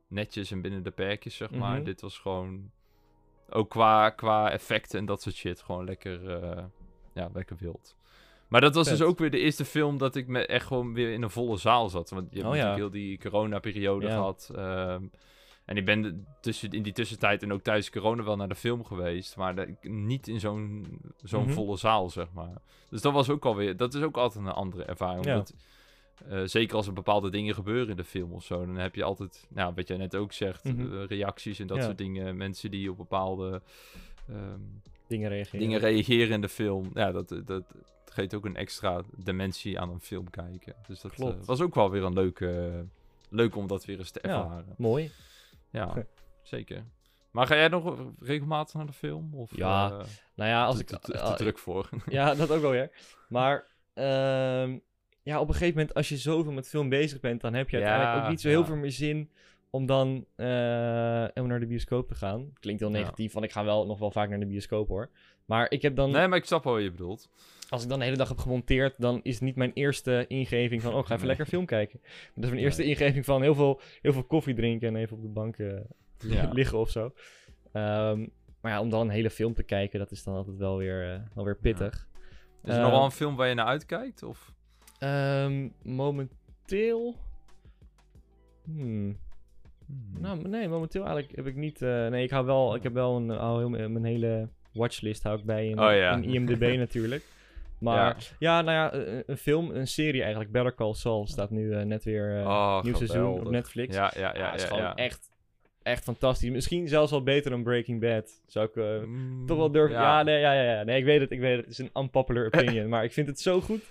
netjes 0.08 0.50
en 0.50 0.60
binnen 0.60 0.82
de 0.82 0.90
perkjes, 0.90 1.36
zeg 1.36 1.50
maar. 1.50 1.74
Mhm. 1.76 1.84
Dit 1.84 2.00
was 2.00 2.18
gewoon... 2.18 2.70
Ook 3.50 3.70
qua, 3.70 4.10
qua 4.10 4.50
effecten 4.50 4.98
en 4.98 5.04
dat 5.06 5.22
soort 5.22 5.34
shit, 5.34 5.62
gewoon 5.62 5.84
lekker, 5.84 6.30
eh, 6.42 6.64
ja, 7.14 7.30
lekker 7.32 7.56
wild. 7.60 7.96
Maar 8.48 8.60
dat 8.60 8.74
was 8.74 8.88
dus 8.88 9.02
ook 9.02 9.18
weer 9.18 9.30
de 9.30 9.38
eerste 9.38 9.64
film 9.64 9.98
dat 9.98 10.14
ik 10.16 10.26
me 10.26 10.46
echt 10.46 10.66
gewoon 10.66 10.94
weer 10.94 11.12
in 11.12 11.22
een 11.22 11.30
volle 11.30 11.56
zaal 11.56 11.88
zat. 11.88 12.10
Want 12.10 12.26
je 12.30 12.36
hebt 12.38 12.48
Oh, 12.50 12.56
ja. 12.56 12.62
natuurlijk 12.62 12.92
heel 12.94 13.02
die 13.02 13.18
corona-periode 13.18 14.06
Ja. 14.06 14.12
gehad. 14.12 14.50
ehm, 14.56 15.02
en 15.64 15.76
ik 15.76 15.84
ben 15.84 16.02
de- 16.02 16.22
tussen, 16.40 16.70
in 16.70 16.82
die 16.82 16.92
tussentijd 16.92 17.42
en 17.42 17.52
ook 17.52 17.62
tijdens 17.62 17.90
corona 17.90 18.22
wel 18.22 18.36
naar 18.36 18.48
de 18.48 18.54
film 18.54 18.84
geweest. 18.84 19.36
Maar 19.36 19.54
de- 19.54 19.74
niet 19.88 20.28
in 20.28 20.40
zo'n 20.40 20.86
zo'n 21.22 21.44
Mhm. 21.44 21.52
volle 21.52 21.76
zaal, 21.76 22.10
zeg 22.10 22.26
maar. 22.32 22.54
Dus 22.90 23.00
dat 23.02 23.12
was 23.12 23.30
ook 23.30 23.44
alweer... 23.44 23.76
Dat 23.76 23.94
is 23.94 24.02
ook 24.02 24.16
altijd 24.16 24.44
een 24.46 24.52
andere 24.52 24.84
ervaring. 24.84 25.24
Ja. 25.24 25.32
Omdat, 25.32 25.54
eh, 26.28 26.40
zeker 26.44 26.76
als 26.76 26.86
er 26.86 26.92
bepaalde 26.92 27.30
dingen 27.30 27.54
gebeuren 27.54 27.88
in 27.90 27.96
de 27.96 28.04
film 28.04 28.32
of 28.32 28.44
zo. 28.44 28.66
Dan 28.66 28.76
heb 28.76 28.94
je 28.94 29.04
altijd, 29.04 29.46
nou, 29.48 29.72
wat 29.74 29.88
jij 29.88 29.96
net 29.96 30.14
ook 30.16 30.32
zegt, 30.32 30.64
Mhm. 30.64 30.94
eh, 30.94 31.06
reacties 31.06 31.58
en 31.58 31.66
dat 31.66 31.82
soort 31.82 31.98
dingen. 31.98 32.36
Mensen 32.36 32.70
die 32.70 32.90
op 32.90 32.96
bepaalde 32.96 33.62
ehm, 34.28 34.60
Dingen 35.08 35.28
reageren. 35.28 35.60
dingen 35.60 35.80
reageren 35.80 36.30
in 36.34 36.40
de 36.40 36.48
film. 36.48 36.90
Ja, 36.94 37.12
dat, 37.12 37.28
dat, 37.44 37.62
geeft 38.04 38.34
ook 38.34 38.44
een 38.44 38.56
extra 38.56 39.02
dimensie 39.16 39.80
aan 39.80 39.90
een 39.90 40.00
film 40.00 40.30
kijken. 40.30 40.74
Dus 40.86 41.00
dat 41.00 41.12
eh, 41.18 41.32
was 41.44 41.60
ook 41.60 41.74
wel 41.74 41.90
weer 41.90 42.02
een 42.04 42.12
leuke... 42.12 42.84
leuk 43.28 43.56
om 43.56 43.66
dat 43.66 43.84
weer 43.84 43.98
eens 43.98 44.10
te 44.10 44.20
Ja. 44.22 44.28
ervaren. 44.28 44.74
Mooi. 44.78 45.10
Ja, 45.70 46.06
zeker. 46.42 46.84
Maar 47.30 47.46
ga 47.46 47.54
jij 47.56 47.68
nog 47.68 47.96
regelmatig 48.20 48.74
naar 48.74 48.86
de 48.86 48.92
film? 48.92 49.34
Of, 49.34 49.56
Ja, 49.56 49.90
eh, 49.90 50.04
Nou 50.34 50.50
ja, 50.50 50.64
als 50.64 50.76
te, 50.76 50.82
ik... 50.82 50.88
te- 50.88 50.98
te- 50.98 51.12
te 51.12 51.20
ah, 51.20 51.34
druk 51.34 51.58
voor. 51.58 51.88
Ja, 52.06 52.34
dat 52.34 52.50
ook 52.50 52.60
wel 52.60 52.70
weer. 52.70 52.90
Maar 53.28 53.66
ehm, 53.94 54.78
ja, 55.22 55.40
op 55.40 55.48
een 55.48 55.54
gegeven 55.54 55.76
moment, 55.78 55.94
als 55.94 56.08
je 56.08 56.16
zoveel 56.16 56.52
met 56.52 56.68
film 56.68 56.88
bezig 56.88 57.20
bent, 57.20 57.40
dan 57.40 57.54
heb 57.54 57.70
je 57.70 57.76
Ja, 57.78 57.82
uiteindelijk 57.82 58.24
ook 58.24 58.30
niet 58.30 58.40
zo 58.40 58.48
heel 58.48 58.60
ja. 58.60 58.66
veel 58.66 58.76
meer 58.76 58.92
zin 58.92 59.30
om 59.74 59.86
dan 59.86 60.24
eh, 60.36 60.46
om 61.34 61.46
naar 61.46 61.60
de 61.60 61.66
bioscoop 61.66 62.08
te 62.08 62.14
gaan. 62.14 62.52
Klinkt 62.60 62.80
heel 62.80 62.90
Ja. 62.90 62.96
negatief, 62.98 63.32
want 63.32 63.44
ik 63.44 63.52
ga 63.52 63.64
wel 63.64 63.86
nog 63.86 63.98
wel 63.98 64.10
vaak 64.10 64.28
naar 64.28 64.40
de 64.40 64.46
bioscoop 64.46 64.88
hoor. 64.88 65.10
Maar 65.44 65.70
ik 65.70 65.82
heb 65.82 65.96
dan, 65.96 66.10
nee, 66.10 66.28
maar 66.28 66.38
ik 66.38 66.44
snap 66.44 66.64
wel 66.64 66.72
wat 66.72 66.82
je 66.82 66.90
bedoelt. 66.90 67.28
als 67.68 67.82
ik 67.82 67.88
dan 67.88 67.98
de 67.98 68.04
hele 68.04 68.16
dag 68.16 68.28
heb 68.28 68.38
gemonteerd, 68.38 68.94
dan 68.98 69.20
is 69.22 69.34
het 69.34 69.42
niet 69.42 69.56
mijn 69.56 69.72
eerste 69.72 70.24
ingeving 70.28 70.82
van, 70.82 70.92
oh, 70.92 70.98
ik 70.98 71.04
ga 71.06 71.14
even 71.14 71.26
Nee. 71.26 71.36
lekker 71.36 71.46
film 71.54 71.66
kijken. 71.66 72.00
Dat 72.34 72.44
is 72.44 72.50
mijn 72.50 72.62
eerste 72.62 72.80
Nee. 72.82 72.90
ingeving 72.90 73.24
van 73.24 73.42
heel 73.42 73.54
veel, 73.54 73.80
heel 74.02 74.12
veel 74.12 74.24
koffie 74.24 74.54
drinken 74.54 74.88
en 74.88 74.96
even 74.96 75.16
op 75.16 75.22
de 75.22 75.28
bank 75.28 75.56
eh, 75.58 75.76
Ja. 76.18 76.50
liggen 76.52 76.78
of 76.78 76.90
zo. 76.90 77.12
Ehm, 77.72 78.26
maar 78.60 78.72
ja, 78.72 78.80
om 78.80 78.90
dan 78.90 79.00
een 79.00 79.08
hele 79.10 79.30
film 79.30 79.54
te 79.54 79.62
kijken, 79.62 79.98
dat 79.98 80.10
is 80.10 80.24
dan 80.24 80.34
altijd 80.34 80.56
wel 80.56 80.76
weer, 80.76 81.12
eh, 81.12 81.20
wel 81.34 81.44
weer 81.44 81.56
pittig. 81.56 82.08
Is 82.62 82.70
er 82.70 82.76
Eh, 82.76 82.82
nog 82.82 82.90
wel 82.90 83.04
een 83.04 83.10
film 83.10 83.36
waar 83.36 83.48
je 83.48 83.54
naar 83.54 83.66
uitkijkt? 83.66 84.22
Of? 84.22 84.52
Ehm, 84.98 85.68
momenteel. 85.82 87.16
Hmm. 88.64 89.18
Hmm. 89.86 90.20
Nou, 90.20 90.48
nee, 90.48 90.68
momenteel 90.68 91.04
eigenlijk 91.04 91.36
heb 91.36 91.46
ik 91.46 91.56
niet. 91.56 91.82
eh, 91.82 92.06
nee, 92.08 92.24
ik 92.24 92.30
hou 92.30 92.46
wel. 92.46 92.74
Ik 92.74 92.82
heb 92.82 92.92
wel 92.92 93.16
een. 93.16 93.28
hou 93.28 93.58
heel, 93.58 93.88
mijn 93.88 94.04
hele 94.04 94.48
watchlist 94.72 95.22
hou 95.22 95.38
ik 95.38 95.44
bij 95.44 95.68
in, 95.68 95.78
Oh 95.80 95.92
ja. 95.92 96.12
in 96.16 96.24
IMDb 96.24 96.74
natuurlijk. 96.76 97.22
Maar 97.78 98.16
ja. 98.38 98.62
nou 98.62 98.72
ja, 98.76 98.94
een, 98.94 99.22
een 99.26 99.36
film, 99.36 99.70
een 99.70 99.86
serie 99.86 100.20
eigenlijk. 100.22 100.52
Better 100.52 100.74
Call 100.74 100.94
Saul 100.94 101.26
staat 101.26 101.50
nu 101.50 101.72
eh, 101.72 101.82
net 101.84 102.04
weer 102.04 102.38
eh, 102.38 102.46
Oh, 102.46 102.82
nieuw 102.82 102.94
seizoen 102.94 103.40
op. 103.40 103.50
Netflix. 103.50 103.94
Ja, 103.96 104.12
ja, 104.16 104.34
Ja, 104.36 104.50
het 104.50 104.60
is 104.62 104.68
ja, 104.68 104.74
gewoon 104.76 104.94
echt, 104.94 105.30
echt 105.82 106.04
fantastisch. 106.04 106.50
Misschien 106.50 106.88
zelfs 106.88 107.10
wel 107.10 107.22
beter 107.22 107.50
dan 107.50 107.62
Breaking 107.62 108.00
Bad. 108.00 108.42
Zou 108.46 108.66
ik 108.68 108.76
eh, 108.76 109.06
Mm, 109.06 109.46
toch 109.46 109.56
wel 109.56 109.70
durven. 109.70 109.96
Ja. 109.96 110.22
nee, 110.22 110.40
ja, 110.40 110.52
ja, 110.52 110.62
ja. 110.62 110.82
Nee, 110.82 110.98
ik 110.98 111.04
weet 111.04 111.20
het, 111.20 111.30
ik 111.30 111.40
weet 111.40 111.56
het. 111.56 111.64
Het 111.64 111.72
is 111.72 111.78
een 111.78 111.90
unpopular 112.02 112.46
opinion, 112.46 112.88
maar 112.92 113.04
ik 113.04 113.12
vind 113.12 113.26
het 113.26 113.40
zo 113.40 113.60
goed. 113.60 113.82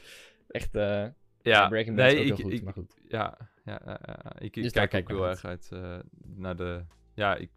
Echt, 0.47 0.75
eh, 0.75 1.05
Ja, 1.41 1.67
Breaking 1.67 1.95
Bad 1.97 2.05
nee, 2.05 2.15
is 2.15 2.31
ook 2.31 2.37
ik, 2.37 2.43
heel 2.43 2.45
goed, 2.45 2.53
ik, 2.53 2.63
maar 2.63 2.73
goed. 2.73 2.95
Ja, 3.07 3.37
ja, 3.63 3.99
ik, 4.37 4.55
ik 4.55 4.63
Dus 4.63 4.71
kijk 4.71 4.93
ook 4.93 5.07
heel 5.07 5.27
erg 5.27 5.45
uit 5.45 5.69
eh, 5.73 5.99
naar 6.35 6.55
de... 6.55 6.83
Ja, 7.13 7.35
ik, 7.35 7.49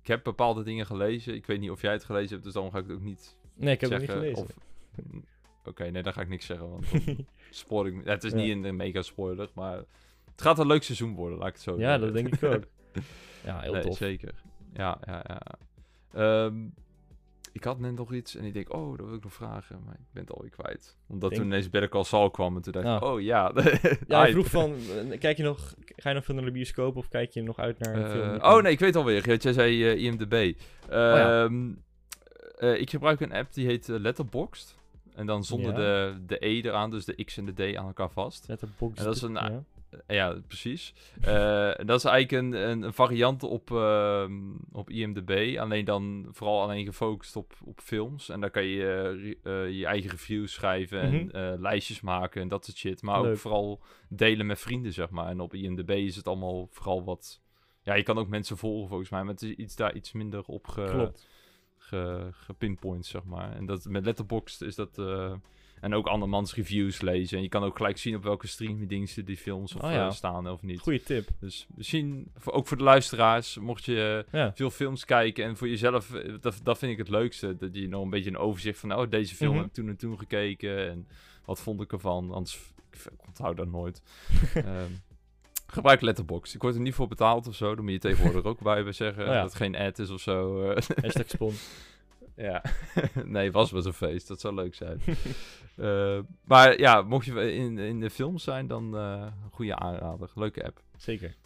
ik 0.00 0.06
heb 0.06 0.24
bepaalde 0.24 0.62
dingen 0.62 0.86
gelezen. 0.86 1.34
Ik 1.34 1.46
weet 1.46 1.60
niet 1.60 1.70
of 1.70 1.80
jij 1.80 1.92
het 1.92 2.04
gelezen 2.04 2.30
hebt, 2.30 2.44
dus 2.44 2.52
dan 2.52 2.70
ga 2.70 2.78
ik 2.78 2.84
het 2.86 2.92
ook 2.92 3.02
niet 3.02 3.36
Nee, 3.54 3.74
ik 3.74 3.80
heb 3.80 3.90
het 3.90 4.00
niet 4.00 4.10
gelezen. 4.10 4.42
Of... 4.42 4.50
Oké, 5.64 5.90
nee, 5.90 6.02
dan 6.02 6.12
ga 6.12 6.20
ik 6.20 6.28
niks 6.28 6.46
zeggen, 6.46 6.70
want 6.70 6.86
spoor 7.50 7.86
ik... 7.86 8.04
Ja, 8.04 8.10
het 8.10 8.24
is 8.24 8.32
niet 8.32 8.64
een 8.64 8.76
mega 8.76 9.02
spoiler, 9.02 9.50
maar 9.54 9.76
het 10.30 10.42
gaat 10.42 10.58
een 10.58 10.66
leuk 10.66 10.82
seizoen 10.82 11.14
worden, 11.14 11.38
laat 11.38 11.48
ik 11.48 11.54
het 11.54 11.62
zo 11.62 11.78
ja, 11.78 11.98
dat 11.98 12.12
denk 12.12 12.34
ik 12.34 12.42
ook. 12.42 12.64
Ja, 13.44 13.60
heel 13.60 13.72
nee, 13.72 13.82
tof. 13.82 13.96
zeker. 13.96 14.34
Ja, 14.72 14.98
ja, 15.06 15.24
ja. 15.26 15.42
Ehm, 16.12 16.54
ik 17.52 17.64
had 17.64 17.78
net 17.78 17.94
nog 17.96 18.12
iets 18.12 18.36
en 18.36 18.44
ik 18.44 18.52
denk, 18.54 18.74
oh, 18.74 18.96
dat 18.98 19.06
wil 19.06 19.16
ik 19.16 19.22
nog 19.22 19.32
vragen, 19.32 19.82
maar 19.84 19.94
ik 19.94 20.06
ben 20.12 20.22
het 20.22 20.32
alweer 20.32 20.50
kwijt. 20.50 20.96
Omdat 21.08 21.30
Denk- 21.30 21.42
toen 21.42 21.50
ineens 21.50 21.70
Better 21.70 21.90
Call 21.90 22.04
Saul 22.04 22.30
kwam 22.30 22.56
en 22.56 22.62
toen 22.62 22.72
dacht 22.72 22.84
ik, 22.86 22.92
Ah. 22.92 23.12
oh 23.12 23.20
ja. 23.20 23.52
Ja, 24.06 24.18
hij 24.20 24.30
vroeg 24.32 24.46
van, 24.50 24.74
eh, 25.10 25.18
kijk 25.18 25.36
je 25.36 25.42
nog, 25.42 25.74
ga 25.96 26.08
je 26.08 26.14
nog 26.14 26.24
veel 26.24 26.34
naar 26.34 26.44
de 26.44 26.50
bioscoop 26.50 26.96
of 26.96 27.08
kijk 27.08 27.30
je 27.32 27.42
nog 27.42 27.58
uit 27.58 27.78
naar 27.78 27.94
een 27.94 28.04
Eh, 28.04 28.10
film? 28.10 28.54
oh 28.54 28.62
nee, 28.62 28.72
ik 28.72 28.78
weet 28.80 28.96
alweer. 28.96 29.38
Jij 29.42 29.52
zei 29.52 29.84
eh, 29.88 30.02
IMDb. 30.04 30.32
Oh 30.84 30.88
ja. 30.90 31.44
Ehm, 31.44 31.70
eh, 32.58 32.80
ik 32.80 32.90
gebruik 32.90 33.20
een 33.20 33.32
app 33.32 33.52
die 33.52 33.66
heet 33.66 33.88
Letterboxd. 33.88 34.78
En 35.14 35.26
dan 35.26 35.44
zonder 35.44 35.70
Ja. 35.72 35.76
de, 35.76 36.14
de 36.26 36.46
E 36.46 36.60
eraan, 36.60 36.90
dus 36.90 37.04
de 37.04 37.24
X 37.24 37.36
en 37.36 37.44
de 37.44 37.52
D 37.72 37.76
aan 37.76 37.86
elkaar 37.86 38.10
vast. 38.10 38.48
Letterboxd. 38.48 38.98
En 38.98 39.04
dat 39.04 39.14
is 39.16 39.22
een- 39.22 39.32
ja. 39.32 39.64
Eh, 40.06 40.16
ja, 40.16 40.36
precies. 40.46 40.94
Eh, 41.20 41.70
dat 41.84 41.98
is 41.98 42.04
eigenlijk 42.04 42.32
een, 42.32 42.52
een, 42.70 42.82
een 42.82 42.92
variant 42.92 43.42
op, 43.42 43.70
ehm, 43.70 44.32
op 44.72 44.90
IMDb. 44.90 45.56
Alleen 45.58 45.84
dan 45.84 46.26
vooral 46.30 46.62
alleen 46.62 46.84
gefocust 46.84 47.36
op, 47.36 47.52
op 47.64 47.80
films. 47.80 48.28
En 48.28 48.40
daar 48.40 48.50
kan 48.50 48.64
je 48.64 49.36
eh, 49.42 49.70
je 49.78 49.86
eigen 49.86 50.10
reviews 50.10 50.52
schrijven 50.52 51.00
en 51.00 51.24
Mhm. 51.26 51.60
lijstjes 51.62 52.00
maken 52.00 52.42
en 52.42 52.48
dat 52.48 52.64
soort 52.64 52.76
shit. 52.76 53.02
Maar 53.02 53.18
ook 53.18 53.36
vooral 53.36 53.80
delen 54.08 54.46
met 54.46 54.60
vrienden, 54.60 54.92
zeg 54.92 55.10
maar. 55.10 55.26
En 55.28 55.40
op 55.40 55.54
IMDb 55.54 55.90
is 55.90 56.16
het 56.16 56.26
allemaal 56.28 56.66
vooral 56.70 57.04
wat... 57.04 57.40
Ja, 57.82 57.94
je 57.94 58.02
kan 58.02 58.18
ook 58.18 58.28
mensen 58.28 58.56
volgen 58.56 58.88
volgens 58.88 59.10
mij, 59.10 59.22
maar 59.22 59.32
het 59.32 59.42
is 59.42 59.50
iets, 59.54 59.76
daar 59.76 59.94
iets 59.94 60.12
minder 60.12 60.44
op 60.46 60.66
ge, 60.66 60.84
Klopt. 60.90 61.28
ge, 61.76 62.28
gepinpoint, 62.32 63.06
zeg 63.06 63.24
maar. 63.24 63.52
En 63.52 63.66
dat, 63.66 63.84
met 63.84 64.04
Letterboxd 64.04 64.62
is 64.62 64.74
dat... 64.74 64.98
en 65.80 65.94
ook 65.94 66.06
andermans 66.06 66.54
reviews 66.54 67.00
lezen. 67.00 67.36
En 67.36 67.42
je 67.42 67.48
kan 67.48 67.62
ook 67.62 67.76
gelijk 67.76 67.98
zien 67.98 68.16
op 68.16 68.22
welke 68.22 68.46
streamingdiensten 68.46 69.24
die 69.24 69.36
films 69.36 69.74
of, 69.74 69.82
Oh 69.82 69.90
ja. 69.90 70.06
eh, 70.06 70.12
staan 70.12 70.48
of 70.50 70.62
niet. 70.62 70.80
Goeie 70.80 71.02
tip. 71.02 71.28
Dus 71.40 71.66
misschien, 71.74 72.30
voor, 72.36 72.52
ook 72.52 72.66
voor 72.66 72.76
de 72.76 72.82
luisteraars, 72.82 73.58
mocht 73.58 73.84
je 73.84 74.24
eh, 74.30 74.40
Ja. 74.40 74.52
veel 74.54 74.70
films 74.70 75.04
kijken 75.04 75.44
en 75.44 75.56
voor 75.56 75.68
jezelf, 75.68 76.14
eh, 76.14 76.34
dat, 76.40 76.60
dat 76.62 76.78
vind 76.78 76.92
ik 76.92 76.98
het 76.98 77.08
leukste. 77.08 77.56
Dat 77.56 77.70
je 77.72 77.88
nog 77.88 78.02
een 78.04 78.10
beetje 78.10 78.30
een 78.30 78.36
overzicht 78.38 78.78
van, 78.78 78.94
oh, 78.94 79.10
deze 79.10 79.34
film 79.34 79.50
Mhm. 79.50 79.58
heb 79.60 79.68
ik 79.68 79.74
toen 79.74 79.88
en 79.88 79.96
toen 79.96 80.18
gekeken 80.18 80.88
en 80.90 81.06
wat 81.44 81.60
vond 81.60 81.80
ik 81.80 81.92
ervan. 81.92 82.30
Anders, 82.32 82.58
ik, 82.90 83.10
onthoud 83.26 83.56
dat 83.56 83.68
nooit. 83.68 84.02
Ehm, 84.54 84.90
gebruik 85.66 86.00
Letterboxd. 86.00 86.54
Ik 86.54 86.62
word 86.62 86.74
er 86.74 86.80
niet 86.80 86.94
voor 86.94 87.08
betaald 87.08 87.46
of 87.48 87.54
zo, 87.54 87.74
dan 87.74 87.84
moet 87.84 87.92
je 87.92 87.98
tegenwoordig 87.98 88.44
ook 88.44 88.60
bij 88.60 88.92
zeggen 88.92 89.22
Oh 89.26 89.28
ja. 89.28 89.34
dat 89.34 89.44
het 89.44 89.54
geen 89.54 89.76
ad 89.76 89.98
is 89.98 90.10
of 90.10 90.20
zo. 90.20 90.64
Hashtag 91.02 91.28
spon. 91.28 91.54
Ja, 92.40 92.62
nee, 93.24 93.52
was 93.52 93.70
wel 93.70 93.86
een 93.86 93.92
feest. 93.92 94.28
Dat 94.28 94.40
zou 94.40 94.54
leuk 94.54 94.74
zijn. 94.74 95.00
Eh, 95.76 96.18
maar 96.44 96.78
ja, 96.78 97.02
mocht 97.02 97.26
je 97.26 97.52
in, 97.52 97.78
in 97.78 98.00
de 98.00 98.10
films 98.10 98.44
zijn, 98.44 98.66
dan 98.66 98.96
eh, 98.96 99.26
een 99.44 99.50
goede 99.50 99.76
aanrader. 99.76 100.30
Leuke 100.34 100.64
app. 100.64 100.82
Zeker. 100.96 101.36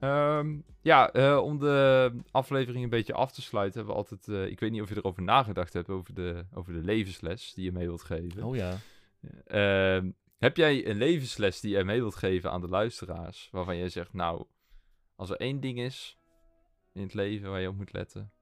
Ehm, 0.00 0.56
ja, 0.82 1.12
eh, 1.12 1.38
om 1.42 1.58
de 1.58 2.12
aflevering 2.30 2.84
een 2.84 2.90
beetje 2.90 3.12
af 3.12 3.32
te 3.32 3.42
sluiten, 3.42 3.76
hebben 3.76 3.96
we 3.96 4.00
altijd... 4.00 4.50
ik 4.50 4.60
weet 4.60 4.70
niet 4.70 4.82
of 4.82 4.88
je 4.88 4.96
erover 4.96 5.22
nagedacht 5.22 5.72
hebt, 5.72 5.88
over 5.88 6.14
de, 6.14 6.44
over 6.54 6.72
de 6.72 6.78
levensles 6.78 7.54
die 7.54 7.64
je 7.64 7.72
mee 7.72 7.86
wilt 7.86 8.02
geven. 8.02 8.42
Oh 8.42 8.56
ja. 8.56 8.76
Ehm, 9.44 10.10
heb 10.38 10.56
jij 10.56 10.88
een 10.88 10.96
levensles 10.96 11.60
die 11.60 11.76
je 11.76 11.84
mee 11.84 12.00
wilt 12.00 12.16
geven 12.16 12.50
aan 12.50 12.60
de 12.60 12.68
luisteraars, 12.68 13.48
waarvan 13.52 13.76
jij 13.76 13.88
zegt, 13.88 14.12
nou, 14.12 14.44
als 15.16 15.30
er 15.30 15.36
één 15.36 15.60
ding 15.60 15.78
is 15.78 16.18
in 16.92 17.02
het 17.02 17.14
leven 17.14 17.50
waar 17.50 17.60
je 17.60 17.68
op 17.68 17.76
moet 17.76 17.92
letten... 17.92 18.32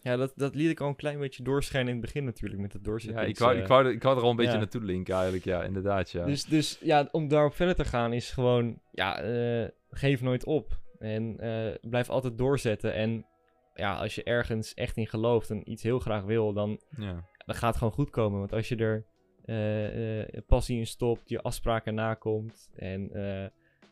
Ja, 0.00 0.16
dat, 0.16 0.32
dat 0.36 0.54
liet 0.54 0.70
ik 0.70 0.80
al 0.80 0.88
een 0.88 0.96
klein 0.96 1.18
beetje 1.18 1.42
doorschijnen 1.42 1.88
in 1.88 1.96
het 1.96 2.04
begin 2.04 2.24
natuurlijk, 2.24 2.60
met 2.60 2.72
het 2.72 2.82
Ja, 2.84 2.88
doorzetten. 2.90 3.28
ik 3.28 3.38
wou, 3.38 3.56
ik, 3.56 3.66
wou, 3.66 3.84
er- 3.86 3.92
ik 3.92 4.02
wou 4.02 4.16
er 4.16 4.22
al 4.22 4.30
een 4.30 4.36
beetje 4.36 4.52
ja. 4.52 4.58
naartoe 4.58 4.82
linken 4.82 5.14
eigenlijk, 5.14 5.44
ja, 5.44 5.62
inderdaad, 5.62 6.10
ja. 6.10 6.24
Dus, 6.24 6.44
dus 6.44 6.78
ja, 6.82 7.08
om 7.12 7.28
daarop 7.28 7.54
verder 7.54 7.74
te 7.74 7.84
gaan 7.84 8.12
is 8.12 8.30
gewoon, 8.30 8.80
ja, 8.92 9.20
eh, 9.20 9.68
geef 9.90 10.20
nooit 10.22 10.44
op. 10.44 10.80
En 10.98 11.38
eh, 11.40 11.74
blijf 11.90 12.08
altijd 12.08 12.38
doorzetten. 12.38 12.94
En 12.94 13.26
ja, 13.74 13.96
als 13.96 14.14
je 14.14 14.22
ergens 14.22 14.74
echt 14.74 14.96
in 14.96 15.06
gelooft 15.06 15.50
en 15.50 15.70
iets 15.70 15.82
heel 15.82 15.98
graag 15.98 16.22
wil, 16.24 16.52
dan, 16.52 16.80
ja. 16.96 17.24
dan 17.46 17.54
gaat 17.56 17.68
het 17.68 17.76
gewoon 17.78 17.92
goed 17.92 18.10
komen. 18.10 18.38
Want 18.38 18.52
als 18.52 18.68
je 18.68 18.76
er 18.76 19.04
eh, 19.44 20.20
eh, 20.22 20.28
passie 20.46 20.78
in 20.78 20.86
stopt, 20.86 21.28
je 21.28 21.42
afspraken 21.42 21.94
nakomt 21.94 22.70
en 22.76 23.10
eh, 23.12 23.44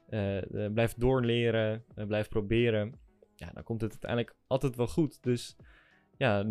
eh, 0.09 0.65
eh, 0.65 0.73
blijft 0.73 1.01
doorleren, 1.01 1.85
eh, 1.95 2.07
blijft 2.07 2.29
proberen, 2.29 2.95
ja, 3.35 3.51
dan 3.55 3.63
komt 3.63 3.81
het 3.81 3.91
uiteindelijk 3.91 4.35
altijd 4.47 4.77
wel 4.77 4.87
goed. 4.89 5.23
Dus 5.23 5.57
ja, 6.19 6.45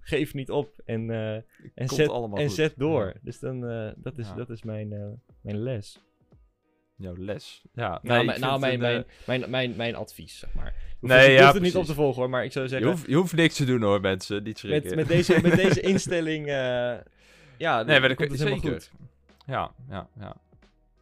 geef 0.00 0.34
niet 0.34 0.50
op 0.50 0.80
en, 0.84 1.10
eh, 1.10 1.34
en, 1.74 1.88
zet, 1.88 2.10
en 2.34 2.50
zet 2.50 2.74
door. 2.76 3.04
Ja. 3.06 3.14
Dus 3.22 3.38
dan, 3.38 3.68
eh, 3.68 3.90
dat 3.96 4.18
is, 4.18 4.28
Ja. 4.28 4.34
dat 4.34 4.50
is 4.50 4.62
mijn, 4.62 4.92
eh, 4.92 5.06
mijn 5.40 5.62
les. 5.62 5.98
Jouw 6.96 7.14
les. 7.16 7.62
Ja, 7.72 7.88
Nou, 7.88 8.00
nee, 8.02 8.18
ik 8.20 8.26
mijn, 8.26 8.40
nou 8.40 8.60
mijn, 8.60 8.72
een, 8.74 8.80
mijn, 8.80 9.04
mijn, 9.26 9.50
mijn, 9.50 9.76
mijn 9.76 9.94
advies, 9.94 10.38
zeg 10.38 10.54
maar. 10.54 10.64
Je 10.64 10.72
hoeft, 11.00 11.12
Nee, 11.12 11.22
het- 11.28 11.32
ja, 11.38 11.42
hoeft 11.42 11.54
het 11.54 11.62
niet 11.62 11.76
op 11.76 11.84
te 11.84 11.94
volgen 11.94 12.20
hoor, 12.20 12.30
maar 12.30 12.44
ik 12.44 12.52
zou 12.52 12.68
zeggen, 12.68 12.88
je, 12.88 12.94
hoeft, 12.94 13.06
je 13.08 13.14
hoeft 13.14 13.32
niks 13.34 13.56
te 13.56 13.64
doen 13.64 13.82
hoor, 13.82 14.00
mensen. 14.00 14.42
Niet 14.42 14.58
schrikken. 14.58 14.88
met, 14.88 14.96
met, 14.98 15.08
deze, 15.08 15.40
met 15.42 15.56
deze 15.64 15.80
instelling, 15.80 16.46
ja, 16.46 17.02
nee, 17.82 18.00
maar 18.00 18.08
dat 18.08 18.16
komt 18.16 18.30
het 18.30 18.38
helemaal 18.38 18.60
zeker. 18.60 18.72
goed. 18.80 18.90
Ja, 19.46 19.72
ja, 19.88 20.08
ja. 20.18 20.36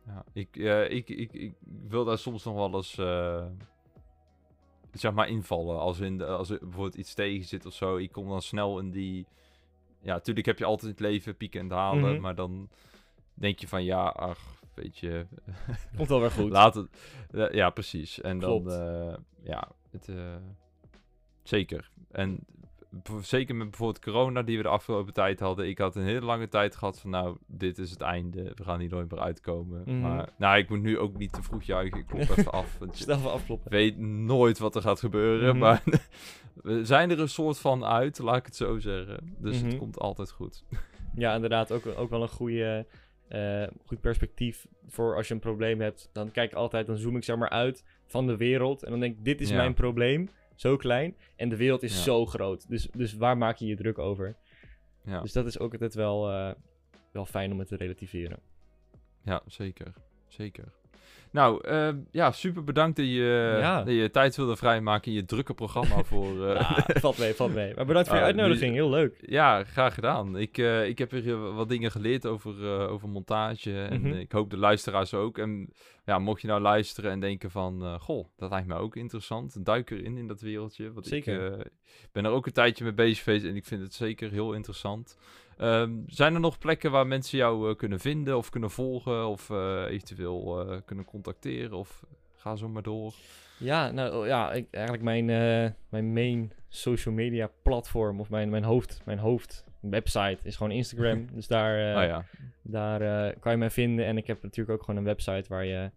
ja. 0.06 0.24
Ik, 0.32 0.56
ik, 0.88 1.08
ik, 1.08 1.32
ik 1.32 1.52
wil 1.88 2.04
daar 2.04 2.18
soms 2.18 2.44
nog 2.44 2.54
wel 2.54 2.74
eens, 2.74 2.94
zeg 5.00 5.12
maar, 5.12 5.28
invallen. 5.28 5.78
Als, 5.78 6.00
in 6.00 6.18
de, 6.18 6.26
als 6.26 6.50
er 6.50 6.58
bijvoorbeeld 6.58 6.94
iets 6.94 7.14
tegen 7.14 7.44
zit 7.46 7.66
of 7.66 7.72
zo. 7.74 7.96
Ik 7.96 8.12
kom 8.12 8.28
dan 8.28 8.42
snel 8.42 8.78
in 8.78 8.90
die, 8.90 9.26
ja, 10.00 10.12
natuurlijk 10.12 10.46
heb 10.46 10.58
je 10.58 10.64
altijd 10.64 10.90
het 10.90 11.00
leven 11.00 11.36
pieken 11.36 11.60
en 11.60 11.68
dalen, 11.68 12.12
Mhm. 12.12 12.20
maar 12.20 12.34
dan 12.34 12.68
denk 13.34 13.58
je 13.58 13.68
van 13.68 13.84
ja, 13.84 14.04
ach, 14.06 14.60
weet 14.74 14.98
je, 14.98 15.26
Komt 15.96 16.08
wel 16.08 16.20
weer 16.20 16.30
goed. 16.30 16.50
laat 16.50 16.74
het. 16.74 16.88
ja, 17.52 17.70
precies. 17.70 18.20
En 18.20 18.38
Klopt. 18.38 18.68
dan, 18.68 18.80
eh, 19.08 19.14
ja, 19.42 19.68
het, 19.90 20.08
eh, 20.08 20.36
zeker. 21.42 21.90
En 22.10 22.38
zeker 23.20 23.54
met 23.54 23.68
bijvoorbeeld 23.70 24.04
corona 24.04 24.42
die 24.42 24.56
we 24.56 24.62
de 24.62 24.68
afgelopen 24.68 25.12
tijd 25.12 25.40
hadden. 25.40 25.68
Ik 25.68 25.78
had 25.78 25.96
een 25.96 26.02
hele 26.04 26.24
lange 26.26 26.48
tijd 26.48 26.76
gehad 26.76 27.00
van 27.00 27.10
nou, 27.10 27.36
dit 27.46 27.78
is 27.78 27.90
het 27.90 28.00
einde. 28.00 28.52
We 28.54 28.64
gaan 28.64 28.80
hier 28.80 28.90
nooit 28.90 29.10
meer 29.10 29.20
uitkomen. 29.20 29.82
Mhm. 29.86 30.00
Maar 30.00 30.28
nou, 30.38 30.58
ik 30.58 30.68
moet 30.68 30.82
nu 30.82 30.98
ook 30.98 31.16
niet 31.18 31.32
te 31.32 31.42
vroeg 31.42 31.62
juichen. 31.62 31.98
Ik 32.00 32.06
klop 32.06 32.20
even 32.38 32.52
af. 32.52 32.78
Snel 32.90 33.16
even 33.16 33.32
afkloppen. 33.32 33.70
weet 33.70 33.98
nooit 33.98 34.58
wat 34.58 34.74
er 34.76 34.82
gaat 34.82 35.00
gebeuren. 35.00 35.48
Mhm. 35.48 35.58
Maar 35.58 35.82
we 36.62 36.84
zijn 36.84 37.10
er 37.10 37.20
een 37.20 37.28
soort 37.28 37.58
van 37.58 37.84
uit, 37.84 38.18
laat 38.18 38.36
ik 38.36 38.46
het 38.46 38.56
zo 38.56 38.78
zeggen. 38.78 39.34
Dus 39.38 39.56
het 39.56 39.66
Mhm. 39.66 39.76
komt 39.76 39.98
altijd 39.98 40.30
goed. 40.30 40.64
Ja, 41.14 41.34
inderdaad. 41.34 41.72
Ook, 41.72 41.82
ook 41.96 42.10
wel 42.10 42.22
een 42.22 42.28
goede, 42.28 42.86
eh, 43.28 43.62
goed 43.86 44.00
perspectief 44.00 44.66
voor 44.88 45.16
als 45.16 45.28
je 45.28 45.34
een 45.34 45.40
probleem 45.40 45.80
hebt. 45.80 46.10
Dan 46.12 46.30
kijk 46.30 46.50
ik 46.50 46.56
altijd, 46.56 46.86
dan 46.86 46.96
zoom 46.96 47.16
ik 47.16 47.24
zeg 47.24 47.36
maar 47.36 47.48
uit 47.50 47.84
van 48.06 48.26
de 48.26 48.36
wereld. 48.36 48.82
En 48.82 48.90
dan 48.90 49.00
denk 49.00 49.16
ik, 49.18 49.24
dit 49.24 49.40
is 49.40 49.48
Ja. 49.48 49.56
mijn 49.56 49.74
probleem. 49.74 50.28
Zo 50.56 50.76
klein. 50.76 51.16
En 51.36 51.48
de 51.48 51.56
wereld 51.56 51.82
is 51.82 51.96
Ja. 51.96 52.02
zo 52.02 52.26
groot. 52.26 52.68
Dus, 52.68 52.88
dus 52.96 53.14
waar 53.14 53.36
maak 53.38 53.56
je 53.56 53.66
je 53.66 53.76
druk 53.76 53.98
over? 53.98 54.36
Ja, 55.04 55.20
Dus 55.20 55.32
dat 55.32 55.46
is 55.46 55.58
ook 55.58 55.72
altijd 55.72 55.94
wel, 55.94 56.30
eh, 56.30 56.50
wel 57.12 57.26
fijn 57.26 57.52
om 57.52 57.58
het 57.58 57.68
te 57.68 57.76
relativeren. 57.76 58.38
ja 59.24 59.42
zeker. 59.46 59.92
Zeker. 60.28 60.64
Nou, 61.30 61.64
eh, 61.68 61.88
ja, 62.10 62.32
super 62.32 62.64
bedankt 62.64 62.96
dat 62.96 63.06
je, 63.06 63.56
Ja. 63.60 63.82
dat 63.82 63.94
je 63.94 64.10
tijd 64.10 64.36
wilde 64.36 64.56
vrijmaken 64.56 65.10
in 65.10 65.16
je 65.16 65.24
drukke 65.24 65.54
programma 65.54 66.02
voor... 66.12 66.46
eh, 66.48 66.70
Ah, 66.70 66.78
valt 66.96 67.18
mee, 67.18 67.34
valt 67.34 67.54
mee. 67.54 67.74
Maar 67.74 67.86
bedankt 67.86 68.08
voor 68.08 68.16
je 68.16 68.22
Ah, 68.22 68.28
uitnodiging. 68.28 68.74
Heel 68.74 68.90
leuk. 68.90 69.16
Ja, 69.20 69.64
graag 69.64 69.94
gedaan. 69.94 70.36
Ik, 70.38 70.58
ik 70.86 70.98
heb 70.98 71.10
weer 71.10 71.52
wat 71.54 71.68
dingen 71.68 71.90
geleerd 71.90 72.26
over, 72.26 72.88
over 72.88 73.08
montage. 73.08 73.82
En 73.82 74.00
Mhm. 74.00 74.12
ik 74.12 74.32
hoop 74.32 74.50
de 74.50 74.56
luisteraars 74.58 75.14
ook. 75.14 75.38
En 75.38 75.72
ja, 76.06 76.18
mocht 76.18 76.40
je 76.40 76.46
nou 76.46 76.60
luisteren 76.60 77.10
en 77.10 77.20
denken 77.20 77.50
van... 77.50 77.82
eh, 77.84 78.00
goh, 78.00 78.26
dat 78.36 78.50
lijkt 78.50 78.66
mij 78.66 78.76
ook 78.76 78.96
interessant. 78.96 79.64
Duik 79.64 79.90
erin 79.90 80.16
in 80.16 80.26
dat 80.26 80.40
wereldje. 80.40 80.92
Want 80.92 81.06
Zeker. 81.06 81.52
ik 81.52 81.58
eh, 81.58 81.66
ben 82.12 82.24
er 82.24 82.30
ook 82.30 82.46
een 82.46 82.52
tijdje 82.52 82.84
mee 82.84 82.92
bezig 82.92 83.24
geweest. 83.24 83.44
En 83.44 83.56
ik 83.56 83.64
vind 83.64 83.82
het 83.82 83.94
zeker 83.94 84.30
heel 84.30 84.52
interessant. 84.52 85.18
Ehm, 85.56 85.92
zijn 86.06 86.34
er 86.34 86.40
nog 86.40 86.58
plekken 86.58 86.90
waar 86.90 87.06
mensen 87.06 87.38
jou 87.38 87.70
eh, 87.70 87.76
kunnen 87.76 88.00
vinden 88.00 88.36
of 88.36 88.50
kunnen 88.50 88.70
volgen? 88.70 89.26
Of 89.26 89.50
eventueel 89.88 90.66
kunnen 90.84 91.04
contacteren? 91.04 91.78
Of 91.78 92.04
ga 92.34 92.56
zo 92.56 92.68
maar 92.68 92.82
door. 92.82 93.14
Ja, 93.58 93.90
nou 93.90 94.14
oh, 94.14 94.26
ja, 94.26 94.52
ik, 94.52 94.66
eigenlijk 94.70 95.04
mijn, 95.04 95.24
mijn 95.88 96.12
main 96.12 96.52
social 96.68 97.14
media 97.14 97.50
platform 97.62 98.20
of 98.20 98.30
mijn, 98.30 98.50
mijn 98.50 98.64
hoofd, 98.64 99.00
mijn 99.04 99.18
hoofd 99.18 99.64
website 99.80 100.38
is 100.42 100.56
gewoon 100.56 100.72
Instagram. 100.72 101.26
dus 101.34 101.46
daar, 101.46 101.90
eh, 101.90 102.02
oh 102.02 102.08
ja, 102.08 102.24
daar 102.62 103.00
eh, 103.00 103.36
kan 103.40 103.52
je 103.52 103.58
mij 103.58 103.70
vinden. 103.70 104.06
En 104.06 104.16
ik 104.16 104.26
heb 104.26 104.42
natuurlijk 104.42 104.78
ook 104.78 104.84
gewoon 104.84 105.00
een 105.00 105.06
website 105.06 105.48
waar 105.48 105.64
je 105.64 105.90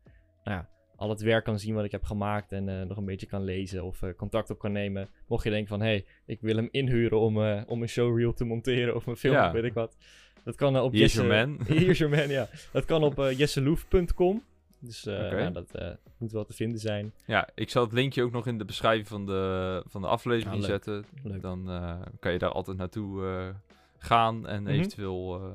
nou 0.43 0.57
ja, 0.57 0.69
al 0.95 1.09
het 1.09 1.21
werk 1.21 1.43
kan 1.43 1.59
zien 1.59 1.75
wat 1.75 1.85
ik 1.85 1.91
heb 1.91 2.03
gemaakt 2.03 2.51
en 2.51 2.69
eh, 2.69 2.87
nog 2.87 2.97
een 2.97 3.05
beetje 3.05 3.27
kan 3.27 3.43
lezen 3.43 3.83
of 3.83 4.03
contact 4.17 4.49
op 4.49 4.59
kan 4.59 4.71
nemen. 4.71 5.09
Mocht 5.27 5.43
je 5.43 5.49
denken 5.49 5.69
van, 5.69 5.81
hé, 5.81 5.87
hey, 5.87 6.05
ik 6.25 6.41
wil 6.41 6.55
hem 6.55 6.67
inhuren 6.71 7.19
om, 7.19 7.37
om 7.67 7.81
een 7.81 7.89
showreel 7.89 8.33
te 8.33 8.45
monteren 8.45 8.95
of 8.95 9.05
een 9.05 9.17
film, 9.17 9.33
Ja. 9.33 9.51
weet 9.51 9.63
ik 9.63 9.73
wat. 9.73 9.97
Dat 10.43 10.55
kan 10.55 10.79
op 10.79 10.91
Here's 10.91 11.13
Jesse... 11.13 11.27
your 11.27 11.47
man. 11.47 11.59
Here's 11.77 11.97
your 11.97 12.15
man, 12.15 12.29
ja. 12.29 12.47
Dat 12.71 12.85
kan 12.85 13.03
op 13.03 13.31
jesseloef.com. 13.35 14.43
Dus 14.81 15.05
eh, 15.05 15.31
nou, 15.31 15.51
dat 15.51 15.71
eh, 15.75 15.89
moet 16.17 16.31
wel 16.31 16.45
te 16.45 16.53
vinden 16.53 16.79
zijn. 16.79 17.13
Ja, 17.25 17.47
ik 17.55 17.69
zal 17.69 17.83
het 17.83 17.91
linkje 17.93 18.23
ook 18.23 18.31
nog 18.31 18.47
in 18.47 18.57
de 18.57 18.65
beschrijving 18.65 19.07
van 19.07 19.25
de, 19.25 19.83
van 19.87 20.01
de 20.01 20.07
aflevering 20.07 20.55
leuk. 20.61 20.69
zetten. 20.69 21.05
Leuk. 21.23 21.41
Dan 21.41 21.69
eh, 21.69 22.01
kan 22.19 22.31
je 22.31 22.37
daar 22.39 22.51
altijd 22.51 22.77
naartoe 22.77 23.53
gaan 23.97 24.47
en 24.47 24.63
Mhm. 24.63 24.71
eventueel 24.71 25.51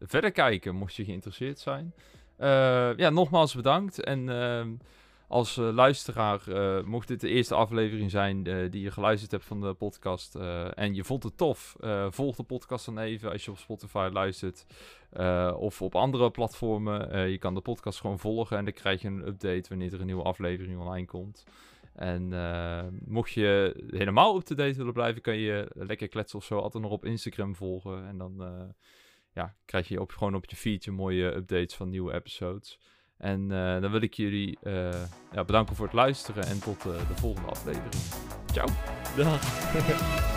verder 0.00 0.32
kijken, 0.32 0.74
mocht 0.74 0.94
je 0.94 1.04
geïnteresseerd 1.04 1.58
zijn. 1.58 1.94
Ja, 2.96 3.10
nogmaals 3.10 3.54
bedankt. 3.54 4.00
En 4.04 4.28
ehm, 4.28 4.72
als 5.28 5.56
eh, 5.56 5.72
luisteraar, 5.72 6.48
eh, 6.48 6.84
mocht 6.84 7.08
dit 7.08 7.20
de 7.20 7.28
eerste 7.28 7.54
aflevering 7.54 8.10
zijn 8.10 8.46
eh, 8.46 8.70
die 8.70 8.82
je 8.82 8.90
geluisterd 8.90 9.30
hebt 9.30 9.44
van 9.44 9.60
de 9.60 9.74
podcast 9.74 10.34
en 10.74 10.94
je 10.94 11.04
vond 11.04 11.22
het 11.22 11.36
tof, 11.36 11.76
volg 12.08 12.36
de 12.36 12.42
podcast 12.42 12.86
dan 12.86 12.98
even 12.98 13.32
als 13.32 13.44
je 13.44 13.50
op 13.50 13.58
Spotify 13.58 14.08
luistert 14.12 14.66
of 15.56 15.82
op 15.82 15.94
andere 15.94 16.30
platformen. 16.30 17.30
Je 17.30 17.38
kan 17.38 17.54
de 17.54 17.60
podcast 17.60 18.00
gewoon 18.00 18.18
volgen 18.18 18.58
en 18.58 18.64
dan 18.64 18.72
krijg 18.74 19.02
je 19.02 19.08
een 19.08 19.26
update 19.26 19.68
wanneer 19.68 19.92
er 19.92 20.00
een 20.00 20.06
nieuwe 20.06 20.22
aflevering 20.22 20.78
online 20.78 21.06
komt. 21.06 21.44
En 21.94 22.28
mocht 23.04 23.32
je 23.32 23.74
helemaal 23.90 24.36
up-to-date 24.36 24.76
willen 24.76 24.92
blijven, 24.92 25.22
kan 25.22 25.36
je 25.36 25.70
lekker 25.74 26.08
kletsen 26.08 26.38
of 26.38 26.44
zo 26.44 26.58
altijd 26.58 26.82
nog 26.82 26.92
op 26.92 27.04
Instagram 27.04 27.54
volgen. 27.54 28.06
En 28.06 28.18
dan 28.18 28.42
ja, 29.32 29.54
krijg 29.64 29.88
je 29.88 30.04
gewoon 30.06 30.34
op 30.34 30.44
je 30.44 30.56
feed 30.56 30.86
mooie 30.86 31.34
updates 31.34 31.74
van 31.74 31.88
nieuwe 31.88 32.14
episodes. 32.14 32.78
En 33.18 33.50
eh, 33.50 33.80
dan 33.80 33.90
wil 33.90 34.00
ik 34.00 34.14
jullie 34.14 34.58
eh, 34.62 34.90
ja, 35.32 35.44
bedanken 35.44 35.76
voor 35.76 35.84
het 35.84 35.94
luisteren 35.94 36.46
en 36.46 36.60
tot 36.60 36.78
eh, 36.78 36.92
de 37.08 37.16
volgende 37.16 37.48
aflevering. 37.48 37.94
Ciao! 38.52 38.68
Dag. 39.16 40.34